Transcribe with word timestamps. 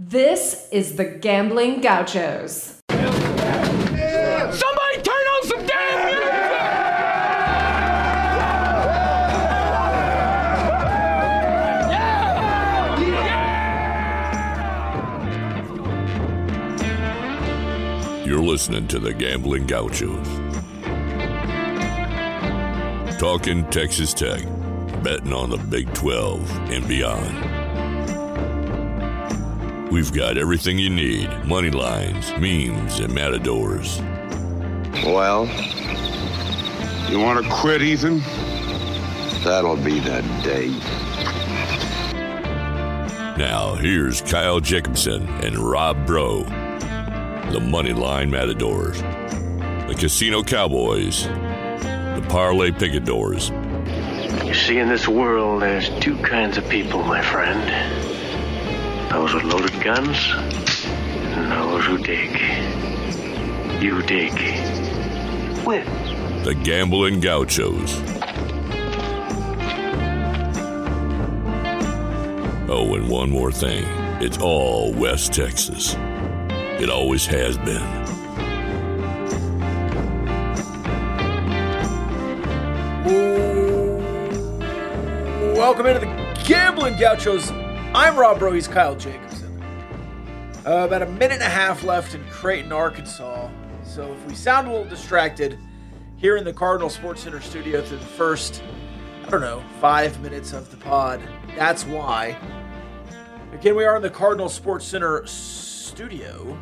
This 0.00 0.68
is 0.70 0.94
the 0.94 1.04
Gambling 1.04 1.80
Gauchos. 1.80 2.80
Somebody 2.88 3.42
turn 5.02 5.26
on 5.26 5.42
some 5.42 5.66
damn 5.66 6.04
music! 18.14 18.24
You're 18.24 18.40
listening 18.40 18.86
to 18.86 19.00
the 19.00 19.12
Gambling 19.12 19.66
Gauchos. 19.66 20.28
Talking 23.18 23.68
Texas 23.70 24.14
Tech, 24.14 24.44
betting 25.02 25.32
on 25.32 25.50
the 25.50 25.58
Big 25.58 25.92
12 25.92 26.70
and 26.70 26.86
beyond. 26.86 27.57
We've 29.90 30.12
got 30.12 30.36
everything 30.36 30.78
you 30.78 30.90
need 30.90 31.30
money 31.46 31.70
lines, 31.70 32.30
memes, 32.32 33.00
and 33.00 33.14
matadors. 33.14 33.98
Well, 35.02 35.46
you 37.10 37.18
want 37.18 37.42
to 37.42 37.50
quit, 37.50 37.80
Ethan? 37.80 38.18
That'll 39.42 39.76
be 39.76 39.98
the 39.98 40.20
day. 40.44 40.68
Now, 43.38 43.76
here's 43.76 44.20
Kyle 44.20 44.60
Jacobson 44.60 45.26
and 45.42 45.56
Rob 45.56 46.06
Bro, 46.06 46.42
the 46.42 47.60
Moneyline 47.60 48.28
Matadors, 48.28 49.00
the 49.00 49.94
Casino 49.98 50.42
Cowboys, 50.42 51.24
the 51.24 52.26
Parlay 52.28 52.72
Picadors, 52.72 53.48
You 54.44 54.52
see, 54.52 54.78
in 54.78 54.88
this 54.88 55.08
world, 55.08 55.62
there's 55.62 55.88
two 56.00 56.18
kinds 56.18 56.58
of 56.58 56.68
people, 56.68 57.02
my 57.04 57.22
friend. 57.22 58.07
Those 59.10 59.32
with 59.32 59.44
loaded 59.44 59.82
guns, 59.82 60.32
and 60.34 61.50
those 61.50 61.84
who 61.86 61.96
dig. 61.96 62.30
You 63.82 64.02
dig. 64.02 64.32
Win. 65.64 65.84
the 66.44 66.54
Gambling 66.54 67.20
Gauchos. 67.20 68.02
Oh, 72.70 72.94
and 72.94 73.08
one 73.08 73.30
more 73.30 73.50
thing. 73.50 73.84
It's 74.20 74.36
all 74.38 74.92
West 74.92 75.32
Texas. 75.32 75.96
It 76.78 76.90
always 76.90 77.24
has 77.26 77.56
been. 77.58 77.82
Welcome 85.54 85.86
into 85.86 86.00
the 86.00 86.42
Gambling 86.44 86.98
Gauchos. 86.98 87.50
I'm 87.98 88.16
Rob 88.16 88.38
Bro. 88.38 88.52
He's 88.52 88.68
Kyle 88.68 88.94
Jacobson. 88.94 89.60
Uh, 90.64 90.84
about 90.84 91.02
a 91.02 91.06
minute 91.06 91.32
and 91.32 91.42
a 91.42 91.46
half 91.46 91.82
left 91.82 92.14
in 92.14 92.24
Creighton, 92.28 92.70
Arkansas. 92.70 93.50
So 93.82 94.12
if 94.12 94.24
we 94.24 94.36
sound 94.36 94.68
a 94.68 94.70
little 94.70 94.86
distracted 94.86 95.58
here 96.16 96.36
in 96.36 96.44
the 96.44 96.52
Cardinal 96.52 96.90
Sports 96.90 97.22
Center 97.22 97.40
studio 97.40 97.82
through 97.82 97.98
the 97.98 98.04
first, 98.04 98.62
I 99.26 99.30
don't 99.30 99.40
know, 99.40 99.64
five 99.80 100.20
minutes 100.20 100.52
of 100.52 100.70
the 100.70 100.76
pod, 100.76 101.20
that's 101.56 101.86
why. 101.86 102.36
Again, 103.52 103.74
we 103.74 103.84
are 103.84 103.96
in 103.96 104.02
the 104.02 104.10
Cardinal 104.10 104.48
Sports 104.48 104.86
Center 104.86 105.26
studio. 105.26 106.56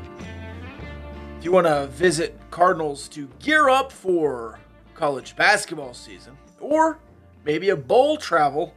If 1.39 1.45
you 1.45 1.53
want 1.53 1.67
to 1.67 1.87
visit 1.89 2.41
Cardinals 2.51 3.09
to 3.09 3.29
gear 3.41 3.69
up 3.69 3.93
for 3.93 4.59
college 4.95 5.37
basketball 5.37 5.93
season, 5.93 6.39
or 6.61 6.99
maybe 7.45 7.69
a 7.69 7.77
bowl 7.77 8.17
travel, 8.17 8.73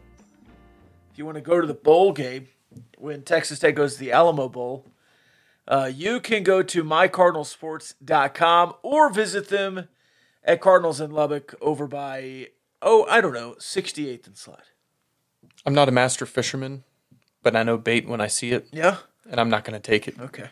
you 1.20 1.26
want 1.26 1.36
to 1.36 1.42
go 1.42 1.62
to 1.62 1.68
the 1.68 1.74
bowl 1.76 2.12
game 2.14 2.48
when 2.98 3.22
Texas 3.24 3.60
Tech 3.60 3.76
goes 3.76 3.94
to 3.94 4.00
the 4.00 4.12
Alamo 4.12 4.48
Bowl, 4.50 4.88
uh, 5.68 5.92
you 5.94 6.20
can 6.20 6.42
go 6.44 6.64
to 6.64 6.84
mycardinalsports.com 6.84 8.74
or 8.82 9.10
visit 9.12 9.50
them 9.50 9.88
at 10.44 10.62
Cardinals 10.62 11.00
in 11.02 11.12
Lubbock 11.12 11.54
over 11.62 11.86
by, 11.88 12.48
oh, 12.82 13.06
I 13.10 13.22
don't 13.22 13.34
know, 13.34 13.56
68th 13.60 14.26
and 14.28 14.38
Slide. 14.38 14.64
I'm 15.66 15.74
not 15.74 15.90
a 15.90 15.92
master 15.92 16.26
fisherman, 16.26 16.84
but 17.44 17.56
I 17.56 17.64
know 17.64 17.78
bait 17.78 18.08
when 18.08 18.22
I 18.22 18.28
see 18.28 18.52
it, 18.52 18.68
Yeah? 18.72 18.98
and 19.30 19.40
I'm 19.40 19.50
not 19.50 19.64
going 19.66 19.80
to 19.80 19.86
take 19.86 20.08
it. 20.08 20.16
Okay. 20.20 20.50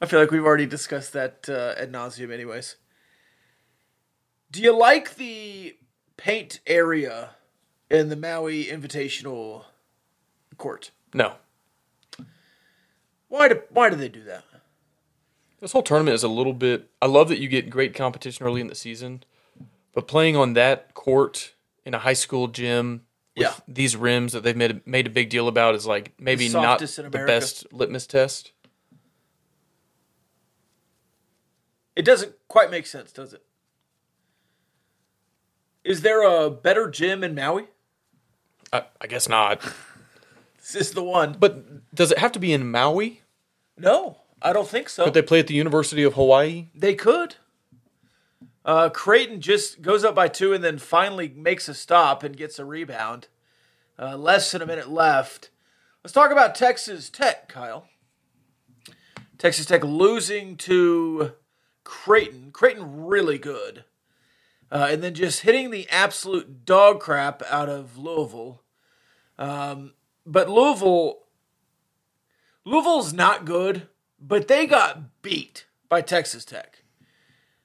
I 0.00 0.06
feel 0.06 0.20
like 0.20 0.30
we've 0.30 0.44
already 0.44 0.66
discussed 0.66 1.12
that 1.14 1.48
uh, 1.48 1.74
ad 1.76 1.92
nauseum, 1.92 2.32
anyways. 2.32 2.76
Do 4.50 4.62
you 4.62 4.76
like 4.76 5.16
the 5.16 5.76
paint 6.16 6.60
area 6.66 7.30
in 7.90 8.08
the 8.08 8.16
Maui 8.16 8.64
Invitational 8.66 9.64
Court? 10.56 10.90
No. 11.12 11.34
Why 13.28 13.48
do 13.48 13.60
Why 13.70 13.90
do 13.90 13.96
they 13.96 14.08
do 14.08 14.22
that? 14.24 14.44
This 15.60 15.72
whole 15.72 15.82
tournament 15.82 16.14
is 16.14 16.22
a 16.22 16.28
little 16.28 16.54
bit. 16.54 16.88
I 17.02 17.06
love 17.06 17.28
that 17.28 17.38
you 17.38 17.46
get 17.48 17.68
great 17.68 17.94
competition 17.94 18.46
early 18.46 18.60
in 18.62 18.68
the 18.68 18.74
season, 18.74 19.24
but 19.92 20.08
playing 20.08 20.34
on 20.36 20.54
that 20.54 20.94
court 20.94 21.52
in 21.84 21.92
a 21.92 21.98
high 21.98 22.14
school 22.14 22.48
gym 22.48 23.02
with 23.36 23.46
Yeah. 23.46 23.54
these 23.68 23.94
rims 23.94 24.32
that 24.32 24.42
they've 24.42 24.56
made 24.56 24.86
made 24.86 25.06
a 25.06 25.10
big 25.10 25.28
deal 25.28 25.48
about 25.48 25.74
is 25.74 25.86
like 25.86 26.12
maybe 26.18 26.48
The 26.48 26.60
not 26.60 26.78
the 26.78 27.10
best 27.26 27.70
litmus 27.72 28.06
test. 28.06 28.52
It 31.94 32.04
doesn't 32.04 32.34
quite 32.48 32.70
make 32.70 32.86
sense, 32.86 33.12
does 33.12 33.34
it? 33.34 33.44
Is 35.84 36.00
there 36.02 36.22
a 36.22 36.50
better 36.50 36.88
gym 36.88 37.22
in 37.22 37.34
Maui? 37.34 37.66
I, 38.72 38.84
I 39.00 39.06
guess 39.06 39.28
not. 39.28 39.60
This 40.58 40.74
is 40.74 40.92
the 40.92 41.02
one. 41.02 41.36
But 41.38 41.94
does 41.94 42.12
it 42.12 42.18
have 42.18 42.32
to 42.32 42.38
be 42.38 42.52
in 42.52 42.70
Maui? 42.70 43.22
No, 43.76 44.18
I 44.42 44.52
don't 44.52 44.68
think 44.68 44.88
so. 44.88 45.04
Could 45.04 45.14
they 45.14 45.22
play 45.22 45.40
at 45.40 45.46
the 45.46 45.54
University 45.54 46.02
of 46.02 46.14
Hawaii? 46.14 46.68
They 46.74 46.94
could. 46.94 47.36
Uh, 48.64 48.90
Creighton 48.90 49.40
just 49.40 49.82
goes 49.82 50.04
up 50.04 50.14
by 50.14 50.28
two 50.28 50.52
and 50.52 50.62
then 50.62 50.78
finally 50.78 51.28
makes 51.28 51.68
a 51.68 51.74
stop 51.74 52.22
and 52.22 52.36
gets 52.36 52.58
a 52.58 52.64
rebound. 52.64 53.28
Uh, 53.98 54.16
less 54.16 54.52
than 54.52 54.62
a 54.62 54.66
minute 54.66 54.90
left. 54.90 55.50
Let's 56.04 56.12
talk 56.12 56.30
about 56.30 56.54
Texas 56.54 57.10
Tech, 57.10 57.48
Kyle. 57.48 57.86
Texas 59.38 59.66
Tech 59.66 59.82
losing 59.82 60.56
to 60.58 61.32
Creighton. 61.84 62.50
Creighton 62.52 63.06
really 63.06 63.38
good. 63.38 63.84
Uh, 64.70 64.88
and 64.90 65.02
then 65.02 65.14
just 65.14 65.40
hitting 65.40 65.70
the 65.70 65.88
absolute 65.90 66.64
dog 66.64 67.00
crap 67.00 67.42
out 67.50 67.68
of 67.68 67.98
Louisville. 67.98 68.62
Um, 69.38 69.94
but 70.24 70.48
Louisville, 70.48 71.18
Louisville's 72.64 73.12
not 73.12 73.44
good, 73.44 73.88
but 74.20 74.46
they 74.46 74.66
got 74.66 75.22
beat 75.22 75.66
by 75.88 76.02
Texas 76.02 76.44
Tech. 76.44 76.84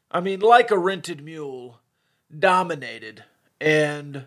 I 0.10 0.20
mean, 0.20 0.40
like 0.40 0.72
a 0.72 0.80
rented 0.80 1.24
mule, 1.24 1.80
dominated. 2.38 3.24
And 3.62 4.26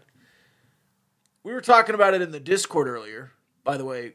we 1.42 1.52
were 1.52 1.60
talking 1.60 1.94
about 1.94 2.14
it 2.14 2.22
in 2.22 2.30
the 2.30 2.40
Discord 2.40 2.86
earlier. 2.86 3.32
By 3.64 3.76
the 3.76 3.84
way, 3.84 4.12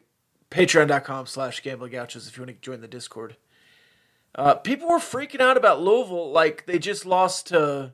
patreon.com 0.52 1.26
slash 1.26 1.62
gambling 1.62 1.92
gauchos 1.92 2.28
if 2.28 2.38
you 2.38 2.44
want 2.44 2.56
to 2.56 2.62
join 2.62 2.82
the 2.82 2.88
Discord. 2.88 3.36
Uh, 4.36 4.56
people 4.56 4.88
were 4.88 5.00
freaking 5.00 5.42
out 5.42 5.58
about 5.58 5.82
Louisville 5.82 6.32
like 6.32 6.66
they 6.66 6.80
just 6.80 7.06
lost 7.06 7.48
to 7.48 7.94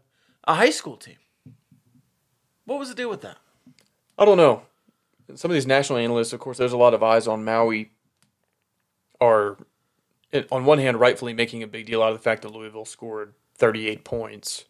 a 0.49 0.55
high 0.55 0.71
school 0.71 0.97
team. 0.97 1.17
What 2.65 2.79
was 2.79 2.89
the 2.89 2.95
deal 2.95 3.09
with 3.09 3.21
that? 3.21 3.37
I 4.17 4.25
don't 4.25 4.37
know. 4.37 4.63
Some 5.35 5.51
of 5.51 5.53
these 5.53 5.67
national 5.67 5.99
analysts, 5.99 6.33
of 6.33 6.39
course, 6.39 6.57
there's 6.57 6.73
a 6.73 6.77
lot 6.77 6.95
of 6.95 7.03
eyes 7.03 7.27
on 7.27 7.45
Maui, 7.45 7.91
are 9.21 9.57
on 10.51 10.65
one 10.65 10.79
hand 10.79 10.99
rightfully 10.99 11.33
making 11.33 11.61
a 11.61 11.67
big 11.67 11.85
deal 11.85 12.01
out 12.01 12.11
of 12.11 12.17
the 12.17 12.23
fact 12.23 12.41
that 12.41 12.51
Louisville 12.51 12.85
scored 12.85 13.33
38 13.57 14.03
points, 14.03 14.65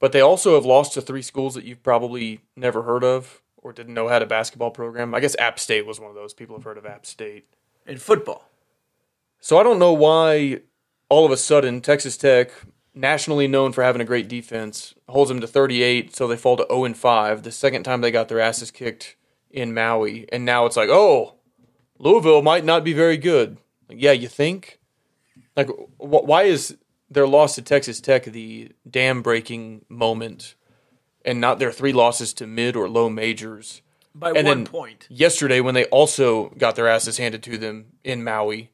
but 0.00 0.12
they 0.12 0.20
also 0.20 0.54
have 0.54 0.64
lost 0.64 0.94
to 0.94 1.02
three 1.02 1.22
schools 1.22 1.54
that 1.54 1.64
you've 1.64 1.82
probably 1.82 2.40
never 2.56 2.82
heard 2.82 3.04
of 3.04 3.42
or 3.58 3.72
didn't 3.72 3.94
know 3.94 4.08
had 4.08 4.22
a 4.22 4.26
basketball 4.26 4.70
program. 4.70 5.14
I 5.14 5.20
guess 5.20 5.36
App 5.38 5.58
State 5.58 5.84
was 5.84 6.00
one 6.00 6.08
of 6.08 6.16
those. 6.16 6.32
People 6.32 6.56
have 6.56 6.64
heard 6.64 6.78
of 6.78 6.86
App 6.86 7.04
State. 7.04 7.46
In 7.86 7.98
football. 7.98 8.48
So 9.40 9.58
I 9.58 9.62
don't 9.62 9.78
know 9.78 9.92
why 9.92 10.60
all 11.10 11.26
of 11.26 11.32
a 11.32 11.36
sudden 11.36 11.82
Texas 11.82 12.16
Tech, 12.16 12.50
nationally 12.94 13.48
known 13.48 13.72
for 13.72 13.82
having 13.82 14.02
a 14.02 14.06
great 14.06 14.28
defense, 14.28 14.94
holds 15.08 15.28
them 15.28 15.40
to 15.40 15.46
38, 15.46 16.14
so 16.14 16.26
they 16.28 16.36
fall 16.36 16.56
to 16.56 16.66
0 16.68 16.84
and 16.84 16.96
5. 16.96 17.42
The 17.42 17.52
second 17.52 17.84
time 17.84 18.00
they 18.00 18.10
got 18.10 18.28
their 18.28 18.40
asses 18.40 18.70
kicked 18.70 19.16
in 19.50 19.74
Maui, 19.74 20.26
and 20.32 20.44
now 20.44 20.66
it's 20.66 20.76
like, 20.76 20.88
oh, 20.90 21.34
Louisville 21.98 22.42
might 22.42 22.64
not 22.64 22.84
be 22.84 22.92
very 22.92 23.16
good. 23.16 23.58
Like, 23.88 24.00
yeah, 24.00 24.12
you 24.12 24.28
think? 24.28 24.78
Like, 25.56 25.68
wh- 25.98 26.24
why 26.24 26.44
is 26.44 26.76
their 27.10 27.26
loss 27.26 27.54
to 27.56 27.62
Texas 27.62 28.00
Tech 28.00 28.24
the 28.24 28.72
dam 28.88 29.22
breaking 29.22 29.84
moment, 29.88 30.54
and 31.24 31.40
not 31.40 31.58
their 31.58 31.72
three 31.72 31.92
losses 31.92 32.32
to 32.34 32.46
mid 32.46 32.76
or 32.76 32.88
low 32.88 33.08
majors? 33.08 33.82
By 34.14 34.28
And 34.32 34.46
one 34.46 34.58
then 34.58 34.66
point. 34.66 35.06
yesterday 35.08 35.60
when 35.60 35.74
they 35.74 35.84
also 35.86 36.50
got 36.58 36.76
their 36.76 36.88
asses 36.88 37.16
handed 37.16 37.42
to 37.44 37.56
them 37.56 37.86
in 38.04 38.22
Maui. 38.22 38.70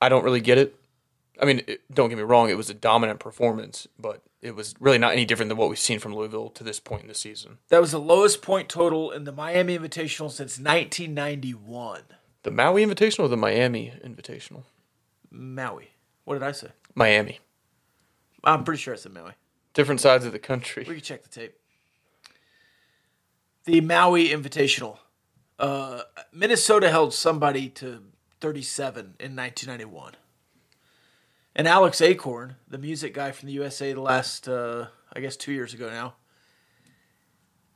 I 0.00 0.08
don't 0.08 0.24
really 0.24 0.40
get 0.40 0.56
it. 0.58 0.74
I 1.42 1.44
mean, 1.44 1.60
don't 1.92 2.08
get 2.08 2.16
me 2.16 2.22
wrong; 2.22 2.48
it 2.48 2.56
was 2.56 2.70
a 2.70 2.74
dominant 2.74 3.18
performance, 3.18 3.88
but 3.98 4.22
it 4.40 4.54
was 4.54 4.74
really 4.78 4.98
not 4.98 5.12
any 5.12 5.24
different 5.24 5.48
than 5.48 5.58
what 5.58 5.68
we've 5.68 5.78
seen 5.78 5.98
from 5.98 6.14
Louisville 6.14 6.50
to 6.50 6.62
this 6.62 6.78
point 6.78 7.02
in 7.02 7.08
the 7.08 7.14
season. 7.14 7.58
That 7.68 7.80
was 7.80 7.90
the 7.90 8.00
lowest 8.00 8.42
point 8.42 8.68
total 8.68 9.10
in 9.10 9.24
the 9.24 9.32
Miami 9.32 9.76
Invitational 9.76 10.30
since 10.30 10.58
1991. 10.58 12.02
The 12.44 12.50
Maui 12.50 12.86
Invitational 12.86 13.24
or 13.24 13.28
the 13.28 13.36
Miami 13.36 13.92
Invitational? 14.04 14.62
Maui. 15.30 15.90
What 16.24 16.34
did 16.34 16.44
I 16.44 16.52
say? 16.52 16.68
Miami. 16.94 17.40
I'm 18.44 18.62
pretty 18.64 18.80
sure 18.80 18.94
I 18.94 18.96
said 18.96 19.12
Maui. 19.12 19.32
Different 19.74 20.00
sides 20.00 20.24
of 20.24 20.32
the 20.32 20.38
country. 20.38 20.84
We 20.86 20.94
can 20.94 21.02
check 21.02 21.22
the 21.22 21.28
tape. 21.28 21.54
The 23.64 23.80
Maui 23.80 24.28
Invitational. 24.28 24.98
Uh, 25.58 26.02
Minnesota 26.32 26.90
held 26.90 27.14
somebody 27.14 27.68
to 27.68 28.02
37 28.40 29.14
in 29.20 29.36
1991. 29.36 30.14
And 31.54 31.68
Alex 31.68 32.00
Acorn, 32.00 32.56
the 32.66 32.78
music 32.78 33.12
guy 33.14 33.30
from 33.30 33.46
the 33.48 33.52
USA, 33.54 33.92
the 33.92 34.00
last, 34.00 34.48
uh, 34.48 34.86
I 35.12 35.20
guess, 35.20 35.36
two 35.36 35.52
years 35.52 35.74
ago 35.74 35.90
now, 35.90 36.14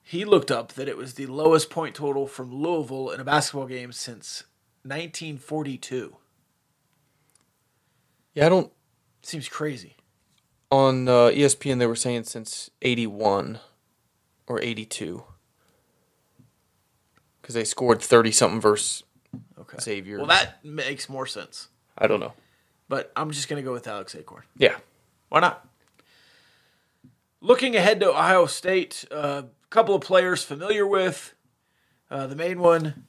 he 0.02 0.24
looked 0.24 0.50
up 0.50 0.72
that 0.74 0.88
it 0.88 0.96
was 0.96 1.14
the 1.14 1.26
lowest 1.26 1.68
point 1.68 1.94
total 1.94 2.26
from 2.26 2.54
Louisville 2.54 3.10
in 3.10 3.20
a 3.20 3.24
basketball 3.24 3.66
game 3.66 3.92
since 3.92 4.44
1942. 4.84 6.16
Yeah, 8.34 8.46
I 8.46 8.48
don't. 8.48 8.72
Seems 9.22 9.48
crazy. 9.48 9.96
On 10.70 11.08
uh, 11.08 11.28
ESPN, 11.30 11.78
they 11.78 11.86
were 11.86 11.96
saying 11.96 12.24
since 12.24 12.70
81 12.82 13.58
or 14.46 14.60
82. 14.60 15.24
Because 17.42 17.54
they 17.54 17.64
scored 17.64 18.00
30 18.00 18.30
something 18.32 18.60
versus 18.60 19.02
Okay. 19.58 19.78
Xavier. 19.80 20.18
Well, 20.18 20.26
that 20.26 20.64
makes 20.64 21.08
more 21.08 21.26
sense. 21.26 21.68
I 21.98 22.06
don't 22.06 22.20
know. 22.20 22.32
But 22.88 23.12
I'm 23.16 23.30
just 23.30 23.48
going 23.48 23.62
to 23.62 23.66
go 23.66 23.72
with 23.72 23.86
Alex 23.88 24.14
Acorn. 24.14 24.44
Yeah. 24.56 24.76
Why 25.28 25.40
not? 25.40 25.66
Looking 27.40 27.76
ahead 27.76 28.00
to 28.00 28.10
Ohio 28.10 28.46
State, 28.46 29.04
a 29.10 29.14
uh, 29.14 29.42
couple 29.70 29.94
of 29.94 30.02
players 30.02 30.42
familiar 30.42 30.86
with. 30.86 31.34
Uh, 32.10 32.26
the 32.26 32.36
main 32.36 32.60
one, 32.60 33.04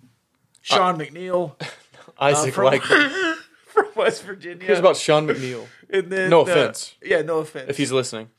Sean 0.62 0.98
McNeil 0.98 1.56
Isaac, 2.20 2.54
from- 2.54 2.66
like. 2.66 2.82
from 3.78 3.86
West 3.96 4.24
Virginia. 4.24 4.66
Here's 4.66 4.80
about 4.80 4.98
Sean 4.98 5.28
McNeil, 5.28 5.68
and 5.90 6.10
then, 6.12 6.32
no 6.32 6.40
uh, 6.40 6.44
offense. 6.44 6.96
yeah, 7.04 7.22
no 7.22 7.38
offense. 7.40 7.70
if 7.70 7.78
he's 7.78 7.92
listening. 7.92 8.30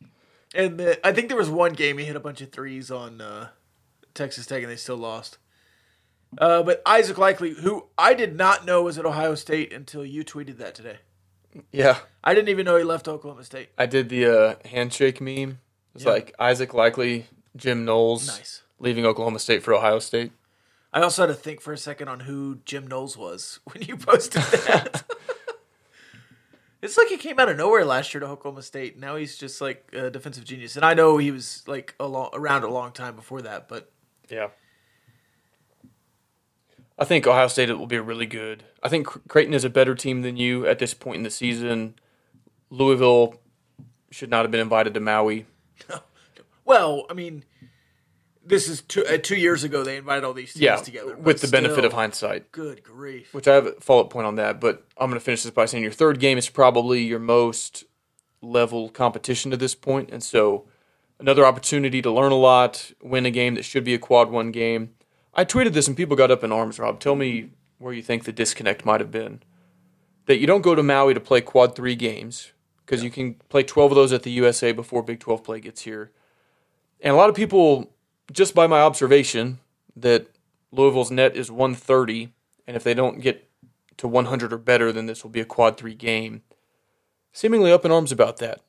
and 0.52 0.78
the, 0.78 1.06
I 1.06 1.12
think 1.12 1.28
there 1.28 1.36
was 1.36 1.48
one 1.48 1.74
game 1.74 1.98
he 1.98 2.04
hit 2.04 2.16
a 2.16 2.20
bunch 2.20 2.40
of 2.40 2.50
threes 2.50 2.90
on 2.90 3.20
uh, 3.20 3.48
Texas 4.14 4.46
Tech, 4.46 4.62
and 4.62 4.70
they 4.72 4.76
still 4.76 4.96
lost. 4.96 5.38
Uh, 6.36 6.62
but 6.62 6.82
Isaac 6.84 7.16
Likely, 7.18 7.54
who 7.54 7.86
I 7.96 8.14
did 8.14 8.36
not 8.36 8.66
know 8.66 8.82
was 8.82 8.98
at 8.98 9.06
Ohio 9.06 9.34
State 9.34 9.72
until 9.72 10.04
you 10.04 10.24
tweeted 10.24 10.58
that 10.58 10.74
today. 10.74 10.98
Yeah. 11.72 11.98
I 12.22 12.34
didn't 12.34 12.48
even 12.50 12.64
know 12.66 12.76
he 12.76 12.84
left 12.84 13.08
Oklahoma 13.08 13.44
State. 13.44 13.70
I 13.78 13.86
did 13.86 14.08
the 14.08 14.26
uh, 14.26 14.54
handshake 14.68 15.20
meme. 15.20 15.58
It's 15.94 16.04
Yeah. 16.04 16.10
like 16.10 16.34
Isaac 16.38 16.74
Likely, 16.74 17.26
Jim 17.56 17.84
Knowles 17.84 18.26
Nice. 18.28 18.62
leaving 18.78 19.04
Oklahoma 19.06 19.38
State 19.38 19.62
for 19.62 19.74
Ohio 19.74 19.98
State. 19.98 20.32
I 20.92 21.02
also 21.02 21.22
had 21.26 21.28
to 21.28 21.34
think 21.34 21.60
for 21.60 21.72
a 21.72 21.78
second 21.78 22.08
on 22.08 22.20
who 22.20 22.58
Jim 22.64 22.86
Knowles 22.86 23.16
was 23.16 23.60
when 23.72 23.82
you 23.82 23.96
posted 23.96 24.42
that. 24.42 25.04
it's 26.82 26.96
like 26.96 27.08
he 27.08 27.16
came 27.16 27.38
out 27.40 27.48
of 27.48 27.56
nowhere 27.56 27.84
last 27.84 28.14
year 28.14 28.20
to 28.20 28.26
Oklahoma 28.26 28.62
State. 28.62 28.98
Now 28.98 29.16
he's 29.16 29.36
just 29.36 29.60
like 29.60 29.88
a 29.92 30.10
defensive 30.10 30.44
genius, 30.44 30.76
and 30.76 30.84
I 30.84 30.94
know 30.94 31.18
he 31.18 31.30
was 31.30 31.62
like 31.66 31.94
a 31.98 32.06
long, 32.06 32.30
around 32.32 32.62
a 32.64 32.68
long 32.70 32.92
time 32.92 33.16
before 33.16 33.42
that. 33.42 33.68
But 33.68 33.90
Yeah. 34.30 34.48
I 36.98 37.04
think 37.04 37.26
Ohio 37.26 37.46
State 37.46 37.70
will 37.70 37.86
be 37.86 37.98
really 37.98 38.26
good. 38.26 38.64
I 38.82 38.88
think 38.88 39.06
Creighton 39.28 39.54
is 39.54 39.64
a 39.64 39.70
better 39.70 39.94
team 39.94 40.22
than 40.22 40.36
you 40.36 40.66
at 40.66 40.78
this 40.78 40.94
point 40.94 41.18
in 41.18 41.22
the 41.22 41.30
season. 41.30 41.94
Louisville 42.70 43.36
should 44.10 44.30
not 44.30 44.42
have 44.42 44.50
been 44.50 44.60
invited 44.60 44.94
to 44.94 45.00
Maui. 45.00 45.46
well, 46.64 47.06
I 47.08 47.14
mean, 47.14 47.44
this 48.44 48.68
is 48.68 48.82
two, 48.82 49.04
uh, 49.06 49.18
two 49.18 49.36
years 49.36 49.62
ago. 49.62 49.84
They 49.84 49.96
invited 49.96 50.24
all 50.24 50.32
these 50.32 50.52
teams 50.52 50.62
Yeah, 50.62 50.76
together 50.76 51.16
with 51.16 51.40
the 51.40 51.48
benefit 51.48 51.84
of 51.84 51.92
hindsight. 51.92 52.50
Good 52.50 52.82
grief! 52.82 53.32
Which 53.32 53.46
I 53.46 53.54
have 53.54 53.66
a 53.66 53.72
follow 53.74 54.02
up 54.02 54.10
point 54.10 54.26
on 54.26 54.34
that, 54.36 54.60
but 54.60 54.84
I'm 54.96 55.08
going 55.08 55.20
to 55.20 55.24
finish 55.24 55.44
this 55.44 55.52
by 55.52 55.66
saying 55.66 55.84
your 55.84 55.92
third 55.92 56.18
game 56.18 56.36
is 56.36 56.48
probably 56.48 57.02
your 57.02 57.20
most 57.20 57.84
level 58.40 58.88
competition 58.88 59.50
to 59.50 59.56
this 59.56 59.74
point, 59.74 60.10
and 60.10 60.22
so 60.22 60.66
another 61.20 61.44
opportunity 61.44 62.02
to 62.02 62.10
learn 62.10 62.32
a 62.32 62.36
lot, 62.36 62.92
win 63.02 63.26
a 63.26 63.30
game 63.30 63.54
that 63.54 63.64
should 63.64 63.84
be 63.84 63.94
a 63.94 63.98
quad 63.98 64.30
one 64.30 64.50
game. 64.50 64.94
I 65.38 65.44
tweeted 65.44 65.72
this 65.72 65.86
and 65.86 65.96
people 65.96 66.16
got 66.16 66.32
up 66.32 66.42
in 66.42 66.50
arms. 66.50 66.80
Rob, 66.80 66.98
tell 66.98 67.14
me 67.14 67.50
where 67.78 67.92
you 67.94 68.02
think 68.02 68.24
the 68.24 68.32
disconnect 68.32 68.84
might 68.84 68.98
have 68.98 69.12
been. 69.12 69.40
That 70.26 70.40
you 70.40 70.48
don't 70.48 70.62
go 70.62 70.74
to 70.74 70.82
Maui 70.82 71.14
to 71.14 71.20
play 71.20 71.40
quad 71.40 71.76
three 71.76 71.94
games 71.94 72.50
because 72.84 73.04
you 73.04 73.10
can 73.10 73.34
play 73.48 73.62
12 73.62 73.92
of 73.92 73.94
those 73.94 74.12
at 74.12 74.24
the 74.24 74.32
USA 74.32 74.72
before 74.72 75.00
Big 75.00 75.20
12 75.20 75.44
play 75.44 75.60
gets 75.60 75.82
here. 75.82 76.10
And 77.00 77.14
a 77.14 77.16
lot 77.16 77.30
of 77.30 77.36
people, 77.36 77.92
just 78.32 78.52
by 78.52 78.66
my 78.66 78.80
observation, 78.80 79.60
that 79.94 80.26
Louisville's 80.72 81.12
net 81.12 81.36
is 81.36 81.52
130, 81.52 82.32
and 82.66 82.76
if 82.76 82.82
they 82.82 82.92
don't 82.92 83.20
get 83.20 83.48
to 83.98 84.08
100 84.08 84.52
or 84.52 84.58
better, 84.58 84.90
then 84.90 85.06
this 85.06 85.22
will 85.22 85.30
be 85.30 85.40
a 85.40 85.44
quad 85.44 85.76
three 85.76 85.94
game. 85.94 86.42
Seemingly 87.32 87.70
up 87.70 87.84
in 87.84 87.92
arms 87.92 88.10
about 88.10 88.38
that. 88.38 88.62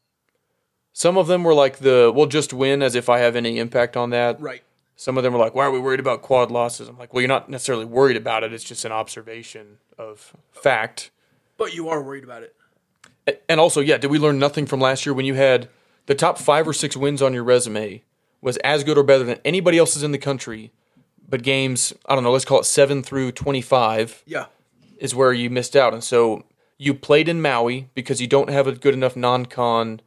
Some 0.93 1.17
of 1.17 1.25
them 1.25 1.43
were 1.43 1.55
like 1.55 1.79
the, 1.79 2.11
we'll 2.13 2.27
just 2.27 2.53
win 2.53 2.83
as 2.83 2.93
if 2.93 3.09
I 3.09 3.17
have 3.19 3.35
any 3.35 3.57
impact 3.57 3.97
on 3.97 4.11
that. 4.11 4.39
Right. 4.39 4.61
Some 4.99 5.17
of 5.17 5.23
them 5.23 5.31
were 5.31 5.39
like, 5.39 5.55
why 5.55 5.63
are 5.65 5.71
we 5.71 5.79
worried 5.79 6.01
about 6.01 6.21
quad 6.21 6.51
losses? 6.51 6.89
I'm 6.89 6.97
like, 6.97 7.13
well, 7.13 7.21
you're 7.21 7.29
not 7.29 7.47
necessarily 7.47 7.85
worried 7.85 8.17
about 8.17 8.43
it. 8.43 8.51
It's 8.51 8.65
just 8.65 8.83
an 8.83 8.91
observation 8.91 9.77
of 9.97 10.33
fact. 10.51 11.09
But 11.57 11.73
you 11.73 11.87
are 11.87 12.01
worried 12.03 12.25
about 12.25 12.43
it. 12.43 12.53
And 13.47 13.61
also, 13.61 13.79
yeah, 13.79 13.97
did 13.97 14.11
we 14.11 14.19
learn 14.19 14.39
nothing 14.39 14.65
from 14.65 14.81
last 14.81 15.05
year 15.05 15.13
when 15.13 15.25
you 15.25 15.35
had 15.35 15.69
the 16.07 16.15
top 16.15 16.37
five 16.37 16.67
or 16.67 16.73
six 16.73 16.97
wins 16.97 17.21
on 17.21 17.33
your 17.33 17.45
resume 17.45 18.03
was 18.41 18.57
as 18.57 18.83
good 18.83 18.97
or 18.97 19.03
better 19.03 19.23
than 19.23 19.39
anybody 19.45 19.77
else's 19.77 20.03
in 20.03 20.11
the 20.11 20.17
country, 20.17 20.73
but 21.29 21.43
games, 21.43 21.93
I 22.05 22.15
don't 22.15 22.23
know, 22.25 22.31
let's 22.33 22.43
call 22.43 22.59
it 22.59 22.65
seven 22.65 23.01
through 23.01 23.31
25 23.31 24.23
Yeah. 24.25 24.47
is 24.97 25.15
where 25.15 25.31
you 25.31 25.49
missed 25.49 25.75
out. 25.77 25.93
And 25.93 26.03
so 26.03 26.43
you 26.77 26.93
played 26.93 27.29
in 27.29 27.41
Maui 27.41 27.87
because 27.93 28.19
you 28.19 28.27
don't 28.27 28.49
have 28.49 28.67
a 28.67 28.73
good 28.73 28.93
enough 28.93 29.15
non 29.15 29.45
con, 29.45 30.01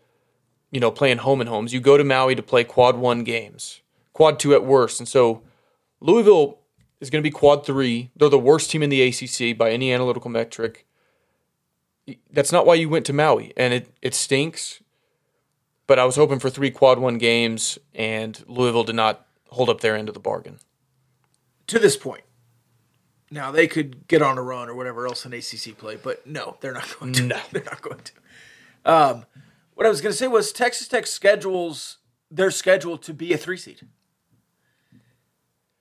you 0.71 0.81
know, 0.81 0.91
playing 0.91 1.19
home 1.19 1.41
and 1.41 1.49
homes. 1.49 1.73
You 1.73 1.81
go 1.81 1.97
to 1.97 2.05
Maui 2.05 2.35
to 2.35 2.43
play 2.43 2.65
quad 2.65 2.97
one 2.97 3.25
games, 3.25 3.81
quad 4.13 4.39
two 4.39 4.55
at 4.55 4.65
worst. 4.65 5.01
And 5.01 5.09
so 5.09 5.43
Louisville 6.01 6.59
is 7.01 7.11
going 7.11 7.23
to 7.23 7.27
be 7.29 7.33
quad 7.33 7.65
three. 7.67 8.11
They're 8.17 8.29
the 8.29 8.39
worst 8.39 8.71
team 8.71 8.83
in 8.83 8.91
the 8.91 9.03
ACC 9.03 9.57
by 9.57 9.71
any 9.71 9.93
analytical 9.93 10.31
metric. 10.31 10.87
That's 12.31 12.53
not 12.53 12.67
why 12.67 12.75
you 12.75 12.89
went 12.89 13.07
to 13.07 13.13
Maui. 13.13 13.53
And 13.57 13.75
it, 13.75 13.95
it 14.03 14.15
stinks. 14.15 14.83
But 15.87 15.99
I 15.99 16.05
was 16.05 16.17
hoping 16.17 16.39
for 16.39 16.49
three 16.49 16.71
quad 16.71 16.99
one 16.99 17.19
games, 17.19 17.79
and 17.95 18.43
Louisville 18.47 18.85
did 18.85 18.95
not 18.95 19.27
hold 19.51 19.69
up 19.69 19.81
their 19.81 19.97
end 19.97 20.09
of 20.09 20.15
the 20.15 20.21
bargain. 20.21 20.59
to 21.67 21.79
this 21.79 21.97
point. 21.97 22.23
Now 23.31 23.51
they 23.51 23.67
could 23.67 24.07
get 24.09 24.23
on 24.23 24.39
a 24.39 24.43
run 24.43 24.69
or 24.69 24.75
whatever 24.75 25.07
else 25.07 25.25
in 25.25 25.33
ACC 25.33 25.77
play, 25.77 25.97
but 25.97 26.27
no, 26.27 26.57
they're 26.61 26.73
not 26.73 26.99
going 26.99 27.13
to. 27.15 27.23
No. 27.23 27.41
they're 27.51 27.65
not 27.65 27.83
going 27.83 28.01
to. 28.01 28.13
Um, 28.85 29.27
what 29.75 29.87
I 29.87 29.91
was 29.91 30.01
going 30.01 30.13
to 30.13 30.17
say 30.17 30.29
was 30.29 30.53
Texas 30.53 30.87
Tech 30.87 31.07
schedules 31.07 31.99
they're 32.33 32.51
scheduled 32.51 33.03
to 33.03 33.15
be 33.15 33.33
a 33.33 33.37
three 33.37 33.59
seed. 33.59 33.87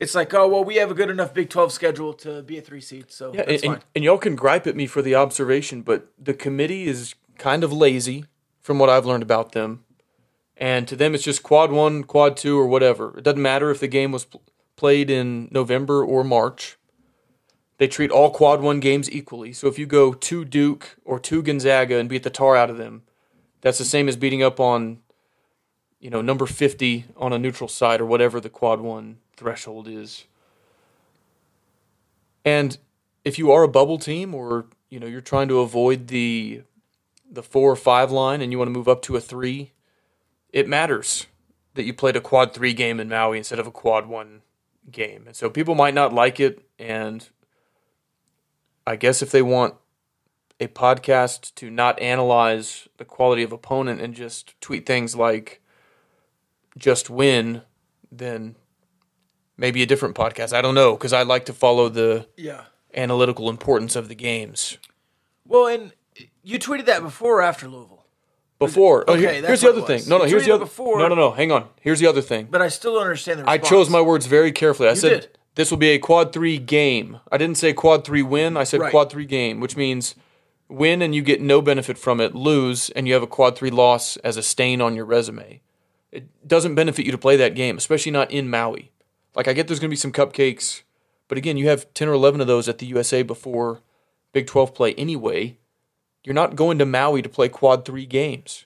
It's 0.01 0.15
like, 0.15 0.33
oh 0.33 0.47
well, 0.47 0.63
we 0.63 0.75
have 0.77 0.89
a 0.89 0.95
good 0.95 1.11
enough 1.11 1.31
Big 1.31 1.49
Twelve 1.49 1.71
schedule 1.71 2.11
to 2.15 2.41
be 2.41 2.57
a 2.57 2.61
three 2.61 2.81
seed, 2.81 3.11
so 3.11 3.31
Yeah, 3.33 3.43
that's 3.45 3.61
and, 3.61 3.61
fine. 3.61 3.73
and, 3.75 3.83
and 3.95 4.03
y'all 4.03 4.17
can 4.17 4.35
gripe 4.35 4.65
at 4.65 4.75
me 4.75 4.87
for 4.87 5.03
the 5.03 5.13
observation, 5.13 5.83
but 5.83 6.07
the 6.17 6.33
committee 6.33 6.87
is 6.87 7.13
kind 7.37 7.63
of 7.63 7.71
lazy 7.71 8.25
from 8.61 8.79
what 8.79 8.89
I've 8.89 9.05
learned 9.05 9.21
about 9.23 9.51
them. 9.51 9.83
And 10.57 10.87
to 10.87 10.95
them, 10.95 11.13
it's 11.13 11.23
just 11.23 11.43
quad 11.43 11.71
one, 11.71 12.03
quad 12.03 12.35
two, 12.35 12.57
or 12.59 12.65
whatever. 12.65 13.15
It 13.17 13.23
doesn't 13.23 13.41
matter 13.41 13.69
if 13.69 13.79
the 13.79 13.87
game 13.87 14.11
was 14.11 14.25
pl- 14.25 14.41
played 14.75 15.09
in 15.11 15.47
November 15.51 16.03
or 16.03 16.23
March. 16.23 16.77
They 17.77 17.87
treat 17.87 18.11
all 18.11 18.31
quad 18.31 18.61
one 18.61 18.79
games 18.79 19.09
equally. 19.09 19.53
So 19.53 19.67
if 19.67 19.77
you 19.79 19.85
go 19.85 20.13
to 20.13 20.45
Duke 20.45 20.97
or 21.05 21.19
to 21.19 21.41
Gonzaga 21.43 21.97
and 21.97 22.09
beat 22.09 22.23
the 22.23 22.29
tar 22.29 22.55
out 22.55 22.69
of 22.69 22.77
them, 22.77 23.03
that's 23.61 23.77
the 23.79 23.85
same 23.85 24.07
as 24.07 24.15
beating 24.15 24.41
up 24.43 24.59
on, 24.59 24.99
you 25.99 26.09
know, 26.09 26.21
number 26.21 26.45
50 26.47 27.05
on 27.17 27.33
a 27.33 27.39
neutral 27.39 27.67
site 27.67 28.01
or 28.01 28.05
whatever 28.05 28.39
the 28.39 28.49
quad 28.49 28.81
one 28.81 29.17
threshold 29.41 29.87
is. 29.87 30.25
And 32.45 32.77
if 33.25 33.39
you 33.39 33.51
are 33.51 33.63
a 33.63 33.67
bubble 33.67 33.97
team 33.97 34.35
or, 34.35 34.67
you 34.91 34.99
know, 34.99 35.07
you're 35.07 35.19
trying 35.19 35.47
to 35.47 35.59
avoid 35.59 36.07
the 36.07 36.61
the 37.29 37.41
4 37.41 37.71
or 37.71 37.75
5 37.75 38.11
line 38.11 38.41
and 38.41 38.51
you 38.51 38.59
want 38.59 38.67
to 38.67 38.73
move 38.73 38.89
up 38.89 39.01
to 39.03 39.15
a 39.15 39.21
3, 39.21 39.71
it 40.51 40.67
matters 40.67 41.27
that 41.75 41.83
you 41.83 41.93
played 41.93 42.17
a 42.17 42.21
quad 42.21 42.53
3 42.53 42.73
game 42.73 42.99
in 42.99 43.07
Maui 43.09 43.37
instead 43.37 43.57
of 43.57 43.65
a 43.65 43.71
quad 43.71 44.05
1 44.05 44.41
game. 44.91 45.23
And 45.25 45.35
so 45.35 45.49
people 45.49 45.73
might 45.73 45.95
not 45.95 46.13
like 46.13 46.39
it 46.39 46.63
and 46.77 47.27
I 48.85 48.95
guess 48.95 49.23
if 49.23 49.31
they 49.31 49.41
want 49.41 49.75
a 50.59 50.67
podcast 50.67 51.55
to 51.55 51.71
not 51.71 51.99
analyze 51.99 52.87
the 52.97 53.05
quality 53.05 53.41
of 53.41 53.51
opponent 53.51 54.01
and 54.01 54.13
just 54.13 54.59
tweet 54.61 54.85
things 54.85 55.15
like 55.15 55.61
just 56.77 57.09
win, 57.09 57.63
then 58.11 58.55
maybe 59.61 59.81
a 59.81 59.85
different 59.85 60.15
podcast. 60.15 60.51
I 60.51 60.61
don't 60.61 60.75
know 60.75 60.93
because 60.95 61.13
I 61.13 61.21
like 61.23 61.45
to 61.45 61.53
follow 61.53 61.87
the 61.87 62.27
yeah. 62.35 62.63
analytical 62.93 63.49
importance 63.49 63.95
of 63.95 64.09
the 64.09 64.15
games. 64.15 64.77
Well, 65.47 65.67
and 65.67 65.93
you 66.43 66.59
tweeted 66.59 66.85
that 66.87 67.01
before 67.01 67.37
or 67.39 67.41
after 67.43 67.67
Louisville, 67.67 68.05
Before, 68.59 69.05
oh, 69.07 69.13
Okay, 69.13 69.21
here- 69.21 69.31
that's 69.41 69.47
here's 69.47 69.61
the 69.61 69.69
other 69.69 69.81
thing. 69.81 70.01
No, 70.09 70.17
no, 70.17 70.23
You 70.25 70.31
here's 70.31 70.45
the 70.45 70.51
other. 70.53 70.65
before- 70.65 70.99
No, 70.99 71.07
no, 71.07 71.15
no. 71.15 71.31
Hang 71.31 71.51
on. 71.51 71.69
Here's 71.79 71.99
the 71.99 72.07
other 72.07 72.21
thing. 72.21 72.47
but 72.51 72.61
I 72.61 72.67
still 72.67 72.93
don't 72.95 73.03
understand 73.03 73.39
the. 73.39 73.49
I 73.49 73.57
chose 73.57 73.89
my 73.89 74.01
words 74.01 74.25
very 74.25 74.51
carefully. 74.51 74.89
I 74.89 74.93
said 74.95 75.21
did. 75.21 75.37
This 75.55 75.69
will 75.71 75.77
be 75.79 75.89
a 75.89 75.99
quad 75.99 76.31
three 76.33 76.57
game. 76.57 77.19
I 77.31 77.37
didn't 77.37 77.57
say 77.57 77.73
quad 77.73 78.03
three 78.05 78.21
win. 78.23 78.55
I 78.57 78.63
said 78.63 78.79
Right. 78.79 78.91
quad 78.91 79.09
three 79.11 79.25
game, 79.25 79.59
which 79.59 79.75
means 79.75 80.15
win 80.69 81.01
and 81.01 81.13
you 81.13 81.21
get 81.21 81.41
no 81.41 81.61
benefit 81.61 81.97
from 81.97 82.21
it, 82.21 82.33
lose 82.33 82.89
and 82.91 83.05
you 83.07 83.13
have 83.13 83.23
a 83.23 83.27
quad 83.27 83.57
three 83.57 83.69
loss 83.71 84.15
as 84.17 84.37
a 84.37 84.43
stain 84.43 84.79
on 84.79 84.95
your 84.95 85.03
resume. 85.05 85.59
It 86.11 86.47
doesn't 86.47 86.75
benefit 86.75 87.05
you 87.05 87.11
to 87.11 87.17
play 87.17 87.35
that 87.37 87.55
game, 87.55 87.77
especially 87.77 88.11
not 88.13 88.31
in 88.31 88.49
Maui. 88.49 88.91
Like 89.35 89.47
I 89.47 89.53
get 89.53 89.67
there's 89.67 89.79
going 89.79 89.89
to 89.89 89.93
be 89.93 89.95
some 89.95 90.11
cupcakes, 90.11 90.81
but 91.27 91.37
again, 91.37 91.57
you 91.57 91.69
have 91.69 91.93
10 91.93 92.07
or 92.07 92.13
11 92.13 92.41
of 92.41 92.47
those 92.47 92.67
at 92.67 92.79
the 92.79 92.85
USA 92.87 93.23
before 93.23 93.81
Big 94.33 94.47
12 94.47 94.73
play 94.73 94.93
anyway. 94.95 95.57
You're 96.23 96.35
not 96.35 96.55
going 96.55 96.77
to 96.79 96.85
Maui 96.85 97.21
to 97.21 97.29
play 97.29 97.49
quad 97.49 97.85
three 97.85 98.05
games. 98.05 98.65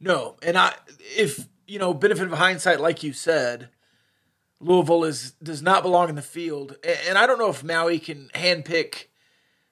No, 0.00 0.36
and 0.42 0.56
I, 0.56 0.74
if 1.16 1.48
you 1.66 1.78
know, 1.78 1.92
benefit 1.92 2.26
of 2.26 2.38
hindsight, 2.38 2.80
like 2.80 3.02
you 3.02 3.12
said, 3.12 3.68
Louisville 4.60 5.04
is 5.04 5.32
does 5.42 5.62
not 5.62 5.82
belong 5.82 6.08
in 6.08 6.14
the 6.14 6.22
field, 6.22 6.76
and 7.06 7.16
I 7.16 7.26
don't 7.26 7.38
know 7.38 7.50
if 7.50 7.62
Maui 7.62 7.98
can 7.98 8.30
handpick 8.34 9.06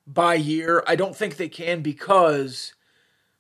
by 0.07 0.35
year. 0.35 0.85
I 0.87 0.95
don't 0.95 1.17
think 1.17 1.37
they 1.37 1.49
can 1.49 1.83
because 1.83 2.75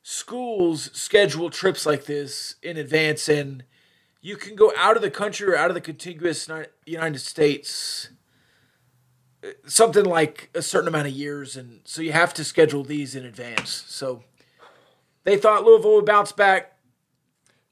schools 0.02 0.90
schedule 0.92 1.50
trips 1.50 1.86
like 1.86 2.06
this 2.06 2.56
in 2.62 2.76
advance, 2.76 3.28
and 3.28 3.64
you 4.20 4.36
can 4.36 4.56
go 4.56 4.72
out 4.76 4.96
of 4.96 5.02
the 5.02 5.10
country 5.10 5.48
or 5.48 5.56
out 5.56 5.70
of 5.70 5.74
the 5.74 5.80
contiguous 5.80 6.48
United 6.84 7.18
States 7.20 8.10
uh, 9.44 9.48
something 9.66 10.04
like 10.04 10.50
a 10.54 10.62
certain 10.62 10.88
amount 10.88 11.06
of 11.06 11.12
years, 11.12 11.56
and 11.56 11.80
so 11.84 12.02
you 12.02 12.12
have 12.12 12.34
to 12.34 12.44
schedule 12.44 12.82
these 12.82 13.14
in 13.14 13.24
advance. 13.24 13.84
So 13.86 14.24
they 15.24 15.36
thought 15.36 15.64
Louisville 15.64 15.96
would 15.96 16.06
bounce 16.06 16.32
back. 16.32 16.72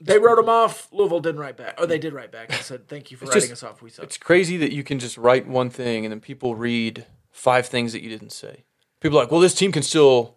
They 0.01 0.19
wrote 0.19 0.37
them 0.37 0.49
off. 0.49 0.89
Louisville 0.93 1.21
didn't 1.21 1.41
write 1.41 1.57
back. 1.57 1.75
Oh, 1.79 1.87
they 1.87 1.99
did 1.99 2.13
write 2.13 2.31
back 2.31 2.53
and 2.53 2.61
said, 2.61 2.89
"Thank 2.89 3.11
you 3.11 3.17
for 3.17 3.25
It's 3.25 3.35
writing 3.35 3.49
just- 3.51 3.63
us 3.63 3.71
off. 3.71 3.81
We 3.83 3.91
suck." 3.91 4.05
It's 4.05 4.19
crazy 4.19 4.57
that 4.59 4.73
you 4.73 4.85
can 4.85 4.99
just 4.99 5.17
write 5.17 5.47
one 5.47 5.71
thing 5.71 6.05
and 6.05 6.13
then 6.13 6.21
people 6.21 6.55
read 6.55 7.07
five 7.31 7.67
things 7.67 7.93
that 7.93 8.03
you 8.03 8.11
didn't 8.11 8.31
say. 8.31 8.65
People 9.01 9.19
are 9.19 9.23
like, 9.23 9.31
well, 9.31 9.41
this 9.41 9.55
team 9.55 9.73
can 9.73 9.83
still, 9.83 10.37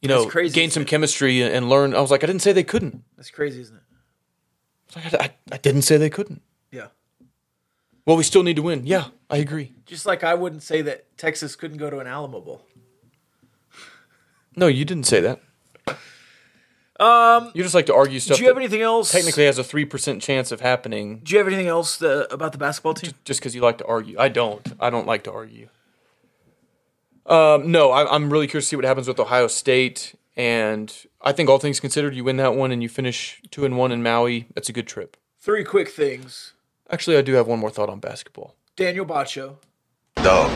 you 0.00 0.08
know, 0.08 0.26
gain 0.50 0.70
some 0.70 0.82
it? 0.84 0.88
chemistry 0.88 1.42
and, 1.42 1.54
and 1.54 1.68
learn. 1.68 1.94
I 1.94 2.00
was 2.00 2.10
like, 2.10 2.22
I 2.22 2.26
didn't 2.26 2.42
say 2.42 2.52
they 2.52 2.62
couldn't. 2.64 3.02
That's 3.16 3.30
crazy, 3.30 3.60
isn't 3.60 3.76
it? 3.76 3.82
I, 4.96 5.02
like, 5.02 5.14
I, 5.14 5.30
I, 5.52 5.56
didn't 5.58 5.82
say 5.82 5.96
they 5.96 6.10
couldn't. 6.10 6.42
Yeah. 6.70 6.88
Well, 8.06 8.16
we 8.16 8.22
still 8.22 8.42
need 8.42 8.56
to 8.56 8.62
win. 8.62 8.86
Yeah, 8.86 9.06
I 9.30 9.38
agree. 9.38 9.72
Just 9.86 10.06
like 10.06 10.22
I 10.24 10.34
wouldn't 10.34 10.62
say 10.62 10.82
that 10.82 11.16
Texas 11.16 11.56
couldn't 11.56 11.78
go 11.78 11.90
to 11.90 11.98
an 11.98 12.06
Alamo 12.06 12.40
Bowl. 12.40 12.62
No, 14.56 14.66
you 14.66 14.84
didn't 14.84 15.04
say 15.04 15.20
that. 15.20 15.40
Um, 17.00 17.50
you 17.54 17.62
just 17.64 17.74
like 17.74 17.86
to 17.86 17.94
argue 17.94 18.20
stuff. 18.20 18.36
Do 18.36 18.44
you 18.44 18.48
have 18.48 18.56
anything 18.56 18.82
else? 18.82 19.10
Technically, 19.10 19.46
has 19.46 19.58
a 19.58 19.64
three 19.64 19.84
percent 19.84 20.22
chance 20.22 20.52
of 20.52 20.60
happening 20.60 21.20
Do 21.24 21.32
you 21.32 21.38
have 21.38 21.48
anything 21.48 21.66
else 21.66 22.00
about 22.00 22.52
the 22.52 22.58
basketball 22.58 22.94
team? 22.94 23.12
just 23.24 23.40
because 23.40 23.54
you 23.54 23.60
like 23.60 23.78
to 23.78 23.86
argue. 23.86 24.16
I 24.18 24.28
don't. 24.28 24.66
I 24.78 24.90
don't 24.90 25.06
like 25.06 25.24
to 25.24 25.32
argue. 25.32 25.68
Um, 27.26 27.72
no, 27.72 27.90
I, 27.90 28.14
I'm 28.14 28.30
really 28.30 28.46
curious 28.46 28.66
to 28.66 28.68
see 28.70 28.76
what 28.76 28.84
happens 28.84 29.08
with 29.08 29.18
Ohio 29.18 29.48
State, 29.48 30.14
and 30.36 30.92
I 31.20 31.32
think 31.32 31.48
all 31.48 31.58
things 31.58 31.80
considered, 31.80 32.14
you 32.14 32.24
win 32.24 32.36
that 32.38 32.54
one 32.54 32.70
and 32.72 32.82
you 32.82 32.88
finish 32.88 33.40
two 33.50 33.64
and 33.64 33.76
one 33.76 33.92
in 33.92 34.02
Maui. 34.02 34.46
That's 34.54 34.68
a 34.68 34.72
good 34.72 34.86
trip. 34.86 35.16
Three 35.38 35.64
quick 35.64 35.88
things. 35.88 36.54
Actually, 36.90 37.16
I 37.16 37.22
do 37.22 37.34
have 37.34 37.46
one 37.46 37.58
more 37.58 37.70
thought 37.70 37.88
on 37.88 38.00
basketball. 38.00 38.54
Daniel 38.76 39.06
Batcho, 39.06 39.56
Dog, 40.16 40.54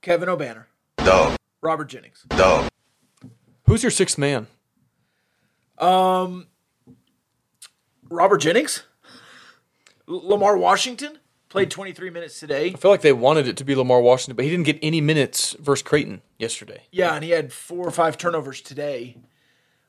Kevin 0.00 0.28
Obanor, 0.28 0.66
dog, 0.98 1.36
Robert 1.60 1.86
Jennings. 1.86 2.24
dog. 2.28 2.68
Who's 3.66 3.82
your 3.82 3.90
sixth 3.90 4.18
man? 4.18 4.46
Um, 5.78 6.46
Robert 8.08 8.38
Jennings? 8.38 8.84
L- 10.08 10.28
Lamar 10.28 10.56
Washington 10.56 11.18
played 11.52 11.70
23 11.70 12.10
minutes 12.10 12.40
today. 12.40 12.72
I 12.74 12.76
feel 12.76 12.90
like 12.90 13.02
they 13.02 13.12
wanted 13.12 13.46
it 13.46 13.56
to 13.58 13.64
be 13.64 13.74
Lamar 13.74 14.00
Washington, 14.00 14.36
but 14.36 14.44
he 14.44 14.50
didn't 14.50 14.64
get 14.66 14.78
any 14.82 15.00
minutes 15.00 15.54
versus 15.60 15.82
Creighton 15.82 16.22
yesterday. 16.38 16.82
Yeah, 16.90 17.14
and 17.14 17.22
he 17.22 17.30
had 17.30 17.52
four 17.52 17.86
or 17.86 17.90
five 17.90 18.16
turnovers 18.18 18.60
today. 18.60 19.18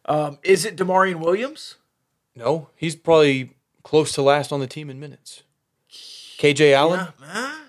Um, 0.05 0.39
is 0.43 0.65
it 0.65 0.75
Demarion 0.75 1.19
Williams? 1.21 1.75
No, 2.35 2.69
he's 2.75 2.95
probably 2.95 3.55
close 3.83 4.11
to 4.13 4.21
last 4.21 4.51
on 4.51 4.59
the 4.59 4.67
team 4.67 4.89
in 4.89 4.99
minutes. 4.99 5.43
KJ 5.89 6.73
Allen. 6.73 7.07
Huh? 7.21 7.59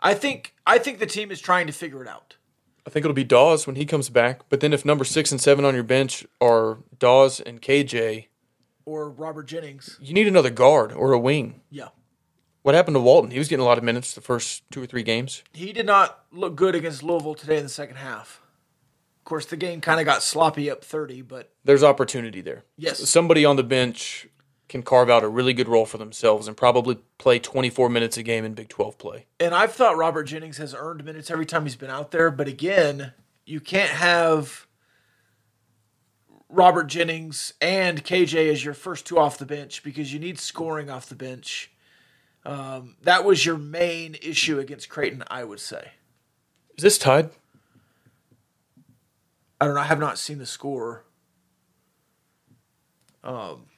I 0.00 0.14
think 0.14 0.54
I 0.66 0.78
think 0.78 0.98
the 1.00 1.06
team 1.06 1.30
is 1.30 1.40
trying 1.40 1.66
to 1.66 1.72
figure 1.72 2.00
it 2.02 2.08
out. 2.08 2.36
I 2.86 2.90
think 2.90 3.04
it'll 3.04 3.14
be 3.14 3.24
Dawes 3.24 3.66
when 3.66 3.76
he 3.76 3.84
comes 3.84 4.08
back. 4.08 4.42
But 4.48 4.60
then 4.60 4.72
if 4.72 4.84
number 4.84 5.04
six 5.04 5.30
and 5.30 5.40
seven 5.40 5.64
on 5.66 5.74
your 5.74 5.82
bench 5.82 6.26
are 6.40 6.78
Dawes 6.98 7.40
and 7.40 7.60
KJ, 7.60 8.26
Or 8.86 9.10
Robert 9.10 9.46
Jennings. 9.46 9.98
you 10.00 10.14
need 10.14 10.26
another 10.28 10.48
guard 10.50 10.92
or 10.92 11.12
a 11.12 11.18
wing. 11.18 11.60
Yeah. 11.70 11.88
What 12.68 12.74
happened 12.74 12.96
to 12.96 13.00
Walton? 13.00 13.30
He 13.30 13.38
was 13.38 13.48
getting 13.48 13.62
a 13.62 13.66
lot 13.66 13.78
of 13.78 13.84
minutes 13.84 14.12
the 14.12 14.20
first 14.20 14.62
two 14.70 14.82
or 14.82 14.84
three 14.84 15.02
games. 15.02 15.42
He 15.54 15.72
did 15.72 15.86
not 15.86 16.24
look 16.30 16.54
good 16.54 16.74
against 16.74 17.02
Louisville 17.02 17.34
today 17.34 17.56
in 17.56 17.62
the 17.62 17.70
second 17.70 17.96
half. 17.96 18.42
Of 19.20 19.24
course, 19.24 19.46
the 19.46 19.56
game 19.56 19.80
kind 19.80 20.00
of 20.00 20.04
got 20.04 20.22
sloppy 20.22 20.70
up 20.70 20.84
30, 20.84 21.22
but 21.22 21.50
There's 21.64 21.82
opportunity 21.82 22.42
there. 22.42 22.64
Yes. 22.76 23.08
Somebody 23.08 23.46
on 23.46 23.56
the 23.56 23.62
bench 23.62 24.28
can 24.68 24.82
carve 24.82 25.08
out 25.08 25.24
a 25.24 25.28
really 25.28 25.54
good 25.54 25.66
role 25.66 25.86
for 25.86 25.96
themselves 25.96 26.46
and 26.46 26.58
probably 26.58 26.98
play 27.16 27.38
24 27.38 27.88
minutes 27.88 28.18
a 28.18 28.22
game 28.22 28.44
in 28.44 28.52
Big 28.52 28.68
12 28.68 28.98
play. 28.98 29.24
and 29.40 29.54
I've 29.54 29.72
thought 29.72 29.96
Robert 29.96 30.24
Jennings 30.24 30.58
has 30.58 30.74
earned 30.74 31.02
minutes 31.06 31.30
every 31.30 31.46
time 31.46 31.62
he's 31.62 31.74
been 31.74 31.88
out 31.88 32.10
there, 32.10 32.30
but 32.30 32.48
again, 32.48 33.14
you 33.46 33.60
can't 33.60 33.92
have 33.92 34.66
Robert 36.50 36.84
Jennings 36.88 37.54
and 37.62 38.04
KJ 38.04 38.52
as 38.52 38.62
your 38.62 38.74
first 38.74 39.06
two 39.06 39.18
off 39.18 39.38
the 39.38 39.46
bench 39.46 39.82
because 39.82 40.12
you 40.12 40.18
need 40.18 40.38
scoring 40.38 40.90
off 40.90 41.08
the 41.08 41.14
bench. 41.14 41.70
Um, 42.48 42.96
that 43.02 43.26
was 43.26 43.44
your 43.44 43.58
main 43.58 44.16
issue 44.22 44.58
against 44.58 44.88
Creighton, 44.88 45.22
I 45.28 45.44
would 45.44 45.60
say. 45.60 45.92
Is 46.76 46.82
this 46.82 46.96
tied? 46.96 47.28
I 49.60 49.66
don't 49.66 49.74
know. 49.74 49.82
I 49.82 49.84
have 49.84 49.98
not 50.00 50.18
seen 50.18 50.38
the 50.38 50.46
score. 50.46 51.04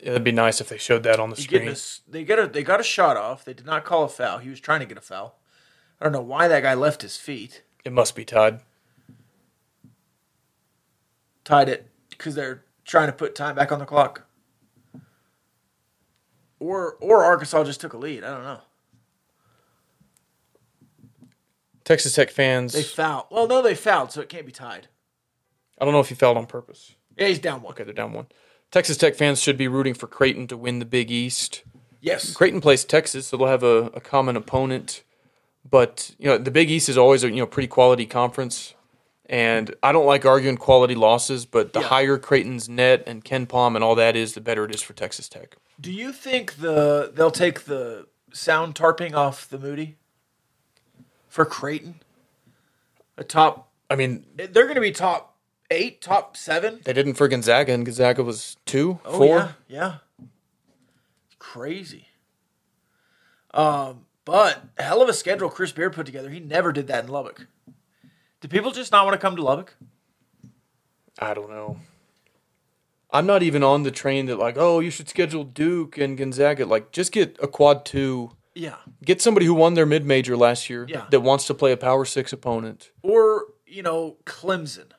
Yeah, 0.00 0.12
it'd 0.12 0.22
be 0.22 0.30
nice 0.30 0.60
if 0.60 0.68
they 0.68 0.78
showed 0.78 1.02
that 1.02 1.18
on 1.18 1.30
the 1.30 1.36
screen. 1.36 1.50
getting 1.50 1.68
a 1.68 1.72
s 1.72 2.02
they 2.06 2.22
get 2.22 2.38
a 2.38 2.46
they 2.46 2.62
got 2.62 2.78
a 2.78 2.84
shot 2.84 3.16
off. 3.16 3.44
They 3.44 3.54
did 3.54 3.66
not 3.66 3.84
call 3.84 4.04
a 4.04 4.08
foul. 4.08 4.38
He 4.38 4.48
was 4.48 4.60
trying 4.60 4.80
to 4.80 4.86
get 4.86 4.98
a 4.98 5.00
foul. 5.00 5.40
I 6.00 6.04
don't 6.04 6.12
know 6.12 6.20
why 6.20 6.46
that 6.46 6.62
guy 6.62 6.74
left 6.74 7.02
his 7.02 7.16
feet. 7.16 7.62
It 7.84 7.92
must 7.92 8.14
be 8.14 8.24
tied. 8.24 8.60
Tied 11.44 11.68
it 11.68 11.88
because 12.10 12.36
they're 12.36 12.62
trying 12.84 13.08
to 13.08 13.12
put 13.12 13.34
time 13.34 13.56
back 13.56 13.72
on 13.72 13.80
the 13.80 13.84
clock. 13.84 14.26
Or 16.60 16.94
or 17.00 17.24
Arkansas 17.24 17.64
just 17.64 17.80
took 17.80 17.94
a 17.94 17.98
lead. 17.98 18.22
I 18.22 18.30
don't 18.30 18.44
know. 18.44 18.60
Texas 21.84 22.14
Tech 22.14 22.30
fans, 22.30 22.72
They 22.74 22.82
fouled. 22.84 23.26
Well, 23.30 23.48
no, 23.48 23.62
they 23.62 23.74
fouled, 23.74 24.12
so 24.12 24.20
it 24.20 24.28
can't 24.28 24.46
be 24.46 24.52
tied. 24.52 24.86
I 25.80 25.84
don't 25.84 25.92
know 25.92 26.00
if 26.00 26.08
he 26.08 26.14
fouled 26.14 26.36
on 26.36 26.46
purpose. 26.46 26.94
Yeah, 27.16 27.26
he's 27.28 27.38
down 27.40 27.62
one. 27.62 27.72
Okay, 27.72 27.82
they're 27.84 27.92
down 27.94 28.12
one. 28.12 28.26
Texas 28.70 28.96
Tech 28.96 29.16
fans 29.16 29.42
should 29.42 29.56
be 29.56 29.66
rooting 29.66 29.94
for 29.94 30.06
Creighton 30.06 30.46
to 30.48 30.56
win 30.56 30.78
the 30.78 30.84
Big 30.84 31.10
East. 31.10 31.64
Yes. 32.00 32.32
Creighton 32.32 32.60
plays 32.60 32.84
Texas, 32.84 33.26
so 33.26 33.36
they'll 33.36 33.48
have 33.48 33.64
a, 33.64 33.86
a 33.94 34.00
common 34.00 34.36
opponent. 34.36 35.02
But 35.68 36.14
you 36.18 36.26
know, 36.26 36.38
the 36.38 36.50
Big 36.52 36.70
East 36.70 36.88
is 36.88 36.96
always 36.96 37.24
a 37.24 37.28
you 37.30 37.36
know 37.36 37.46
pretty 37.46 37.66
quality 37.66 38.06
conference, 38.06 38.74
and 39.26 39.74
I 39.82 39.90
don't 39.90 40.06
like 40.06 40.24
arguing 40.24 40.58
quality 40.58 40.94
losses. 40.94 41.44
But 41.44 41.72
the 41.72 41.80
Yeah. 41.80 41.86
higher 41.88 42.18
Creighton's 42.18 42.68
net 42.68 43.02
and 43.06 43.24
KenPom 43.24 43.74
and 43.74 43.82
all 43.82 43.94
that 43.96 44.14
is, 44.16 44.34
the 44.34 44.40
better 44.40 44.64
it 44.64 44.74
is 44.74 44.82
for 44.82 44.92
Texas 44.92 45.28
Tech. 45.28 45.56
Do 45.80 45.90
you 45.92 46.12
think 46.12 46.56
the 46.56 47.10
they'll 47.14 47.30
take 47.30 47.64
the 47.64 48.06
sound 48.32 48.74
tarping 48.74 49.14
off 49.14 49.48
the 49.48 49.58
Moody 49.58 49.96
for 51.28 51.44
Creighton? 51.44 52.00
A 53.16 53.24
top. 53.24 53.70
I 53.88 53.96
mean, 53.96 54.24
They're 54.36 54.64
going 54.64 54.74
to 54.76 54.80
be 54.80 54.92
top 54.92 55.36
eight, 55.70 56.00
top 56.00 56.36
seven. 56.36 56.80
they 56.84 56.92
didn't 56.92 57.14
for 57.14 57.28
Gonzaga, 57.28 57.72
and 57.72 57.84
Gonzaga 57.84 58.22
was 58.22 58.56
two, 58.66 59.00
Oh, 59.04 59.16
four. 59.18 59.36
yeah, 59.36 59.52
yeah. 59.68 59.94
Crazy. 61.38 62.06
Um, 63.52 64.06
but 64.24 64.62
hell 64.78 65.02
of 65.02 65.08
a 65.08 65.12
schedule 65.12 65.50
Chris 65.50 65.72
Beard 65.72 65.92
put 65.92 66.06
together. 66.06 66.30
He 66.30 66.38
never 66.40 66.72
did 66.72 66.86
that 66.86 67.04
in 67.04 67.10
Lubbock. 67.10 67.46
Do 68.40 68.48
people 68.48 68.70
just 68.70 68.92
not 68.92 69.04
want 69.04 69.14
to 69.14 69.18
come 69.18 69.34
to 69.36 69.42
Lubbock? 69.42 69.74
I 71.18 71.34
don't 71.34 71.50
know. 71.50 71.78
I'm 73.12 73.26
not 73.26 73.42
even 73.42 73.62
on 73.62 73.82
the 73.82 73.90
train 73.90 74.26
that 74.26 74.36
like, 74.38 74.56
oh, 74.56 74.80
you 74.80 74.90
should 74.90 75.08
schedule 75.08 75.44
Duke 75.44 75.98
and 75.98 76.16
Gonzaga. 76.16 76.64
Like, 76.66 76.92
just 76.92 77.12
get 77.12 77.36
a 77.42 77.48
quad 77.48 77.84
two. 77.84 78.32
Yeah. 78.54 78.76
Get 79.04 79.20
somebody 79.22 79.46
who 79.46 79.54
won 79.54 79.74
their 79.74 79.86
mid 79.86 80.04
major 80.04 80.36
last 80.36 80.68
year 80.70 80.86
Yeah. 80.88 81.06
that 81.10 81.20
wants 81.20 81.46
to 81.46 81.54
play 81.54 81.72
a 81.72 81.76
power 81.76 82.04
six 82.04 82.32
opponent, 82.32 82.90
Or, 83.02 83.46
you 83.66 83.82
know, 83.82 84.16
Clemson. 84.26 84.90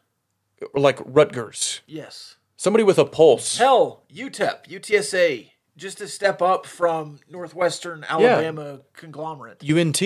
or 0.74 0.82
like 0.82 1.00
Rutgers. 1.06 1.82
Yes. 1.88 2.36
Somebody 2.58 2.84
with 2.84 2.98
a 3.00 3.06
pulse. 3.06 3.58
Hell, 3.58 4.04
UTEP, 4.14 4.68
UTSA, 4.68 5.50
just 5.76 6.00
a 6.02 6.08
step 6.08 6.42
up 6.42 6.66
from 6.66 7.20
Northwestern 7.30 8.06
Alabama 8.08 8.82
conglomerate. 8.94 9.64
UNT. 9.68 10.02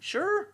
Sure. 0.00 0.48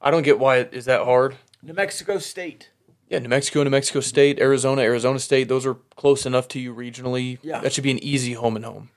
I 0.00 0.10
don't 0.10 0.22
get 0.22 0.38
why 0.38 0.56
it 0.58 0.70
is 0.72 0.84
that 0.86 1.02
hard. 1.04 1.36
New 1.62 1.72
Mexico 1.72 2.18
State. 2.18 2.70
Yeah, 3.14 3.20
New 3.20 3.28
Mexico, 3.28 3.62
New 3.62 3.70
Mexico 3.70 4.00
State, 4.00 4.40
Arizona, 4.40 4.82
Arizona 4.82 5.18
State. 5.20 5.48
Those 5.48 5.64
are 5.64 5.74
close 5.96 6.26
enough 6.26 6.48
to 6.48 6.58
you 6.58 6.74
regionally. 6.74 7.38
Yeah. 7.42 7.60
That 7.60 7.72
should 7.72 7.84
be 7.84 7.90
an 7.92 8.02
easy 8.02 8.32
home 8.32 8.56
and 8.56 8.64
home. 8.64 8.90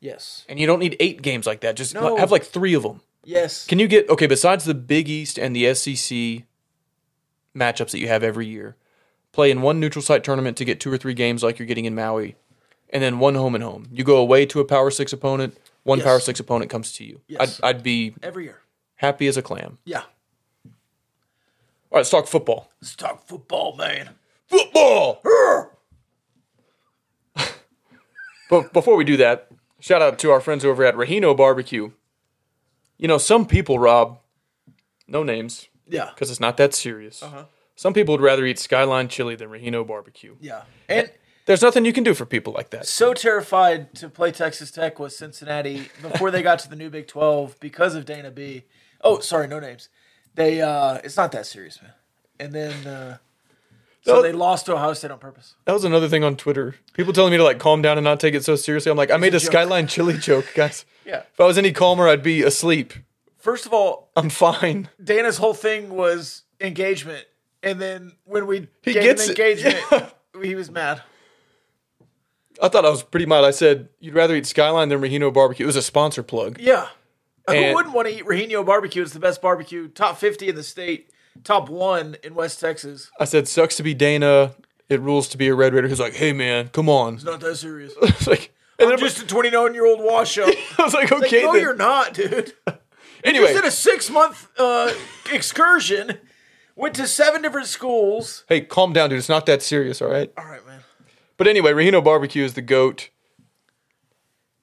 Yes. 0.00 0.44
And 0.50 0.60
you 0.60 0.66
don't 0.66 0.80
need 0.80 0.96
eight 1.00 1.22
games 1.22 1.46
like 1.46 1.60
that. 1.62 1.76
Just 1.76 1.94
No. 1.94 2.16
have 2.16 2.30
like 2.30 2.44
three 2.44 2.74
of 2.74 2.82
them. 2.82 3.00
Yes. 3.24 3.66
Can 3.66 3.78
you 3.78 3.88
get 3.88 4.08
okay? 4.10 4.26
Besides 4.26 4.66
the 4.66 4.74
Big 4.74 5.08
East 5.08 5.38
and 5.38 5.56
the 5.56 5.72
SEC 5.74 6.44
matchups 7.56 7.90
that 7.92 7.98
you 8.00 8.08
have 8.08 8.22
every 8.22 8.46
year, 8.46 8.76
play 9.32 9.50
in 9.50 9.62
one 9.62 9.80
neutral 9.80 10.02
site 10.02 10.22
tournament 10.24 10.56
to 10.58 10.64
get 10.66 10.78
two 10.78 10.92
or 10.92 10.98
three 10.98 11.14
games 11.14 11.42
like 11.42 11.58
you're 11.58 11.66
getting 11.66 11.86
in 11.86 11.94
Maui, 11.94 12.36
and 12.90 13.02
then 13.02 13.18
one 13.18 13.34
home 13.34 13.54
and 13.54 13.64
home. 13.64 13.88
You 13.90 14.04
go 14.04 14.18
away 14.18 14.44
to 14.46 14.60
a 14.60 14.64
Power 14.64 14.90
Six 14.90 15.12
opponent. 15.12 15.56
One 15.84 15.98
Yes. 15.98 16.04
Power 16.06 16.20
Six 16.20 16.38
opponent 16.40 16.70
comes 16.70 16.92
to 16.92 17.04
you. 17.04 17.20
Yes. 17.28 17.60
I'd, 17.62 17.76
I'd 17.76 17.82
be 17.82 18.14
Every 18.22 18.44
year. 18.44 18.60
happy 18.96 19.26
as 19.26 19.36
a 19.38 19.42
clam. 19.42 19.78
Yeah. 19.84 20.02
All 21.94 21.98
right, 21.98 22.00
let's 22.00 22.10
talk 22.10 22.26
football. 22.26 22.72
Let's 22.82 22.96
talk 22.96 23.24
football, 23.24 23.76
man. 23.76 24.10
Football. 24.48 25.22
but 28.50 28.72
before 28.72 28.96
we 28.96 29.04
do 29.04 29.16
that, 29.18 29.46
shout 29.78 30.02
out 30.02 30.18
to 30.18 30.32
our 30.32 30.40
friends 30.40 30.64
over 30.64 30.84
at 30.84 30.96
Rahino 30.96 31.36
Barbecue. 31.36 31.92
You 32.98 33.06
know, 33.06 33.16
some 33.16 33.46
people, 33.46 33.78
Rob, 33.78 34.18
no 35.06 35.22
names, 35.22 35.68
Yeah. 35.86 36.10
because 36.12 36.32
it's 36.32 36.40
not 36.40 36.56
that 36.56 36.74
serious. 36.74 37.22
Uh-huh. 37.22 37.44
Some 37.76 37.94
people 37.94 38.14
would 38.14 38.20
rather 38.20 38.44
eat 38.44 38.58
Skyline 38.58 39.06
chili 39.06 39.36
than 39.36 39.50
Rahino 39.50 39.86
barbecue. 39.86 40.34
Yeah. 40.40 40.62
And 40.88 41.12
There's 41.46 41.62
nothing 41.62 41.84
you 41.84 41.92
can 41.92 42.02
do 42.02 42.14
for 42.14 42.26
people 42.26 42.52
like 42.52 42.70
that. 42.70 42.88
so 42.88 43.14
terrified 43.14 43.94
to 43.94 44.08
play 44.08 44.32
Texas 44.32 44.72
Tech 44.72 44.98
was 44.98 45.16
Cincinnati 45.16 45.90
before 46.02 46.32
they 46.32 46.42
got 46.42 46.58
to 46.58 46.68
the 46.68 46.74
new 46.74 46.90
Big 46.90 47.06
12 47.06 47.60
because 47.60 47.94
of 47.94 48.04
Dana 48.04 48.32
B. 48.32 48.64
Oh, 49.00 49.20
sorry, 49.20 49.46
no 49.46 49.60
names. 49.60 49.88
They 50.34 50.60
uh 50.60 50.98
it's 51.04 51.16
not 51.16 51.32
that 51.32 51.46
serious, 51.46 51.80
man. 51.82 51.92
And 52.40 52.52
then 52.52 52.86
uh 52.86 53.16
so 54.02 54.20
they 54.20 54.32
lost 54.32 54.66
to 54.66 54.74
Ohio 54.74 54.92
State 54.92 55.10
on 55.10 55.18
purpose. 55.18 55.54
That 55.64 55.72
was 55.72 55.84
another 55.84 56.08
thing 56.10 56.22
on 56.24 56.36
Twitter. 56.36 56.74
People 56.92 57.14
telling 57.14 57.30
me 57.30 57.38
to 57.38 57.44
like 57.44 57.58
calm 57.58 57.80
down 57.80 57.96
and 57.96 58.04
not 58.04 58.20
take 58.20 58.34
it 58.34 58.44
so 58.44 58.54
seriously. 58.54 58.90
I'm 58.90 58.98
like, 58.98 59.10
I 59.10 59.16
made 59.16 59.32
a 59.32 59.38
a. 59.38 59.40
Skyline 59.40 59.86
chili 59.86 60.18
joke, 60.18 60.46
guys. 60.54 60.84
Yeah. 61.06 61.22
If 61.34 61.38
I 61.38 61.44
was 61.44 61.58
any 61.58 61.70
calmer, 61.70 62.08
I'd 62.08 62.22
be 62.22 62.42
asleep. 62.42 62.94
First 63.36 63.66
of 63.66 63.74
all, 63.74 64.08
I'm 64.16 64.30
fine. 64.30 64.88
Dana's 65.02 65.36
whole 65.36 65.52
thing 65.52 65.90
was 65.90 66.44
engagement, 66.62 67.26
and 67.62 67.78
then 67.78 68.12
when 68.24 68.46
we 68.46 68.68
He 68.80 68.94
gave 68.94 69.02
gets 69.02 69.24
him 69.24 69.30
engagement, 69.36 69.76
Yeah. 69.92 70.08
he 70.42 70.54
was 70.54 70.70
mad. 70.70 71.02
I 72.62 72.68
thought 72.68 72.86
I 72.86 72.88
was 72.88 73.02
pretty 73.02 73.26
mild. 73.26 73.44
I 73.44 73.50
said, 73.50 73.90
you'd 74.00 74.14
rather 74.14 74.34
eat 74.34 74.46
Skyline 74.46 74.88
than 74.88 75.00
Rahino 75.02 75.30
barbecue. 75.30 75.64
It 75.64 75.66
was 75.66 75.76
a 75.76 75.82
sponsor 75.82 76.22
plug. 76.22 76.58
Yeah. 76.58 76.88
Who 77.48 77.74
wouldn't 77.74 77.94
want 77.94 78.08
to 78.08 78.14
eat 78.14 78.24
Rahino 78.24 78.64
barbecue? 78.64 79.02
It's 79.02 79.12
the 79.12 79.20
best 79.20 79.42
barbecue, 79.42 79.88
top 79.88 80.18
50 80.18 80.48
in 80.48 80.54
the 80.56 80.62
state, 80.62 81.10
top 81.42 81.68
one 81.68 82.16
in 82.22 82.34
West 82.34 82.60
Texas. 82.60 83.10
I 83.20 83.24
said, 83.24 83.46
sucks 83.48 83.76
to 83.76 83.82
be 83.82 83.94
Dana. 83.94 84.54
It 84.88 85.00
rules 85.00 85.28
to 85.28 85.38
be 85.38 85.48
a 85.48 85.54
Red 85.54 85.74
Raider. 85.74 85.88
He's 85.88 86.00
like, 86.00 86.14
hey, 86.14 86.32
man, 86.32 86.68
come 86.68 86.88
on. 86.88 87.14
It's 87.14 87.24
not 87.24 87.40
that 87.40 87.56
serious. 87.56 87.92
It's 88.02 88.26
like, 88.26 88.52
and 88.78 88.90
I'm 88.92 88.98
just 88.98 89.22
a 89.22 89.26
29 89.26 89.72
year 89.74 89.86
old 89.86 90.00
wash 90.02 90.36
up. 90.38 90.48
I 90.78 90.82
was 90.84 90.94
like, 90.94 91.10
Like, 91.10 91.24
okay, 91.24 91.42
no, 91.42 91.52
then. 91.52 91.62
you're 91.62 91.74
not, 91.76 92.14
dude. 92.14 92.52
anyway, 93.24 93.46
Just 93.52 93.54
did 93.62 93.64
a 93.64 93.70
six 93.70 94.10
month 94.10 94.48
uh, 94.58 94.92
excursion, 95.32 96.18
went 96.76 96.94
to 96.96 97.06
seven 97.06 97.42
different 97.42 97.66
schools. 97.68 98.44
hey, 98.48 98.62
calm 98.62 98.92
down, 98.92 99.10
dude. 99.10 99.18
It's 99.18 99.28
not 99.28 99.46
that 99.46 99.62
serious, 99.62 100.00
all 100.02 100.08
right? 100.08 100.32
All 100.36 100.44
right, 100.44 100.64
man. 100.66 100.80
But 101.36 101.46
anyway, 101.48 101.72
Rahino 101.72 102.02
Barbecue 102.02 102.44
is 102.44 102.54
the 102.54 102.62
goat. 102.62 103.10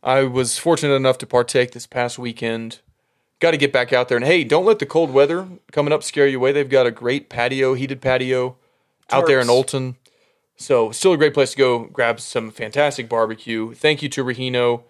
I 0.04 0.24
was 0.24 0.58
fortunate 0.58 0.96
enough 0.96 1.18
to 1.20 1.28
partake 1.28 1.72
this 1.72 1.86
past 1.86 2.18
weekend. 2.18 2.80
Got 3.40 3.52
to 3.52 3.58
get 3.58 3.74
back 3.74 3.94
out 3.94 4.08
there. 4.08 4.18
And 4.18 4.26
hey, 4.26 4.44
don't 4.44 4.66
let 4.66 4.80
the 4.80 4.86
cold 4.86 5.12
weather 5.12 5.48
coming 5.72 5.94
up 5.94 6.04
scare 6.04 6.28
you 6.28 6.38
away. 6.38 6.52
They've 6.52 6.70
got 6.70 6.88
a 6.88 6.92
great 6.92 7.30
patio, 7.30 7.74
heated 7.74 8.02
patio 8.02 8.58
out 9.12 9.28
there 9.28 9.40
in 9.40 9.48
Olton. 9.48 9.96
So, 10.56 10.92
still 10.92 11.14
a 11.14 11.18
great 11.18 11.34
place 11.34 11.52
to 11.52 11.58
go 11.58 11.80
grab 11.86 12.20
some 12.20 12.52
fantastic 12.52 13.10
barbecue. 13.10 13.74
Thank 13.74 14.04
you 14.04 14.10
to 14.10 14.24
Rahino 14.24 14.84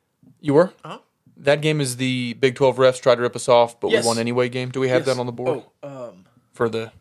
You 0.41 0.55
were. 0.55 0.73
Uh-huh. 0.85 0.99
That 1.39 1.61
game 1.61 1.81
is 1.81 1.97
the 1.97 2.35
Big 2.35 2.55
12 2.55 2.77
refs 2.77 3.01
tried 3.01 3.17
to 3.17 3.21
rip 3.23 3.37
us 3.37 3.49
off, 3.49 3.79
but 3.81 3.91
Yes. 3.91 4.05
we 4.05 4.09
won 4.09 4.19
anyway. 4.19 4.49
Game. 4.49 4.71
Do 4.71 4.81
we 4.81 4.89
have 4.89 5.07
Yes. 5.07 5.15
that 5.17 5.21
on 5.21 5.27
the 5.27 5.33
board 5.33 5.65
Oh, 5.83 6.09
um, 6.11 6.25
for 6.53 6.69
the 6.69 6.93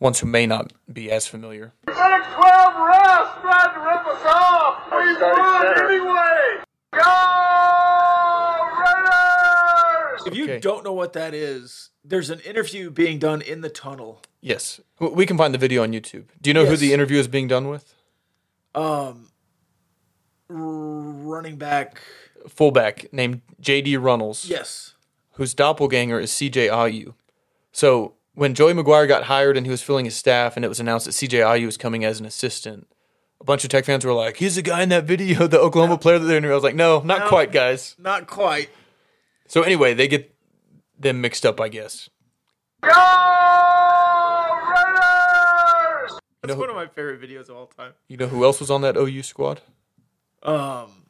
ones 0.00 0.20
who 0.20 0.26
may 0.26 0.46
not 0.46 0.72
be 0.92 1.10
as 1.10 1.26
familiar? 1.26 1.72
Big 1.86 1.94
12 1.94 2.04
refs 2.74 3.40
tried 3.40 3.74
to 3.74 3.80
rip 3.80 4.06
us 4.06 4.22
off. 4.26 4.90
We 4.90 5.14
won 5.22 5.66
anyway. 5.90 6.64
Go 6.92 7.00
Raiders! 8.80 10.22
if 10.26 10.34
you 10.34 10.44
Okay. 10.44 10.58
don't 10.60 10.84
know 10.84 10.92
what 10.92 11.12
that 11.14 11.34
is, 11.34 11.90
there's 12.04 12.30
an 12.30 12.40
interview 12.40 12.90
being 12.90 13.18
done 13.18 13.40
in 13.42 13.60
the 13.60 13.68
tunnel. 13.70 14.20
Yes, 14.40 14.80
we 15.00 15.26
can 15.26 15.38
find 15.38 15.54
the 15.54 15.58
video 15.58 15.82
on 15.82 15.92
YouTube. 15.92 16.24
Do 16.40 16.50
you 16.50 16.54
know 16.54 16.66
who 16.66 16.76
the 16.76 16.92
interview 16.92 17.18
is 17.18 17.28
being 17.28 17.48
done 17.48 17.68
with? 17.68 17.94
Um, 18.74 19.30
r- 20.50 20.56
running 20.56 21.56
back. 21.56 22.00
Fullback 22.48 23.10
named 23.12 23.40
J.D. 23.60 23.96
Runnels. 23.96 24.44
Yes. 24.46 24.90
whose 25.36 25.52
doppelganger 25.54 26.20
is 26.20 26.30
CJ 26.30 26.68
Ayu. 26.70 27.14
So 27.72 28.14
when 28.34 28.54
Joey 28.54 28.72
McGuire 28.74 29.06
got 29.08 29.24
hired 29.24 29.56
and 29.56 29.66
he 29.66 29.70
was 29.70 29.82
filling 29.82 30.04
his 30.04 30.14
staff, 30.16 30.56
and 30.56 30.64
it 30.64 30.68
was 30.68 30.80
announced 30.80 31.06
that 31.06 31.12
CJ 31.12 31.40
Ayu 31.40 31.66
was 31.66 31.76
coming 31.76 32.04
as 32.04 32.20
an 32.20 32.26
assistant, 32.26 32.86
a 33.40 33.44
bunch 33.44 33.64
of 33.64 33.70
Tech 33.70 33.84
fans 33.84 34.04
were 34.04 34.12
like, 34.12 34.36
"He's 34.38 34.56
the 34.56 34.62
guy 34.62 34.82
in 34.82 34.88
that 34.90 35.04
video, 35.04 35.46
the 35.46 35.58
Oklahoma 35.60 35.98
player 35.98 36.18
that 36.18 36.26
they 36.26 36.36
interviewed." 36.36 36.52
I 36.52 36.56
was 36.56 36.64
like, 36.64 36.74
"No, 36.74 37.00
not 37.02 37.20
No. 37.20 37.28
quite, 37.28 37.52
guys." 37.52 37.94
Not 37.98 38.26
quite. 38.26 38.70
So 39.48 39.62
anyway, 39.62 39.94
they 39.94 40.08
get 40.08 40.34
them 40.98 41.20
mixed 41.20 41.44
up, 41.46 41.60
I 41.60 41.68
guess. 41.68 42.08
Go 42.82 42.88
Raiders! 44.70 46.12
You 46.12 46.18
That's 46.42 46.54
know, 46.54 46.58
one 46.60 46.70
of 46.70 46.76
my 46.76 46.86
favorite 46.86 47.20
videos 47.20 47.48
of 47.48 47.56
all 47.56 47.66
time. 47.66 47.92
you 48.08 48.16
know 48.16 48.26
who 48.26 48.44
else 48.44 48.60
was 48.60 48.70
on 48.70 48.80
that 48.82 48.96
OU 48.96 49.22
squad? 49.22 49.60
Um, 50.42 51.04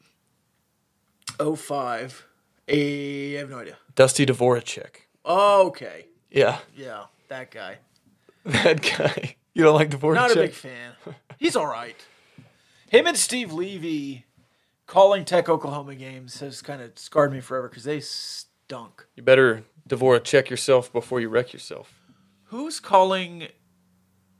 05. 1.38 2.26
I 2.68 3.34
have 3.38 3.50
no 3.50 3.58
idea. 3.58 3.76
Dusty 3.94 4.24
Dvoracek. 4.26 4.90
Okay. 5.26 6.06
Yeah, 6.30 6.58
Yeah, 6.74 7.04
that 7.28 7.50
guy. 7.50 7.78
that 8.44 8.82
guy. 8.82 9.36
You 9.54 9.62
don't 9.62 9.74
like 9.74 9.90
Dvoracek? 9.90 10.14
Not 10.14 10.30
a 10.32 10.36
big 10.36 10.52
fan. 10.52 10.92
He's 11.38 11.56
all 11.56 11.66
right. 11.66 11.96
Him 12.88 13.06
and 13.06 13.16
Steve 13.16 13.52
Levy 13.52 14.24
calling 14.86 15.24
Tech 15.24 15.48
Oklahoma 15.48 15.94
games 15.94 16.40
has 16.40 16.60
kind 16.62 16.82
of 16.82 16.98
scarred 16.98 17.32
me 17.32 17.40
forever 17.40 17.68
because 17.68 17.84
they 17.84 18.00
stunk. 18.00 19.06
You 19.16 19.22
better, 19.22 19.64
Devora, 19.88 20.22
check 20.22 20.50
yourself 20.50 20.92
before 20.92 21.20
you 21.20 21.28
wreck 21.28 21.52
yourself. 21.52 22.00
Who's 22.44 22.80
calling 22.80 23.48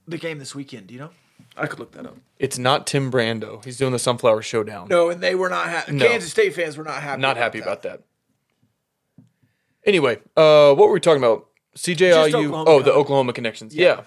the 0.06 0.18
game 0.18 0.38
this 0.38 0.54
weekend? 0.54 0.88
Do 0.88 0.94
you 0.94 1.00
know? 1.00 1.10
I 1.56 1.66
could 1.66 1.78
look 1.78 1.92
that 1.92 2.06
up. 2.06 2.16
It's 2.38 2.58
not 2.58 2.86
Tim 2.86 3.10
Brando. 3.10 3.64
He's 3.64 3.76
doing 3.76 3.92
the 3.92 3.98
Sunflower 3.98 4.42
Showdown. 4.42 4.88
No, 4.88 5.10
and 5.10 5.20
they 5.20 5.34
were 5.34 5.48
not 5.48 5.68
happy. 5.68 5.92
No. 5.92 6.06
Kansas 6.06 6.30
State 6.30 6.54
fans 6.54 6.76
were 6.76 6.84
not 6.84 7.02
happy. 7.02 7.22
not 7.22 7.36
happy 7.36 7.60
about 7.60 7.82
that. 7.82 8.02
Anyway, 9.84 10.18
uh, 10.36 10.74
what 10.74 10.88
were 10.88 10.94
we 10.94 11.00
talking 11.00 11.22
about? 11.22 11.46
Oklahoma 11.76 12.64
oh, 12.70 12.82
the 12.82 12.92
Oklahoma 12.92 13.32
connections. 13.32 13.74
Yeah. 13.74 14.02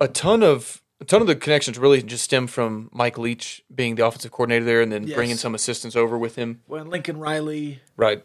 A 0.00 0.08
ton 0.08 0.42
of 0.42 0.82
a 1.00 1.04
ton 1.04 1.20
of 1.20 1.26
the 1.26 1.36
connections 1.36 1.78
really 1.78 2.02
just 2.02 2.24
stem 2.24 2.46
from 2.46 2.90
Mike 2.92 3.16
Leach 3.18 3.62
being 3.74 3.94
the 3.94 4.06
offensive 4.06 4.30
coordinator 4.30 4.64
there, 4.64 4.82
and 4.82 4.92
then 4.92 5.06
Yes. 5.06 5.16
bringing 5.16 5.36
some 5.36 5.54
assistants 5.54 5.96
over 5.96 6.18
with 6.18 6.36
him. 6.36 6.60
When 6.66 6.90
Lincoln 6.90 7.18
Riley, 7.18 7.80
Right. 7.96 8.24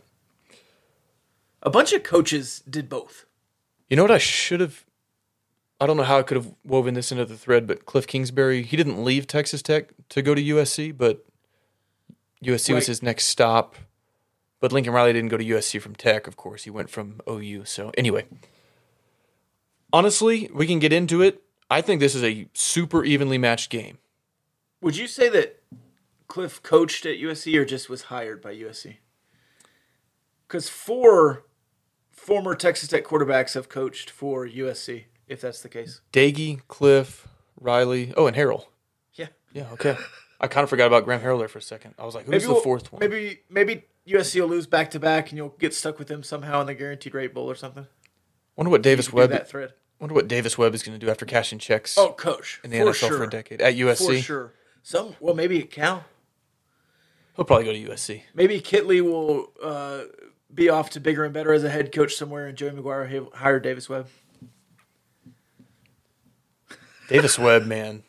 a 1.62 1.70
bunch 1.70 1.94
of 1.94 2.04
coaches 2.04 2.62
did 2.70 2.90
both. 2.90 3.26
You 3.90 3.96
know 3.96 4.04
what 4.04 4.12
I 4.12 4.18
should 4.18 4.60
have? 4.60 4.84
I 5.80 5.86
don't 5.88 5.98
know 5.98 6.04
how 6.04 6.20
I 6.20 6.24
could 6.24 6.38
have 6.38 6.54
woven 6.66 6.94
this 6.94 7.12
into 7.12 7.26
the 7.26 7.38
thread, 7.38 7.68
but 7.68 7.86
Cliff 7.86 8.08
Kingsbury, 8.08 8.64
he 8.64 8.78
didn't 8.78 9.04
leave 9.04 9.28
Texas 9.28 9.62
Tech 9.62 9.90
to 10.10 10.22
go 10.22 10.34
to 10.34 10.42
USC, 10.42 10.92
but 10.92 11.26
USC 12.44 12.74
was 12.74 12.88
his 12.88 13.04
next 13.04 13.26
stop. 13.26 13.76
But 14.60 14.72
Lincoln 14.72 14.94
Riley 14.94 15.14
didn't 15.14 15.30
go 15.30 15.38
to 15.38 15.44
USC 15.46 15.82
from 15.82 15.96
Tech, 15.96 16.28
of 16.28 16.38
course. 16.38 16.64
He 16.64 16.70
went 16.70 16.90
from 16.90 17.20
OU. 17.30 17.66
So, 17.66 17.92
anyway, 17.98 18.26
honestly, 19.92 20.50
we 20.54 20.66
can 20.66 20.80
get 20.80 20.94
into 20.94 21.22
it. 21.22 21.42
I 21.70 21.82
think 21.82 22.00
this 22.00 22.16
is 22.16 22.24
a 22.24 22.48
super 22.54 23.04
evenly 23.04 23.38
matched 23.38 23.70
game. 23.70 23.98
Would 24.82 24.98
you 24.98 25.08
say 25.08 25.30
that 25.30 25.62
Cliff 26.28 26.62
coached 26.64 27.06
at 27.06 27.18
USC 27.18 27.56
or 27.56 27.66
just 27.66 27.90
was 27.90 28.04
hired 28.04 28.42
by 28.42 28.56
USC? 28.56 28.98
Because 30.48 30.70
four 30.70 31.46
former 32.12 32.56
Texas 32.56 32.90
Tech 32.90 33.04
quarterbacks 33.04 33.54
have 33.56 33.68
coached 33.68 34.10
for 34.10 34.48
USC, 34.48 35.06
if 35.28 35.42
that's 35.42 35.62
the 35.62 35.70
case. 35.70 36.02
Doege, 36.14 36.62
Cliff, 36.68 37.28
Riley. 37.60 38.14
Oh, 38.16 38.28
and 38.28 38.36
Harrell. 38.36 38.66
Yeah. 39.16 39.28
Yeah, 39.54 39.68
okay. 39.74 39.98
I 40.40 40.48
kind 40.48 40.64
of 40.64 40.70
forgot 40.70 40.88
about 40.88 41.06
Graham 41.06 41.22
Harrell 41.22 41.40
there 41.40 41.48
for 41.48 41.60
a 41.60 41.64
second. 41.64 41.96
I 41.98 42.06
was 42.06 42.14
like, 42.16 42.26
who's 42.26 42.44
the 42.44 42.54
we'll- 42.54 42.62
fourth 42.62 42.92
one? 42.92 43.00
Maybe 43.00 43.40
maybe 43.50 43.84
USC 44.08 44.40
will 44.40 44.48
lose 44.50 44.68
back 44.68 44.92
to 44.92 45.00
back 45.00 45.30
and 45.30 45.38
you'll 45.38 45.56
get 45.60 45.74
stuck 45.74 45.98
with 46.00 46.08
them 46.08 46.22
somehow 46.24 46.62
in 46.62 46.68
the 46.68 46.74
guaranteed 46.76 47.14
rate 47.16 47.34
bowl 47.34 47.50
or 47.50 47.56
something. 47.56 47.88
wonder 48.56 48.70
what 48.70 48.82
Davis 48.82 49.12
Webb. 49.12 49.32
that 49.32 49.50
thread. 49.50 49.74
Wonder 50.00 50.14
what 50.14 50.28
Davis 50.28 50.58
Webb 50.58 50.76
is 50.76 50.84
going 50.84 50.98
to 51.00 51.04
do 51.04 51.10
after 51.10 51.26
cashing 51.26 51.58
checks. 51.58 51.98
Oh, 51.98 52.12
coach. 52.12 52.60
in 52.64 52.70
the 52.70 52.78
for 52.80 52.86
NFL 52.92 52.94
sure. 52.96 53.18
for 53.18 53.24
a 53.24 53.30
decade 53.30 53.62
at 53.62 53.76
USC. 53.76 54.06
For 54.18 54.22
sure. 54.22 54.54
Some 54.84 55.16
well 55.20 55.34
maybe 55.36 55.62
at 55.62 55.72
Cal. 55.72 56.06
He'll 57.36 57.46
probably 57.46 57.66
go 57.66 57.74
to 57.74 57.92
USC. 57.94 58.22
Maybe 58.34 58.62
Kittley 58.62 59.02
will 59.02 59.52
uh, 59.62 60.04
be 60.54 60.70
off 60.70 60.92
to 60.92 61.00
bigger 61.00 61.26
and 61.26 61.34
better 61.34 61.52
as 61.54 61.64
a 61.64 61.70
head 61.70 61.92
coach 61.94 62.14
somewhere, 62.16 62.48
and 62.48 62.58
Joey 62.58 62.72
McGuire 62.72 63.10
hi- 63.10 63.38
hired 63.40 63.64
Davis 63.64 63.90
Webb. 63.90 64.08
Davis 67.10 67.38
Webb, 67.38 67.66
man, 67.68 68.04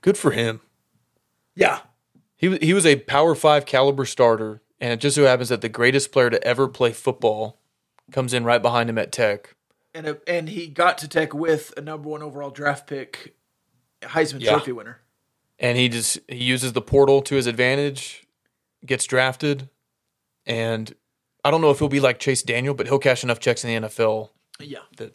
good 0.00 0.16
for 0.18 0.30
him. 0.32 0.60
Yeah, 1.54 1.80
He 2.36 2.56
he 2.58 2.72
was 2.74 2.86
a 2.86 2.96
Power 2.96 3.34
Five 3.34 3.66
caliber 3.66 4.04
starter, 4.04 4.62
and 4.80 4.92
it 4.92 5.00
just 5.00 5.16
so 5.16 5.24
happens 5.24 5.48
that 5.48 5.60
the 5.60 5.68
greatest 5.68 6.12
player 6.12 6.30
to 6.30 6.42
ever 6.44 6.68
play 6.68 6.92
football 6.92 7.58
comes 8.12 8.32
in 8.34 8.44
right 8.44 8.62
behind 8.62 8.88
him 8.90 8.98
at 8.98 9.12
Tech. 9.12 9.54
and 9.94 10.06
a, 10.06 10.18
and 10.26 10.48
he 10.48 10.66
got 10.68 10.98
to 10.98 11.08
Tech 11.08 11.34
with 11.34 11.74
a 11.76 11.80
number 11.80 12.08
one 12.08 12.22
overall 12.22 12.50
draft 12.50 12.86
pick, 12.86 13.34
Heisman 14.02 14.40
Yeah. 14.40 14.52
Trophy 14.52 14.72
winner. 14.72 15.00
and 15.58 15.76
he 15.76 15.88
just 15.88 16.18
he 16.28 16.44
uses 16.44 16.72
the 16.72 16.82
portal 16.82 17.20
to 17.22 17.34
his 17.34 17.46
advantage, 17.46 18.24
gets 18.86 19.04
drafted, 19.06 19.68
and 20.46 20.94
I 21.44 21.50
don't 21.50 21.60
know 21.60 21.70
if 21.70 21.78
he'll 21.78 21.88
be 21.88 22.00
like 22.00 22.18
Chase 22.18 22.42
Daniel, 22.42 22.74
but 22.74 22.86
he'll 22.86 22.98
cash 22.98 23.22
enough 23.24 23.40
checks 23.40 23.64
in 23.64 23.82
the 23.82 23.88
NFL 23.88 24.30
Yeah. 24.60 24.78
that 24.96 25.14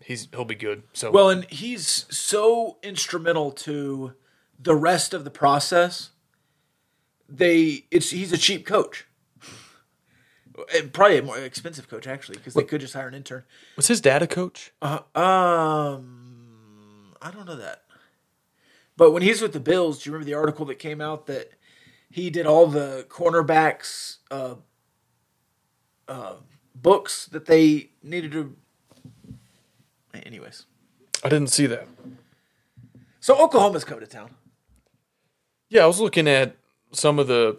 he's 0.00 0.28
he'll 0.32 0.44
be 0.44 0.54
good. 0.54 0.82
So 0.92 1.10
Well, 1.10 1.30
and 1.30 1.44
he's 1.50 2.06
so 2.10 2.78
instrumental 2.82 3.50
to 3.52 4.14
the 4.58 4.74
rest 4.74 5.12
of 5.14 5.24
the 5.24 5.30
process. 5.30 6.10
They 7.36 7.84
it's 7.90 8.10
he's 8.10 8.32
a 8.32 8.38
cheap 8.38 8.64
coach. 8.64 9.06
Probably 10.92 11.18
a 11.18 11.22
more 11.22 11.36
expensive 11.38 11.88
coach 11.88 12.06
actually, 12.06 12.38
because 12.38 12.54
they 12.54 12.62
could 12.62 12.80
just 12.80 12.94
hire 12.94 13.08
an 13.08 13.14
intern. 13.14 13.42
was 13.76 13.88
his 13.88 14.00
dad 14.00 14.22
a 14.22 14.28
coach? 14.28 14.72
Uh, 14.80 15.00
um, 15.16 17.14
I 17.20 17.32
don't 17.32 17.44
know 17.44 17.56
that. 17.56 17.82
But 18.96 19.10
when 19.10 19.22
he's 19.22 19.42
with 19.42 19.52
the 19.52 19.58
Bills, 19.58 20.02
do 20.02 20.08
you 20.08 20.14
remember 20.14 20.30
the 20.30 20.38
article 20.38 20.64
that 20.66 20.78
came 20.78 21.00
out 21.00 21.26
that 21.26 21.50
he 22.08 22.30
did 22.30 22.46
all 22.46 22.68
the 22.68 23.04
cornerbacks 23.08 24.18
uh, 24.30 24.54
uh, 26.06 26.34
books 26.72 27.26
that 27.26 27.46
they 27.46 27.90
needed 28.04 28.30
to? 28.30 28.56
Anyways, 30.14 30.66
I 31.24 31.28
didn't 31.28 31.50
see 31.50 31.66
that. 31.66 31.88
so 33.18 33.36
Oklahoma's 33.36 33.82
coming 33.82 34.04
to 34.04 34.10
town. 34.10 34.30
Yeah, 35.68 35.82
I 35.82 35.86
was 35.86 35.98
looking 35.98 36.28
at 36.28 36.54
some 36.94 37.18
of 37.18 37.26
the 37.26 37.58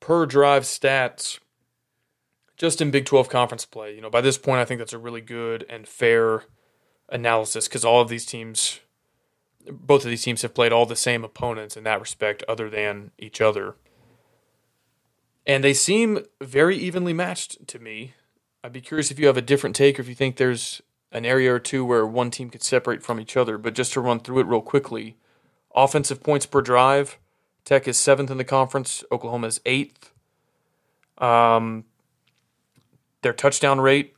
per 0.00 0.26
drive 0.26 0.64
stats 0.64 1.38
just 2.56 2.80
in 2.80 2.90
Big 2.90 3.04
12 3.04 3.28
conference 3.28 3.64
play. 3.64 3.94
You 3.94 4.00
know, 4.00 4.10
by 4.10 4.20
this 4.20 4.38
point, 4.38 4.60
I 4.60 4.64
think 4.64 4.78
that's 4.78 4.92
a 4.92 4.98
really 4.98 5.20
good 5.20 5.64
and 5.68 5.88
fair 5.88 6.44
analysis 7.08 7.68
because 7.68 7.84
all 7.84 8.00
of 8.00 8.08
these 8.08 8.26
teams, 8.26 8.80
both 9.70 10.04
of 10.04 10.10
these 10.10 10.22
teams 10.22 10.42
have 10.42 10.54
played 10.54 10.72
all 10.72 10.86
the 10.86 10.96
same 10.96 11.24
opponents 11.24 11.76
in 11.76 11.84
that 11.84 12.00
respect, 12.00 12.42
other 12.48 12.70
than 12.70 13.10
each 13.18 13.40
other. 13.40 13.76
And 15.46 15.62
they 15.62 15.74
seem 15.74 16.24
very 16.40 16.76
evenly 16.76 17.12
matched 17.12 17.66
to 17.68 17.78
me. 17.78 18.14
I'd 18.62 18.72
be 18.72 18.80
curious 18.80 19.10
if 19.10 19.18
you 19.18 19.26
have 19.26 19.36
a 19.36 19.42
different 19.42 19.76
take 19.76 19.98
or 19.98 20.02
if 20.02 20.08
you 20.08 20.14
think 20.14 20.36
there's 20.36 20.80
an 21.12 21.26
area 21.26 21.52
or 21.52 21.58
two 21.58 21.84
where 21.84 22.06
one 22.06 22.30
team 22.30 22.50
could 22.50 22.62
separate 22.62 23.02
from 23.02 23.20
each 23.20 23.36
other. 23.36 23.58
But 23.58 23.74
just 23.74 23.92
to 23.92 24.00
run 24.00 24.20
through 24.20 24.40
it 24.40 24.46
real 24.46 24.62
quickly 24.62 25.16
offensive 25.74 26.22
points 26.22 26.46
per 26.46 26.62
drive, 26.62 27.18
Tech 27.64 27.88
is 27.88 27.98
seventh 27.98 28.30
in 28.30 28.38
the 28.38 28.44
conference, 28.44 29.04
Oklahoma 29.10 29.46
is 29.46 29.60
eighth. 29.64 30.12
Um, 31.18 31.84
their 33.22 33.32
touchdown 33.32 33.80
rate, 33.80 34.14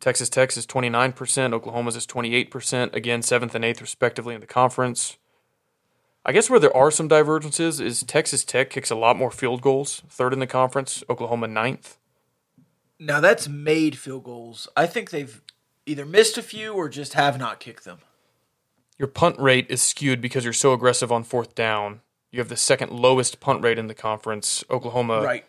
Texas 0.00 0.28
Tech's 0.28 0.56
is 0.56 0.66
29%, 0.66 1.52
Oklahoma's 1.52 1.96
is 1.96 2.06
28%, 2.06 2.94
again, 2.94 3.22
seventh 3.22 3.54
and 3.54 3.64
eighth, 3.64 3.80
respectively, 3.80 4.34
in 4.34 4.40
the 4.40 4.46
conference. 4.46 5.16
I 6.24 6.32
guess 6.32 6.48
where 6.50 6.60
there 6.60 6.76
are 6.76 6.90
some 6.90 7.08
divergences 7.08 7.80
is 7.80 8.02
Texas 8.02 8.44
Tech 8.44 8.70
kicks 8.70 8.90
a 8.90 8.96
lot 8.96 9.16
more 9.16 9.30
field 9.30 9.62
goals, 9.62 10.02
third 10.08 10.32
in 10.32 10.38
the 10.38 10.46
conference, 10.46 11.02
Oklahoma 11.08 11.48
ninth. 11.48 11.98
Now 13.00 13.20
that's 13.20 13.48
made 13.48 13.96
field 13.96 14.24
goals. 14.24 14.68
I 14.76 14.86
think 14.86 15.10
they've 15.10 15.40
either 15.86 16.04
missed 16.04 16.36
a 16.36 16.42
few 16.42 16.74
or 16.74 16.88
just 16.88 17.14
have 17.14 17.38
not 17.38 17.60
kicked 17.60 17.84
them. 17.84 17.98
Your 18.98 19.08
punt 19.08 19.38
rate 19.38 19.66
is 19.68 19.80
skewed 19.80 20.20
because 20.20 20.44
you're 20.44 20.52
so 20.52 20.72
aggressive 20.72 21.10
on 21.10 21.22
fourth 21.22 21.54
down. 21.54 22.00
You 22.30 22.40
have 22.40 22.48
the 22.48 22.56
second 22.56 22.92
lowest 22.92 23.40
punt 23.40 23.62
rate 23.62 23.78
in 23.78 23.86
the 23.86 23.94
conference, 23.94 24.64
Oklahoma 24.70 25.22
right. 25.22 25.44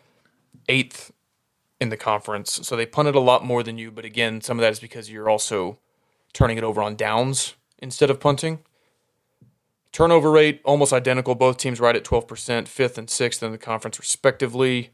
eighth 0.68 1.12
in 1.80 1.88
the 1.88 1.96
conference. 1.96 2.60
So 2.62 2.76
they 2.76 2.86
punted 2.86 3.14
a 3.14 3.20
lot 3.20 3.44
more 3.44 3.62
than 3.62 3.78
you, 3.78 3.90
but 3.90 4.04
again, 4.04 4.40
some 4.40 4.58
of 4.58 4.62
that 4.62 4.72
is 4.72 4.80
because 4.80 5.10
you're 5.10 5.28
also 5.28 5.78
turning 6.32 6.58
it 6.58 6.64
over 6.64 6.80
on 6.82 6.96
downs 6.96 7.54
instead 7.78 8.10
of 8.10 8.20
punting. 8.20 8.60
Turnover 9.92 10.30
rate 10.30 10.60
almost 10.64 10.92
identical. 10.92 11.34
Both 11.34 11.56
teams 11.56 11.80
right 11.80 11.96
at 11.96 12.04
12%, 12.04 12.68
fifth 12.68 12.96
and 12.96 13.10
sixth 13.10 13.42
in 13.42 13.50
the 13.50 13.58
conference, 13.58 13.98
respectively. 13.98 14.90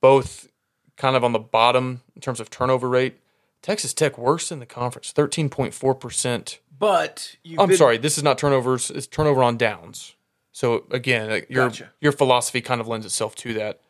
Both 0.00 0.48
kind 0.96 1.16
of 1.16 1.24
on 1.24 1.32
the 1.32 1.38
bottom 1.38 2.02
in 2.14 2.22
terms 2.22 2.40
of 2.40 2.50
turnover 2.50 2.88
rate. 2.88 3.20
Texas 3.62 3.92
Tech 3.92 4.16
worse 4.16 4.50
in 4.50 4.58
the 4.58 4.66
conference, 4.66 5.12
13.4%. 5.12 6.58
But 6.78 7.36
I'm 7.58 7.68
been- 7.68 7.76
sorry, 7.76 7.98
this 7.98 8.16
is 8.16 8.24
not 8.24 8.38
turnovers, 8.38 8.90
it's 8.90 9.06
turnover 9.06 9.42
on 9.42 9.58
downs. 9.58 10.14
So 10.60 10.84
again, 10.90 11.30
like, 11.30 11.48
your 11.48 11.68
Gotcha. 11.68 11.90
your 12.02 12.12
philosophy 12.12 12.60
kind 12.60 12.82
of 12.82 12.86
lends 12.86 13.06
itself 13.06 13.34
to 13.36 13.54
that. 13.54 13.80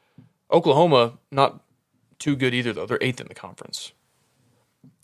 Oklahoma, 0.52 1.18
not 1.32 1.64
too 2.20 2.36
good 2.36 2.54
either 2.54 2.72
though. 2.72 2.86
They're 2.86 2.98
eighth 3.00 3.20
in 3.20 3.26
the 3.26 3.34
conference. 3.34 3.90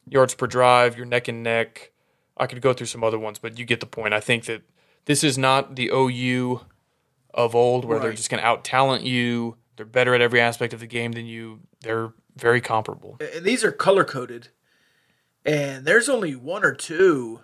Yards 0.08 0.32
per 0.32 0.46
drive, 0.46 0.96
you're 0.96 1.06
neck 1.06 1.26
and 1.26 1.42
neck. 1.42 1.90
I 2.36 2.46
could 2.46 2.62
go 2.62 2.72
through 2.72 2.86
some 2.86 3.02
other 3.02 3.18
ones, 3.18 3.40
but 3.40 3.58
you 3.58 3.64
get 3.64 3.80
the 3.80 3.86
point. 3.86 4.14
I 4.14 4.20
think 4.20 4.44
that 4.44 4.62
this 5.06 5.24
is 5.24 5.36
not 5.36 5.74
the 5.74 5.90
OU 5.92 6.60
of 7.34 7.56
old 7.56 7.84
where 7.84 7.98
they're 7.98 8.12
just 8.12 8.30
going 8.30 8.40
to 8.40 8.46
out 8.46 8.62
talent 8.62 9.02
you. 9.02 9.56
They're 9.74 9.84
better 9.84 10.14
at 10.14 10.20
every 10.20 10.40
aspect 10.40 10.72
of 10.72 10.78
the 10.78 10.86
game 10.86 11.10
than 11.10 11.26
you. 11.26 11.62
They're 11.80 12.12
very 12.36 12.60
comparable. 12.60 13.16
and 13.18 13.44
these 13.44 13.64
are 13.64 13.72
color 13.72 14.04
coded, 14.04 14.50
and 15.44 15.84
there's 15.84 16.08
only 16.08 16.36
one 16.36 16.64
or 16.64 16.74
two, 16.74 17.40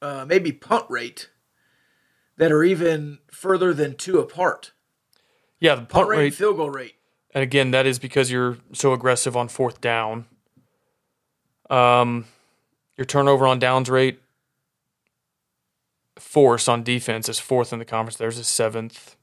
uh, 0.00 0.24
maybe 0.26 0.50
punt 0.50 0.86
rate, 0.88 1.28
that 2.38 2.50
are 2.50 2.64
even 2.64 3.18
further 3.30 3.74
than 3.74 3.94
two 3.94 4.18
apart. 4.18 4.72
Yeah, 5.60 5.74
the 5.74 5.80
Punt, 5.82 5.90
punt 5.90 6.08
rate, 6.08 6.18
rate 6.18 6.34
field 6.34 6.56
goal 6.56 6.70
rate. 6.70 6.94
And 7.34 7.42
again, 7.42 7.72
that 7.72 7.86
is 7.86 7.98
because 7.98 8.30
you're 8.30 8.56
so 8.72 8.92
aggressive 8.92 9.36
on 9.36 9.48
fourth 9.48 9.80
down. 9.80 10.24
Um, 11.68 12.24
your 12.96 13.04
turnover 13.04 13.46
on 13.46 13.58
downs 13.58 13.90
rate, 13.90 14.20
force 16.18 16.68
on 16.68 16.82
defense 16.82 17.28
is 17.28 17.38
fourth 17.38 17.72
in 17.72 17.78
the 17.78 17.84
conference. 17.84 18.16
There's 18.16 18.38
a 18.38 18.44
seventh. 18.44 19.16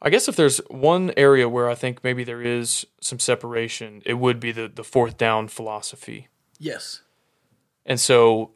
I 0.00 0.10
guess 0.10 0.28
if 0.28 0.36
there's 0.36 0.58
one 0.68 1.12
area 1.16 1.48
where 1.48 1.68
I 1.68 1.74
think 1.74 2.04
maybe 2.04 2.22
there 2.22 2.42
is 2.42 2.86
some 3.00 3.18
separation, 3.18 4.02
it 4.04 4.14
would 4.14 4.38
be 4.38 4.52
the, 4.52 4.68
the 4.72 4.84
fourth 4.84 5.16
down 5.16 5.48
philosophy. 5.48 6.28
Yes. 6.58 7.02
And 7.84 7.98
so 7.98 8.52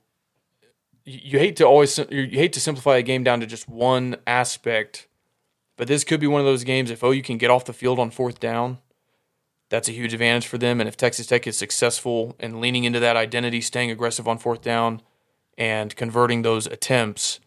you, 1.05 1.39
hate 1.39 1.57
to 1.57 1.65
always 1.65 1.99
you 1.99 2.07
you 2.11 2.39
hate 2.39 2.53
to 2.55 2.61
simplify 2.61 2.97
a 2.97 3.03
game 3.03 3.25
down 3.25 3.41
to 3.41 3.47
just 3.47 3.69
one 3.69 4.17
aspect, 4.27 5.09
but 5.77 5.89
this 5.89 6.05
could 6.05 6.21
be 6.21 6.27
one 6.27 6.41
of 6.41 6.47
those 6.47 6.65
games 6.65 6.91
if 6.91 7.03
oh, 7.03 7.13
OU 7.13 7.23
can 7.23 7.39
get 7.39 7.51
off 7.51 7.65
the 7.65 7.73
field 7.73 7.99
on 7.99 8.11
fourth 8.11 8.41
down, 8.41 8.79
that's 9.69 9.89
a 9.89 9.93
huge 9.93 10.13
advantage 10.13 10.47
for 10.47 10.59
them. 10.59 10.81
And 10.81 10.89
if 10.89 10.97
Texas 10.97 11.27
Tech 11.27 11.47
is 11.47 11.57
successful 11.57 12.37
in 12.39 12.61
leaning 12.61 12.85
into 12.85 13.01
that 13.01 13.17
identity, 13.17 13.61
staying 13.61 13.91
aggressive 13.91 14.29
on 14.29 14.39
fourth 14.39 14.63
down, 14.63 15.03
and 15.57 15.97
converting 15.97 16.43
those 16.43 16.67
attempts, 16.67 17.41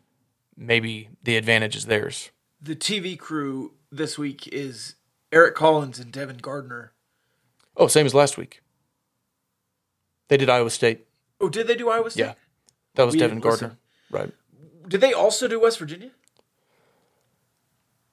maybe 0.57 1.09
the 1.23 1.37
advantage 1.37 1.75
is 1.75 1.85
theirs. 1.85 2.31
The 2.61 2.75
TV 2.75 3.17
crew 3.17 3.73
this 3.91 4.17
week 4.17 4.47
is 4.47 4.95
Eric 5.31 5.55
Collins 5.55 5.99
and 5.99 6.11
Devin 6.11 6.37
Gardner. 6.37 6.93
Oh, 7.77 7.87
same 7.87 8.05
as 8.05 8.13
last 8.13 8.37
week. 8.37 8.61
They 10.27 10.37
did 10.37 10.49
Iowa 10.49 10.69
State. 10.69 11.05
Oh, 11.39 11.49
did 11.49 11.67
they 11.67 11.75
do 11.75 11.89
Iowa 11.89 12.09
State? 12.09 12.23
Yeah. 12.23 12.33
That 12.95 13.05
was 13.05 13.13
We 13.13 13.19
Devin. 13.19 13.39
Gardner. 13.39 13.77
Right. 14.09 14.31
Did 14.87 15.01
they 15.01 15.13
also 15.13 15.47
do 15.47 15.59
West 15.59 15.79
Virginia? 15.79 16.11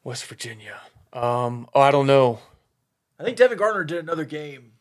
West 0.04 0.24
Virginia. 0.26 0.80
Um, 1.12 1.68
oh, 1.74 1.80
I 1.80 1.90
don't 1.90 2.06
know. 2.06 2.40
I 3.18 3.24
think 3.24 3.36
Devin 3.36 3.58
Gardner 3.58 3.84
did 3.84 3.98
another 3.98 4.24
game 4.24 4.72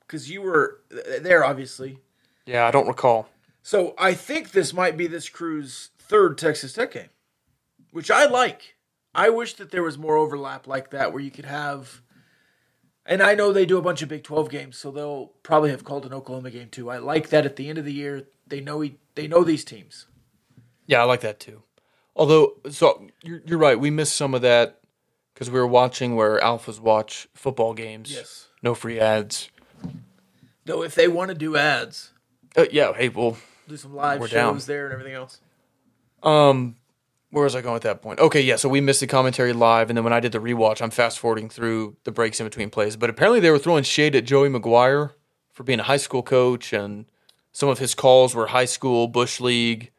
because 0.00 0.30
you 0.30 0.42
were 0.42 0.80
there, 1.20 1.44
obviously. 1.44 1.98
Yeah, 2.46 2.66
I 2.66 2.70
don't 2.70 2.86
recall. 2.86 3.28
So 3.62 3.94
I 3.98 4.14
think 4.14 4.52
this 4.52 4.72
might 4.72 4.96
be 4.96 5.06
this 5.06 5.28
crew's 5.28 5.90
third 5.98 6.38
Texas 6.38 6.72
Tech 6.72 6.92
game, 6.92 7.08
which 7.90 8.10
I 8.10 8.26
like. 8.26 8.76
I 9.14 9.30
wish 9.30 9.54
that 9.54 9.70
there 9.70 9.82
was 9.82 9.98
more 9.98 10.16
overlap 10.16 10.66
like 10.66 10.90
that 10.90 11.12
where 11.12 11.22
you 11.22 11.30
could 11.30 11.44
have. 11.44 12.02
And 13.04 13.22
I 13.22 13.34
know 13.34 13.52
they 13.52 13.66
do 13.66 13.78
a 13.78 13.82
bunch 13.82 14.02
of 14.02 14.08
Big 14.08 14.22
12 14.22 14.50
games, 14.50 14.76
so 14.76 14.90
they'll 14.90 15.32
probably 15.42 15.70
have 15.70 15.82
called 15.82 16.06
an 16.06 16.12
Oklahoma 16.12 16.50
game 16.50 16.68
too. 16.68 16.90
I 16.90 16.98
like 16.98 17.30
that 17.30 17.46
at 17.46 17.56
the 17.56 17.68
end 17.68 17.78
of 17.78 17.84
the 17.84 17.92
year 17.92 18.28
they 18.48 18.60
know 18.60 18.82
e- 18.82 18.96
they 19.14 19.26
know 19.28 19.44
these 19.44 19.64
teams. 19.64 20.06
Yeah, 20.86 21.00
I 21.02 21.04
like 21.04 21.20
that 21.20 21.38
too. 21.40 21.62
Although, 22.16 22.54
so 22.70 23.06
you're, 23.22 23.42
you're 23.46 23.58
right. 23.58 23.78
We 23.78 23.90
missed 23.90 24.16
some 24.16 24.34
of 24.34 24.42
that 24.42 24.80
because 25.34 25.50
we 25.50 25.58
were 25.60 25.66
watching 25.66 26.16
where 26.16 26.40
alphas 26.40 26.80
watch 26.80 27.28
football 27.34 27.74
games. 27.74 28.12
Yes. 28.12 28.48
No 28.62 28.74
free 28.74 28.98
ads. 28.98 29.50
Though 30.64 30.82
if 30.82 30.94
they 30.94 31.08
want 31.08 31.28
to 31.30 31.34
do 31.34 31.56
ads, 31.56 32.12
Uh, 32.56 32.66
yeah. 32.72 32.92
Hey, 32.92 33.08
well, 33.08 33.36
do 33.68 33.76
some 33.76 33.94
live 33.94 34.20
shows 34.20 34.30
down. 34.30 34.58
there 34.66 34.84
and 34.86 34.92
everything 34.92 35.14
else. 35.14 35.40
um, 36.22 36.76
where 37.30 37.44
was 37.44 37.54
I 37.54 37.60
going 37.60 37.76
at 37.76 37.82
that 37.82 38.00
point? 38.00 38.18
Okay, 38.20 38.40
yeah. 38.40 38.56
So 38.56 38.68
we 38.70 38.80
missed 38.80 39.00
the 39.00 39.06
commentary 39.06 39.52
live, 39.52 39.90
and 39.90 39.96
then 39.96 40.02
when 40.02 40.14
I 40.14 40.20
did 40.20 40.32
the 40.32 40.38
rewatch, 40.40 40.80
I'm 40.80 40.88
fast 40.90 41.18
forwarding 41.18 41.50
through 41.50 41.96
the 42.04 42.10
breaks 42.10 42.40
in 42.40 42.46
between 42.46 42.70
plays. 42.70 42.96
But 42.96 43.10
apparently, 43.10 43.38
they 43.40 43.50
were 43.50 43.58
throwing 43.58 43.84
shade 43.84 44.16
at 44.16 44.24
Joey 44.24 44.48
McGuire 44.48 45.12
for 45.52 45.62
being 45.62 45.78
a 45.78 45.82
high 45.82 45.98
school 45.98 46.22
coach, 46.22 46.72
and 46.72 47.04
some 47.52 47.68
of 47.68 47.78
his 47.78 47.94
calls 47.94 48.34
were 48.34 48.48
high 48.48 48.64
school 48.64 49.08
bush 49.08 49.40
league. 49.40 49.90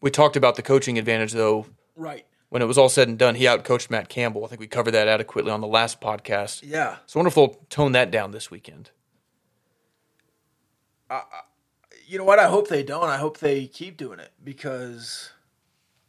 We 0.00 0.10
talked 0.10 0.36
about 0.36 0.56
the 0.56 0.62
coaching 0.62 0.98
advantage, 0.98 1.32
though. 1.32 1.66
Right. 1.96 2.26
When 2.48 2.60
it 2.60 2.66
was 2.66 2.76
all 2.76 2.88
said 2.88 3.08
and 3.08 3.18
done, 3.18 3.36
he 3.36 3.44
outcoached 3.44 3.88
Matt 3.88 4.08
Campbell. 4.08 4.44
I 4.44 4.48
think 4.48 4.60
we 4.60 4.66
covered 4.66 4.90
that 4.90 5.08
adequately 5.08 5.50
on 5.50 5.60
the 5.60 5.66
last 5.66 6.00
podcast. 6.00 6.62
Yeah. 6.64 6.96
So 7.06 7.18
I 7.18 7.20
wonder 7.20 7.28
if 7.28 7.34
they'll 7.34 7.66
tone 7.70 7.92
that 7.92 8.10
down 8.10 8.32
this 8.32 8.50
weekend. 8.50 8.90
you 12.06 12.18
know 12.18 12.24
what? 12.24 12.38
I 12.38 12.48
hope 12.48 12.68
they 12.68 12.82
don't. 12.82 13.08
I 13.08 13.16
hope 13.16 13.38
they 13.38 13.66
keep 13.66 13.96
doing 13.96 14.18
it 14.18 14.32
because 14.42 15.30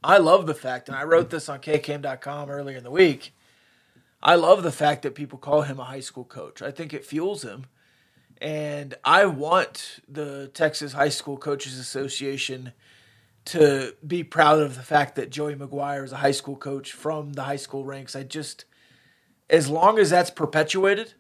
I 0.04 0.18
love 0.18 0.48
the 0.48 0.54
fact, 0.54 0.90
and 0.90 0.98
I 0.98 1.04
wrote 1.04 1.30
this 1.30 1.48
on 1.48 1.60
KCAM.com 1.60 2.50
earlier 2.50 2.78
in 2.78 2.84
the 2.84 2.92
week. 2.92 3.34
I 4.22 4.36
love 4.36 4.64
the 4.64 4.72
fact 4.72 5.04
that 5.04 5.16
people 5.16 5.38
call 5.38 5.62
him 5.62 5.80
a 5.80 5.86
high 5.86 6.00
school 6.02 6.26
coach. 6.26 6.62
I 6.62 6.72
think 6.72 6.94
it 6.94 7.06
fuels 7.06 7.44
him. 7.44 7.66
And 8.44 8.96
I 9.06 9.26
want 9.26 10.02
the 10.06 10.50
Texas 10.54 10.92
High 10.92 11.10
School 11.10 11.38
Coaches 11.38 11.80
Association 11.80 12.74
to 13.46 13.96
be 14.06 14.22
proud 14.22 14.60
of 14.60 14.76
the 14.76 14.82
fact 14.82 15.16
that 15.16 15.30
Joey 15.30 15.56
McGuire 15.56 16.04
is 16.04 16.12
a 16.12 16.18
high 16.18 16.32
school 16.32 16.58
coach 16.58 16.92
from 16.92 17.34
the 17.34 17.44
high 17.44 17.56
school 17.56 17.86
ranks. 17.86 18.18
I 18.18 18.24
just, 18.24 18.66
as 19.50 19.70
long 19.70 19.98
as 19.98 20.10
that's 20.10 20.30
perpetuated, 20.30 21.14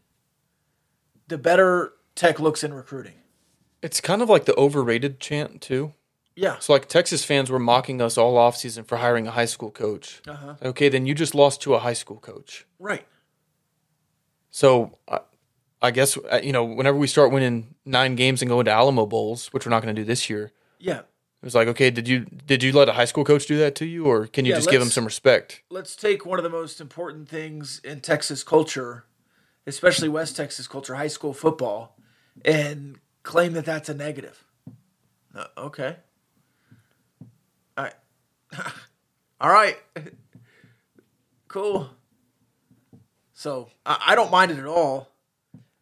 the 1.30 1.38
better 1.38 1.94
Tech 2.14 2.42
looks 2.42 2.62
in 2.62 2.74
recruiting. 2.74 3.16
It's 3.82 4.02
kind 4.02 4.22
of 4.22 4.30
like 4.30 4.44
the 4.44 4.56
overrated 4.56 5.22
chant, 5.22 5.62
too. 5.62 5.94
Yeah. 6.36 6.60
So, 6.60 6.74
like, 6.74 6.90
Texas 6.90 7.24
fans 7.24 7.50
were 7.50 7.60
mocking 7.60 8.02
us 8.02 8.18
all 8.18 8.36
offseason 8.36 8.86
for 8.86 8.98
hiring 8.98 9.28
a 9.28 9.32
high 9.32 9.46
school 9.46 9.72
coach. 9.72 10.22
Uh-huh. 10.28 10.56
Okay, 10.62 10.90
then 10.90 11.06
you 11.06 11.16
just 11.16 11.34
lost 11.34 11.62
to 11.62 11.74
a 11.74 11.80
high 11.80 11.94
school 11.94 12.18
coach. 12.18 12.66
Right. 12.80 13.08
So, 14.52 14.98
I, 15.84 15.92
guess, 15.92 16.18
uh, 16.18 16.40
you 16.42 16.52
know, 16.54 16.64
whenever 16.64 16.98
we 16.98 17.08
start 17.08 17.32
winning 17.32 17.76
nine 17.86 18.16
games 18.16 18.42
and 18.42 18.50
go 18.50 18.60
into 18.60 18.72
Alamo 18.72 19.06
Bowls, 19.06 19.48
which 19.48 19.66
we're 19.66 19.70
not 19.70 19.84
going 19.84 19.94
to 19.96 20.02
do 20.02 20.06
this 20.06 20.30
year, 20.30 20.52
Yeah. 20.80 21.00
it 21.00 21.06
was 21.44 21.54
like, 21.54 21.68
okay, 21.68 21.90
did 21.92 22.08
you 22.08 22.22
did 22.22 22.64
you 22.64 22.72
let 22.72 22.88
a 22.90 22.94
high 22.94 23.06
school 23.06 23.26
coach 23.26 23.46
do 23.46 23.58
that 23.60 23.76
to 23.76 23.86
you, 23.86 24.06
or 24.06 24.28
can 24.28 24.46
you 24.46 24.52
Yeah, 24.52 24.58
just 24.58 24.70
give 24.70 24.82
him 24.82 24.90
some 24.90 25.04
respect? 25.06 25.62
let's 25.70 25.96
take 25.96 26.26
one 26.26 26.40
of 26.40 26.44
the 26.44 26.50
most 26.50 26.80
important 26.80 27.28
things 27.30 27.82
in 27.84 28.00
Texas 28.00 28.44
culture, 28.44 29.06
especially 29.68 30.08
West 30.10 30.38
Texas 30.38 30.68
culture, 30.68 30.96
high 30.96 31.08
school 31.08 31.34
football, 31.34 31.98
and 32.46 33.00
claim 33.24 33.54
that 33.54 33.66
that's 33.66 33.90
a 33.90 33.94
negative. 33.94 34.46
Uh, 35.36 35.46
okay. 35.58 35.98
All 37.78 37.84
right. 37.84 37.94
All 39.42 39.50
right. 39.52 39.78
cool. 41.48 41.90
So 43.34 43.70
I, 43.86 43.98
I 44.10 44.16
don't 44.16 44.32
mind 44.32 44.52
it 44.52 44.60
at 44.60 44.66
all. 44.66 45.10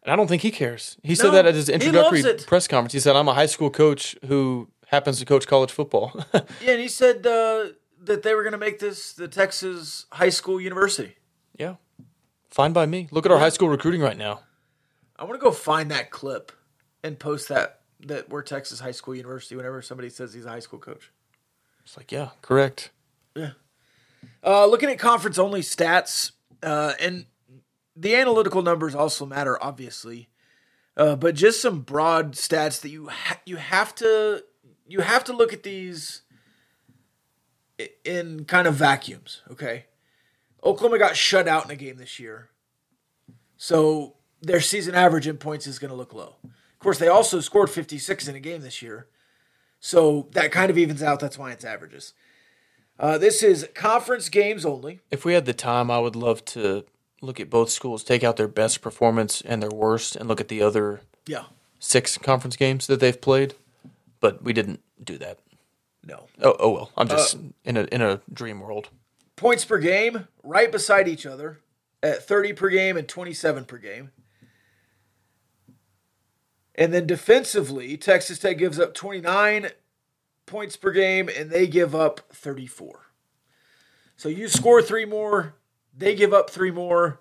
And 0.02 0.12
I 0.12 0.16
don't 0.16 0.26
think 0.26 0.42
he 0.42 0.50
cares. 0.50 0.96
He 1.02 1.14
said 1.14 1.28
No, 1.28 1.32
that 1.34 1.46
at 1.46 1.54
his 1.54 1.68
introductory 1.68 2.22
press 2.46 2.66
conference. 2.66 2.92
He 2.92 3.00
said, 3.00 3.14
"I'm 3.16 3.28
a 3.28 3.34
high 3.34 3.46
school 3.46 3.70
coach 3.70 4.16
who 4.26 4.68
happens 4.88 5.18
to 5.20 5.24
coach 5.24 5.46
college 5.46 5.70
football." 5.70 6.12
Yeah, 6.60 6.72
and 6.72 6.80
he 6.80 6.88
said 6.88 7.26
uh, 7.26 7.66
that 8.04 8.22
they 8.22 8.34
were 8.34 8.42
going 8.42 8.52
to 8.52 8.58
make 8.58 8.78
this 8.80 9.12
the 9.12 9.28
Texas 9.28 10.06
high 10.12 10.30
school 10.30 10.60
university. 10.60 11.16
yeah, 11.56 11.76
fine 12.50 12.72
by 12.72 12.86
me. 12.86 13.08
Look 13.12 13.26
at 13.26 13.32
our 13.32 13.38
high 13.38 13.48
school 13.50 13.68
recruiting 13.68 14.00
right 14.00 14.16
now. 14.16 14.40
I 15.16 15.24
want 15.24 15.38
to 15.40 15.44
go 15.44 15.52
find 15.52 15.90
that 15.92 16.10
clip 16.10 16.50
and 17.04 17.16
post 17.18 17.48
that 17.48 17.80
that 18.06 18.28
we're 18.28 18.42
Texas 18.42 18.80
High 18.80 18.90
School 18.90 19.14
University 19.14 19.54
whenever 19.54 19.80
somebody 19.82 20.10
says 20.10 20.34
he's 20.34 20.46
a 20.46 20.50
high 20.50 20.58
school 20.58 20.80
coach. 20.80 21.12
It's 21.84 21.96
like, 21.96 22.10
yeah, 22.10 22.30
correct. 22.42 22.90
Yeah. 23.36 23.50
Uh, 24.44 24.66
looking 24.66 24.88
at 24.90 24.98
conference 24.98 25.38
only 25.38 25.60
stats, 25.60 26.32
uh, 26.62 26.94
and 26.98 27.26
the 27.96 28.14
analytical 28.14 28.62
numbers 28.62 28.94
also 28.94 29.26
matter, 29.26 29.62
obviously, 29.62 30.28
uh, 30.96 31.16
but 31.16 31.34
just 31.34 31.60
some 31.60 31.80
broad 31.80 32.32
stats 32.32 32.80
that 32.80 32.90
you 32.90 33.08
ha- 33.08 33.40
you 33.44 33.56
have 33.56 33.94
to 33.96 34.44
you 34.86 35.00
have 35.00 35.24
to 35.24 35.32
look 35.32 35.52
at 35.52 35.62
these 35.62 36.22
in 38.04 38.44
kind 38.44 38.66
of 38.66 38.74
vacuums. 38.74 39.42
Okay, 39.50 39.86
Oklahoma 40.64 40.98
got 40.98 41.16
shut 41.16 41.48
out 41.48 41.64
in 41.64 41.70
a 41.70 41.76
game 41.76 41.96
this 41.96 42.18
year, 42.18 42.50
so 43.56 44.16
their 44.40 44.60
season 44.60 44.94
average 44.94 45.26
in 45.26 45.36
points 45.36 45.66
is 45.66 45.78
going 45.78 45.90
to 45.90 45.96
look 45.96 46.12
low. 46.12 46.36
Of 46.44 46.78
course, 46.78 46.98
they 46.98 47.08
also 47.08 47.40
scored 47.40 47.70
56 47.70 48.26
in 48.26 48.34
a 48.34 48.40
game 48.40 48.60
this 48.60 48.82
year, 48.82 49.06
so 49.80 50.28
that 50.32 50.52
kind 50.52 50.70
of 50.70 50.78
evens 50.78 51.02
out. 51.02 51.20
That's 51.20 51.38
why 51.38 51.52
it's 51.52 51.64
averages. 51.64 52.12
Uh, 52.98 53.18
this 53.18 53.42
is 53.42 53.68
conference 53.74 54.28
games 54.28 54.64
only. 54.64 55.00
If 55.10 55.24
we 55.24 55.34
had 55.34 55.44
the 55.44 55.54
time, 55.54 55.90
I 55.90 55.98
would 55.98 56.16
love 56.16 56.44
to 56.46 56.84
look 57.22 57.40
at 57.40 57.48
both 57.48 57.70
schools, 57.70 58.04
take 58.04 58.22
out 58.22 58.36
their 58.36 58.48
best 58.48 58.82
performance 58.82 59.40
and 59.40 59.62
their 59.62 59.70
worst, 59.70 60.16
and 60.16 60.28
look 60.28 60.40
at 60.40 60.48
the 60.48 60.60
other 60.62 61.00
Yeah. 61.26 61.44
six 61.78 62.18
conference 62.18 62.56
games 62.56 62.86
that 62.88 63.00
they've 63.00 63.18
played. 63.20 63.54
But 64.20 64.42
we 64.42 64.52
didn't 64.52 64.80
do 65.02 65.16
that. 65.18 65.38
No. 66.04 66.26
Oh, 66.42 66.56
oh 66.58 66.70
well. 66.70 66.90
I'm 66.96 67.06
uh, 67.06 67.10
just 67.10 67.38
in 67.64 67.76
a 67.76 67.84
in 67.84 68.02
a 68.02 68.20
dream 68.32 68.60
world. 68.60 68.90
Points 69.36 69.64
per 69.64 69.78
game, 69.78 70.28
right 70.42 70.70
beside 70.70 71.08
each 71.08 71.24
other 71.26 71.58
at 72.02 72.22
30 72.26 72.52
per 72.52 72.68
game 72.68 72.96
and 72.96 73.08
27 73.08 73.64
per 73.64 73.78
game. 73.78 74.10
And 76.74 76.92
then 76.92 77.06
defensively, 77.06 77.96
Texas 77.96 78.38
Tech 78.38 78.58
gives 78.58 78.78
up 78.78 78.94
29 78.94 79.68
points 80.46 80.76
per 80.76 80.90
game 80.90 81.28
and 81.28 81.50
they 81.50 81.66
give 81.66 81.94
up 81.94 82.20
34. 82.32 83.06
So 84.16 84.28
you 84.28 84.48
score 84.48 84.80
three 84.82 85.04
more, 85.04 85.54
they 85.96 86.14
give 86.14 86.32
up 86.32 86.50
three 86.50 86.70
more. 86.70 87.20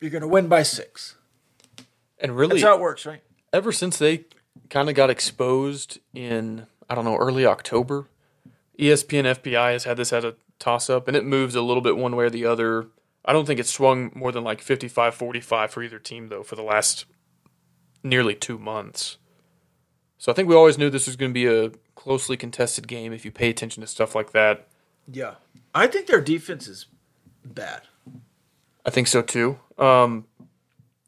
You're 0.00 0.10
going 0.10 0.22
to 0.22 0.28
win 0.28 0.48
by 0.48 0.62
six. 0.62 1.16
And 2.18 2.36
really, 2.36 2.54
That's 2.60 2.64
how 2.64 2.74
it 2.76 2.80
works, 2.80 3.06
right? 3.06 3.22
ever 3.52 3.72
since 3.72 3.98
they 3.98 4.24
kind 4.68 4.88
of 4.88 4.94
got 4.94 5.10
exposed 5.10 5.98
in 6.12 6.66
I 6.88 6.94
don't 6.94 7.04
know 7.04 7.16
early 7.16 7.46
October, 7.46 8.08
ESPN 8.78 9.24
FPI 9.36 9.72
has 9.72 9.84
had 9.84 9.96
this 9.96 10.12
as 10.12 10.24
a 10.24 10.34
toss 10.58 10.90
up, 10.90 11.08
and 11.08 11.16
it 11.16 11.24
moves 11.24 11.54
a 11.54 11.62
little 11.62 11.82
bit 11.82 11.96
one 11.96 12.16
way 12.16 12.24
or 12.24 12.30
the 12.30 12.44
other. 12.44 12.88
I 13.24 13.32
don't 13.32 13.46
think 13.46 13.58
it's 13.60 13.70
swung 13.70 14.10
more 14.14 14.32
than 14.32 14.44
like 14.44 14.60
55-45 14.62 15.70
for 15.70 15.82
either 15.82 15.98
team 15.98 16.28
though 16.28 16.42
for 16.42 16.56
the 16.56 16.62
last 16.62 17.06
nearly 18.02 18.34
two 18.34 18.58
months. 18.58 19.16
So 20.18 20.30
I 20.30 20.34
think 20.34 20.48
we 20.48 20.54
always 20.54 20.76
knew 20.78 20.90
this 20.90 21.06
was 21.06 21.16
going 21.16 21.30
to 21.30 21.34
be 21.34 21.46
a 21.46 21.70
closely 21.94 22.36
contested 22.36 22.86
game 22.88 23.12
if 23.12 23.24
you 23.24 23.30
pay 23.30 23.48
attention 23.50 23.80
to 23.80 23.86
stuff 23.86 24.14
like 24.14 24.32
that. 24.32 24.68
Yeah. 25.10 25.34
I 25.74 25.86
think 25.86 26.06
their 26.06 26.20
defense 26.20 26.68
is 26.68 26.86
bad. 27.44 27.82
I 28.86 28.90
think 28.90 29.06
so 29.06 29.22
too. 29.22 29.58
Um, 29.78 30.26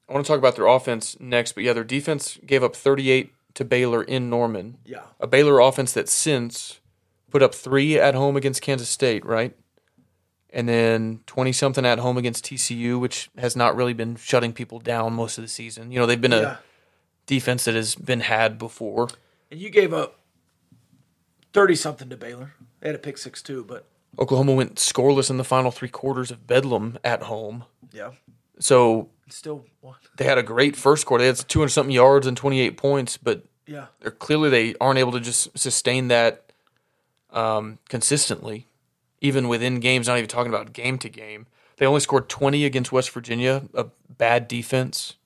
I 0.09 0.13
want 0.13 0.25
to 0.25 0.29
talk 0.31 0.39
about 0.39 0.57
their 0.57 0.67
offense 0.67 1.17
next, 1.21 1.53
but 1.53 1.65
yeah, 1.65 1.73
their 1.73 1.85
defense 1.85 2.39
gave 2.47 2.63
up 2.63 2.75
38 2.77 3.33
to 3.55 3.65
Baylor 3.65 4.03
in 4.03 4.31
Norman. 4.31 4.79
Yeah. 4.85 5.03
A 5.21 5.27
Baylor 5.27 5.61
offense 5.61 5.93
that 5.93 6.09
since 6.09 6.81
put 7.31 7.43
up 7.43 7.55
three 7.55 7.99
at 7.99 8.15
home 8.15 8.37
against 8.37 8.63
Kansas 8.63 8.89
State, 8.89 9.25
right? 9.25 9.57
And 10.51 10.69
then 10.69 11.21
20 11.27 11.53
something 11.53 11.85
at 11.85 11.99
home 11.99 12.17
against 12.17 12.45
TCU, 12.47 12.99
which 12.99 13.31
has 13.37 13.57
not 13.57 13.77
really 13.77 13.93
been 13.93 14.17
shutting 14.17 14.53
people 14.53 14.79
down 14.79 15.13
most 15.13 15.39
of 15.39 15.43
the 15.43 15.49
season. 15.49 15.91
You 15.91 15.99
know, 15.99 16.07
they've 16.07 16.21
been 16.21 16.33
a 16.33 16.61
defense 17.27 17.65
that 17.65 17.75
has 17.75 17.95
been 17.95 18.21
had 18.21 18.59
before. 18.59 19.09
And 19.51 19.61
you 19.61 19.71
gave 19.71 19.93
up 19.93 20.21
30 21.53 21.75
something 21.75 22.09
to 22.09 22.17
Baylor. 22.17 22.55
They 22.87 22.91
had 22.91 23.01
a 23.01 23.03
pick 23.03 23.19
six 23.19 23.43
too, 23.43 23.65
but 23.65 23.85
Oklahoma 24.17 24.55
went 24.55 24.77
scoreless 24.77 25.29
in 25.29 25.39
the 25.39 25.43
final 25.45 25.73
three 25.73 25.89
quarters 25.89 26.31
of 26.31 26.47
Bedlam 26.47 26.99
at 27.03 27.25
home. 27.25 27.65
yeah. 27.93 28.13
So 28.61 29.09
Still 29.29 29.65
they 30.17 30.25
had 30.25 30.39
a 30.39 30.43
great 30.45 30.77
first 30.77 31.05
quarter. 31.05 31.23
They 31.23 31.27
had 31.27 31.37
200 31.49 31.71
something 31.71 31.93
yards 31.93 32.29
and 32.29 32.37
28 32.37 32.77
points, 32.77 33.17
but 33.17 33.43
Yeah. 33.67 33.87
they're 33.99 34.13
clearly 34.13 34.51
they 34.51 34.77
aren't 34.81 35.01
able 35.01 35.11
to 35.11 35.19
just 35.19 35.59
sustain 35.59 36.07
that 36.09 36.53
um, 37.33 37.81
consistently, 37.89 38.69
even 39.21 39.49
within 39.49 39.81
games. 39.81 40.07
Not 40.07 40.19
even 40.19 40.29
talking 40.29 40.53
about 40.55 40.73
game 40.73 40.97
to 40.99 41.09
game. 41.09 41.47
They 41.79 41.87
only 41.87 41.99
scored 41.99 42.29
20 42.29 42.65
against 42.65 42.93
West 42.93 43.11
Virginia, 43.11 43.65
a 43.75 43.87
bad 44.09 44.47
defense. 44.47 45.17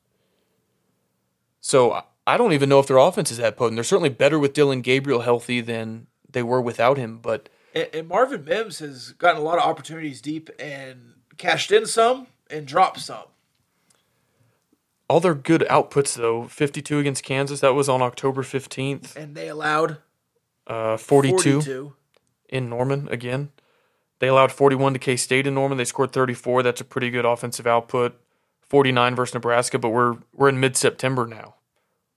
So 1.61 1.93
I- 1.93 2.05
I 2.27 2.37
don't 2.39 2.53
even 2.55 2.69
know 2.71 2.79
if 2.81 2.87
their 2.87 2.97
offense 2.99 3.31
is 3.31 3.37
that 3.39 3.57
potent. 3.59 3.77
They're 3.77 3.85
certainly 3.85 4.09
better 4.09 4.39
with 4.39 4.55
Dillon 4.55 4.81
Gabriel 4.83 5.21
healthy 5.21 5.61
than 5.61 6.07
they 6.33 6.43
were 6.43 6.61
without 6.61 6.97
him, 6.97 7.19
but 7.19 7.49
And, 7.75 7.89
and 7.93 8.09
Marvin 8.09 8.45
Mims 8.45 8.79
has 8.81 9.13
gotten 9.13 9.41
a 9.41 9.45
lot 9.45 9.59
of 9.59 9.65
opportunities 9.65 10.21
deep 10.21 10.51
and 10.59 11.15
cashed 11.39 11.71
in 11.71 11.87
some 11.87 12.27
and 12.51 12.67
dropped 12.67 13.01
some. 13.01 13.25
all 15.09 15.21
their 15.21 15.35
good 15.35 15.63
outputs 15.71 16.15
though 16.15 16.45
52 16.49 16.99
against 16.99 17.23
kansas 17.25 17.61
that 17.61 17.75
was 17.75 17.89
on 17.89 18.03
october 18.03 18.43
15th 18.43 19.17
And 19.17 19.35
they 19.35 19.49
allowed 19.49 19.99
uh, 20.67 20.97
42, 20.97 21.37
42. 21.63 21.93
in 22.49 22.69
norman 22.69 23.09
again. 23.09 23.51
They 24.21 24.29
allowed 24.29 24.53
41 24.53 24.93
to 24.93 24.99
k-state 24.99 25.47
in 25.47 25.55
norman. 25.55 25.79
They 25.79 25.85
scored 25.85 26.13
34 26.13 26.63
that's 26.63 26.81
a 26.81 26.85
pretty 26.85 27.11
good 27.11 27.25
offensive 27.25 27.67
output. 27.67 28.21
49 28.69 29.17
versus 29.17 29.35
nebraska 29.35 29.79
but 29.79 29.89
we're 29.91 30.19
we're 30.35 30.49
in 30.51 30.61
mid-september 30.61 31.27
now. 31.27 31.55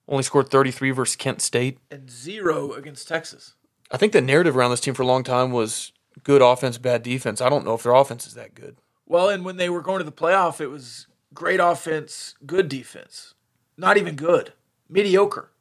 Only 0.08 0.24
scored 0.24 0.50
33 0.50 0.92
versus 0.92 1.16
kent 1.16 1.42
state. 1.42 1.80
And 1.90 2.12
zero 2.12 2.74
against 2.74 3.08
Texas. 3.08 3.54
I 3.94 3.98
think 3.98 4.12
the 4.12 4.22
narrative 4.22 4.58
around 4.58 4.72
this 4.72 4.82
team 4.82 4.94
for 4.94 5.04
a 5.04 5.08
long 5.08 5.24
time 5.24 5.52
was 5.52 5.94
good 6.24 6.42
offense 6.42 6.78
bad 6.78 7.02
defense 7.04 7.42
i 7.42 7.50
don't 7.50 7.66
know 7.66 7.74
if 7.74 7.84
their 7.84 7.94
offense 7.94 8.28
is 8.28 8.34
that 8.34 8.54
good 8.54 8.76
Well, 9.06 9.30
and 9.30 9.44
when 9.44 9.58
they 9.58 9.70
were 9.70 9.82
going 9.82 10.00
to 10.00 10.06
the 10.06 10.12
playoff, 10.12 10.62
it 10.62 10.68
was 10.68 11.08
great 11.34 11.60
offense, 11.60 12.36
good 12.46 12.70
defense. 12.70 13.34
Not 13.78 13.98
even 13.98 14.16
good, 14.16 14.54
mediocre. 14.90 15.52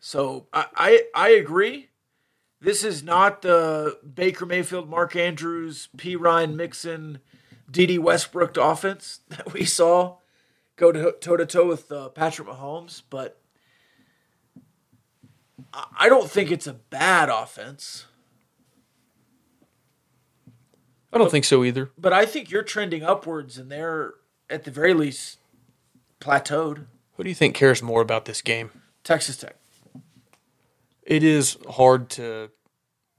So 0.00 0.46
I, 0.52 0.66
I, 0.76 1.02
I 1.14 1.28
agree. 1.30 1.88
This 2.60 2.82
is 2.84 3.02
not 3.02 3.42
the 3.42 3.98
Baker 4.02 4.46
Mayfield, 4.46 4.88
Mark 4.88 5.14
Andrews, 5.16 5.88
Perine 5.96 6.54
Mixon, 6.56 7.20
Dede 7.70 7.98
Westbrook 7.98 8.56
offense 8.56 9.20
that 9.28 9.52
we 9.52 9.64
saw 9.64 10.16
go 10.76 10.92
toe 10.92 11.36
to 11.36 11.46
toe 11.46 11.66
with 11.66 11.92
uh, 11.92 12.08
Patrick 12.08 12.48
Mahomes, 12.48 13.02
but 13.08 13.40
I- 15.98 16.08
don't 16.08 16.30
think 16.30 16.50
it's 16.50 16.66
a 16.66 16.72
bad 16.74 17.28
offense. 17.28 18.06
i 21.12 21.18
don't 21.18 21.30
think 21.30 21.44
so 21.44 21.64
either 21.64 21.90
But 21.98 22.12
I 22.12 22.26
think 22.26 22.50
you're 22.50 22.62
trending 22.62 23.02
upwards, 23.02 23.58
and 23.58 23.70
they're 23.70 24.14
at 24.50 24.64
the 24.64 24.70
very 24.70 24.94
least 24.94 25.38
plateaued. 26.20 26.86
who 27.16 27.22
do 27.24 27.28
you 27.28 27.34
think 27.34 27.54
cares 27.54 27.82
more 27.82 28.00
about 28.02 28.24
this 28.24 28.40
game 28.42 28.70
Texas 29.04 29.36
Tech. 29.36 29.56
it 31.02 31.22
is 31.22 31.56
hard 31.70 32.08
to 32.10 32.50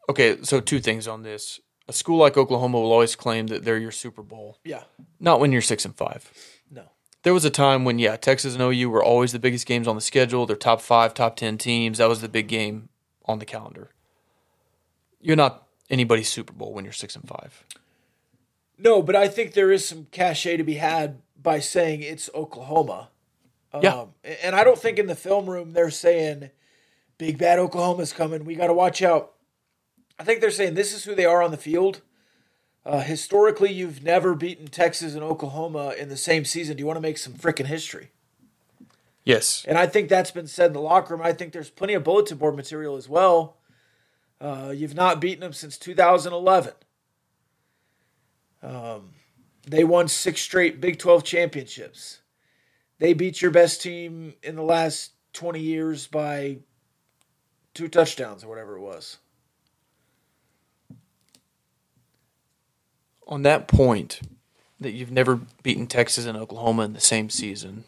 okay 0.09 0.37
so 0.43 0.59
two 0.59 0.79
things 0.79 1.07
on 1.07 1.23
this 1.23 1.59
a 1.87 1.93
school 1.93 2.17
like 2.17 2.35
oklahoma 2.37 2.79
will 2.79 2.91
always 2.91 3.15
claim 3.15 3.47
that 3.47 3.63
they're 3.63 3.77
your 3.77 3.91
super 3.91 4.23
bowl 4.23 4.57
Yeah. 4.63 4.83
not 5.19 5.39
when 5.39 5.51
you're 5.51 5.61
six 5.61 5.85
and 5.85 5.95
five. 5.95 6.31
There 7.25 7.33
was 7.33 7.43
a 7.43 7.49
time 7.49 7.83
when 7.83 7.99
yeah 7.99 8.15
texas 8.15 8.55
and 8.55 8.61
ou 8.63 8.89
were 8.89 9.03
always 9.03 9.33
the 9.33 9.39
biggest 9.39 9.65
games 9.65 9.87
on 9.87 9.95
the 9.95 10.01
schedule 10.01 10.45
they're 10.45 10.55
top 10.55 10.79
five 10.79 11.13
top 11.13 11.35
ten 11.35 11.57
teams 11.57 11.97
that 11.97 12.07
was 12.07 12.21
the 12.21 12.29
big 12.29 12.47
game 12.47 12.87
on 13.25 13.39
the 13.39 13.45
calendar 13.45 13.89
you're 15.19 15.35
not 15.35 15.67
anybody's 15.89 16.29
super 16.29 16.53
bowl 16.53 16.71
when 16.73 16.85
you're 16.85 16.93
six 16.93 17.15
and 17.15 17.27
five 17.27 17.65
No, 18.77 19.01
but 19.01 19.15
I 19.15 19.27
think 19.29 19.53
there 19.53 19.71
is 19.71 19.85
some 19.87 20.07
cachet 20.11 20.57
to 20.57 20.63
be 20.63 20.75
had 20.75 21.21
by 21.41 21.59
saying 21.59 22.01
it's 22.01 22.29
Oklahoma. 22.35 23.09
yeah 23.81 24.01
Um, 24.01 24.09
and 24.43 24.55
I 24.55 24.63
don't 24.63 24.77
think 24.79 24.99
in 24.99 25.07
the 25.07 25.15
film 25.15 25.49
room 25.49 25.73
they're 25.73 25.89
saying 25.89 26.49
big 27.17 27.37
bad 27.37 27.57
Oklahoma's 27.59 28.13
coming. 28.13 28.43
We 28.45 28.55
got 28.55 28.67
to 28.67 28.73
watch 28.73 29.01
out. 29.01 29.31
I 30.19 30.23
think 30.23 30.41
they're 30.41 30.51
saying 30.51 30.73
this 30.75 30.93
is 30.93 31.05
who 31.05 31.15
they 31.15 31.25
are 31.25 31.41
on 31.41 31.51
the 31.51 31.57
field. 31.57 32.01
Uh, 32.85 32.99
historically, 33.01 33.71
you've 33.71 34.03
never 34.03 34.35
beaten 34.35 34.67
Texas 34.67 35.15
and 35.15 35.23
Oklahoma 35.23 35.95
in 35.97 36.07
the 36.07 36.17
same 36.17 36.45
season. 36.45 36.77
Do 36.77 36.81
you 36.81 36.85
want 36.87 36.97
to 36.97 37.01
make 37.01 37.17
some 37.17 37.33
freaking 37.33 37.65
history? 37.65 38.11
yes 39.23 39.65
And 39.67 39.77
I 39.77 39.87
think 39.87 40.07
that's 40.07 40.29
been 40.31 40.47
said 40.47 40.67
in 40.67 40.73
the 40.73 40.81
locker 40.81 41.15
room. 41.15 41.25
I 41.25 41.33
think 41.33 41.51
there's 41.51 41.71
plenty 41.71 41.95
of 41.95 42.03
bulletin 42.03 42.37
board 42.37 42.55
material 42.55 42.95
as 42.95 43.09
well. 43.09 43.57
Uh, 44.39 44.71
you've 44.75 44.93
not 44.93 45.19
beaten 45.19 45.39
them 45.39 45.53
since 45.53 45.77
2011. 45.77 46.73
Um, 48.61 49.13
they 49.67 49.83
won 49.83 50.07
six 50.07 50.41
straight 50.41 50.79
Big 50.79 50.99
12 50.99 51.23
championships. 51.23 52.19
They 52.99 53.13
beat 53.13 53.41
your 53.41 53.51
best 53.51 53.81
team 53.81 54.35
in 54.43 54.55
the 54.55 54.63
last 54.63 55.11
20 55.33 55.59
years 55.59 56.07
by 56.07 56.57
two 57.73 57.87
touchdowns 57.87 58.43
or 58.43 58.47
whatever 58.47 58.77
it 58.77 58.81
was. 58.81 59.17
On 63.27 63.43
that 63.43 63.67
point 63.67 64.21
that 64.79 64.91
you've 64.91 65.11
never 65.11 65.39
beaten 65.63 65.87
Texas 65.87 66.25
and 66.25 66.37
Oklahoma 66.37 66.83
in 66.83 66.93
the 66.93 66.99
same 66.99 67.29
season, 67.29 67.85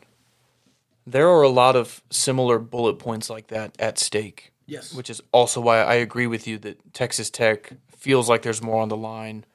there 1.06 1.30
are 1.30 1.41
a 1.41 1.50
lot 1.50 1.76
of 1.76 2.02
similar 2.10 2.60
bullet 2.60 2.95
points 3.00 3.30
like 3.30 3.47
that 3.47 3.76
at 3.80 3.97
stake. 3.97 4.52
Yes. 4.65 4.93
Which 4.93 5.10
is 5.10 5.21
also 5.32 5.62
why 5.62 5.82
I 5.82 5.95
agree 5.95 6.28
with 6.28 6.45
you 6.47 6.58
that 6.60 6.93
Texas 6.93 7.30
Tech 7.30 7.71
feels 7.95 8.28
like 8.28 8.41
there's 8.41 8.62
more 8.62 8.82
on 8.82 8.89
the 8.89 8.97
line. 8.97 9.45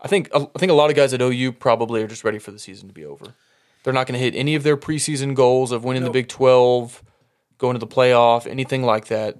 I 0.00 0.08
think 0.08 0.30
uh, 0.32 0.46
I 0.54 0.58
think 0.58 0.70
a 0.70 0.74
lot 0.74 0.88
of 0.90 0.96
guys 0.96 1.12
at 1.12 1.20
OU 1.20 1.52
probably 1.52 2.02
are 2.02 2.06
just 2.06 2.24
ready 2.24 2.38
for 2.38 2.50
the 2.50 2.58
season 2.58 2.88
to 2.88 2.94
be 2.94 3.04
over. 3.04 3.34
They're 3.82 3.92
not 3.92 4.06
going 4.06 4.18
to 4.18 4.24
hit 4.24 4.34
any 4.34 4.54
of 4.54 4.62
their 4.62 4.76
preseason 4.76 5.34
goals 5.34 5.70
of 5.70 5.84
winning 5.84 6.02
Nope. 6.02 6.12
the 6.12 6.18
Big 6.18 6.28
12, 6.28 7.02
going 7.58 7.74
to 7.74 7.78
the 7.78 7.86
playoff, 7.86 8.46
anything 8.46 8.82
like 8.82 9.06
that. 9.06 9.36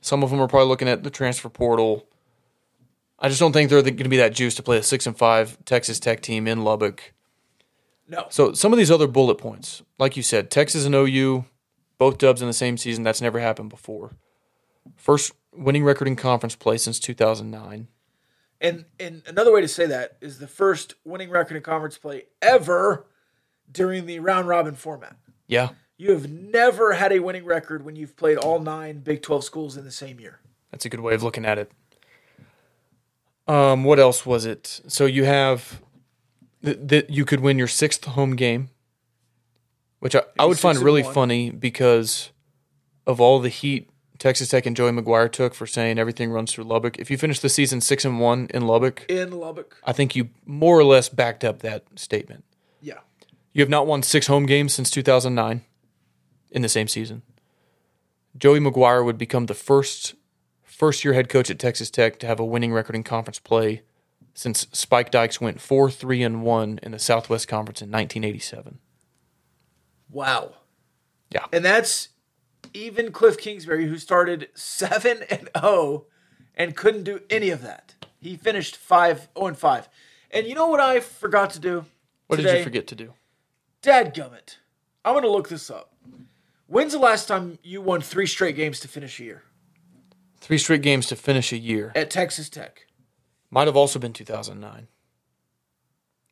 Some 0.00 0.22
of 0.22 0.30
them 0.30 0.40
are 0.40 0.48
probably 0.48 0.68
looking 0.68 0.88
at 0.88 1.04
the 1.04 1.10
transfer 1.10 1.48
portal. 1.48 2.06
I 3.18 3.28
just 3.28 3.40
don't 3.40 3.52
think 3.52 3.68
they're 3.70 3.82
going 3.82 3.96
to 3.96 4.08
be 4.08 4.16
that 4.18 4.32
juice 4.34 4.54
to 4.56 4.62
play 4.62 4.78
a 4.78 4.82
six 4.82 5.06
and 5.06 5.16
five 5.16 5.58
Texas 5.64 5.98
Tech 5.98 6.20
team 6.20 6.46
in 6.46 6.62
Lubbock. 6.62 7.12
No. 8.06 8.26
So 8.30 8.52
some 8.52 8.72
of 8.72 8.78
these 8.78 8.90
other 8.90 9.06
bullet 9.06 9.36
points, 9.36 9.82
like 9.98 10.16
you 10.16 10.22
said, 10.22 10.50
Texas 10.50 10.84
and 10.86 10.94
OU, 10.94 11.44
both 11.98 12.18
dubs 12.18 12.40
in 12.40 12.46
the 12.46 12.54
same 12.54 12.76
season. 12.76 13.02
That's 13.04 13.20
never 13.20 13.40
happened 13.40 13.70
before. 13.70 14.12
First 14.96 15.32
winning 15.52 15.84
record 15.84 16.08
in 16.08 16.16
conference 16.16 16.54
play 16.54 16.78
since 16.78 16.98
2009. 17.00 17.88
And 18.60 18.86
and 18.98 19.22
another 19.26 19.52
way 19.52 19.60
to 19.60 19.68
say 19.68 19.86
that 19.86 20.16
is 20.20 20.38
the 20.38 20.48
first 20.48 20.94
winning 21.04 21.30
record 21.30 21.56
in 21.56 21.62
conference 21.62 21.98
play 21.98 22.24
ever 22.42 23.06
during 23.70 24.06
the 24.06 24.18
round 24.20 24.48
robin 24.48 24.74
format. 24.74 25.16
Yeah, 25.46 25.70
You 25.96 26.12
have 26.12 26.30
never 26.30 26.94
had 26.94 27.12
a 27.12 27.20
winning 27.20 27.44
record 27.44 27.84
when 27.84 27.94
you've 27.96 28.16
played 28.16 28.36
all 28.36 28.58
nine 28.58 28.98
Big 28.98 29.22
12 29.22 29.44
schools 29.44 29.76
in 29.76 29.84
the 29.84 29.90
same 29.90 30.18
year. 30.20 30.40
that's 30.70 30.84
a 30.84 30.88
good 30.88 31.00
way 31.00 31.14
of 31.14 31.22
looking 31.22 31.44
at 31.44 31.58
it. 31.58 31.70
Um, 33.48 33.84
what 33.84 33.98
else 33.98 34.26
was 34.26 34.44
it? 34.44 34.80
So 34.88 35.06
you 35.06 35.24
have 35.24 35.80
that 36.62 36.88
that 36.88 37.10
you 37.10 37.24
could 37.24 37.40
win 37.40 37.58
your 37.58 37.66
sixth 37.66 38.04
home 38.04 38.36
game, 38.36 38.68
which 40.00 40.14
I, 40.14 40.22
I 40.38 40.44
would 40.44 40.58
find 40.58 40.78
really 40.78 41.02
one. 41.02 41.14
funny 41.14 41.50
because 41.50 42.30
of 43.06 43.20
all 43.20 43.40
the 43.40 43.48
heat 43.48 43.90
Texas 44.18 44.48
Tech 44.48 44.66
and 44.66 44.76
Joey 44.76 44.90
McGuire 44.90 45.30
took 45.30 45.54
for 45.54 45.66
saying 45.66 45.98
everything 45.98 46.30
runs 46.30 46.52
through 46.52 46.64
Lubbock. 46.64 46.98
If 46.98 47.10
you 47.10 47.16
finish 47.16 47.38
the 47.40 47.48
season 47.48 47.80
six 47.80 48.04
and 48.04 48.20
one 48.20 48.48
in 48.52 48.66
Lubbock, 48.66 49.06
In 49.08 49.30
Lubbock. 49.32 49.76
I 49.84 49.92
think 49.92 50.16
you 50.16 50.30
more 50.44 50.78
or 50.78 50.84
less 50.84 51.08
backed 51.08 51.44
up 51.44 51.60
that 51.60 51.84
statement. 51.94 52.44
Yeah. 52.82 52.98
You 53.52 53.62
have 53.62 53.68
not 53.68 53.86
won 53.86 54.02
six 54.02 54.26
home 54.26 54.46
games 54.46 54.74
since 54.74 54.90
2009 54.90 55.64
in 56.50 56.62
the 56.62 56.68
same 56.68 56.88
season. 56.88 57.22
Joey 58.36 58.60
McGuire 58.60 59.04
would 59.04 59.18
become 59.18 59.46
the 59.46 59.54
first 59.54 60.14
first 60.78 61.04
year 61.04 61.12
head 61.12 61.28
coach 61.28 61.50
at 61.50 61.58
Texas 61.58 61.90
Tech 61.90 62.20
to 62.20 62.26
have 62.26 62.38
a 62.38 62.44
winning 62.44 62.72
record 62.72 62.94
in 62.94 63.02
conference 63.02 63.40
play 63.40 63.82
since 64.32 64.68
Spike 64.72 65.10
Dykes 65.10 65.40
went 65.40 65.60
4 65.60 65.90
3 65.90 66.22
and 66.22 66.42
1 66.42 66.78
in 66.82 66.92
the 66.92 66.98
Southwest 66.98 67.48
Conference 67.48 67.82
in 67.82 67.88
1987. 67.90 68.78
Wow. 70.08 70.52
Yeah. 71.30 71.44
And 71.52 71.64
that's 71.64 72.10
even 72.72 73.10
Cliff 73.10 73.36
Kingsbury, 73.36 73.88
who 73.88 73.98
started 73.98 74.48
seven 74.54 75.24
and 75.28 75.50
zero, 75.58 76.06
and 76.54 76.76
couldn't 76.76 77.02
do 77.02 77.20
any 77.28 77.50
of 77.50 77.62
that. 77.62 77.94
He 78.20 78.36
finished 78.36 78.76
five 78.76 79.28
zero 79.36 79.48
and 79.48 79.58
five. 79.58 79.88
And 80.30 80.46
you 80.46 80.54
know 80.54 80.68
what 80.68 80.80
I 80.80 81.00
forgot 81.00 81.50
to 81.50 81.58
do? 81.58 81.84
What 82.28 82.36
did 82.36 82.56
you 82.56 82.62
forget 82.62 82.86
to 82.88 82.94
do? 82.94 83.14
Dadgummit. 83.82 84.56
I'm 85.04 85.14
gonna 85.14 85.28
look 85.28 85.48
this 85.48 85.70
up. 85.70 85.92
When's 86.66 86.92
the 86.92 86.98
last 86.98 87.26
time 87.28 87.58
you 87.62 87.80
won 87.80 88.00
three 88.00 88.26
straight 88.26 88.56
games 88.56 88.80
to 88.80 88.88
finish 88.88 89.18
a 89.20 89.24
year 89.24 89.42
Three 90.40 90.58
straight 90.58 90.82
games 90.82 91.06
to 91.08 91.16
finish 91.16 91.52
a 91.52 91.58
year. 91.58 91.92
at 91.94 92.10
Texas 92.10 92.48
Tech? 92.48 92.86
Might 93.50 93.66
have 93.66 93.76
also 93.76 93.98
been 93.98 94.12
2009. 94.12 94.88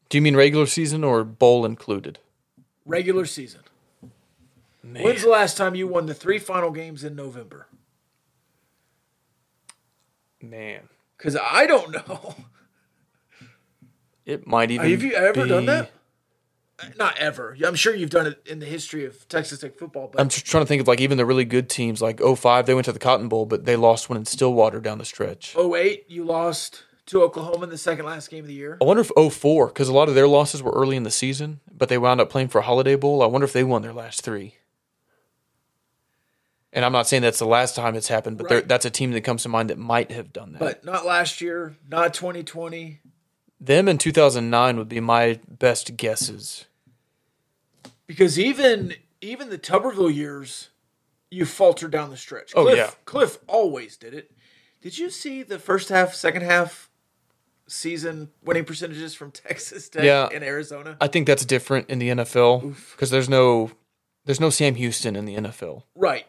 Do 0.08 0.18
you 0.18 0.22
mean 0.22 0.36
regular 0.36 0.66
season 0.66 1.02
or 1.02 1.24
bowl 1.24 1.64
included? 1.66 2.18
Regular 2.84 3.24
season. 3.26 3.60
Man, 4.82 5.02
When's 5.02 5.22
the 5.22 5.28
last 5.30 5.56
time 5.56 5.74
you 5.74 5.88
won 5.88 6.06
the 6.06 6.14
three 6.14 6.38
final 6.38 6.70
games 6.70 7.02
in 7.02 7.16
November? 7.16 7.66
man, 10.40 10.88
Because 11.18 11.36
I 11.36 11.66
don't 11.66 11.90
know. 11.90 12.36
it 14.24 14.46
might 14.46 14.70
even. 14.70 14.88
Have 14.88 15.02
you 15.02 15.14
ever 15.14 15.46
done 15.46 15.66
that? 15.66 15.90
Not 16.98 17.16
ever. 17.18 17.56
I'm 17.64 17.74
sure 17.74 17.94
you've 17.94 18.10
done 18.10 18.26
it 18.26 18.42
in 18.46 18.58
the 18.58 18.66
history 18.66 19.06
of 19.06 19.26
Texas 19.28 19.60
Tech 19.60 19.78
football, 19.78 20.08
but 20.08 20.20
I'm 20.20 20.28
just 20.28 20.44
trying 20.44 20.62
to 20.62 20.68
think 20.68 20.82
of 20.82 20.88
like 20.88 21.00
even 21.00 21.16
the 21.16 21.24
really 21.24 21.46
good 21.46 21.70
teams 21.70 22.02
like 22.02 22.20
05, 22.20 22.66
they 22.66 22.74
went 22.74 22.84
to 22.84 22.92
the 22.92 22.98
Cotton 22.98 23.28
Bowl, 23.28 23.46
but 23.46 23.64
they 23.64 23.76
lost 23.76 24.10
one 24.10 24.18
in 24.18 24.26
Stillwater 24.26 24.80
down 24.80 24.98
the 24.98 25.04
stretch. 25.06 25.56
08, 25.56 26.04
you 26.08 26.24
lost 26.24 26.84
to 27.06 27.22
Oklahoma 27.22 27.64
in 27.64 27.70
the 27.70 27.78
second 27.78 28.04
last 28.04 28.28
game 28.28 28.44
of 28.44 28.48
the 28.48 28.54
year. 28.54 28.76
I 28.80 28.84
wonder 28.84 29.00
if 29.02 29.10
04, 29.32 29.68
because 29.68 29.88
a 29.88 29.92
lot 29.94 30.08
of 30.10 30.14
their 30.14 30.28
losses 30.28 30.62
were 30.62 30.72
early 30.72 30.96
in 30.96 31.04
the 31.04 31.10
season, 31.10 31.60
but 31.72 31.88
they 31.88 31.96
wound 31.98 32.20
up 32.20 32.28
playing 32.28 32.48
for 32.48 32.58
a 32.58 32.62
Holiday 32.62 32.96
Bowl. 32.96 33.22
I 33.22 33.26
wonder 33.26 33.46
if 33.46 33.52
they 33.54 33.64
won 33.64 33.80
their 33.82 33.92
last 33.94 34.20
three. 34.22 34.56
And 36.72 36.84
I'm 36.84 36.92
not 36.92 37.06
saying 37.06 37.22
that's 37.22 37.38
the 37.38 37.46
last 37.46 37.74
time 37.74 37.94
it's 37.94 38.08
happened, 38.08 38.36
but 38.36 38.50
Right. 38.50 38.68
that's 38.68 38.84
a 38.84 38.90
team 38.90 39.12
that 39.12 39.22
comes 39.22 39.44
to 39.44 39.48
mind 39.48 39.70
that 39.70 39.78
might 39.78 40.10
have 40.10 40.30
done 40.30 40.52
that. 40.52 40.58
But 40.58 40.84
not 40.84 41.06
last 41.06 41.40
year, 41.40 41.76
not 41.88 42.12
2020. 42.12 43.00
Them 43.60 43.88
in 43.88 43.98
2009 43.98 44.76
would 44.76 44.88
be 44.88 45.00
my 45.00 45.40
best 45.48 45.96
guesses. 45.96 46.66
Because 48.06 48.38
even 48.38 48.94
even 49.20 49.48
the 49.50 49.58
Tuberville 49.58 50.14
years, 50.14 50.68
you 51.30 51.44
faltered 51.46 51.90
down 51.90 52.10
the 52.10 52.16
stretch. 52.16 52.52
Oh, 52.54 52.64
Cliff, 52.64 52.76
yeah. 52.76 52.90
Cliff 53.04 53.38
always 53.46 53.96
did 53.96 54.14
it. 54.14 54.30
Did 54.82 54.98
you 54.98 55.10
see 55.10 55.42
the 55.42 55.58
first 55.58 55.88
half, 55.88 56.14
second 56.14 56.42
half 56.42 56.90
season 57.66 58.30
winning 58.44 58.64
percentages 58.64 59.14
from 59.14 59.30
Texas 59.32 59.88
Tech 59.88 60.04
Yeah. 60.04 60.28
and 60.32 60.44
Arizona? 60.44 60.96
I 61.00 61.08
think 61.08 61.26
that's 61.26 61.44
different 61.44 61.88
in 61.90 61.98
the 61.98 62.10
NFL 62.10 62.76
because 62.92 63.10
there's 63.10 63.28
no 63.28 63.72
there's 64.26 64.40
no 64.40 64.50
Sam 64.50 64.74
Houston 64.76 65.16
in 65.16 65.24
the 65.24 65.36
NFL. 65.36 65.82
Right. 65.94 66.26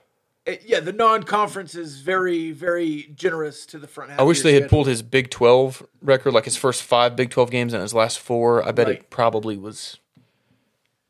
Uh, 0.47 0.53
Yeah, 0.65 0.79
the 0.79 0.93
non-conference 0.93 1.75
is 1.75 1.99
very, 2.01 2.51
very 2.51 3.11
generous 3.15 3.65
to 3.67 3.77
the 3.79 3.87
front 3.87 4.11
half. 4.11 4.19
I 4.19 4.23
wish 4.23 4.41
they 4.41 4.51
your 4.51 4.61
had 4.61 4.63
schedule. 4.63 4.77
pulled 4.77 4.87
his 4.87 5.01
Big 5.01 5.29
12 5.29 5.85
record, 6.01 6.33
like 6.33 6.45
his 6.45 6.55
first 6.57 6.83
five 6.83 7.15
Big 7.15 7.29
12 7.29 7.51
games 7.51 7.73
and 7.73 7.81
his 7.81 7.93
last 7.93 8.19
four. 8.19 8.65
I 8.67 8.71
bet 8.71 8.87
Right. 8.87 8.99
it 8.99 9.09
probably 9.09 9.57
was. 9.57 9.97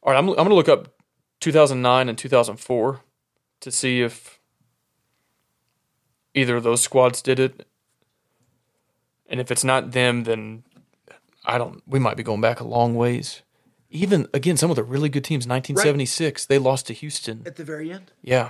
All 0.03 0.11
right, 0.13 0.17
I'm, 0.17 0.29
I'm 0.29 0.35
going 0.35 0.49
to 0.49 0.55
look 0.55 0.69
up 0.69 0.93
2009 1.41 2.09
and 2.09 2.17
2004 2.17 3.01
to 3.61 3.71
see 3.71 4.01
if 4.01 4.39
either 6.33 6.55
of 6.57 6.63
those 6.63 6.81
squads 6.81 7.21
did 7.21 7.39
it. 7.39 7.67
And 9.29 9.39
if 9.41 9.51
it's 9.51 9.63
not 9.63 9.91
them, 9.91 10.23
then 10.23 10.63
I 11.45 11.57
don't. 11.57 11.83
We 11.85 11.99
might 11.99 12.15
be 12.15 12.23
going 12.23 12.39
back 12.41 12.59
a 12.61 12.63
long 12.63 12.95
ways. 12.95 13.41
Even 13.89 14.27
again, 14.33 14.55
some 14.57 14.69
of 14.69 14.75
the 14.77 14.83
really 14.83 15.09
good 15.09 15.23
teams. 15.25 15.45
1976, 15.45 16.45
they 16.45 16.57
lost 16.57 16.87
to 16.87 16.93
Houston. 16.93 17.43
at 17.45 17.55
the 17.57 17.63
very 17.65 17.91
end. 17.91 18.11
Yeah. 18.21 18.49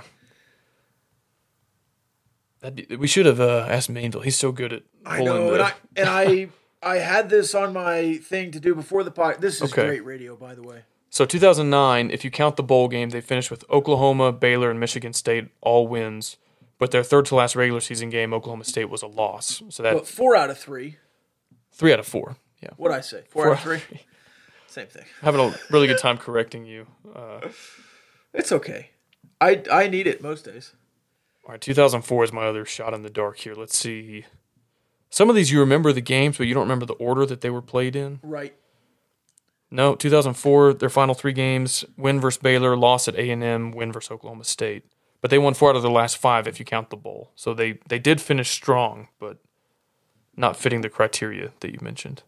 Be, 2.74 2.96
we 2.96 3.06
should 3.06 3.26
have 3.26 3.40
uh, 3.40 3.66
asked 3.68 3.92
Mainville. 3.92 4.24
He's 4.24 4.36
so 4.36 4.50
good 4.52 4.72
at 4.72 4.82
I 5.06 5.22
know, 5.22 5.52
the. 5.52 5.54
and 5.54 5.62
I 5.62 5.72
and 5.96 6.08
I 6.82 6.92
I 6.94 6.96
had 6.98 7.28
this 7.30 7.54
on 7.54 7.72
my 7.72 8.14
thing 8.18 8.50
to 8.52 8.60
do 8.60 8.74
before 8.74 9.04
the 9.04 9.10
pod. 9.10 9.40
This 9.40 9.56
is 9.62 9.72
Okay. 9.72 9.86
great 9.86 10.04
radio, 10.04 10.36
by 10.36 10.54
the 10.54 10.62
way. 10.62 10.82
So 11.10 11.24
2009, 11.24 12.10
if 12.10 12.24
you 12.24 12.30
count 12.30 12.56
the 12.56 12.62
bowl 12.62 12.86
game, 12.88 13.10
they 13.10 13.20
finished 13.20 13.50
with 13.50 13.64
Oklahoma, 13.70 14.30
Baylor, 14.32 14.70
and 14.70 14.78
Michigan 14.78 15.12
State 15.12 15.48
all 15.60 15.86
wins. 15.88 16.36
But 16.78 16.90
their 16.92 17.02
third 17.02 17.24
to 17.26 17.34
last 17.34 17.56
regular 17.56 17.80
season 17.80 18.10
game, 18.10 18.32
Oklahoma 18.34 18.64
State, 18.64 18.88
was 18.90 19.02
a 19.02 19.06
loss. 19.08 19.62
So 19.70 19.82
that 19.82 19.94
But 19.94 20.06
four 20.06 20.36
out 20.36 20.50
of 20.50 20.58
three. 20.58 20.98
three 21.72 21.92
out 21.92 21.98
of 21.98 22.06
four. 22.06 22.36
Yeah, 22.62 22.70
What 22.76 22.92
I 22.92 23.00
say? 23.00 23.22
Four, 23.30 23.46
out 23.48 23.52
of 23.54 23.60
three. 23.60 23.80
Same 24.66 24.86
thing. 24.86 25.04
having 25.22 25.40
a 25.40 25.54
really 25.70 25.86
good 25.86 25.98
time 26.06 26.18
correcting 26.18 26.64
you. 26.66 26.86
Uh, 27.14 27.40
It's 28.34 28.52
okay. 28.52 28.90
I 29.40 29.62
I 29.72 29.88
need 29.88 30.06
it 30.06 30.22
most 30.22 30.44
days. 30.44 30.74
All 31.48 31.52
right, 31.52 31.60
2004 31.62 32.24
is 32.24 32.32
my 32.32 32.44
other 32.44 32.66
shot 32.66 32.92
in 32.92 33.00
the 33.00 33.08
dark 33.08 33.38
here. 33.38 33.54
Let's 33.54 33.76
see. 33.76 34.26
Some 35.08 35.30
of 35.30 35.34
these 35.34 35.50
you 35.50 35.60
remember 35.60 35.94
the 35.94 36.02
games, 36.02 36.36
but 36.36 36.46
you 36.46 36.52
don't 36.52 36.64
remember 36.64 36.84
the 36.84 36.92
order 36.94 37.24
that 37.24 37.40
they 37.40 37.48
were 37.48 37.62
played 37.62 37.96
in. 37.96 38.20
Right. 38.22 38.54
No, 39.70 39.94
2004, 39.94 40.74
their 40.74 40.90
final 40.90 41.14
three 41.14 41.32
games: 41.32 41.86
win 41.96 42.20
versus 42.20 42.42
Baylor, 42.42 42.76
loss 42.76 43.08
at 43.08 43.16
A 43.16 43.30
and 43.30 43.42
M, 43.42 43.70
win 43.70 43.92
versus 43.92 44.10
Oklahoma 44.10 44.44
State. 44.44 44.84
But 45.22 45.30
they 45.30 45.38
won 45.38 45.54
four 45.54 45.70
out 45.70 45.76
of 45.76 45.82
their 45.82 45.90
last 45.90 46.18
five, 46.18 46.46
if 46.46 46.58
you 46.58 46.66
count 46.66 46.90
the 46.90 46.96
bowl. 46.96 47.32
So 47.34 47.54
they 47.54 47.78
they 47.88 47.98
did 47.98 48.20
finish 48.20 48.50
strong, 48.50 49.08
but 49.18 49.38
not 50.36 50.54
fitting 50.54 50.82
the 50.82 50.90
criteria 50.90 51.52
that 51.60 51.72
you 51.72 51.78
mentioned. 51.80 52.24